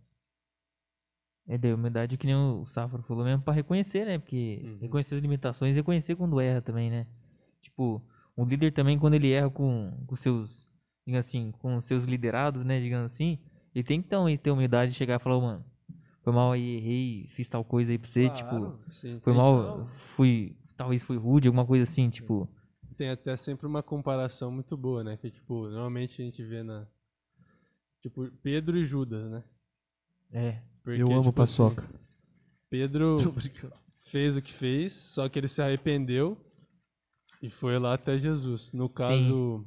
É 1.47 1.59
da 1.59 1.75
humildade 1.75 2.17
que 2.17 2.27
nem 2.27 2.35
o 2.35 2.65
Safra 2.67 3.03
falou 3.03 3.25
mesmo 3.25 3.43
pra 3.43 3.53
reconhecer, 3.53 4.07
né? 4.07 4.19
Porque 4.19 4.61
Uhum. 4.65 4.79
reconhecer 4.81 5.15
as 5.17 5.21
limitações 5.21 5.77
e 5.77 5.81
reconhecer 5.81 6.17
quando 6.17 6.41
erra 6.41 6.63
também, 6.63 6.91
né? 6.91 7.07
Tipo, 7.61 8.03
o 8.37 8.45
líder 8.45 8.73
também, 8.73 8.99
quando 8.99 9.15
ele 9.15 9.31
erra 9.31 9.51
com, 9.51 9.93
com 10.07 10.17
seus, 10.17 10.69
digamos 11.07 11.27
assim, 11.27 11.53
com 11.53 11.81
seus 11.81 12.05
liderados, 12.05 12.65
né? 12.65 12.81
Digamos 12.81 13.13
assim, 13.13 13.39
ele 13.75 13.85
tem 13.85 14.01
que 14.01 14.07
então, 14.07 14.27
ter 14.37 14.51
humildade 14.51 14.93
de 14.93 14.99
chegar 14.99 15.21
e 15.21 15.23
falar, 15.23 15.37
"Ô, 15.37 15.41
mano, 15.41 15.65
foi 16.23 16.33
mal 16.33 16.53
aí, 16.53 16.77
errei, 16.77 17.27
fiz 17.31 17.49
tal 17.49 17.65
coisa 17.65 17.93
aí 17.93 17.99
pra 17.99 18.09
você, 18.09 18.29
Claro. 18.29 18.35
tipo, 18.79 18.91
Sim, 18.91 19.21
foi 19.21 19.33
mal, 19.33 19.87
fui, 20.17 20.57
talvez 20.77 21.03
fui 21.03 21.17
rude, 21.17 21.49
alguma 21.49 21.67
coisa 21.67 21.83
assim, 21.85 22.09
tipo, 22.11 22.49
Tem 22.97 23.11
até 23.11 23.37
sempre 23.37 23.67
uma 23.67 23.83
comparação 23.83 24.51
muito 24.53 24.77
boa, 24.77 25.03
né? 25.03 25.17
Que, 25.17 25.31
tipo, 25.31 25.69
normalmente 25.69 26.23
a 26.23 26.25
gente 26.25 26.43
vê 26.45 26.63
na... 26.63 26.87
Tipo, 28.01 28.31
Pedro 28.43 28.77
e 28.77 28.85
Judas, 28.87 29.31
né? 29.31 29.43
é, 30.33 30.63
Porque, 30.83 31.01
Eu 31.03 31.09
amo 31.13 31.25
tipo, 31.25 31.33
paçoca. 31.33 31.83
assim, 31.83 31.93
Pedro 32.71 33.17
fez 34.09 34.37
o 34.37 34.43
que 34.43 34.53
fez, 34.53 34.93
só 34.93 35.29
que 35.29 35.39
ele 35.39 35.49
se 35.49 35.61
arrependeu 35.61 36.37
e 37.43 37.51
foi 37.51 37.79
lá 37.79 37.95
até 37.95 38.19
Jesus. 38.19 38.73
No 38.73 38.89
caso, 38.89 39.67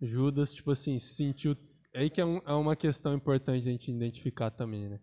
Judas, 0.00 0.52
tipo 0.54 0.70
assim, 0.70 0.98
se 0.98 1.14
sentiu. 1.14 1.56
É 1.92 2.00
aí 2.00 2.10
que 2.10 2.20
é, 2.20 2.24
um- 2.24 2.40
é 2.44 2.52
uma 2.52 2.74
questão 2.76 3.14
importante 3.14 3.68
a 3.68 3.72
gente 3.72 3.90
identificar 3.90 4.50
também, 4.50 4.88
né? 4.88 5.00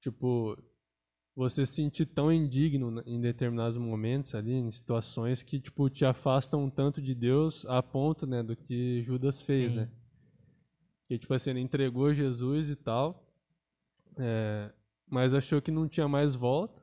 Tipo, 0.00 0.56
você 1.34 1.64
se 1.66 1.74
sentir 1.74 2.06
tão 2.06 2.30
indigno 2.32 3.02
em 3.06 3.20
determinados 3.20 3.76
momentos 3.76 4.34
ali, 4.34 4.52
em 4.52 4.70
situações 4.70 5.42
que, 5.42 5.58
tipo, 5.60 5.88
te 5.90 6.04
afastam 6.04 6.64
um 6.64 6.70
tanto 6.70 7.00
de 7.02 7.14
Deus 7.14 7.64
a 7.66 7.82
ponto, 7.82 8.26
né, 8.26 8.42
do 8.42 8.54
que 8.56 9.02
Judas 9.02 9.42
fez, 9.42 9.70
Sim. 9.70 9.76
né? 9.76 9.90
Que, 11.08 11.18
tipo 11.18 11.32
assim, 11.34 11.50
ele 11.50 11.60
entregou 11.60 12.14
Jesus 12.14 12.70
e 12.70 12.76
tal, 12.76 13.26
é, 14.16 14.72
mas 15.06 15.34
achou 15.34 15.60
que 15.60 15.70
não 15.70 15.88
tinha 15.88 16.08
mais 16.08 16.34
volta 16.34 16.82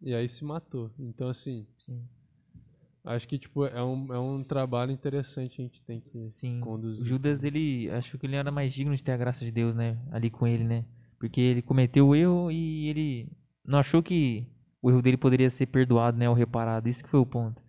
e 0.00 0.14
aí 0.14 0.28
se 0.28 0.44
matou. 0.44 0.90
Então, 0.98 1.28
assim, 1.28 1.66
sim, 1.76 2.08
acho 3.04 3.26
que, 3.26 3.38
tipo, 3.38 3.64
é 3.64 3.82
um, 3.82 4.12
é 4.12 4.18
um 4.18 4.44
trabalho 4.44 4.92
interessante 4.92 5.56
que 5.56 5.62
a 5.62 5.64
gente 5.64 5.82
tem 5.82 6.00
que 6.00 6.30
sim. 6.30 6.60
conduzir. 6.60 7.04
Judas, 7.04 7.44
ele, 7.44 7.90
acho 7.90 8.18
que 8.18 8.26
ele 8.26 8.36
era 8.36 8.50
mais 8.50 8.72
digno 8.72 8.94
de 8.94 9.02
ter 9.02 9.12
a 9.12 9.16
graça 9.16 9.44
de 9.44 9.50
Deus, 9.50 9.74
né? 9.74 9.98
Ali 10.10 10.30
com 10.30 10.46
ele, 10.46 10.64
né? 10.64 10.84
Porque 11.18 11.40
ele 11.40 11.62
cometeu 11.62 12.08
o 12.08 12.14
erro 12.14 12.50
e 12.50 12.88
ele 12.88 13.28
não 13.64 13.78
achou 13.78 14.02
que 14.02 14.46
o 14.82 14.90
erro 14.90 15.02
dele 15.02 15.16
poderia 15.16 15.50
ser 15.50 15.66
perdoado, 15.66 16.18
né? 16.18 16.28
Ou 16.28 16.34
reparado. 16.34 16.88
Isso 16.88 17.04
que 17.04 17.10
foi 17.10 17.20
o 17.20 17.26
ponto. 17.26 17.62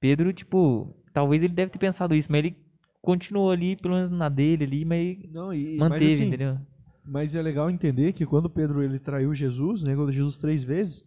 Pedro, 0.00 0.32
tipo, 0.32 0.94
talvez 1.12 1.42
ele 1.42 1.52
deve 1.52 1.70
ter 1.70 1.78
pensado 1.78 2.14
isso, 2.14 2.30
mas 2.30 2.38
ele 2.38 2.56
continuou 3.00 3.50
ali, 3.50 3.76
pelo 3.76 3.94
menos 3.94 4.10
na 4.10 4.28
dele 4.28 4.64
ali, 4.64 4.84
mas 4.84 5.18
Não, 5.32 5.52
e, 5.52 5.76
manteve, 5.76 6.04
mas, 6.04 6.12
assim, 6.14 6.24
entendeu? 6.24 6.58
Mas 7.04 7.36
é 7.36 7.42
legal 7.42 7.70
entender 7.70 8.12
que 8.12 8.26
quando 8.26 8.50
Pedro 8.50 8.82
ele 8.82 8.98
traiu 8.98 9.32
Jesus, 9.32 9.84
negou 9.84 10.10
Jesus 10.10 10.36
três 10.36 10.64
vezes, 10.64 11.04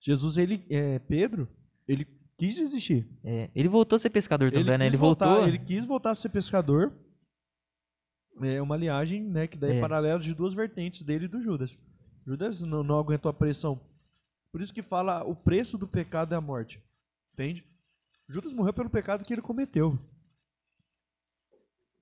Jesus 0.00 0.38
ele, 0.38 0.64
é, 0.70 0.98
Pedro, 0.98 1.46
ele 1.86 2.06
Quis 2.38 2.54
desistir. 2.54 3.08
É, 3.24 3.50
ele 3.54 3.68
voltou 3.68 3.96
a 3.96 3.98
ser 3.98 4.10
pescador 4.10 4.50
também, 4.52 4.76
né? 4.78 4.86
Ele 4.86 4.96
voltou. 4.96 5.26
voltar- 5.28 5.48
ele 5.48 5.58
quis 5.58 5.84
voltar 5.84 6.10
a 6.10 6.14
ser 6.14 6.28
pescador. 6.28 6.92
É 8.42 8.60
uma 8.60 8.76
linhagem, 8.76 9.22
né, 9.24 9.46
que 9.46 9.56
daí 9.56 9.72
é 9.72 9.76
É. 9.78 9.80
paralelo 9.80 10.20
de 10.20 10.34
duas 10.34 10.52
vertentes 10.52 11.00
dele 11.02 11.24
e 11.24 11.28
do 11.28 11.40
Judas. 11.40 11.78
Judas 12.26 12.60
não, 12.60 12.82
não 12.82 12.98
aguentou 12.98 13.30
a 13.30 13.34
pressão. 13.34 13.80
Por 14.52 14.60
isso 14.60 14.74
que 14.74 14.82
fala 14.82 15.24
o 15.24 15.34
preço 15.34 15.78
do 15.78 15.88
pecado 15.88 16.34
é 16.34 16.36
a 16.36 16.40
morte. 16.40 16.82
Entende? 17.32 17.64
Judas 18.28 18.52
morreu 18.52 18.74
pelo 18.74 18.90
pecado 18.90 19.24
que 19.24 19.32
ele 19.32 19.40
cometeu. 19.40 19.98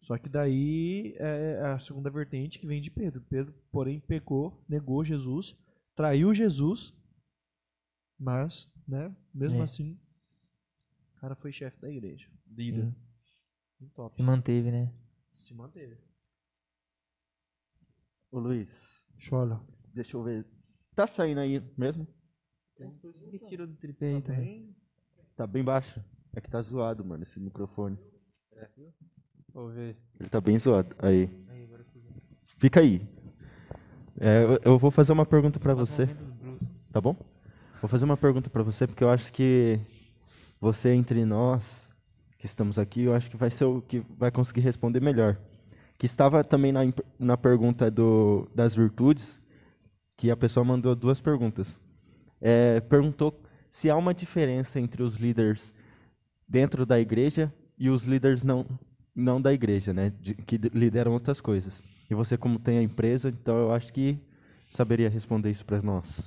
Só 0.00 0.18
que 0.18 0.28
daí 0.28 1.14
é 1.18 1.60
a 1.66 1.78
segunda 1.78 2.10
vertente 2.10 2.58
que 2.58 2.66
vem 2.66 2.80
de 2.82 2.90
Pedro. 2.90 3.22
Pedro, 3.30 3.54
porém, 3.70 4.00
pecou, 4.00 4.62
negou 4.68 5.02
Jesus, 5.04 5.56
traiu 5.94 6.34
Jesus, 6.34 6.92
mas, 8.18 8.70
né, 8.86 9.14
mesmo 9.32 9.60
É. 9.60 9.64
assim, 9.64 9.98
cara 11.24 11.34
foi 11.34 11.50
chefe 11.50 11.80
da 11.80 11.88
igreja. 11.88 12.28
Líder. 12.46 12.94
Sim, 13.78 13.88
Top. 13.94 14.14
se 14.14 14.22
manteve, 14.22 14.70
né? 14.70 14.92
Se 15.32 15.54
manteve. 15.54 15.96
Ô 18.30 18.38
Luiz, 18.38 19.06
Chola. 19.16 19.64
deixa 19.94 20.18
eu 20.18 20.22
ver. 20.22 20.44
Tá 20.94 21.06
saindo 21.06 21.40
aí 21.40 21.62
mesmo? 21.78 22.06
Ele 22.78 23.38
tirou 23.38 23.66
do 23.66 23.74
tripé 23.76 24.16
aí 24.16 24.22
também. 24.22 24.76
Tá 25.34 25.46
bem 25.46 25.64
baixo. 25.64 26.04
É 26.34 26.40
que 26.42 26.50
tá 26.50 26.60
zoado, 26.60 27.02
mano, 27.02 27.22
esse 27.22 27.40
microfone. 27.40 27.98
Vou 29.48 29.70
ver. 29.70 29.96
Ele 30.20 30.28
tá 30.28 30.40
bem 30.42 30.58
zoado. 30.58 30.94
Aí. 30.98 31.30
Fica 32.58 32.80
aí. 32.80 33.00
É, 34.20 34.42
eu, 34.42 34.72
eu 34.72 34.78
vou 34.78 34.90
fazer 34.90 35.12
uma 35.12 35.24
pergunta 35.24 35.58
pra 35.58 35.74
você, 35.74 36.06
tá 36.92 37.00
bom? 37.00 37.16
Vou 37.80 37.88
fazer 37.88 38.04
uma 38.04 38.16
pergunta 38.16 38.50
pra 38.50 38.62
você 38.62 38.86
porque 38.86 39.02
eu 39.02 39.10
acho 39.10 39.32
que 39.32 39.80
você 40.64 40.94
entre 40.94 41.26
nós 41.26 41.90
que 42.38 42.46
estamos 42.46 42.78
aqui, 42.78 43.02
eu 43.02 43.14
acho 43.14 43.28
que 43.30 43.36
vai 43.36 43.50
ser 43.50 43.66
o 43.66 43.82
que 43.82 44.02
vai 44.18 44.30
conseguir 44.30 44.62
responder 44.62 44.98
melhor. 44.98 45.36
Que 45.98 46.06
estava 46.06 46.42
também 46.42 46.72
na, 46.72 46.80
na 47.18 47.36
pergunta 47.36 47.90
do, 47.90 48.48
das 48.54 48.74
virtudes, 48.74 49.38
que 50.16 50.30
a 50.30 50.36
pessoa 50.36 50.64
mandou 50.64 50.94
duas 50.96 51.20
perguntas. 51.20 51.78
É, 52.40 52.80
perguntou 52.80 53.38
se 53.70 53.90
há 53.90 53.96
uma 53.96 54.14
diferença 54.14 54.80
entre 54.80 55.02
os 55.02 55.16
líderes 55.16 55.74
dentro 56.48 56.86
da 56.86 56.98
igreja 56.98 57.52
e 57.78 57.90
os 57.90 58.04
líderes 58.04 58.42
não, 58.42 58.64
não 59.14 59.38
da 59.42 59.52
igreja, 59.52 59.92
né? 59.92 60.14
de- 60.18 60.34
que 60.34 60.56
de- 60.56 60.70
lideram 60.70 61.12
outras 61.12 61.42
coisas. 61.42 61.82
E 62.10 62.14
você, 62.14 62.38
como 62.38 62.58
tem 62.58 62.78
a 62.78 62.82
empresa, 62.82 63.28
então 63.28 63.58
eu 63.58 63.70
acho 63.70 63.92
que 63.92 64.18
saberia 64.70 65.10
responder 65.10 65.50
isso 65.50 65.66
para 65.66 65.82
nós. 65.82 66.26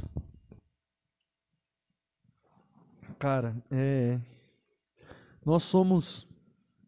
Cara, 3.19 3.55
é. 3.71 4.19
Nós 5.45 5.63
somos. 5.63 6.27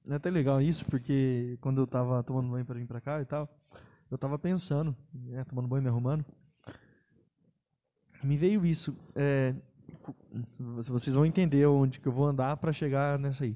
É 0.07 0.15
até 0.15 0.29
legal 0.29 0.61
isso, 0.61 0.85
porque 0.85 1.57
quando 1.61 1.81
eu 1.81 1.87
tava 1.87 2.23
tomando 2.23 2.49
banho 2.49 2.65
pra 2.65 2.75
vir 2.75 2.87
pra 2.87 3.01
cá 3.01 3.21
e 3.21 3.25
tal, 3.25 3.47
eu 4.09 4.17
tava 4.17 4.39
pensando, 4.39 4.95
né, 5.13 5.43
tomando 5.43 5.67
banho, 5.67 5.83
me 5.83 5.89
arrumando. 5.89 6.25
Me 8.23 8.37
veio 8.37 8.65
isso. 8.65 8.95
É, 9.15 9.53
vocês 10.57 11.15
vão 11.15 11.25
entender 11.25 11.65
onde 11.67 11.99
que 11.99 12.07
eu 12.07 12.11
vou 12.11 12.27
andar 12.27 12.57
pra 12.57 12.73
chegar 12.73 13.17
nessa 13.17 13.43
aí. 13.43 13.55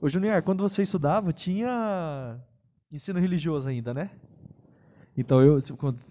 Ô, 0.00 0.08
Junior, 0.08 0.42
quando 0.42 0.62
você 0.62 0.82
estudava, 0.82 1.32
tinha 1.32 2.38
ensino 2.92 3.18
religioso 3.18 3.68
ainda, 3.68 3.94
né? 3.94 4.10
Então 5.16 5.40
eu. 5.42 5.58
Quando, 5.78 6.02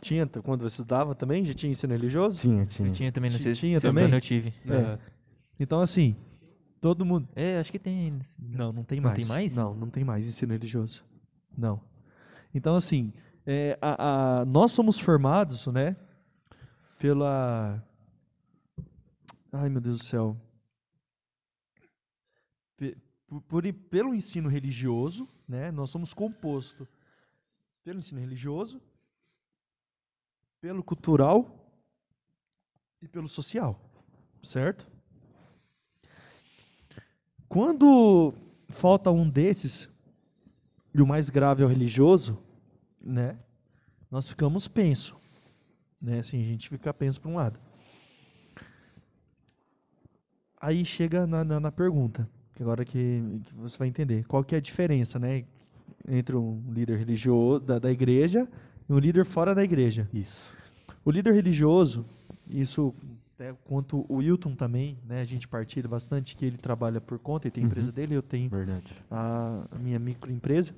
tinha, 0.00 0.26
quando 0.26 0.60
você 0.62 0.74
estudava 0.74 1.14
também, 1.14 1.44
já 1.44 1.54
tinha 1.54 1.70
ensino 1.70 1.92
religioso? 1.92 2.38
Tinha, 2.40 2.62
Eu 2.62 2.66
tinha. 2.66 2.90
tinha 2.90 3.12
também 3.12 3.30
no 3.30 3.36
Ti- 3.36 3.42
sexto, 3.44 3.60
tinha 3.60 3.80
também? 3.80 4.04
ano 4.04 4.16
eu 4.16 4.20
tive. 4.20 4.52
É. 4.68 4.98
Então, 5.58 5.80
assim, 5.80 6.16
todo 6.80 7.04
mundo. 7.04 7.28
É, 7.34 7.58
acho 7.58 7.70
que 7.72 7.78
tem 7.78 8.06
ainda. 8.06 8.24
Não, 8.38 8.72
não 8.72 8.84
tem 8.84 8.98
Não 9.00 9.04
mais. 9.10 9.18
tem 9.18 9.26
mais? 9.26 9.56
Não, 9.56 9.74
não 9.74 9.88
tem 9.88 10.04
mais 10.04 10.26
ensino 10.26 10.52
religioso. 10.52 11.04
Não. 11.56 11.80
Então, 12.54 12.74
assim, 12.74 13.12
é, 13.46 13.78
a- 13.80 14.40
a- 14.40 14.44
nós 14.44 14.72
somos 14.72 14.98
formados, 14.98 15.66
né, 15.68 15.96
pela. 16.98 17.82
Ai, 19.52 19.68
meu 19.68 19.80
Deus 19.80 19.98
do 19.98 20.04
céu. 20.04 20.36
Por- 23.26 23.40
por- 23.42 23.72
pelo 23.90 24.14
ensino 24.14 24.48
religioso, 24.48 25.28
né, 25.48 25.70
nós 25.72 25.90
somos 25.90 26.14
composto 26.14 26.86
pelo 27.82 27.98
ensino 27.98 28.20
religioso, 28.20 28.80
pelo 30.60 30.82
cultural 30.82 31.70
e 33.00 33.08
pelo 33.08 33.28
social, 33.28 33.80
certo? 34.42 34.86
Quando 37.48 38.34
falta 38.68 39.10
um 39.10 39.28
desses, 39.28 39.88
e 40.92 41.00
o 41.00 41.06
mais 41.06 41.30
grave 41.30 41.62
é 41.62 41.66
o 41.66 41.68
religioso, 41.68 42.38
né? 43.00 43.38
Nós 44.10 44.26
ficamos 44.26 44.66
penso. 44.66 45.16
Né? 46.00 46.18
Assim, 46.18 46.40
a 46.40 46.44
gente 46.44 46.68
fica 46.68 46.92
penso 46.92 47.20
para 47.20 47.30
um 47.30 47.36
lado. 47.36 47.60
Aí 50.60 50.84
chega 50.84 51.26
na, 51.26 51.44
na, 51.44 51.60
na 51.60 51.72
pergunta, 51.72 52.28
que 52.54 52.62
agora 52.62 52.84
que, 52.84 53.22
que 53.44 53.54
você 53.54 53.76
vai 53.76 53.88
entender. 53.88 54.24
Qual 54.26 54.42
que 54.42 54.54
é 54.54 54.58
a 54.58 54.60
diferença, 54.60 55.18
né? 55.18 55.44
Entre 56.08 56.34
um 56.34 56.62
líder 56.72 56.98
religioso 56.98 57.64
da, 57.64 57.78
da 57.78 57.90
igreja 57.90 58.48
e 58.88 58.92
um 58.92 58.98
líder 58.98 59.24
fora 59.24 59.54
da 59.54 59.62
igreja. 59.64 60.08
Isso. 60.12 60.54
O 61.04 61.10
líder 61.10 61.32
religioso, 61.34 62.04
isso 62.48 62.94
até 63.34 63.52
quanto 63.64 64.06
o 64.08 64.16
Wilton 64.16 64.54
também, 64.54 64.98
né? 65.04 65.20
A 65.20 65.24
gente 65.24 65.46
partilha 65.46 65.88
bastante 65.88 66.34
que 66.34 66.44
ele 66.44 66.56
trabalha 66.56 67.00
por 67.00 67.18
conta, 67.18 67.46
ele 67.46 67.52
tem 67.54 67.64
a 67.64 67.66
empresa 67.66 67.92
dele, 67.92 68.14
eu 68.14 68.22
tenho 68.22 68.48
Verdade. 68.48 68.94
a, 69.10 69.66
minha 69.78 69.98
microempresa. 69.98 70.74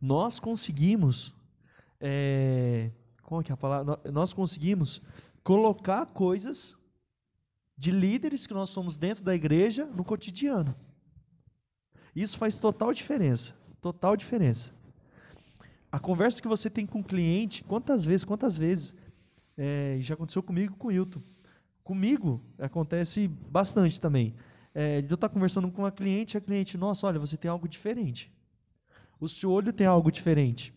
Nós 0.00 0.38
conseguimos, 0.40 1.34
é, 2.00 2.90
qual 3.22 3.42
que 3.42 3.52
é 3.52 3.54
a 3.54 3.56
palavra? 3.56 3.84
Nó- 4.04 4.12
Nós 4.12 4.32
conseguimos 4.32 5.00
colocar 5.42 6.06
coisas 6.06 6.76
de 7.76 7.90
líderes 7.90 8.46
que 8.46 8.54
nós 8.54 8.68
somos 8.70 8.96
dentro 8.98 9.24
da 9.24 9.34
igreja 9.34 9.84
no 9.86 10.04
cotidiano. 10.04 10.74
Isso 12.14 12.36
faz 12.38 12.58
total 12.58 12.92
diferença, 12.92 13.54
total 13.80 14.16
diferença. 14.16 14.72
A 15.94 16.00
conversa 16.00 16.42
que 16.42 16.48
você 16.48 16.68
tem 16.68 16.84
com 16.84 16.98
o 16.98 17.04
cliente, 17.04 17.62
quantas 17.62 18.04
vezes, 18.04 18.24
quantas 18.24 18.56
vezes, 18.56 18.96
é, 19.56 19.96
já 20.00 20.14
aconteceu 20.14 20.42
comigo 20.42 20.74
com 20.74 20.88
o 20.88 20.90
Hilton. 20.90 21.22
Comigo 21.84 22.42
acontece 22.58 23.28
bastante 23.28 24.00
também. 24.00 24.34
É, 24.74 25.00
de 25.00 25.12
eu 25.12 25.14
estar 25.14 25.28
conversando 25.28 25.70
com 25.70 25.82
uma 25.82 25.92
cliente, 25.92 26.36
a 26.36 26.40
cliente, 26.40 26.76
nossa, 26.76 27.06
olha, 27.06 27.20
você 27.20 27.36
tem 27.36 27.48
algo 27.48 27.68
diferente. 27.68 28.28
O 29.20 29.28
seu 29.28 29.52
olho 29.52 29.72
tem 29.72 29.86
algo 29.86 30.10
diferente. 30.10 30.74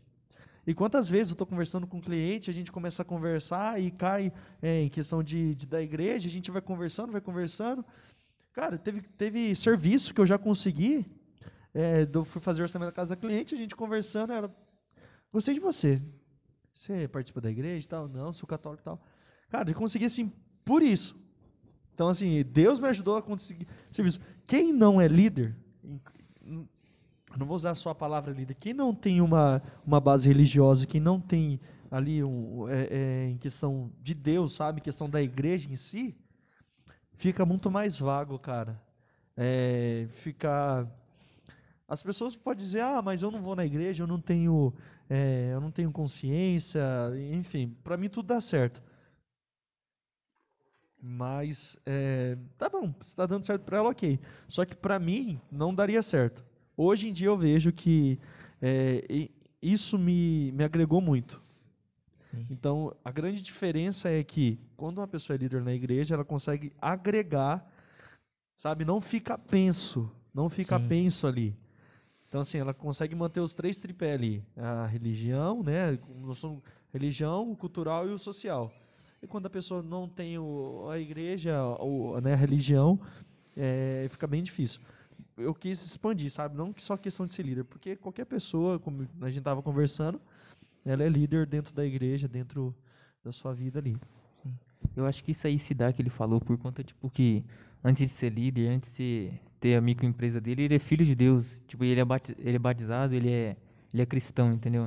E 0.67 0.73
quantas 0.75 1.09
vezes 1.09 1.29
eu 1.29 1.33
estou 1.33 1.47
conversando 1.47 1.87
com 1.87 1.97
um 1.97 2.01
cliente, 2.01 2.51
a 2.51 2.53
gente 2.53 2.71
começa 2.71 3.01
a 3.01 3.05
conversar 3.05 3.81
e 3.81 3.89
cai 3.89 4.31
é, 4.61 4.83
em 4.83 4.89
questão 4.89 5.23
de, 5.23 5.55
de- 5.55 5.65
da 5.65 5.81
igreja, 5.81 6.27
a 6.27 6.31
gente 6.31 6.51
vai 6.51 6.61
conversando, 6.61 7.11
vai 7.11 7.21
conversando. 7.21 7.83
Cara, 8.53 8.77
teve, 8.77 9.01
teve 9.17 9.55
serviço 9.55 10.13
que 10.13 10.21
eu 10.21 10.27
já 10.27 10.37
consegui. 10.37 11.07
É, 11.73 12.07
eu 12.13 12.23
fui 12.23 12.39
fazer 12.39 12.61
orçamento 12.61 12.89
da 12.89 12.95
casa 12.95 13.15
da 13.15 13.19
cliente, 13.19 13.55
a 13.55 13.57
gente 13.57 13.75
conversando, 13.75 14.31
ela, 14.31 14.55
gostei 15.37 15.53
de 15.53 15.59
você. 15.59 16.01
Você 16.73 17.07
participa 17.07 17.39
da 17.39 17.51
igreja 17.51 17.85
e 17.85 17.87
tal? 17.87 18.07
Não, 18.07 18.33
sou 18.33 18.47
católico 18.47 18.81
e 18.81 18.85
tal. 18.85 18.99
Cara, 19.49 19.69
eu 19.69 19.75
consegui 19.75 20.05
assim, 20.05 20.31
por 20.65 20.81
isso. 20.81 21.15
Então, 21.93 22.07
assim, 22.07 22.43
Deus 22.43 22.79
me 22.79 22.87
ajudou 22.87 23.17
a 23.17 23.21
conseguir 23.21 23.67
serviço. 23.91 24.19
Quem 24.45 24.73
não 24.73 24.99
é 24.99 25.07
líder, 25.07 25.55
não 26.43 27.45
vou 27.45 27.55
usar 27.55 27.75
só 27.75 27.91
a 27.91 27.95
palavra 27.95 28.33
líder, 28.33 28.55
quem 28.55 28.73
não 28.73 28.93
tem 28.95 29.21
uma, 29.21 29.61
uma 29.85 29.99
base 29.99 30.27
religiosa, 30.27 30.87
quem 30.87 30.99
não 30.99 31.19
tem 31.21 31.59
ali 31.89 32.23
um, 32.23 32.67
é, 32.67 32.87
é, 32.89 33.29
em 33.29 33.37
questão 33.37 33.91
de 34.01 34.13
Deus, 34.15 34.53
sabe, 34.53 34.79
em 34.79 34.83
questão 34.83 35.09
da 35.09 35.21
igreja 35.21 35.69
em 35.71 35.75
si, 35.75 36.15
fica 37.13 37.45
muito 37.45 37.69
mais 37.69 37.99
vago, 37.99 38.37
cara. 38.39 38.81
É, 39.35 40.07
fica 40.09 40.87
as 41.87 42.03
pessoas 42.03 42.35
podem 42.35 42.65
dizer, 42.65 42.81
ah, 42.81 43.01
mas 43.01 43.21
eu 43.21 43.31
não 43.31 43.41
vou 43.41 43.55
na 43.55 43.65
igreja, 43.65 44.03
eu 44.03 44.07
não 44.07 44.19
tenho, 44.19 44.73
é, 45.09 45.51
eu 45.53 45.61
não 45.61 45.71
tenho 45.71 45.91
consciência, 45.91 46.81
enfim, 47.31 47.75
para 47.83 47.97
mim 47.97 48.09
tudo 48.09 48.27
dá 48.27 48.41
certo. 48.41 48.81
Mas, 51.01 51.77
é, 51.85 52.37
tá 52.57 52.69
bom, 52.69 52.93
se 53.01 53.09
está 53.11 53.25
dando 53.25 53.45
certo 53.45 53.63
para 53.63 53.77
ela, 53.77 53.89
ok. 53.89 54.19
Só 54.47 54.65
que 54.65 54.75
para 54.75 54.99
mim 54.99 55.39
não 55.51 55.73
daria 55.73 56.01
certo. 56.01 56.43
Hoje 56.75 57.09
em 57.09 57.13
dia 57.13 57.27
eu 57.27 57.37
vejo 57.37 57.71
que 57.71 58.19
é, 58.61 59.29
isso 59.61 59.97
me, 59.97 60.51
me 60.51 60.63
agregou 60.63 60.99
muito. 60.99 61.41
Sim. 62.19 62.45
Então, 62.49 62.93
a 63.05 63.11
grande 63.11 63.41
diferença 63.41 64.09
é 64.09 64.23
que 64.23 64.59
quando 64.75 64.97
uma 64.97 65.07
pessoa 65.07 65.35
é 65.35 65.37
líder 65.37 65.63
na 65.63 65.73
igreja, 65.73 66.13
ela 66.13 66.25
consegue 66.25 66.73
agregar, 66.81 67.65
sabe? 68.57 68.83
Não 68.83 68.99
fica 68.99 69.37
penso, 69.37 70.11
não 70.33 70.49
fica 70.49 70.77
Sim. 70.77 70.87
penso 70.87 71.25
ali. 71.25 71.55
Então, 72.27 72.41
assim, 72.41 72.57
ela 72.57 72.73
consegue 72.73 73.15
manter 73.15 73.39
os 73.39 73.53
três 73.53 73.77
tripés 73.77 74.13
ali: 74.13 74.43
a 74.55 74.85
religião, 74.85 75.63
né? 75.63 75.97
Religião, 76.93 77.51
o 77.51 77.55
cultural 77.55 78.07
e 78.07 78.11
o 78.11 78.19
social. 78.19 78.71
E 79.21 79.27
quando 79.27 79.47
a 79.47 79.49
pessoa 79.49 79.81
não 79.81 80.07
tem 80.07 80.37
o, 80.37 80.87
a 80.89 80.99
igreja, 80.99 81.63
o, 81.79 82.19
né, 82.21 82.33
a 82.33 82.35
religião, 82.35 82.99
é, 83.55 84.07
fica 84.09 84.27
bem 84.27 84.43
difícil. 84.43 84.79
Eu 85.35 85.53
quis 85.53 85.83
expandir, 85.83 86.31
sabe? 86.31 86.55
Não 86.55 86.73
só 86.77 86.95
questão 86.95 87.25
de 87.25 87.31
ser 87.31 87.43
líder, 87.43 87.63
porque 87.63 87.95
qualquer 87.95 88.25
pessoa, 88.25 88.79
como 88.79 89.07
a 89.21 89.27
gente 89.27 89.39
estava 89.39 89.61
conversando, 89.61 90.21
ela 90.85 91.03
é 91.03 91.09
líder 91.09 91.45
dentro 91.47 91.73
da 91.73 91.85
igreja, 91.85 92.27
dentro 92.27 92.75
da 93.23 93.31
sua 93.31 93.53
vida 93.53 93.79
ali. 93.79 93.97
Eu 94.95 95.05
acho 95.05 95.23
que 95.23 95.31
isso 95.31 95.45
aí 95.47 95.57
se 95.57 95.73
dá 95.73 95.91
que 95.91 96.01
ele 96.01 96.09
falou 96.09 96.39
por 96.39 96.57
conta, 96.57 96.83
tipo, 96.83 97.09
que 97.09 97.43
antes 97.83 98.01
de 98.01 98.07
ser 98.09 98.29
líder, 98.29 98.69
antes 98.69 98.95
de 98.95 99.31
ter 99.59 99.75
a 99.75 99.81
microempresa 99.81 100.39
dele, 100.41 100.63
ele 100.63 100.75
é 100.75 100.79
filho 100.79 101.05
de 101.05 101.15
Deus. 101.15 101.61
Tipo, 101.67 101.83
ele 101.83 101.99
é, 101.99 102.05
bati- 102.05 102.35
ele 102.39 102.55
é 102.55 102.59
batizado, 102.59 103.13
ele 103.15 103.29
é, 103.31 103.55
ele 103.93 104.03
é 104.03 104.05
cristão, 104.05 104.53
entendeu? 104.53 104.83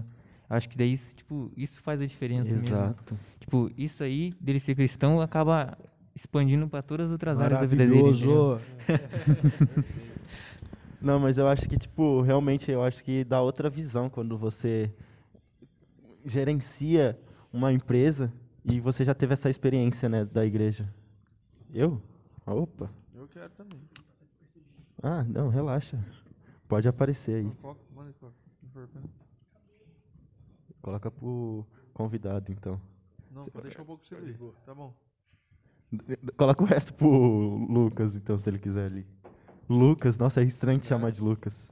Eu 0.48 0.56
acho 0.56 0.68
que 0.68 0.76
daí, 0.76 0.92
isso, 0.92 1.14
tipo, 1.14 1.50
isso 1.56 1.80
faz 1.80 2.00
a 2.00 2.06
diferença 2.06 2.52
mesmo. 2.52 2.68
Exato. 2.68 3.16
Tipo, 3.38 3.70
isso 3.76 4.02
aí, 4.02 4.32
dele 4.40 4.58
ser 4.60 4.74
cristão, 4.74 5.20
acaba 5.20 5.76
expandindo 6.14 6.68
para 6.68 6.82
todas 6.82 7.06
as 7.06 7.12
outras 7.12 7.38
áreas 7.40 7.60
da 7.60 7.66
vida 7.66 7.86
dele. 7.86 8.02
Maravilhoso. 8.02 8.60
Não, 11.00 11.18
mas 11.18 11.38
eu 11.38 11.48
acho 11.48 11.68
que, 11.68 11.78
tipo, 11.78 12.20
realmente, 12.20 12.70
eu 12.70 12.82
acho 12.82 13.02
que 13.02 13.24
dá 13.24 13.40
outra 13.40 13.70
visão 13.70 14.10
quando 14.10 14.36
você 14.36 14.92
gerencia 16.24 17.18
uma 17.52 17.72
empresa 17.72 18.32
e 18.64 18.78
você 18.80 19.04
já 19.04 19.14
teve 19.14 19.32
essa 19.32 19.48
experiência, 19.48 20.08
né, 20.08 20.24
da 20.24 20.44
igreja. 20.44 20.92
Eu? 21.72 22.00
Opa. 22.46 22.90
Eu 23.14 23.26
quero 23.28 23.48
também. 23.50 23.80
Ah, 25.02 25.24
não, 25.24 25.48
relaxa. 25.48 25.98
Pode 26.68 26.88
aparecer 26.88 27.36
aí. 27.36 27.52
Coloca 30.82 31.10
pro 31.10 31.66
convidado, 31.92 32.50
então. 32.52 32.80
Não, 33.30 33.46
pode 33.46 33.64
deixar 33.68 33.82
um 33.82 33.86
pouco 33.86 34.04
pra 34.06 34.18
você 34.18 34.24
ler. 34.24 34.38
Tá 34.64 34.74
bom. 34.74 34.92
Coloca 36.36 36.62
o 36.62 36.66
resto 36.66 36.94
pro 36.94 37.08
Lucas, 37.08 38.16
então, 38.16 38.38
se 38.38 38.48
ele 38.48 38.58
quiser 38.58 38.86
ali. 38.86 39.06
Lucas, 39.68 40.16
nossa, 40.16 40.40
é 40.40 40.44
estranho 40.44 40.78
te 40.80 40.86
chamar 40.86 41.10
de 41.10 41.20
Lucas. 41.20 41.70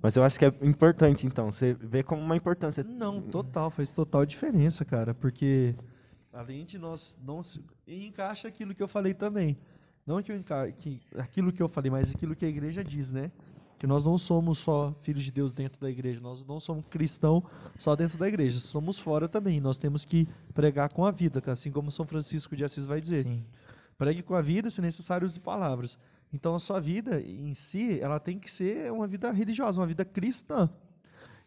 Mas 0.00 0.16
eu 0.16 0.24
acho 0.24 0.38
que 0.38 0.44
é 0.44 0.52
importante, 0.62 1.26
então. 1.26 1.50
Você 1.50 1.74
vê 1.74 2.02
como 2.02 2.20
uma 2.20 2.36
importância. 2.36 2.82
Não, 2.82 3.20
total, 3.22 3.70
faz 3.70 3.92
total 3.92 4.26
diferença, 4.26 4.84
cara, 4.84 5.14
porque 5.14 5.74
além 6.32 6.64
de 6.64 6.76
nós 6.78 7.16
não 7.22 7.42
se- 7.42 7.64
e 7.86 8.04
encaixa 8.06 8.48
aquilo 8.48 8.74
que 8.74 8.82
eu 8.82 8.88
falei 8.88 9.14
também. 9.14 9.56
Não 10.06 10.22
que 10.22 10.32
eu 10.32 10.42
que 10.76 11.00
aquilo 11.16 11.52
que 11.52 11.62
eu 11.62 11.68
falei, 11.68 11.90
mas 11.90 12.10
aquilo 12.10 12.34
que 12.34 12.44
a 12.44 12.48
igreja 12.48 12.82
diz, 12.82 13.10
né? 13.10 13.30
Que 13.78 13.86
nós 13.86 14.04
não 14.04 14.16
somos 14.16 14.58
só 14.58 14.94
filhos 15.02 15.24
de 15.24 15.32
Deus 15.32 15.52
dentro 15.52 15.80
da 15.80 15.90
igreja, 15.90 16.20
nós 16.20 16.44
não 16.44 16.60
somos 16.60 16.84
cristão 16.88 17.42
só 17.78 17.96
dentro 17.96 18.18
da 18.18 18.28
igreja, 18.28 18.60
somos 18.60 18.98
fora 18.98 19.28
também. 19.28 19.60
Nós 19.60 19.78
temos 19.78 20.04
que 20.04 20.28
pregar 20.54 20.92
com 20.92 21.04
a 21.04 21.10
vida, 21.10 21.42
assim 21.46 21.70
como 21.70 21.90
São 21.90 22.06
Francisco 22.06 22.54
de 22.56 22.64
Assis 22.64 22.86
vai 22.86 23.00
dizer. 23.00 23.24
Sim. 23.24 23.44
Pregue 23.98 24.22
com 24.22 24.34
a 24.34 24.42
vida, 24.42 24.70
se 24.70 24.80
necessário, 24.80 25.26
use 25.26 25.38
palavras. 25.38 25.98
Então, 26.32 26.54
a 26.54 26.58
sua 26.58 26.80
vida 26.80 27.20
em 27.20 27.52
si, 27.54 28.00
ela 28.00 28.18
tem 28.18 28.38
que 28.38 28.50
ser 28.50 28.90
uma 28.90 29.06
vida 29.06 29.30
religiosa, 29.30 29.80
uma 29.80 29.86
vida 29.86 30.04
cristã. 30.04 30.70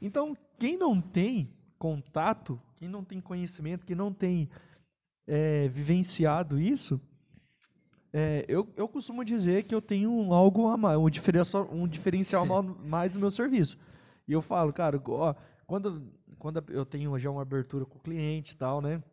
Então, 0.01 0.37
quem 0.59 0.77
não 0.77 1.01
tem 1.01 1.49
contato, 1.77 2.61
quem 2.75 2.87
não 2.87 3.03
tem 3.03 3.19
conhecimento, 3.19 3.85
quem 3.85 3.95
não 3.95 4.13
tem 4.13 4.49
é, 5.27 5.67
vivenciado 5.67 6.59
isso, 6.59 7.01
é, 8.17 8.45
eu, 8.47 8.65
eu 8.77 8.87
costumo 8.87 9.25
dizer 9.25 9.63
que 9.63 9.75
eu 9.75 9.81
tenho 9.81 10.09
um 10.09 10.33
algo 10.33 10.69
a 10.69 10.77
mais, 10.77 10.97
um 10.97 11.09
diferencial, 11.09 11.67
um 11.69 11.85
diferencial 11.85 12.45
mais 12.63 13.13
no 13.13 13.19
meu 13.19 13.29
serviço. 13.29 13.77
E 14.25 14.31
eu 14.31 14.41
falo, 14.41 14.71
cara, 14.71 15.01
ó, 15.05 15.35
quando, 15.67 16.01
quando 16.39 16.63
eu 16.69 16.85
tenho 16.85 17.19
já 17.19 17.29
uma 17.29 17.41
abertura 17.41 17.83
com 17.83 17.97
o 17.97 18.01
cliente 18.01 18.53
e 18.53 18.55
tal, 18.55 18.79
né? 18.79 19.03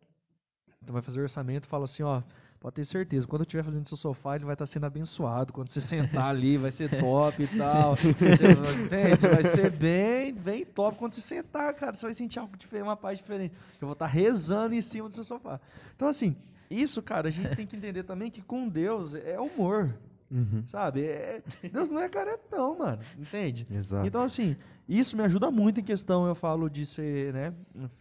Então 0.81 0.93
vai 0.93 1.01
fazer 1.01 1.19
o 1.19 1.23
orçamento, 1.23 1.67
falo 1.67 1.83
assim, 1.83 2.01
ó, 2.01 2.21
pode 2.61 2.75
ter 2.75 2.85
certeza, 2.85 3.27
quando 3.27 3.41
eu 3.41 3.43
estiver 3.43 3.61
fazendo 3.61 3.85
seu 3.85 3.97
sofá, 3.97 4.37
ele 4.37 4.45
vai 4.45 4.53
estar 4.53 4.65
sendo 4.65 4.85
abençoado. 4.85 5.51
Quando 5.51 5.67
você 5.67 5.81
sentar 5.81 6.29
ali, 6.29 6.55
vai 6.55 6.71
ser 6.71 6.89
top 6.97 7.43
e 7.43 7.47
tal. 7.57 7.97
Você? 7.99 9.27
Vai 9.27 9.43
ser 9.43 9.69
bem, 9.69 10.33
bem 10.33 10.63
top. 10.63 10.97
Quando 10.97 11.11
você 11.11 11.19
sentar, 11.19 11.73
cara, 11.73 11.93
você 11.93 12.05
vai 12.05 12.13
sentir 12.13 12.39
algo 12.39 12.55
diferente, 12.55 12.87
uma 12.87 12.95
paz 12.95 13.17
diferente. 13.17 13.53
Eu 13.81 13.87
vou 13.87 13.91
estar 13.93 14.07
rezando 14.07 14.73
em 14.73 14.81
cima 14.81 15.09
do 15.09 15.13
seu 15.13 15.25
sofá. 15.25 15.59
Então, 15.93 16.07
assim, 16.07 16.37
isso, 16.69 17.01
cara, 17.01 17.27
a 17.27 17.31
gente 17.31 17.55
tem 17.55 17.65
que 17.67 17.75
entender 17.75 18.03
também 18.03 18.29
que 18.31 18.41
com 18.41 18.67
Deus 18.67 19.13
é 19.13 19.39
humor. 19.39 19.93
Uhum. 20.31 20.63
Sabe? 20.65 21.03
É- 21.05 21.43
Deus 21.71 21.91
não 21.91 22.01
é 22.01 22.09
caretão, 22.09 22.77
mano. 22.79 22.99
Entende? 23.17 23.67
Exato. 23.69 24.07
Então, 24.07 24.21
assim, 24.21 24.55
isso 24.89 25.15
me 25.15 25.23
ajuda 25.23 25.51
muito 25.51 25.79
em 25.79 25.83
questão, 25.83 26.25
eu 26.27 26.33
falo, 26.33 26.69
de 26.69 26.85
ser 26.85 27.33
né, 27.33 27.53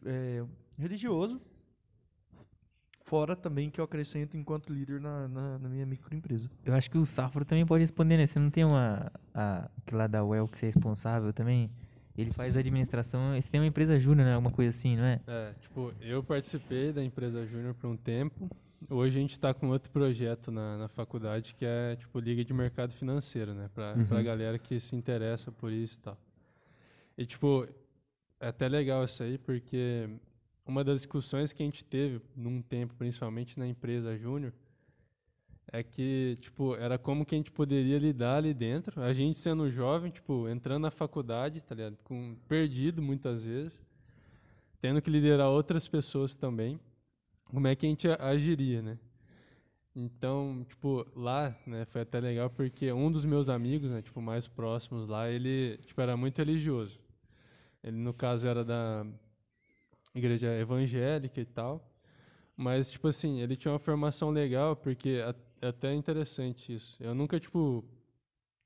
é, 0.07 0.43
religioso. 0.79 1.41
Fora 3.05 3.37
também 3.37 3.69
que 3.69 3.79
eu 3.79 3.85
acrescento 3.85 4.37
enquanto 4.37 4.73
líder 4.73 5.01
na, 5.01 5.29
na, 5.29 5.59
na 5.59 5.69
minha 5.69 5.85
microempresa. 5.85 6.49
Eu 6.65 6.73
acho 6.73 6.91
que 6.91 6.97
o 6.97 7.05
Safro 7.05 7.45
também 7.45 7.67
pode 7.67 7.83
responder, 7.83 8.17
né? 8.17 8.27
Você 8.27 8.39
não 8.39 8.49
tem 8.49 8.65
uma. 8.65 9.13
A, 9.35 9.69
que 9.85 9.95
lá 9.95 10.07
da 10.07 10.25
UEL 10.25 10.49
que 10.49 10.59
você 10.59 10.67
é 10.67 10.69
responsável 10.69 11.33
também? 11.33 11.71
Ele 12.17 12.33
faz 12.33 12.57
a 12.57 12.61
administração. 12.61 13.35
Você 13.35 13.51
tem 13.51 13.61
uma 13.61 13.67
empresa 13.67 13.99
júnior, 13.99 14.27
né? 14.27 14.35
Alguma 14.35 14.53
coisa 14.53 14.71
assim, 14.71 14.97
não 14.97 15.05
é? 15.05 15.21
É, 15.27 15.55
tipo, 15.61 15.93
eu 16.01 16.23
participei 16.23 16.93
da 16.93 17.03
empresa 17.03 17.47
Júnior 17.47 17.75
por 17.75 17.89
um 17.89 17.97
tempo. 17.97 18.51
Hoje 18.91 19.19
a 19.19 19.21
gente 19.21 19.33
está 19.33 19.55
com 19.55 19.69
outro 19.69 19.91
projeto 19.91 20.51
na, 20.51 20.77
na 20.77 20.89
faculdade 20.89 21.55
que 21.55 21.65
é, 21.65 21.97
tipo, 21.97 22.19
Liga 22.19 22.45
de 22.45 22.53
Mercado 22.53 22.93
Financeiro, 22.93 23.55
né? 23.55 23.71
Pra, 23.75 23.95
pra 24.09 24.23
galera 24.23 24.59
que 24.59 24.79
se 24.79 24.95
interessa 24.95 25.51
por 25.51 25.73
isso 25.73 25.97
e 25.99 26.01
tal. 26.01 26.19
E, 27.17 27.25
tipo, 27.25 27.67
é 28.41 28.49
até 28.49 28.69
legal 28.69 29.05
isso 29.05 29.23
aí, 29.23 29.39
porque 29.39 30.09
uma 30.67 30.83
das 30.85 31.01
discussões 31.01 31.53
que 31.53 31.63
a 31.63 31.67
gente 31.67 31.85
teve 31.85 32.21
num 32.37 32.61
tempo, 32.61 32.95
principalmente 32.95 33.59
na 33.59 33.67
empresa 33.67 34.17
Júnior, 34.19 34.53
é 35.73 35.83
que, 35.83 36.37
tipo, 36.41 36.77
era 36.77 36.99
como 36.99 37.25
que 37.25 37.35
a 37.35 37.39
gente 37.39 37.51
poderia 37.51 37.99
lidar 37.99 38.37
ali 38.39 38.55
dentro. 38.55 39.01
A 39.03 39.13
gente 39.13 39.39
sendo 39.39 39.71
jovem, 39.71 40.11
tipo, 40.13 40.49
entrando 40.49 40.83
na 40.83 40.91
faculdade, 40.91 41.65
tá 41.65 41.75
ligado? 41.75 41.97
Com, 42.05 42.37
perdido 42.49 43.03
muitas 43.03 43.45
vezes 43.45 43.81
tendo 44.81 45.01
que 45.01 45.09
liderar 45.11 45.49
outras 45.49 45.87
pessoas 45.87 46.35
também, 46.35 46.79
como 47.45 47.69
é 47.69 47.75
que 47.77 47.87
a 47.87 47.89
gente 47.89 48.09
agiria, 48.09 48.83
né? 48.83 48.99
Então, 49.95 50.65
tipo, 50.69 51.07
lá, 51.15 51.55
né, 51.67 51.85
foi 51.85 52.01
até 52.01 52.19
legal 52.19 52.51
porque 52.51 52.93
um 52.93 53.13
dos 53.13 53.25
meus 53.25 53.49
amigos, 53.49 53.91
né, 53.91 54.03
tipo, 54.03 54.21
mais 54.23 54.49
próximos 54.49 55.07
lá, 55.07 55.29
ele, 55.31 55.79
tipo, 55.87 56.01
era 56.01 56.17
muito 56.17 56.39
religioso. 56.39 56.99
Ele, 57.85 57.97
no 57.97 58.15
caso, 58.15 58.49
era 58.49 58.65
da 58.65 59.07
igreja 60.15 60.49
evangélica 60.59 61.41
e 61.41 61.45
tal, 61.45 61.89
mas, 62.57 62.91
tipo 62.91 63.09
assim, 63.09 63.41
ele 63.41 63.57
tinha 63.57 63.73
uma 63.73 63.79
formação 63.79 64.31
legal 64.31 64.77
porque 64.77 65.23
a- 65.27 65.35
é 65.63 65.69
até 65.69 65.95
interessante 65.95 66.75
isso. 66.75 67.03
Eu 67.03 67.15
nunca, 67.15 67.39
tipo, 67.39 67.85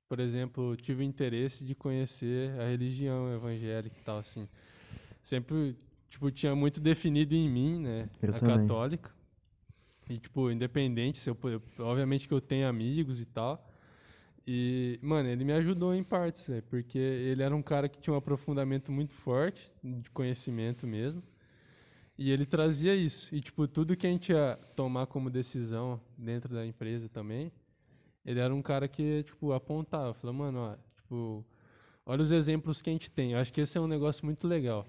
por 0.09 0.19
exemplo, 0.19 0.75
tive 0.77 1.05
interesse 1.05 1.63
de 1.63 1.75
conhecer 1.75 2.59
a 2.59 2.67
religião 2.69 3.33
evangélica 3.35 3.97
e 3.97 4.03
tal, 4.03 4.19
assim. 4.19 4.49
Sempre, 5.23 5.77
tipo, 6.09 6.31
tinha 6.31 6.57
muito 6.57 6.81
definido 6.81 7.35
em 7.35 7.49
mim, 7.49 7.81
né, 7.81 8.09
Eu 8.23 8.35
a 8.35 8.41
também. 8.41 8.57
católica. 8.57 9.15
E, 10.09 10.19
tipo, 10.19 10.51
independente, 10.51 11.19
se 11.19 11.29
eu, 11.29 11.37
obviamente 11.81 12.27
que 12.27 12.33
eu 12.35 12.41
tenho 12.41 12.67
amigos 12.67 13.21
e 13.21 13.27
tal. 13.27 13.71
E, 14.47 14.99
mano, 15.03 15.29
ele 15.29 15.45
me 15.45 15.53
ajudou 15.53 15.93
em 15.95 16.05
partes, 16.05 16.47
velho, 16.49 16.63
porque 16.63 16.99
ele 16.99 17.43
era 17.43 17.55
um 17.55 17.63
cara 17.63 17.89
que 17.89 17.99
tinha 17.99 18.15
um 18.15 18.17
aprofundamento 18.17 18.93
muito 18.93 19.13
forte, 19.13 19.71
de 19.83 20.09
conhecimento 20.13 20.87
mesmo. 20.87 21.23
E 22.19 22.31
ele 22.31 22.47
trazia 22.47 22.95
isso. 22.95 23.35
E, 23.35 23.41
tipo, 23.41 23.69
tudo 23.69 23.97
que 23.97 24.07
a 24.07 24.11
gente 24.11 24.33
ia 24.33 24.59
tomar 24.75 25.07
como 25.07 25.29
decisão 25.29 26.01
dentro 26.17 26.55
da 26.55 26.67
empresa 26.67 27.09
também, 27.09 27.53
ele 28.25 28.41
era 28.41 28.55
um 28.55 28.63
cara 28.63 28.89
que, 28.89 29.23
tipo, 29.25 29.53
apontava. 29.53 30.15
Falou, 30.15 30.35
mano, 30.35 30.59
ó, 30.61 30.77
tipo, 30.97 31.45
olha 32.07 32.23
os 32.23 32.33
exemplos 32.33 32.81
que 32.81 32.89
a 32.89 32.93
gente 32.93 33.11
tem. 33.11 33.33
Eu 33.33 33.39
acho 33.39 33.53
que 33.53 33.61
esse 33.61 33.77
é 33.77 33.81
um 33.81 33.87
negócio 33.87 34.25
muito 34.25 34.49
legal. 34.49 34.87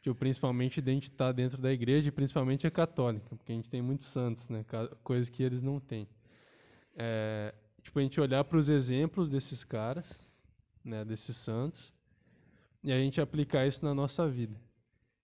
Tipo, 0.00 0.14
principalmente 0.14 0.80
de 0.80 0.90
a 0.90 0.94
gente 0.94 1.10
estar 1.10 1.32
dentro 1.32 1.60
da 1.60 1.72
igreja, 1.72 2.08
e 2.08 2.12
principalmente 2.12 2.66
a 2.66 2.70
católica, 2.70 3.36
porque 3.36 3.52
a 3.52 3.54
gente 3.54 3.68
tem 3.68 3.82
muitos 3.82 4.08
santos, 4.08 4.48
né? 4.48 4.64
Coisas 5.02 5.28
que 5.28 5.42
eles 5.42 5.62
não 5.62 5.80
têm. 5.80 6.08
É, 6.96 7.54
tipo, 7.82 7.98
a 7.98 8.02
gente 8.02 8.20
olhar 8.20 8.44
para 8.44 8.58
os 8.58 8.68
exemplos 8.68 9.30
desses 9.30 9.64
caras, 9.64 10.32
né? 10.84 11.04
Desses 11.04 11.36
santos, 11.36 11.92
e 12.82 12.92
a 12.92 12.98
gente 12.98 13.20
aplicar 13.20 13.66
isso 13.66 13.84
na 13.84 13.94
nossa 13.94 14.28
vida. 14.28 14.60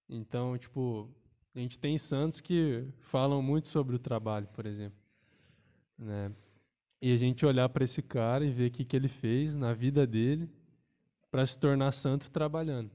Então, 0.09 0.56
tipo, 0.56 1.10
a 1.59 1.60
gente 1.60 1.78
tem 1.78 1.98
santos 1.98 2.40
que 2.40 2.85
falam 3.01 3.43
muito 3.43 3.66
sobre 3.66 3.97
o 3.97 3.98
trabalho, 3.98 4.47
por 4.52 4.64
exemplo. 4.64 4.97
Né? 5.98 6.30
E 7.02 7.12
a 7.12 7.16
gente 7.16 7.44
olhar 7.44 7.68
para 7.68 7.85
esse 7.85 8.01
cara 8.01 8.44
e 8.44 8.51
ver 8.51 8.68
o 8.68 8.70
que, 8.70 8.85
que 8.85 8.94
ele 8.94 9.09
fez 9.09 9.56
na 9.56 9.74
vida 9.74 10.06
dele 10.06 10.48
para 11.30 11.44
se 11.44 11.59
tornar 11.59 11.90
santo 11.90 12.30
trabalhando. 12.30 12.90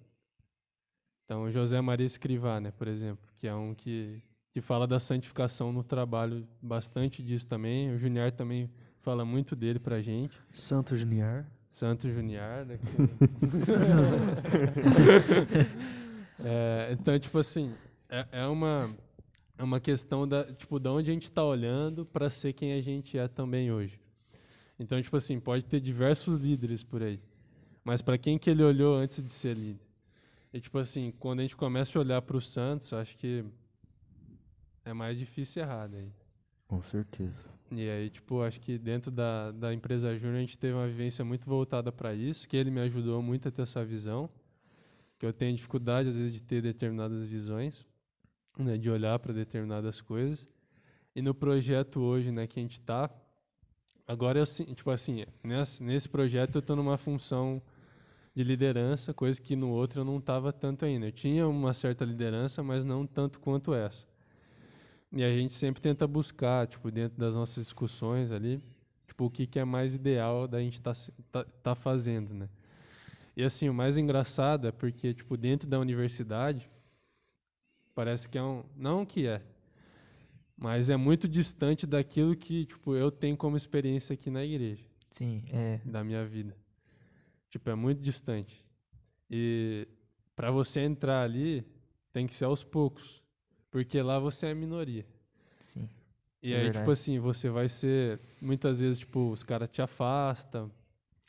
Então, 1.25 1.51
José 1.51 1.79
Maria 1.81 2.05
Escrivá, 2.05 2.61
né, 2.61 2.71
por 2.71 2.87
exemplo, 2.87 3.27
que 3.37 3.47
é 3.47 3.53
um 3.53 3.73
que, 3.73 4.21
que 4.51 4.61
fala 4.61 4.87
da 4.87 4.99
santificação 4.99 5.73
no 5.73 5.83
trabalho, 5.83 6.47
bastante 6.61 7.21
disso 7.21 7.47
também. 7.47 7.93
O 7.93 7.97
Junior 7.97 8.31
também 8.31 8.69
fala 9.01 9.25
muito 9.25 9.57
dele 9.57 9.79
pra 9.79 10.01
gente. 10.01 10.39
Santo 10.53 10.95
Junior. 10.95 11.45
Santo 11.69 12.09
Junior, 12.09 12.65
né? 12.65 12.79
É, 16.45 16.89
então, 16.91 17.17
tipo 17.19 17.37
assim, 17.37 17.73
é, 18.13 18.43
é 18.43 18.45
uma 18.45 18.95
é 19.57 19.63
uma 19.63 19.79
questão 19.79 20.27
da, 20.27 20.43
tipo, 20.53 20.79
de 20.79 20.89
onde 20.89 21.09
a 21.09 21.13
gente 21.13 21.23
está 21.23 21.43
olhando 21.43 22.05
para 22.05 22.29
ser 22.29 22.53
quem 22.53 22.73
a 22.73 22.81
gente 22.81 23.17
é 23.17 23.27
também 23.27 23.71
hoje. 23.71 23.99
Então, 24.79 25.01
tipo 25.01 25.15
assim, 25.15 25.39
pode 25.39 25.65
ter 25.65 25.79
diversos 25.79 26.41
líderes 26.41 26.83
por 26.83 27.01
aí. 27.01 27.19
Mas 27.83 28.01
para 28.01 28.17
quem 28.17 28.37
que 28.37 28.49
ele 28.49 28.63
olhou 28.63 28.95
antes 28.95 29.21
de 29.21 29.31
ser 29.31 29.55
líder? 29.55 29.85
E 30.53 30.59
tipo 30.59 30.77
assim, 30.77 31.13
quando 31.19 31.39
a 31.39 31.41
gente 31.43 31.55
começa 31.55 31.97
a 31.97 32.01
olhar 32.01 32.21
para 32.21 32.37
o 32.37 32.41
Santos, 32.41 32.93
acho 32.93 33.17
que 33.17 33.43
é 34.85 34.93
mais 34.93 35.17
difícil 35.17 35.63
errar 35.63 35.87
daí. 35.87 36.11
Com 36.67 36.81
certeza. 36.81 37.45
E 37.71 37.89
aí, 37.89 38.09
tipo, 38.09 38.41
acho 38.41 38.59
que 38.59 38.77
dentro 38.77 39.11
da, 39.11 39.51
da 39.51 39.73
empresa 39.73 40.15
Júnior 40.17 40.37
a 40.37 40.41
gente 40.41 40.57
teve 40.57 40.73
uma 40.73 40.87
vivência 40.87 41.25
muito 41.25 41.45
voltada 41.45 41.91
para 41.91 42.13
isso, 42.13 42.47
que 42.47 42.55
ele 42.55 42.69
me 42.69 42.81
ajudou 42.81 43.21
muito 43.21 43.47
a 43.47 43.51
ter 43.51 43.63
essa 43.63 43.83
visão, 43.83 44.29
que 45.17 45.25
eu 45.25 45.33
tenho 45.33 45.55
dificuldade 45.55 46.09
às 46.09 46.15
vezes 46.15 46.33
de 46.33 46.41
ter 46.41 46.61
determinadas 46.61 47.25
visões, 47.25 47.85
né, 48.57 48.77
de 48.77 48.89
olhar 48.89 49.17
para 49.19 49.33
determinadas 49.33 50.01
coisas. 50.01 50.47
E 51.15 51.21
no 51.21 51.33
projeto 51.33 52.01
hoje, 52.01 52.31
né, 52.31 52.47
que 52.47 52.59
a 52.59 52.63
gente 52.63 52.79
está, 52.79 53.09
agora 54.07 54.39
eu 54.39 54.45
tipo 54.75 54.89
assim, 54.89 55.25
nesse, 55.43 55.83
nesse 55.83 56.09
projeto 56.09 56.55
eu 56.55 56.59
estou 56.59 56.75
numa 56.75 56.97
função 56.97 57.61
de 58.35 58.43
liderança, 58.43 59.13
coisa 59.13 59.39
que 59.39 59.55
no 59.55 59.69
outro 59.69 60.01
eu 60.01 60.05
não 60.05 60.17
estava 60.17 60.51
tanto 60.51 60.85
ainda. 60.85 61.07
Eu 61.07 61.11
tinha 61.11 61.47
uma 61.47 61.73
certa 61.73 62.03
liderança, 62.03 62.63
mas 62.63 62.83
não 62.83 63.05
tanto 63.05 63.39
quanto 63.39 63.73
essa. 63.73 64.07
E 65.11 65.23
a 65.23 65.31
gente 65.31 65.53
sempre 65.53 65.81
tenta 65.81 66.07
buscar, 66.07 66.65
tipo, 66.65 66.89
dentro 66.89 67.19
das 67.19 67.35
nossas 67.35 67.63
discussões 67.63 68.31
ali, 68.31 68.59
tipo, 69.05 69.25
o 69.25 69.29
que, 69.29 69.45
que 69.45 69.59
é 69.59 69.65
mais 69.65 69.93
ideal 69.93 70.47
da 70.47 70.59
gente 70.59 70.81
tá, 70.81 70.93
tá, 71.31 71.43
tá 71.43 71.75
fazendo, 71.75 72.33
né? 72.33 72.49
E 73.37 73.43
assim, 73.43 73.69
o 73.69 73.73
mais 73.73 73.97
engraçado 73.97 74.67
é 74.67 74.71
porque, 74.71 75.13
tipo, 75.13 75.37
dentro 75.37 75.69
da 75.69 75.79
universidade, 75.79 76.67
parece 77.93 78.27
que 78.27 78.37
é 78.37 78.43
um... 78.43 78.63
Não 78.75 79.05
que 79.05 79.27
é, 79.27 79.41
mas 80.55 80.89
é 80.89 80.95
muito 80.95 81.27
distante 81.27 81.85
daquilo 81.85 82.35
que, 82.35 82.65
tipo, 82.65 82.95
eu 82.95 83.11
tenho 83.11 83.35
como 83.35 83.57
experiência 83.57 84.13
aqui 84.13 84.29
na 84.29 84.45
igreja. 84.45 84.83
Sim, 85.09 85.43
é. 85.51 85.79
Da 85.83 86.03
minha 86.03 86.25
vida. 86.25 86.55
Tipo, 87.49 87.69
é 87.69 87.75
muito 87.75 88.01
distante. 88.01 88.65
E 89.29 89.87
para 90.35 90.51
você 90.51 90.79
entrar 90.81 91.21
ali, 91.21 91.65
tem 92.11 92.25
que 92.25 92.35
ser 92.35 92.45
aos 92.45 92.63
poucos. 92.63 93.21
Porque 93.69 94.01
lá 94.01 94.19
você 94.19 94.47
é 94.47 94.53
minoria. 94.53 95.05
Sim. 95.59 95.89
E 96.41 96.53
é 96.53 96.61
aí, 96.61 96.71
tipo 96.71 96.89
assim, 96.89 97.19
você 97.19 97.49
vai 97.49 97.67
ser. 97.67 98.19
Muitas 98.41 98.79
vezes, 98.79 98.99
tipo, 98.99 99.31
os 99.31 99.43
caras 99.43 99.69
te 99.69 99.81
afastam. 99.81 100.71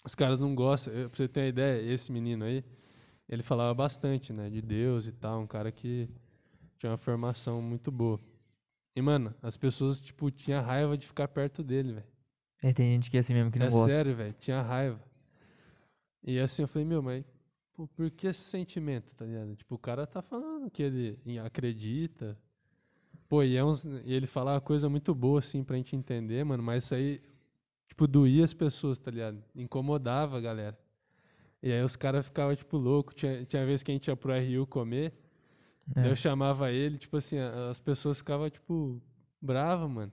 Os 0.05 0.15
caras 0.15 0.39
não 0.39 0.55
gostam. 0.55 0.93
Pra 0.93 1.09
você 1.09 1.27
ter 1.27 1.41
uma 1.41 1.49
ideia, 1.49 1.93
esse 1.93 2.13
menino 2.13 2.45
aí, 2.45 2.65
ele 3.29 3.43
falava 3.43 3.75
bastante, 3.75 4.33
né? 4.33 4.49
De 4.49 4.63
Deus 4.63 5.07
e 5.07 5.13
tal. 5.13 5.41
Um 5.41 5.47
cara 5.47 5.73
que 5.73 6.09
tinha 6.85 6.91
uma 6.91 6.99
formação 6.99 7.63
muito 7.63 7.91
boa. 7.91 8.21
E, 8.95 9.01
mano, 9.01 9.35
as 9.41 9.57
pessoas, 9.57 10.03
tipo, 10.03 10.31
tinha 10.31 10.61
raiva 10.61 10.99
de 10.99 11.07
ficar 11.07 11.27
perto 11.29 11.63
dele, 11.63 11.95
velho. 11.95 12.07
É, 12.63 12.73
tem 12.75 12.93
gente 12.93 13.11
que 13.11 13.17
é 13.17 13.21
assim 13.21 13.33
mesmo 13.33 13.51
que 13.51 13.59
não 13.59 13.67
é 13.67 13.71
gosta. 13.71 13.91
É 13.91 13.95
sério, 13.95 14.15
velho. 14.15 14.35
Tinha 14.39 14.61
raiva. 14.61 15.01
E 16.23 16.39
assim 16.39 16.63
eu 16.63 16.69
falei, 16.69 16.87
meu, 16.87 17.03
mas 17.03 17.25
pô, 17.73 17.87
por 17.89 18.11
que 18.11 18.27
esse 18.27 18.41
sentimento, 18.41 19.15
tá 19.15 19.25
ligado? 19.25 19.57
Tipo, 19.57 19.75
o 19.75 19.79
cara 19.79 20.07
tá 20.07 20.21
falando 20.21 20.71
que 20.71 20.83
ele 20.83 21.19
acredita. 21.43 22.39
Pô, 23.29 23.43
e, 23.43 23.57
é 23.57 23.65
uns, 23.65 23.85
e 23.85 24.13
ele 24.13 24.27
fala 24.27 24.53
uma 24.53 24.61
coisa 24.61 24.89
muito 24.89 25.15
boa, 25.15 25.39
assim, 25.39 25.65
pra 25.65 25.77
gente 25.77 25.97
entender, 25.97 26.45
mano, 26.45 26.63
mas 26.63 26.85
isso 26.85 26.95
aí, 26.95 27.23
tipo, 27.89 28.07
doía 28.07 28.45
as 28.45 28.53
pessoas, 28.53 28.99
tá 28.99 29.11
ligado? 29.11 29.43
Incomodava 29.55 30.37
a 30.37 30.41
galera. 30.41 30.79
E 31.63 31.73
aí 31.73 31.83
os 31.83 31.97
caras 31.97 32.27
ficavam, 32.27 32.55
tipo, 32.55 32.77
loucos. 32.77 33.15
Tinha, 33.15 33.43
tinha 33.47 33.65
vez 33.65 33.83
que 33.83 33.91
a 33.91 33.95
gente 33.95 34.09
ia 34.09 34.17
pro 34.17 34.33
RU 34.33 34.67
comer, 34.67 35.15
é. 35.97 36.09
eu 36.09 36.17
chamava 36.17 36.71
ele, 36.71 36.99
tipo 36.99 37.17
assim, 37.17 37.39
as 37.39 37.81
pessoas 37.81 38.19
ficavam, 38.19 38.49
tipo, 38.51 39.01
bravas, 39.41 39.91
mano. 39.91 40.13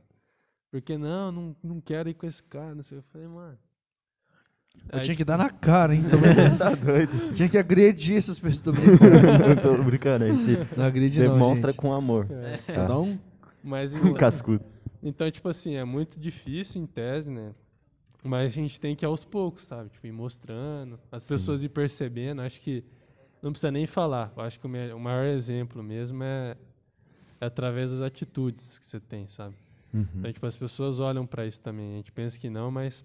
Porque, 0.69 0.97
não, 0.97 1.31
não, 1.31 1.55
não 1.63 1.81
quero 1.81 2.09
ir 2.09 2.13
com 2.13 2.25
esse 2.25 2.41
cara, 2.43 2.73
não 2.73 2.83
sei. 2.83 2.97
Eu 2.97 3.03
falei, 3.03 3.27
mano, 3.27 3.57
eu 4.91 4.99
tinha 4.99 5.15
que 5.15 5.23
dar 5.23 5.37
na 5.37 5.49
cara, 5.49 5.95
hein? 5.95 6.03
Então, 6.05 6.19
tá 6.57 6.73
doido. 6.75 7.33
Tinha 7.33 7.47
que 7.47 7.57
agredir 7.57 8.17
essas 8.17 8.39
pessoas. 8.39 8.61
Tô 8.61 8.71
brincando. 8.71 9.61
tô 9.61 9.83
brincando, 9.83 10.25
a 10.25 10.27
gente 10.29 10.67
não 10.75 10.85
agride 10.85 11.19
demonstra 11.19 11.71
não, 11.71 11.75
com 11.75 11.93
amor. 11.93 12.27
É. 12.29 12.51
Tá. 12.51 12.73
Só 12.73 12.87
dá 12.87 12.99
um, 12.99 13.17
Mas, 13.63 13.93
um 13.93 14.13
cascudo. 14.13 14.67
Então, 15.01 15.29
tipo 15.31 15.47
assim, 15.49 15.75
é 15.75 15.83
muito 15.83 16.19
difícil 16.19 16.81
em 16.81 16.85
tese, 16.85 17.31
né? 17.31 17.53
Mas 18.23 18.45
a 18.45 18.49
gente 18.49 18.79
tem 18.79 18.95
que 18.95 19.03
ir 19.03 19.07
aos 19.07 19.23
poucos, 19.23 19.65
sabe? 19.65 19.89
Tipo, 19.89 20.07
ir 20.07 20.11
mostrando, 20.11 20.99
as 21.11 21.23
Sim. 21.23 21.33
pessoas 21.33 21.63
ir 21.63 21.69
percebendo. 21.69 22.41
Acho 22.41 22.61
que 22.61 22.83
não 23.41 23.51
precisa 23.51 23.71
nem 23.71 23.87
falar. 23.87 24.31
Eu 24.35 24.43
acho 24.43 24.59
que 24.59 24.67
o 24.67 24.99
maior 24.99 25.25
exemplo 25.25 25.81
mesmo 25.81 26.23
é, 26.23 26.55
é 27.39 27.45
através 27.45 27.91
das 27.91 28.01
atitudes 28.01 28.77
que 28.77 28.85
você 28.85 28.99
tem, 28.99 29.27
sabe? 29.27 29.55
Uhum. 29.93 30.07
Então, 30.15 30.31
tipo, 30.31 30.45
as 30.45 30.55
pessoas 30.55 30.99
olham 30.99 31.25
para 31.25 31.45
isso 31.45 31.61
também. 31.61 31.93
A 31.93 31.97
gente 31.97 32.11
pensa 32.11 32.39
que 32.39 32.49
não, 32.49 32.71
mas 32.71 33.03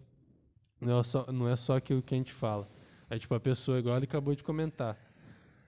não 0.80 0.98
é 0.98 1.02
só, 1.02 1.32
não 1.32 1.48
é 1.48 1.56
só 1.56 1.76
aquilo 1.76 2.02
que 2.02 2.14
a 2.14 2.18
gente 2.18 2.32
fala. 2.32 2.68
Aí, 3.08 3.18
tipo, 3.18 3.34
a 3.34 3.40
pessoa, 3.40 3.78
igual 3.78 3.96
ele 3.96 4.04
acabou 4.04 4.34
de 4.34 4.44
comentar. 4.44 4.96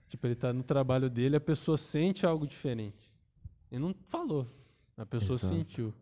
Tipo, 0.08 0.26
ele 0.26 0.34
está 0.34 0.52
no 0.52 0.62
trabalho 0.62 1.08
dele, 1.10 1.36
a 1.36 1.40
pessoa 1.40 1.76
sente 1.76 2.26
algo 2.26 2.46
diferente. 2.46 3.12
Ele 3.70 3.80
não 3.80 3.94
falou. 4.06 4.46
A 4.96 5.06
pessoa 5.06 5.36
Exato. 5.36 5.54
sentiu. 5.54 5.94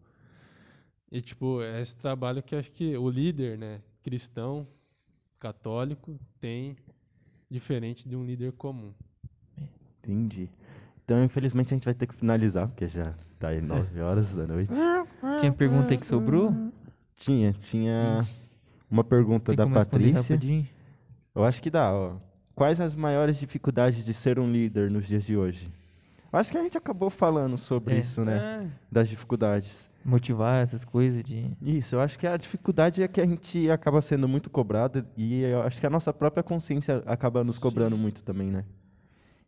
E, 1.10 1.20
tipo, 1.20 1.62
é 1.62 1.80
esse 1.80 1.94
trabalho 1.96 2.42
que 2.42 2.54
acho 2.54 2.72
que 2.72 2.96
o 2.96 3.08
líder, 3.08 3.58
né, 3.58 3.80
cristão, 4.02 4.66
católico, 5.38 6.18
tem 6.40 6.76
diferente 7.50 8.08
de 8.08 8.16
um 8.16 8.24
líder 8.24 8.52
comum. 8.52 8.92
Entendi. 9.98 10.48
Então, 11.04 11.22
infelizmente, 11.24 11.72
a 11.72 11.76
gente 11.76 11.84
vai 11.84 11.94
ter 11.94 12.06
que 12.06 12.14
finalizar, 12.14 12.68
porque 12.68 12.86
já 12.86 13.14
está 13.34 13.48
aí 13.48 13.60
nove 13.60 14.00
horas 14.00 14.34
da 14.34 14.46
noite. 14.46 14.72
Tinha 15.40 15.52
pergunta 15.52 15.90
aí 15.90 15.98
que 15.98 16.06
sobrou? 16.06 16.52
Tinha, 17.16 17.52
tinha... 17.52 18.18
Ixi. 18.20 18.46
Uma 18.90 19.02
pergunta 19.02 19.54
Tem 19.54 19.56
da 19.56 19.66
Patrícia. 19.66 20.34
Rapidinho? 20.34 20.66
Eu 21.34 21.44
acho 21.44 21.62
que 21.62 21.70
dá. 21.70 21.92
Ó. 21.92 22.16
Quais 22.54 22.80
as 22.80 22.94
maiores 22.94 23.38
dificuldades 23.38 24.04
de 24.04 24.14
ser 24.14 24.38
um 24.38 24.50
líder 24.50 24.90
nos 24.90 25.06
dias 25.06 25.24
de 25.24 25.36
hoje? 25.36 25.70
Acho 26.32 26.52
que 26.52 26.58
a 26.58 26.62
gente 26.62 26.76
acabou 26.76 27.08
falando 27.08 27.56
sobre 27.56 27.94
é. 27.94 27.98
isso, 27.98 28.24
né? 28.24 28.64
É. 28.64 28.68
Das 28.90 29.08
dificuldades. 29.08 29.90
Motivar 30.04 30.62
essas 30.62 30.84
coisas 30.84 31.22
de. 31.22 31.50
Isso, 31.62 31.96
eu 31.96 32.00
acho 32.00 32.18
que 32.18 32.26
a 32.26 32.36
dificuldade 32.36 33.02
é 33.02 33.08
que 33.08 33.20
a 33.20 33.26
gente 33.26 33.70
acaba 33.70 34.00
sendo 34.00 34.28
muito 34.28 34.50
cobrado 34.50 35.06
e 35.16 35.42
eu 35.42 35.62
acho 35.62 35.80
que 35.80 35.86
a 35.86 35.90
nossa 35.90 36.12
própria 36.12 36.42
consciência 36.42 37.02
acaba 37.06 37.42
nos 37.42 37.58
cobrando 37.58 37.96
Sim. 37.96 38.02
muito 38.02 38.22
também, 38.22 38.50
né? 38.50 38.64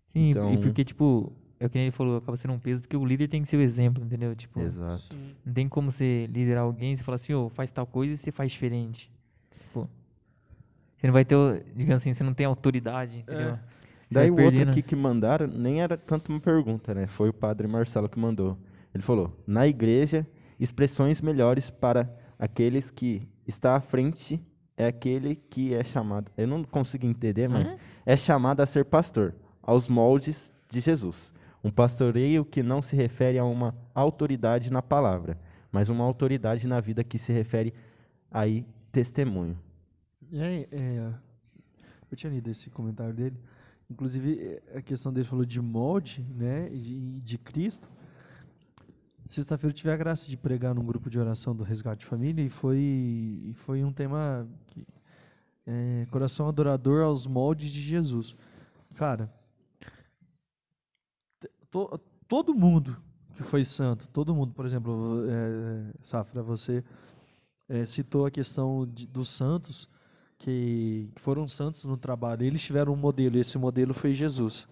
Sim, 0.06 0.30
então... 0.30 0.52
e 0.52 0.58
porque, 0.58 0.84
tipo, 0.84 1.32
é 1.60 1.66
o 1.66 1.70
que 1.70 1.78
ele 1.78 1.90
falou, 1.90 2.16
acaba 2.16 2.36
sendo 2.36 2.54
um 2.54 2.58
peso, 2.58 2.80
porque 2.80 2.96
o 2.96 3.04
líder 3.04 3.28
tem 3.28 3.42
que 3.42 3.48
ser 3.48 3.56
o 3.56 3.60
exemplo, 3.60 4.02
entendeu? 4.02 4.34
Tipo, 4.34 4.60
Exato. 4.60 5.16
Não 5.44 5.52
tem 5.52 5.68
como 5.68 5.92
você 5.92 6.26
liderar 6.32 6.64
alguém 6.64 6.92
e 6.92 6.96
falar 6.96 7.16
assim, 7.16 7.34
ô, 7.34 7.46
oh, 7.46 7.48
faz 7.50 7.70
tal 7.70 7.86
coisa 7.86 8.14
e 8.14 8.16
você 8.16 8.32
faz 8.32 8.52
diferente. 8.52 9.10
Você 10.98 11.06
não 11.06 11.14
vai 11.14 11.24
ter, 11.24 11.36
digamos 11.76 12.02
assim, 12.02 12.12
você 12.12 12.24
não 12.24 12.34
tem 12.34 12.44
autoridade, 12.44 13.20
entendeu? 13.20 13.50
É. 13.50 13.60
Daí 14.10 14.30
o 14.30 14.40
outro 14.40 14.62
aqui 14.62 14.82
que 14.82 14.96
mandaram 14.96 15.46
nem 15.46 15.82
era 15.82 15.96
tanto 15.96 16.30
uma 16.30 16.40
pergunta, 16.40 16.94
né? 16.94 17.06
Foi 17.06 17.28
o 17.28 17.32
padre 17.32 17.66
Marcelo 17.66 18.08
que 18.08 18.18
mandou. 18.18 18.56
Ele 18.94 19.02
falou: 19.02 19.36
na 19.46 19.66
igreja, 19.66 20.26
expressões 20.58 21.20
melhores 21.20 21.70
para 21.70 22.10
aqueles 22.38 22.90
que 22.90 23.28
está 23.46 23.76
à 23.76 23.80
frente 23.80 24.40
é 24.76 24.86
aquele 24.86 25.36
que 25.36 25.74
é 25.74 25.82
chamado. 25.82 26.30
Eu 26.36 26.46
não 26.46 26.62
consigo 26.62 27.04
entender, 27.04 27.48
mas 27.48 27.76
é 28.06 28.16
chamado 28.16 28.60
a 28.60 28.66
ser 28.66 28.84
pastor, 28.84 29.34
aos 29.60 29.88
moldes 29.88 30.52
de 30.70 30.80
Jesus. 30.80 31.32
Um 31.62 31.70
pastoreio 31.70 32.44
que 32.44 32.62
não 32.62 32.80
se 32.80 32.94
refere 32.94 33.38
a 33.38 33.44
uma 33.44 33.74
autoridade 33.94 34.72
na 34.72 34.80
palavra, 34.80 35.36
mas 35.72 35.88
uma 35.88 36.04
autoridade 36.04 36.66
na 36.68 36.80
vida 36.80 37.02
que 37.02 37.18
se 37.18 37.32
refere 37.32 37.74
aí 38.30 38.64
testemunho. 38.92 39.58
É, 40.32 40.68
é, 40.70 41.12
eu 42.10 42.16
tinha 42.16 42.32
lido 42.32 42.48
esse 42.50 42.70
comentário 42.70 43.12
dele. 43.12 43.36
Inclusive, 43.90 44.60
a 44.74 44.82
questão 44.82 45.12
dele 45.12 45.26
falou 45.26 45.44
de 45.44 45.60
molde, 45.60 46.26
né, 46.34 46.68
de, 46.68 47.20
de 47.20 47.38
Cristo. 47.38 47.88
Sexta-feira 49.26 49.72
eu 49.72 49.76
tive 49.76 49.90
a 49.90 49.96
graça 49.96 50.26
de 50.26 50.36
pregar 50.36 50.74
num 50.74 50.84
grupo 50.84 51.10
de 51.10 51.18
oração 51.18 51.54
do 51.54 51.62
Resgate 51.62 52.04
Família 52.06 52.42
e 52.42 52.48
foi, 52.48 53.52
foi 53.56 53.84
um 53.84 53.92
tema 53.92 54.48
que, 54.68 54.86
é, 55.66 56.06
coração 56.10 56.48
adorador 56.48 57.02
aos 57.02 57.26
moldes 57.26 57.70
de 57.70 57.80
Jesus. 57.80 58.34
Cara, 58.94 59.30
to, 61.70 62.00
todo 62.26 62.54
mundo 62.54 62.96
que 63.36 63.42
foi 63.42 63.64
santo, 63.64 64.08
todo 64.08 64.34
mundo, 64.34 64.52
por 64.52 64.64
exemplo, 64.64 65.24
é, 65.28 65.92
Safra, 66.02 66.42
você 66.42 66.82
é, 67.68 67.84
citou 67.84 68.24
a 68.24 68.30
questão 68.30 68.86
de, 68.86 69.06
dos 69.06 69.28
santos, 69.28 69.88
que 70.38 71.10
foram 71.16 71.48
santos 71.48 71.84
no 71.84 71.96
trabalho, 71.96 72.44
eles 72.44 72.62
tiveram 72.62 72.92
um 72.92 72.96
modelo, 72.96 73.36
e 73.36 73.40
esse 73.40 73.58
modelo 73.58 73.92
foi 73.92 74.14
Jesus. 74.14 74.68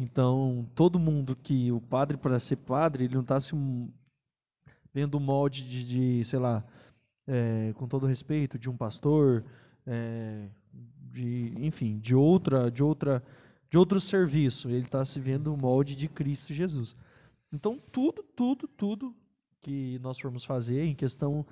Então, 0.00 0.66
todo 0.74 0.98
mundo 0.98 1.36
que 1.36 1.70
o 1.70 1.80
padre, 1.80 2.16
para 2.16 2.40
ser 2.40 2.56
padre, 2.56 3.04
ele 3.04 3.14
não 3.14 3.22
está 3.22 3.38
se 3.38 3.54
vendo 4.92 5.16
o 5.16 5.20
molde 5.20 5.62
de, 5.62 5.84
de, 5.84 6.24
sei 6.24 6.38
lá, 6.38 6.64
é, 7.26 7.72
com 7.74 7.86
todo 7.86 8.06
respeito, 8.06 8.58
de 8.58 8.68
um 8.70 8.76
pastor, 8.76 9.44
é, 9.86 10.48
de, 11.12 11.54
enfim, 11.58 11.98
de 11.98 12.14
outra, 12.14 12.70
de 12.70 12.82
outra, 12.82 13.22
de 13.70 13.78
outro 13.78 14.00
serviço. 14.00 14.68
Ele 14.68 14.84
está 14.84 15.04
se 15.04 15.20
vendo 15.20 15.52
o 15.52 15.56
molde 15.56 15.94
de 15.94 16.08
Cristo 16.08 16.52
Jesus. 16.52 16.96
Então, 17.52 17.78
tudo, 17.92 18.22
tudo, 18.22 18.66
tudo 18.66 19.14
que 19.60 19.98
nós 20.00 20.18
formos 20.18 20.44
fazer 20.44 20.84
em 20.84 20.94
questão, 20.94 21.46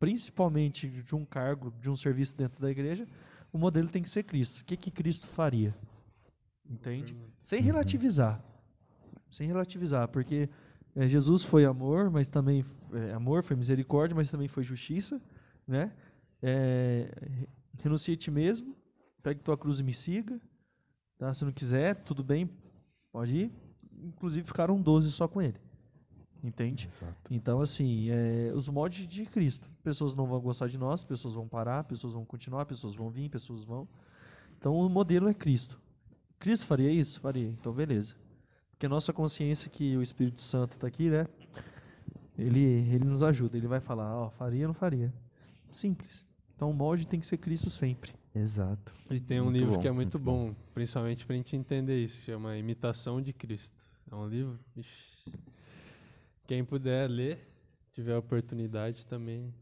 principalmente 0.00 0.88
de 0.88 1.14
um 1.14 1.24
cargo, 1.24 1.72
de 1.80 1.88
um 1.88 1.94
serviço 1.94 2.36
dentro 2.36 2.60
da 2.60 2.70
igreja, 2.70 3.06
o 3.52 3.58
modelo 3.58 3.88
tem 3.88 4.02
que 4.02 4.08
ser 4.08 4.22
Cristo. 4.24 4.62
O 4.62 4.64
que, 4.64 4.76
que 4.76 4.90
Cristo 4.90 5.28
faria? 5.28 5.76
Entende? 6.68 7.14
Sem 7.42 7.60
relativizar. 7.60 8.42
Sem 9.30 9.46
relativizar, 9.46 10.08
porque 10.08 10.48
eh, 10.96 11.06
Jesus 11.06 11.42
foi 11.42 11.64
amor, 11.64 12.10
mas 12.10 12.28
também 12.28 12.64
eh, 12.92 13.12
amor, 13.12 13.42
foi 13.44 13.54
misericórdia, 13.54 14.14
mas 14.16 14.30
também 14.30 14.48
foi 14.48 14.64
justiça, 14.64 15.20
né? 15.68 15.92
É, 16.42 17.12
re- 17.20 17.48
renuncia 17.78 18.14
a 18.14 18.16
ti 18.16 18.30
mesmo, 18.30 18.74
pegue 19.22 19.40
tua 19.40 19.56
cruz 19.58 19.78
e 19.78 19.82
me 19.84 19.92
siga. 19.92 20.40
Tá? 21.18 21.32
Se 21.34 21.44
não 21.44 21.52
quiser, 21.52 21.96
tudo 21.96 22.24
bem, 22.24 22.48
pode 23.12 23.36
ir. 23.36 23.52
Inclusive 24.02 24.46
ficaram 24.46 24.80
12 24.80 25.12
só 25.12 25.28
com 25.28 25.42
ele. 25.42 25.60
Entende? 26.42 26.88
Exato. 26.90 27.14
Então, 27.30 27.60
assim, 27.60 28.08
é, 28.10 28.52
os 28.54 28.68
moldes 28.68 29.06
de 29.06 29.26
Cristo. 29.26 29.68
Pessoas 29.82 30.14
não 30.14 30.26
vão 30.26 30.40
gostar 30.40 30.68
de 30.68 30.78
nós, 30.78 31.04
pessoas 31.04 31.34
vão 31.34 31.46
parar, 31.46 31.84
pessoas 31.84 32.14
vão 32.14 32.24
continuar, 32.24 32.64
pessoas 32.64 32.94
vão 32.94 33.10
vir, 33.10 33.28
pessoas 33.28 33.62
vão. 33.62 33.86
Então, 34.58 34.74
o 34.74 34.88
modelo 34.88 35.28
é 35.28 35.34
Cristo. 35.34 35.80
Cristo 36.38 36.66
faria 36.66 36.90
isso? 36.90 37.20
Faria. 37.20 37.48
Então, 37.48 37.72
beleza. 37.72 38.14
Porque 38.70 38.86
a 38.86 38.88
nossa 38.88 39.12
consciência 39.12 39.70
que 39.70 39.96
o 39.96 40.02
Espírito 40.02 40.40
Santo 40.40 40.72
está 40.72 40.86
aqui, 40.86 41.10
né? 41.10 41.26
Ele, 42.38 42.60
ele 42.60 43.04
nos 43.04 43.22
ajuda. 43.22 43.58
Ele 43.58 43.66
vai 43.66 43.80
falar, 43.80 44.16
ó, 44.16 44.30
faria 44.30 44.62
ou 44.62 44.68
não 44.68 44.74
faria. 44.74 45.12
Simples. 45.70 46.26
Então, 46.56 46.70
o 46.70 46.74
molde 46.74 47.06
tem 47.06 47.20
que 47.20 47.26
ser 47.26 47.36
Cristo 47.36 47.68
sempre. 47.68 48.12
Exato. 48.34 48.94
E 49.10 49.20
tem 49.20 49.40
um 49.40 49.44
Muito 49.44 49.58
livro 49.58 49.74
bom, 49.74 49.80
que 49.80 49.88
é 49.88 49.90
muito 49.90 50.18
muito 50.18 50.18
bom. 50.18 50.46
bom, 50.48 50.56
principalmente 50.72 51.26
pra 51.26 51.34
gente 51.36 51.56
entender 51.56 52.02
isso, 52.02 52.22
chama 52.22 52.56
Imitação 52.56 53.20
de 53.20 53.32
Cristo. 53.32 53.76
É 54.10 54.14
um 54.14 54.26
livro, 54.28 54.58
ixi, 54.76 55.32
quem 56.50 56.64
puder 56.64 57.08
ler, 57.08 57.38
tiver 57.92 58.16
oportunidade 58.16 59.06
também, 59.06 59.54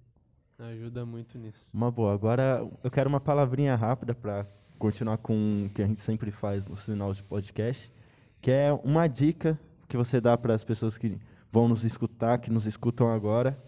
ajuda 0.59 1.05
muito 1.05 1.37
nisso. 1.37 1.69
Uma 1.71 1.91
boa. 1.91 2.15
Agora 2.15 2.67
eu 2.83 2.91
quero 2.91 3.11
uma 3.11 3.21
palavrinha 3.21 3.77
rápida 3.77 4.15
para 4.15 4.47
continuar 4.79 5.19
com 5.19 5.67
o 5.67 5.69
que 5.75 5.83
a 5.83 5.87
gente 5.87 6.01
sempre 6.01 6.31
faz 6.31 6.67
no 6.67 6.75
final 6.75 7.13
de 7.13 7.23
podcast, 7.23 7.93
que 8.41 8.51
é 8.51 8.73
uma 8.73 9.07
dica 9.07 9.61
que 9.87 9.99
você 9.99 10.19
dá 10.19 10.35
para 10.39 10.55
as 10.55 10.65
pessoas 10.65 10.97
que 10.97 11.19
vão 11.53 11.69
nos 11.69 11.85
escutar, 11.85 12.39
que 12.39 12.51
nos 12.51 12.67
escutam 12.67 13.13
agora. 13.13 13.63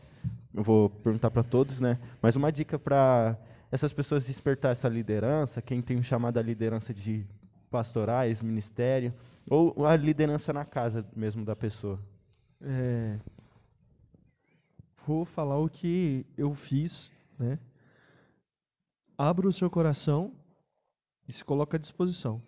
Eu 0.55 0.63
vou 0.63 0.89
perguntar 0.89 1.31
para 1.31 1.43
todos, 1.43 1.79
né? 1.79 1.99
Mas 2.23 2.37
uma 2.37 2.51
dica 2.51 2.79
para 2.79 3.37
essas 3.71 3.93
pessoas 3.93 4.27
despertar 4.29 4.73
essa 4.73 4.89
liderança, 4.89 5.61
quem 5.61 5.83
tem 5.83 6.03
chamado 6.03 6.39
a 6.39 6.43
liderança 6.43 6.95
de 6.95 7.27
pastorais, 7.71 8.43
ministério, 8.43 9.13
ou 9.47 9.85
a 9.85 9.95
liderança 9.95 10.55
na 10.55 10.65
casa 10.65 11.05
mesmo 11.15 11.45
da 11.45 11.55
pessoa. 11.55 12.01
É, 12.63 13.19
vou 15.07 15.25
falar 15.25 15.59
o 15.59 15.69
que 15.69 16.27
eu 16.37 16.53
fiz, 16.53 17.11
né? 17.39 17.59
Abra 19.17 19.49
o 19.49 19.53
seu 19.53 19.71
coração 19.71 20.33
e 21.27 21.33
se 21.33 21.45
coloca 21.45 21.77
à 21.77 21.81
disposição. 21.81 22.43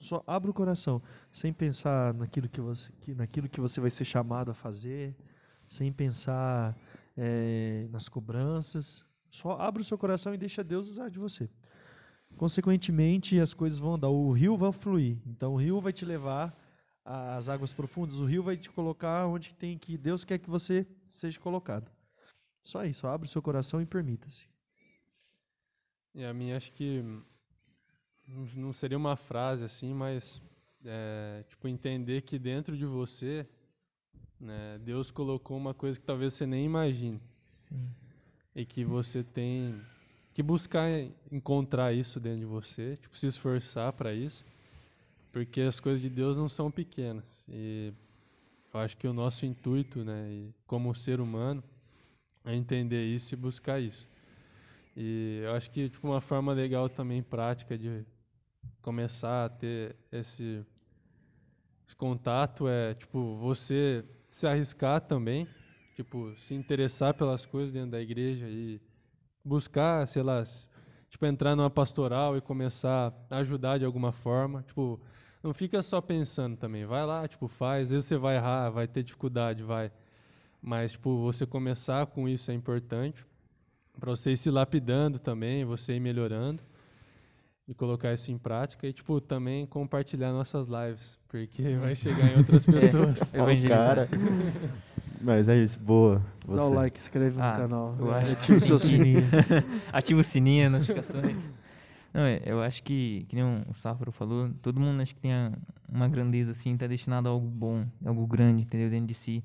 Só 0.00 0.22
abra 0.26 0.50
o 0.50 0.54
coração, 0.54 1.02
sem 1.32 1.52
pensar 1.52 2.14
naquilo 2.14 2.48
que 2.48 2.60
você, 2.60 2.90
que, 3.00 3.14
naquilo 3.14 3.48
que 3.48 3.60
você 3.60 3.80
vai 3.80 3.90
ser 3.90 4.04
chamado 4.04 4.50
a 4.50 4.54
fazer, 4.54 5.16
sem 5.68 5.92
pensar 5.92 6.76
é, 7.16 7.88
nas 7.90 8.08
cobranças. 8.08 9.04
Só 9.28 9.60
abra 9.60 9.82
o 9.82 9.84
seu 9.84 9.98
coração 9.98 10.32
e 10.32 10.38
deixa 10.38 10.62
Deus 10.62 10.88
usar 10.88 11.08
de 11.08 11.18
você. 11.18 11.50
Consequentemente, 12.36 13.40
as 13.40 13.52
coisas 13.52 13.78
vão 13.78 13.94
andar. 13.94 14.08
O 14.08 14.30
rio 14.30 14.56
vai 14.56 14.70
fluir. 14.70 15.18
Então, 15.26 15.54
o 15.54 15.56
rio 15.56 15.80
vai 15.80 15.92
te 15.92 16.04
levar 16.04 16.56
às 17.08 17.48
águas 17.48 17.72
profundas. 17.72 18.16
O 18.18 18.26
rio 18.26 18.42
vai 18.42 18.56
te 18.56 18.68
colocar 18.70 19.26
onde 19.26 19.54
tem 19.54 19.78
que 19.78 19.96
Deus 19.96 20.24
quer 20.24 20.38
que 20.38 20.50
você 20.50 20.86
seja 21.06 21.40
colocado. 21.40 21.90
Só 22.62 22.84
isso. 22.84 23.06
Abra 23.06 23.26
o 23.26 23.30
seu 23.30 23.40
coração 23.40 23.80
e 23.80 23.86
permita-se. 23.86 24.46
E 26.14 26.22
a 26.24 26.34
minha 26.34 26.56
acho 26.56 26.72
que 26.72 27.02
não- 28.54 28.72
seria 28.74 28.98
uma 28.98 29.16
frase 29.16 29.64
assim, 29.64 29.94
mas 29.94 30.42
é, 30.84 31.44
tipo 31.48 31.66
entender 31.66 32.22
que 32.22 32.38
dentro 32.38 32.76
de 32.76 32.84
você, 32.84 33.46
né, 34.38 34.78
Deus 34.84 35.10
colocou 35.10 35.56
uma 35.56 35.72
coisa 35.72 35.98
que 35.98 36.04
talvez 36.04 36.34
você 36.34 36.46
nem 36.46 36.64
imagine 36.64 37.20
e 38.54 38.66
que 38.66 38.84
você 38.84 39.22
tem 39.22 39.80
que 40.34 40.42
buscar 40.42 40.88
en- 40.90 41.12
encontrar 41.32 41.92
isso 41.92 42.20
dentro 42.20 42.40
de 42.40 42.44
você, 42.44 42.96
tipo 42.96 43.16
se 43.16 43.26
esforçar 43.26 43.92
para 43.92 44.12
isso, 44.14 44.44
porque 45.32 45.60
as 45.62 45.78
coisas 45.80 46.00
de 46.00 46.08
Deus 46.08 46.36
não 46.36 46.48
são 46.48 46.70
pequenas 46.70 47.46
e 47.48 47.92
eu 48.72 48.80
acho 48.80 48.96
que 48.96 49.08
o 49.08 49.12
nosso 49.12 49.46
intuito, 49.46 50.04
né, 50.04 50.50
como 50.66 50.94
ser 50.94 51.20
humano, 51.20 51.62
é 52.44 52.54
entender 52.54 53.04
isso 53.04 53.34
e 53.34 53.36
buscar 53.36 53.80
isso. 53.80 54.08
E 54.96 55.40
eu 55.44 55.52
acho 55.52 55.70
que 55.70 55.88
tipo 55.88 56.06
uma 56.06 56.20
forma 56.20 56.52
legal 56.52 56.88
também 56.88 57.22
prática 57.22 57.78
de 57.78 58.04
começar 58.82 59.44
a 59.44 59.48
ter 59.48 59.96
esse, 60.10 60.64
esse 61.86 61.96
contato 61.96 62.68
é 62.68 62.94
tipo 62.94 63.36
você 63.36 64.04
se 64.30 64.46
arriscar 64.46 65.00
também, 65.00 65.48
tipo 65.94 66.34
se 66.36 66.54
interessar 66.54 67.14
pelas 67.14 67.46
coisas 67.46 67.72
dentro 67.72 67.92
da 67.92 68.00
igreja 68.00 68.46
e 68.48 68.80
buscar, 69.44 70.06
sei 70.06 70.22
lá, 70.22 70.42
tipo 71.08 71.24
entrar 71.26 71.56
numa 71.56 71.70
pastoral 71.70 72.36
e 72.36 72.40
começar 72.40 73.12
a 73.30 73.36
ajudar 73.38 73.78
de 73.78 73.84
alguma 73.84 74.12
forma, 74.12 74.62
tipo 74.62 75.00
não 75.42 75.52
fica 75.54 75.82
só 75.82 76.00
pensando 76.00 76.56
também, 76.56 76.84
vai 76.84 77.04
lá, 77.06 77.26
tipo 77.28 77.46
faz, 77.48 77.84
às 77.84 77.90
vezes 77.90 78.06
você 78.06 78.16
vai 78.16 78.36
errar, 78.36 78.70
vai 78.70 78.86
ter 78.86 79.02
dificuldade, 79.02 79.62
vai, 79.62 79.90
mas 80.62 80.92
tipo 80.92 81.22
você 81.22 81.46
começar 81.46 82.06
com 82.06 82.28
isso 82.28 82.50
é 82.50 82.54
importante 82.54 83.24
para 83.98 84.10
você 84.10 84.32
ir 84.32 84.36
se 84.36 84.50
lapidando 84.50 85.18
também, 85.18 85.64
você 85.64 85.94
ir 85.94 86.00
melhorando 86.00 86.62
e 87.66 87.74
colocar 87.74 88.12
isso 88.14 88.30
em 88.30 88.38
prática 88.38 88.86
e 88.86 88.92
tipo 88.92 89.20
também 89.20 89.66
compartilhar 89.66 90.32
nossas 90.32 90.66
lives, 90.66 91.18
porque 91.28 91.74
vai 91.78 91.94
chegar 91.94 92.32
em 92.32 92.38
outras 92.38 92.64
pessoas. 92.66 93.34
Ó, 93.36 93.44
o 93.44 93.68
cara. 93.68 94.08
Mas 95.20 95.48
é 95.48 95.56
isso, 95.56 95.80
boa. 95.80 96.22
Dá 96.46 96.64
o 96.64 96.68
Você. 96.68 96.74
like, 96.76 97.00
se 97.00 97.06
inscreve 97.06 97.36
no 97.36 97.42
Ah, 97.42 97.56
canal. 97.56 97.96
eu 97.98 98.14
acho 98.14 98.32
Ativa 98.34 98.74
o 98.74 98.78
sininho. 98.78 99.22
Ativa 99.92 100.20
o 100.20 100.24
sininho, 100.24 100.66
as 100.66 100.72
notificações. 100.72 101.50
Não, 102.12 102.22
é, 102.22 102.40
eu 102.44 102.62
acho 102.62 102.82
que, 102.82 103.26
que 103.28 103.36
nem 103.36 103.44
o 103.68 103.74
Safro 103.74 104.10
falou, 104.10 104.50
todo 104.62 104.80
mundo 104.80 105.00
acho 105.02 105.14
que 105.14 105.20
tem 105.20 105.32
uma 105.88 106.08
grandeza 106.08 106.52
assim, 106.52 106.76
tá 106.76 106.86
destinado 106.86 107.28
a 107.28 107.32
algo 107.32 107.48
bom, 107.48 107.86
algo 108.04 108.26
grande, 108.26 108.62
entendeu? 108.64 108.88
Dentro 108.88 109.06
de 109.06 109.14
si. 109.14 109.44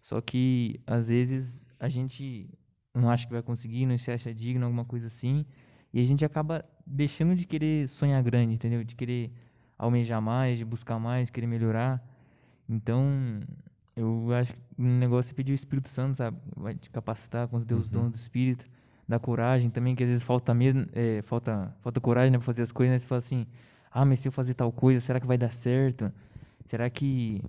Só 0.00 0.20
que, 0.20 0.80
às 0.86 1.08
vezes, 1.08 1.66
a 1.78 1.88
gente 1.88 2.48
não 2.94 3.08
acha 3.08 3.26
que 3.26 3.32
vai 3.32 3.42
conseguir, 3.42 3.86
não 3.86 3.96
se 3.96 4.10
acha 4.10 4.34
digno, 4.34 4.64
alguma 4.64 4.84
coisa 4.84 5.06
assim. 5.06 5.46
E 5.92 6.00
a 6.00 6.04
gente 6.04 6.24
acaba 6.24 6.64
deixando 6.86 7.34
de 7.36 7.46
querer 7.46 7.88
sonhar 7.88 8.22
grande, 8.22 8.54
entendeu? 8.54 8.82
De 8.82 8.94
querer 8.94 9.32
almejar 9.78 10.20
mais, 10.20 10.58
de 10.58 10.64
buscar 10.64 10.98
mais, 10.98 11.30
querer 11.30 11.46
melhorar. 11.46 12.02
Então, 12.68 13.40
eu 13.94 14.32
acho 14.34 14.54
que 14.54 14.60
o 14.78 14.82
negócio 14.82 15.32
é 15.32 15.34
pedir 15.34 15.52
o 15.52 15.54
Espírito 15.54 15.88
Santo, 15.88 16.16
sabe? 16.16 16.36
Vai 16.56 16.74
te 16.74 16.90
capacitar 16.90 17.46
com 17.48 17.56
os 17.56 17.64
Deus 17.64 17.90
dons 17.90 18.10
do 18.10 18.16
Espírito, 18.16 18.64
dar 19.12 19.20
coragem 19.20 19.70
também, 19.70 19.94
que 19.94 20.02
às 20.02 20.08
vezes 20.08 20.22
falta 20.24 20.52
medo, 20.52 20.88
é, 20.92 21.22
falta, 21.22 21.74
falta 21.80 22.00
coragem 22.00 22.32
né, 22.32 22.38
pra 22.38 22.44
fazer 22.44 22.62
as 22.62 22.72
coisas, 22.72 22.92
né? 22.92 22.98
Você 22.98 23.06
fala 23.06 23.18
assim, 23.18 23.46
ah, 23.90 24.04
mas 24.04 24.20
se 24.20 24.28
eu 24.28 24.32
fazer 24.32 24.54
tal 24.54 24.72
coisa, 24.72 25.00
será 25.00 25.20
que 25.20 25.26
vai 25.26 25.38
dar 25.38 25.52
certo? 25.52 26.12
Será 26.64 26.88
que 26.90 27.42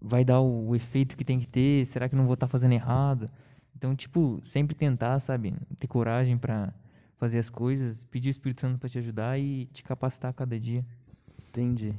vai 0.00 0.24
dar 0.24 0.40
o, 0.40 0.68
o 0.68 0.76
efeito 0.76 1.16
que 1.16 1.24
tem 1.24 1.38
que 1.38 1.46
ter? 1.46 1.84
Será 1.86 2.08
que 2.08 2.16
não 2.16 2.24
vou 2.24 2.34
estar 2.34 2.48
fazendo 2.48 2.72
errado? 2.72 3.28
Então, 3.76 3.94
tipo, 3.94 4.40
sempre 4.42 4.74
tentar, 4.74 5.20
sabe? 5.20 5.54
Ter 5.78 5.86
coragem 5.86 6.36
pra 6.36 6.72
fazer 7.16 7.38
as 7.38 7.48
coisas, 7.48 8.04
pedir 8.04 8.28
o 8.28 8.30
Espírito 8.30 8.60
Santo 8.60 8.78
pra 8.78 8.88
te 8.88 8.98
ajudar 8.98 9.38
e 9.38 9.66
te 9.66 9.82
capacitar 9.82 10.30
a 10.30 10.34
cada 10.34 10.58
dia. 10.58 10.84
Entendi. 11.48 11.94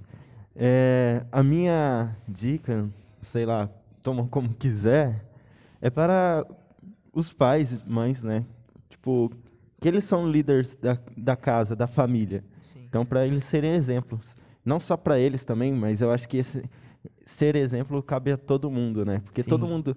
É, 0.55 1.25
a 1.31 1.41
minha 1.41 2.15
dica, 2.27 2.89
sei 3.21 3.45
lá, 3.45 3.69
toma 4.03 4.27
como 4.27 4.53
quiser, 4.53 5.25
é 5.81 5.89
para 5.89 6.45
os 7.13 7.31
pais, 7.31 7.83
mães, 7.83 8.21
né? 8.21 8.45
Tipo, 8.89 9.31
que 9.79 9.87
eles 9.87 10.03
são 10.03 10.29
líderes 10.29 10.75
da, 10.75 10.97
da 11.15 11.35
casa, 11.35 11.75
da 11.75 11.87
família. 11.87 12.43
Então, 12.75 13.05
para 13.05 13.25
eles 13.25 13.43
serem 13.45 13.73
exemplos. 13.73 14.35
Não 14.65 14.79
só 14.79 14.97
para 14.97 15.19
eles 15.19 15.43
também, 15.45 15.71
mas 15.73 16.01
eu 16.01 16.11
acho 16.11 16.27
que 16.27 16.37
esse 16.37 16.63
ser 17.23 17.55
exemplo 17.55 18.01
cabe 18.03 18.31
a 18.31 18.37
todo 18.37 18.69
mundo, 18.69 19.05
né? 19.05 19.21
Porque 19.23 19.43
Sim. 19.43 19.49
todo 19.49 19.67
mundo, 19.67 19.95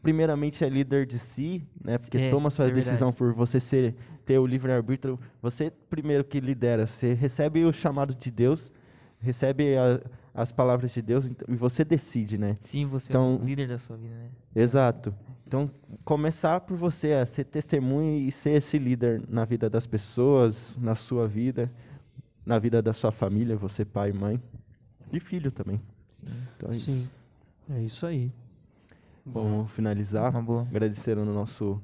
primeiramente, 0.00 0.64
é 0.64 0.68
líder 0.68 1.06
de 1.06 1.18
si, 1.18 1.66
né? 1.82 1.98
Porque 1.98 2.18
É, 2.18 2.30
toma 2.30 2.50
sua 2.50 2.68
é 2.68 2.70
decisão 2.70 3.12
por 3.12 3.32
você 3.34 3.58
ser, 3.60 3.94
ter 4.24 4.38
o 4.38 4.46
livre-arbítrio. 4.46 5.18
Você, 5.42 5.72
primeiro 5.90 6.24
que 6.24 6.40
lidera, 6.40 6.86
você 6.86 7.12
recebe 7.14 7.64
o 7.64 7.72
chamado 7.72 8.14
de 8.14 8.30
Deus, 8.30 8.72
recebe 9.18 9.76
a- 9.76 10.00
as 10.34 10.50
palavras 10.50 10.90
de 10.92 11.00
Deus 11.00 11.26
e 11.26 11.54
você 11.54 11.84
decide, 11.84 12.36
né? 12.36 12.56
Sim, 12.60 12.86
você 12.86 13.10
é 13.10 13.12
Então- 13.12 13.36
o 13.36 13.44
líder 13.44 13.68
da 13.68 13.78
sua 13.78 13.96
vida, 13.96 14.14
né? 14.14 14.28
Exato. 14.54 15.14
Então, 15.46 15.70
começar 16.04 16.60
por 16.62 16.76
você 16.76 17.12
a 17.12 17.24
ser 17.24 17.44
testemunho 17.44 18.18
e 18.26 18.32
ser 18.32 18.50
esse 18.56 18.76
líder 18.78 19.22
na 19.28 19.44
vida 19.44 19.70
das 19.70 19.86
pessoas, 19.86 20.76
na 20.78 20.94
sua 20.96 21.28
vida, 21.28 21.70
na 22.44 22.58
vida 22.58 22.82
da 22.82 22.92
sua 22.92 23.12
família, 23.12 23.56
você 23.56 23.84
pai, 23.84 24.12
mãe 24.12 24.42
e 25.12 25.20
filho 25.20 25.52
também. 25.52 25.80
Sim. 26.10 26.26
Então, 26.56 26.70
é 26.70 26.74
Sim. 26.74 26.96
isso. 26.96 27.10
É 27.70 27.80
isso 27.80 28.04
aí. 28.06 28.32
Vamos 29.24 29.70
finalizar 29.70 30.30
Uma 30.32 30.42
boa. 30.42 30.62
agradecendo 30.62 31.20
ao 31.20 31.26
nosso 31.26 31.80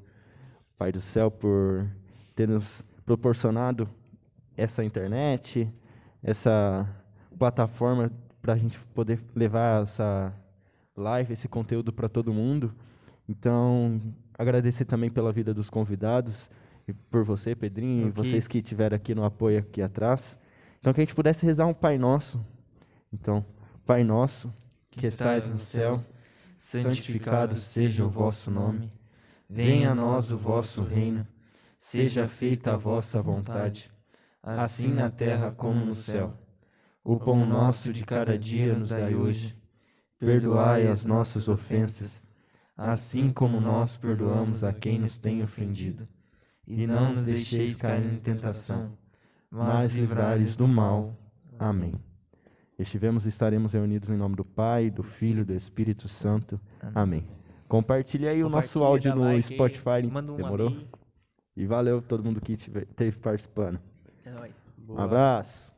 Pai 0.77 0.91
do 0.91 1.01
Céu 1.01 1.31
por 1.31 1.87
ter 2.35 2.47
nos 2.47 2.83
proporcionado 3.05 3.89
essa 4.57 4.83
internet, 4.83 5.67
essa 6.21 6.87
plataforma 7.37 8.11
para 8.41 8.53
a 8.53 8.57
gente 8.57 8.79
poder 8.93 9.19
levar 9.35 9.83
essa 9.83 10.33
live, 10.95 11.33
esse 11.33 11.47
conteúdo 11.47 11.93
para 11.93 12.09
todo 12.09 12.33
mundo. 12.33 12.73
Então, 13.27 13.99
agradecer 14.37 14.85
também 14.85 15.09
pela 15.09 15.31
vida 15.31 15.53
dos 15.53 15.69
convidados 15.69 16.49
e 16.87 16.93
por 16.93 17.23
você, 17.23 17.55
Pedrinho, 17.55 18.07
e 18.07 18.09
Ok. 18.09 18.23
vocês 18.23 18.47
que 18.47 18.57
estiveram 18.57 18.95
aqui 18.95 19.13
no 19.13 19.23
apoio 19.23 19.59
aqui 19.59 19.81
atrás. 19.81 20.37
Então, 20.79 20.91
que 20.93 20.99
a 20.99 21.05
gente 21.05 21.15
pudesse 21.15 21.45
rezar 21.45 21.67
um 21.67 21.73
Pai 21.73 21.97
Nosso. 21.97 22.43
Então, 23.13 23.45
Pai 23.85 24.03
Nosso, 24.03 24.53
que 24.89 25.05
estais 25.05 25.47
no 25.47 25.57
céu, 25.57 26.03
santificado 26.57 27.55
seja 27.55 28.03
o 28.03 28.09
vosso 28.09 28.49
nome. 28.49 28.91
Venha 29.49 29.91
a 29.91 29.95
nós 29.95 30.31
o 30.31 30.37
vosso 30.37 30.83
reino. 30.83 31.27
Seja 31.77 32.27
feita 32.27 32.73
a 32.73 32.77
vossa 32.77 33.21
vontade, 33.21 33.91
assim 34.41 34.93
na 34.93 35.09
terra 35.09 35.51
como 35.51 35.83
no 35.85 35.93
céu. 35.93 36.33
O 37.03 37.17
pão 37.17 37.45
nosso 37.45 37.91
de 37.91 38.05
cada 38.05 38.37
dia 38.37 38.73
nos 38.73 38.89
dai 38.89 39.15
hoje. 39.15 39.55
Perdoai 40.19 40.87
as 40.87 41.03
nossas 41.03 41.49
ofensas, 41.49 42.27
assim 42.77 43.31
como 43.31 43.59
nós 43.59 43.97
perdoamos 43.97 44.63
a 44.63 44.71
quem 44.71 44.99
nos 44.99 45.17
tem 45.17 45.41
ofendido. 45.41 46.07
E 46.67 46.85
não 46.85 47.09
nos 47.11 47.25
deixeis 47.25 47.81
cair 47.81 48.13
em 48.13 48.19
tentação, 48.19 48.95
mas 49.49 49.95
livrai-nos 49.95 50.55
do 50.55 50.67
mal. 50.67 51.17
Amém. 51.57 51.95
Estivemos 52.77 53.25
e 53.25 53.29
estaremos 53.29 53.73
reunidos 53.73 54.09
em 54.09 54.17
nome 54.17 54.35
do 54.35 54.45
Pai, 54.45 54.89
do 54.89 55.03
Filho 55.03 55.41
e 55.41 55.45
do 55.45 55.53
Espírito 55.53 56.07
Santo. 56.07 56.59
Amém. 56.93 57.27
Compartilhe 57.67 58.27
aí 58.27 58.43
o 58.43 58.49
nosso 58.49 58.83
áudio 58.83 59.15
no 59.15 59.23
like 59.23 59.43
Spotify. 59.43 60.05
Manda 60.11 60.31
um 60.31 60.35
Demorou? 60.35 60.67
amém. 60.67 60.87
E 61.55 61.65
valeu 61.65 62.01
todo 62.01 62.23
mundo 62.23 62.39
que 62.39 62.53
esteve 62.53 63.17
participando. 63.17 63.79
É 64.23 64.31
nóis. 64.31 64.53
Um 64.87 64.99
abraço. 64.99 65.70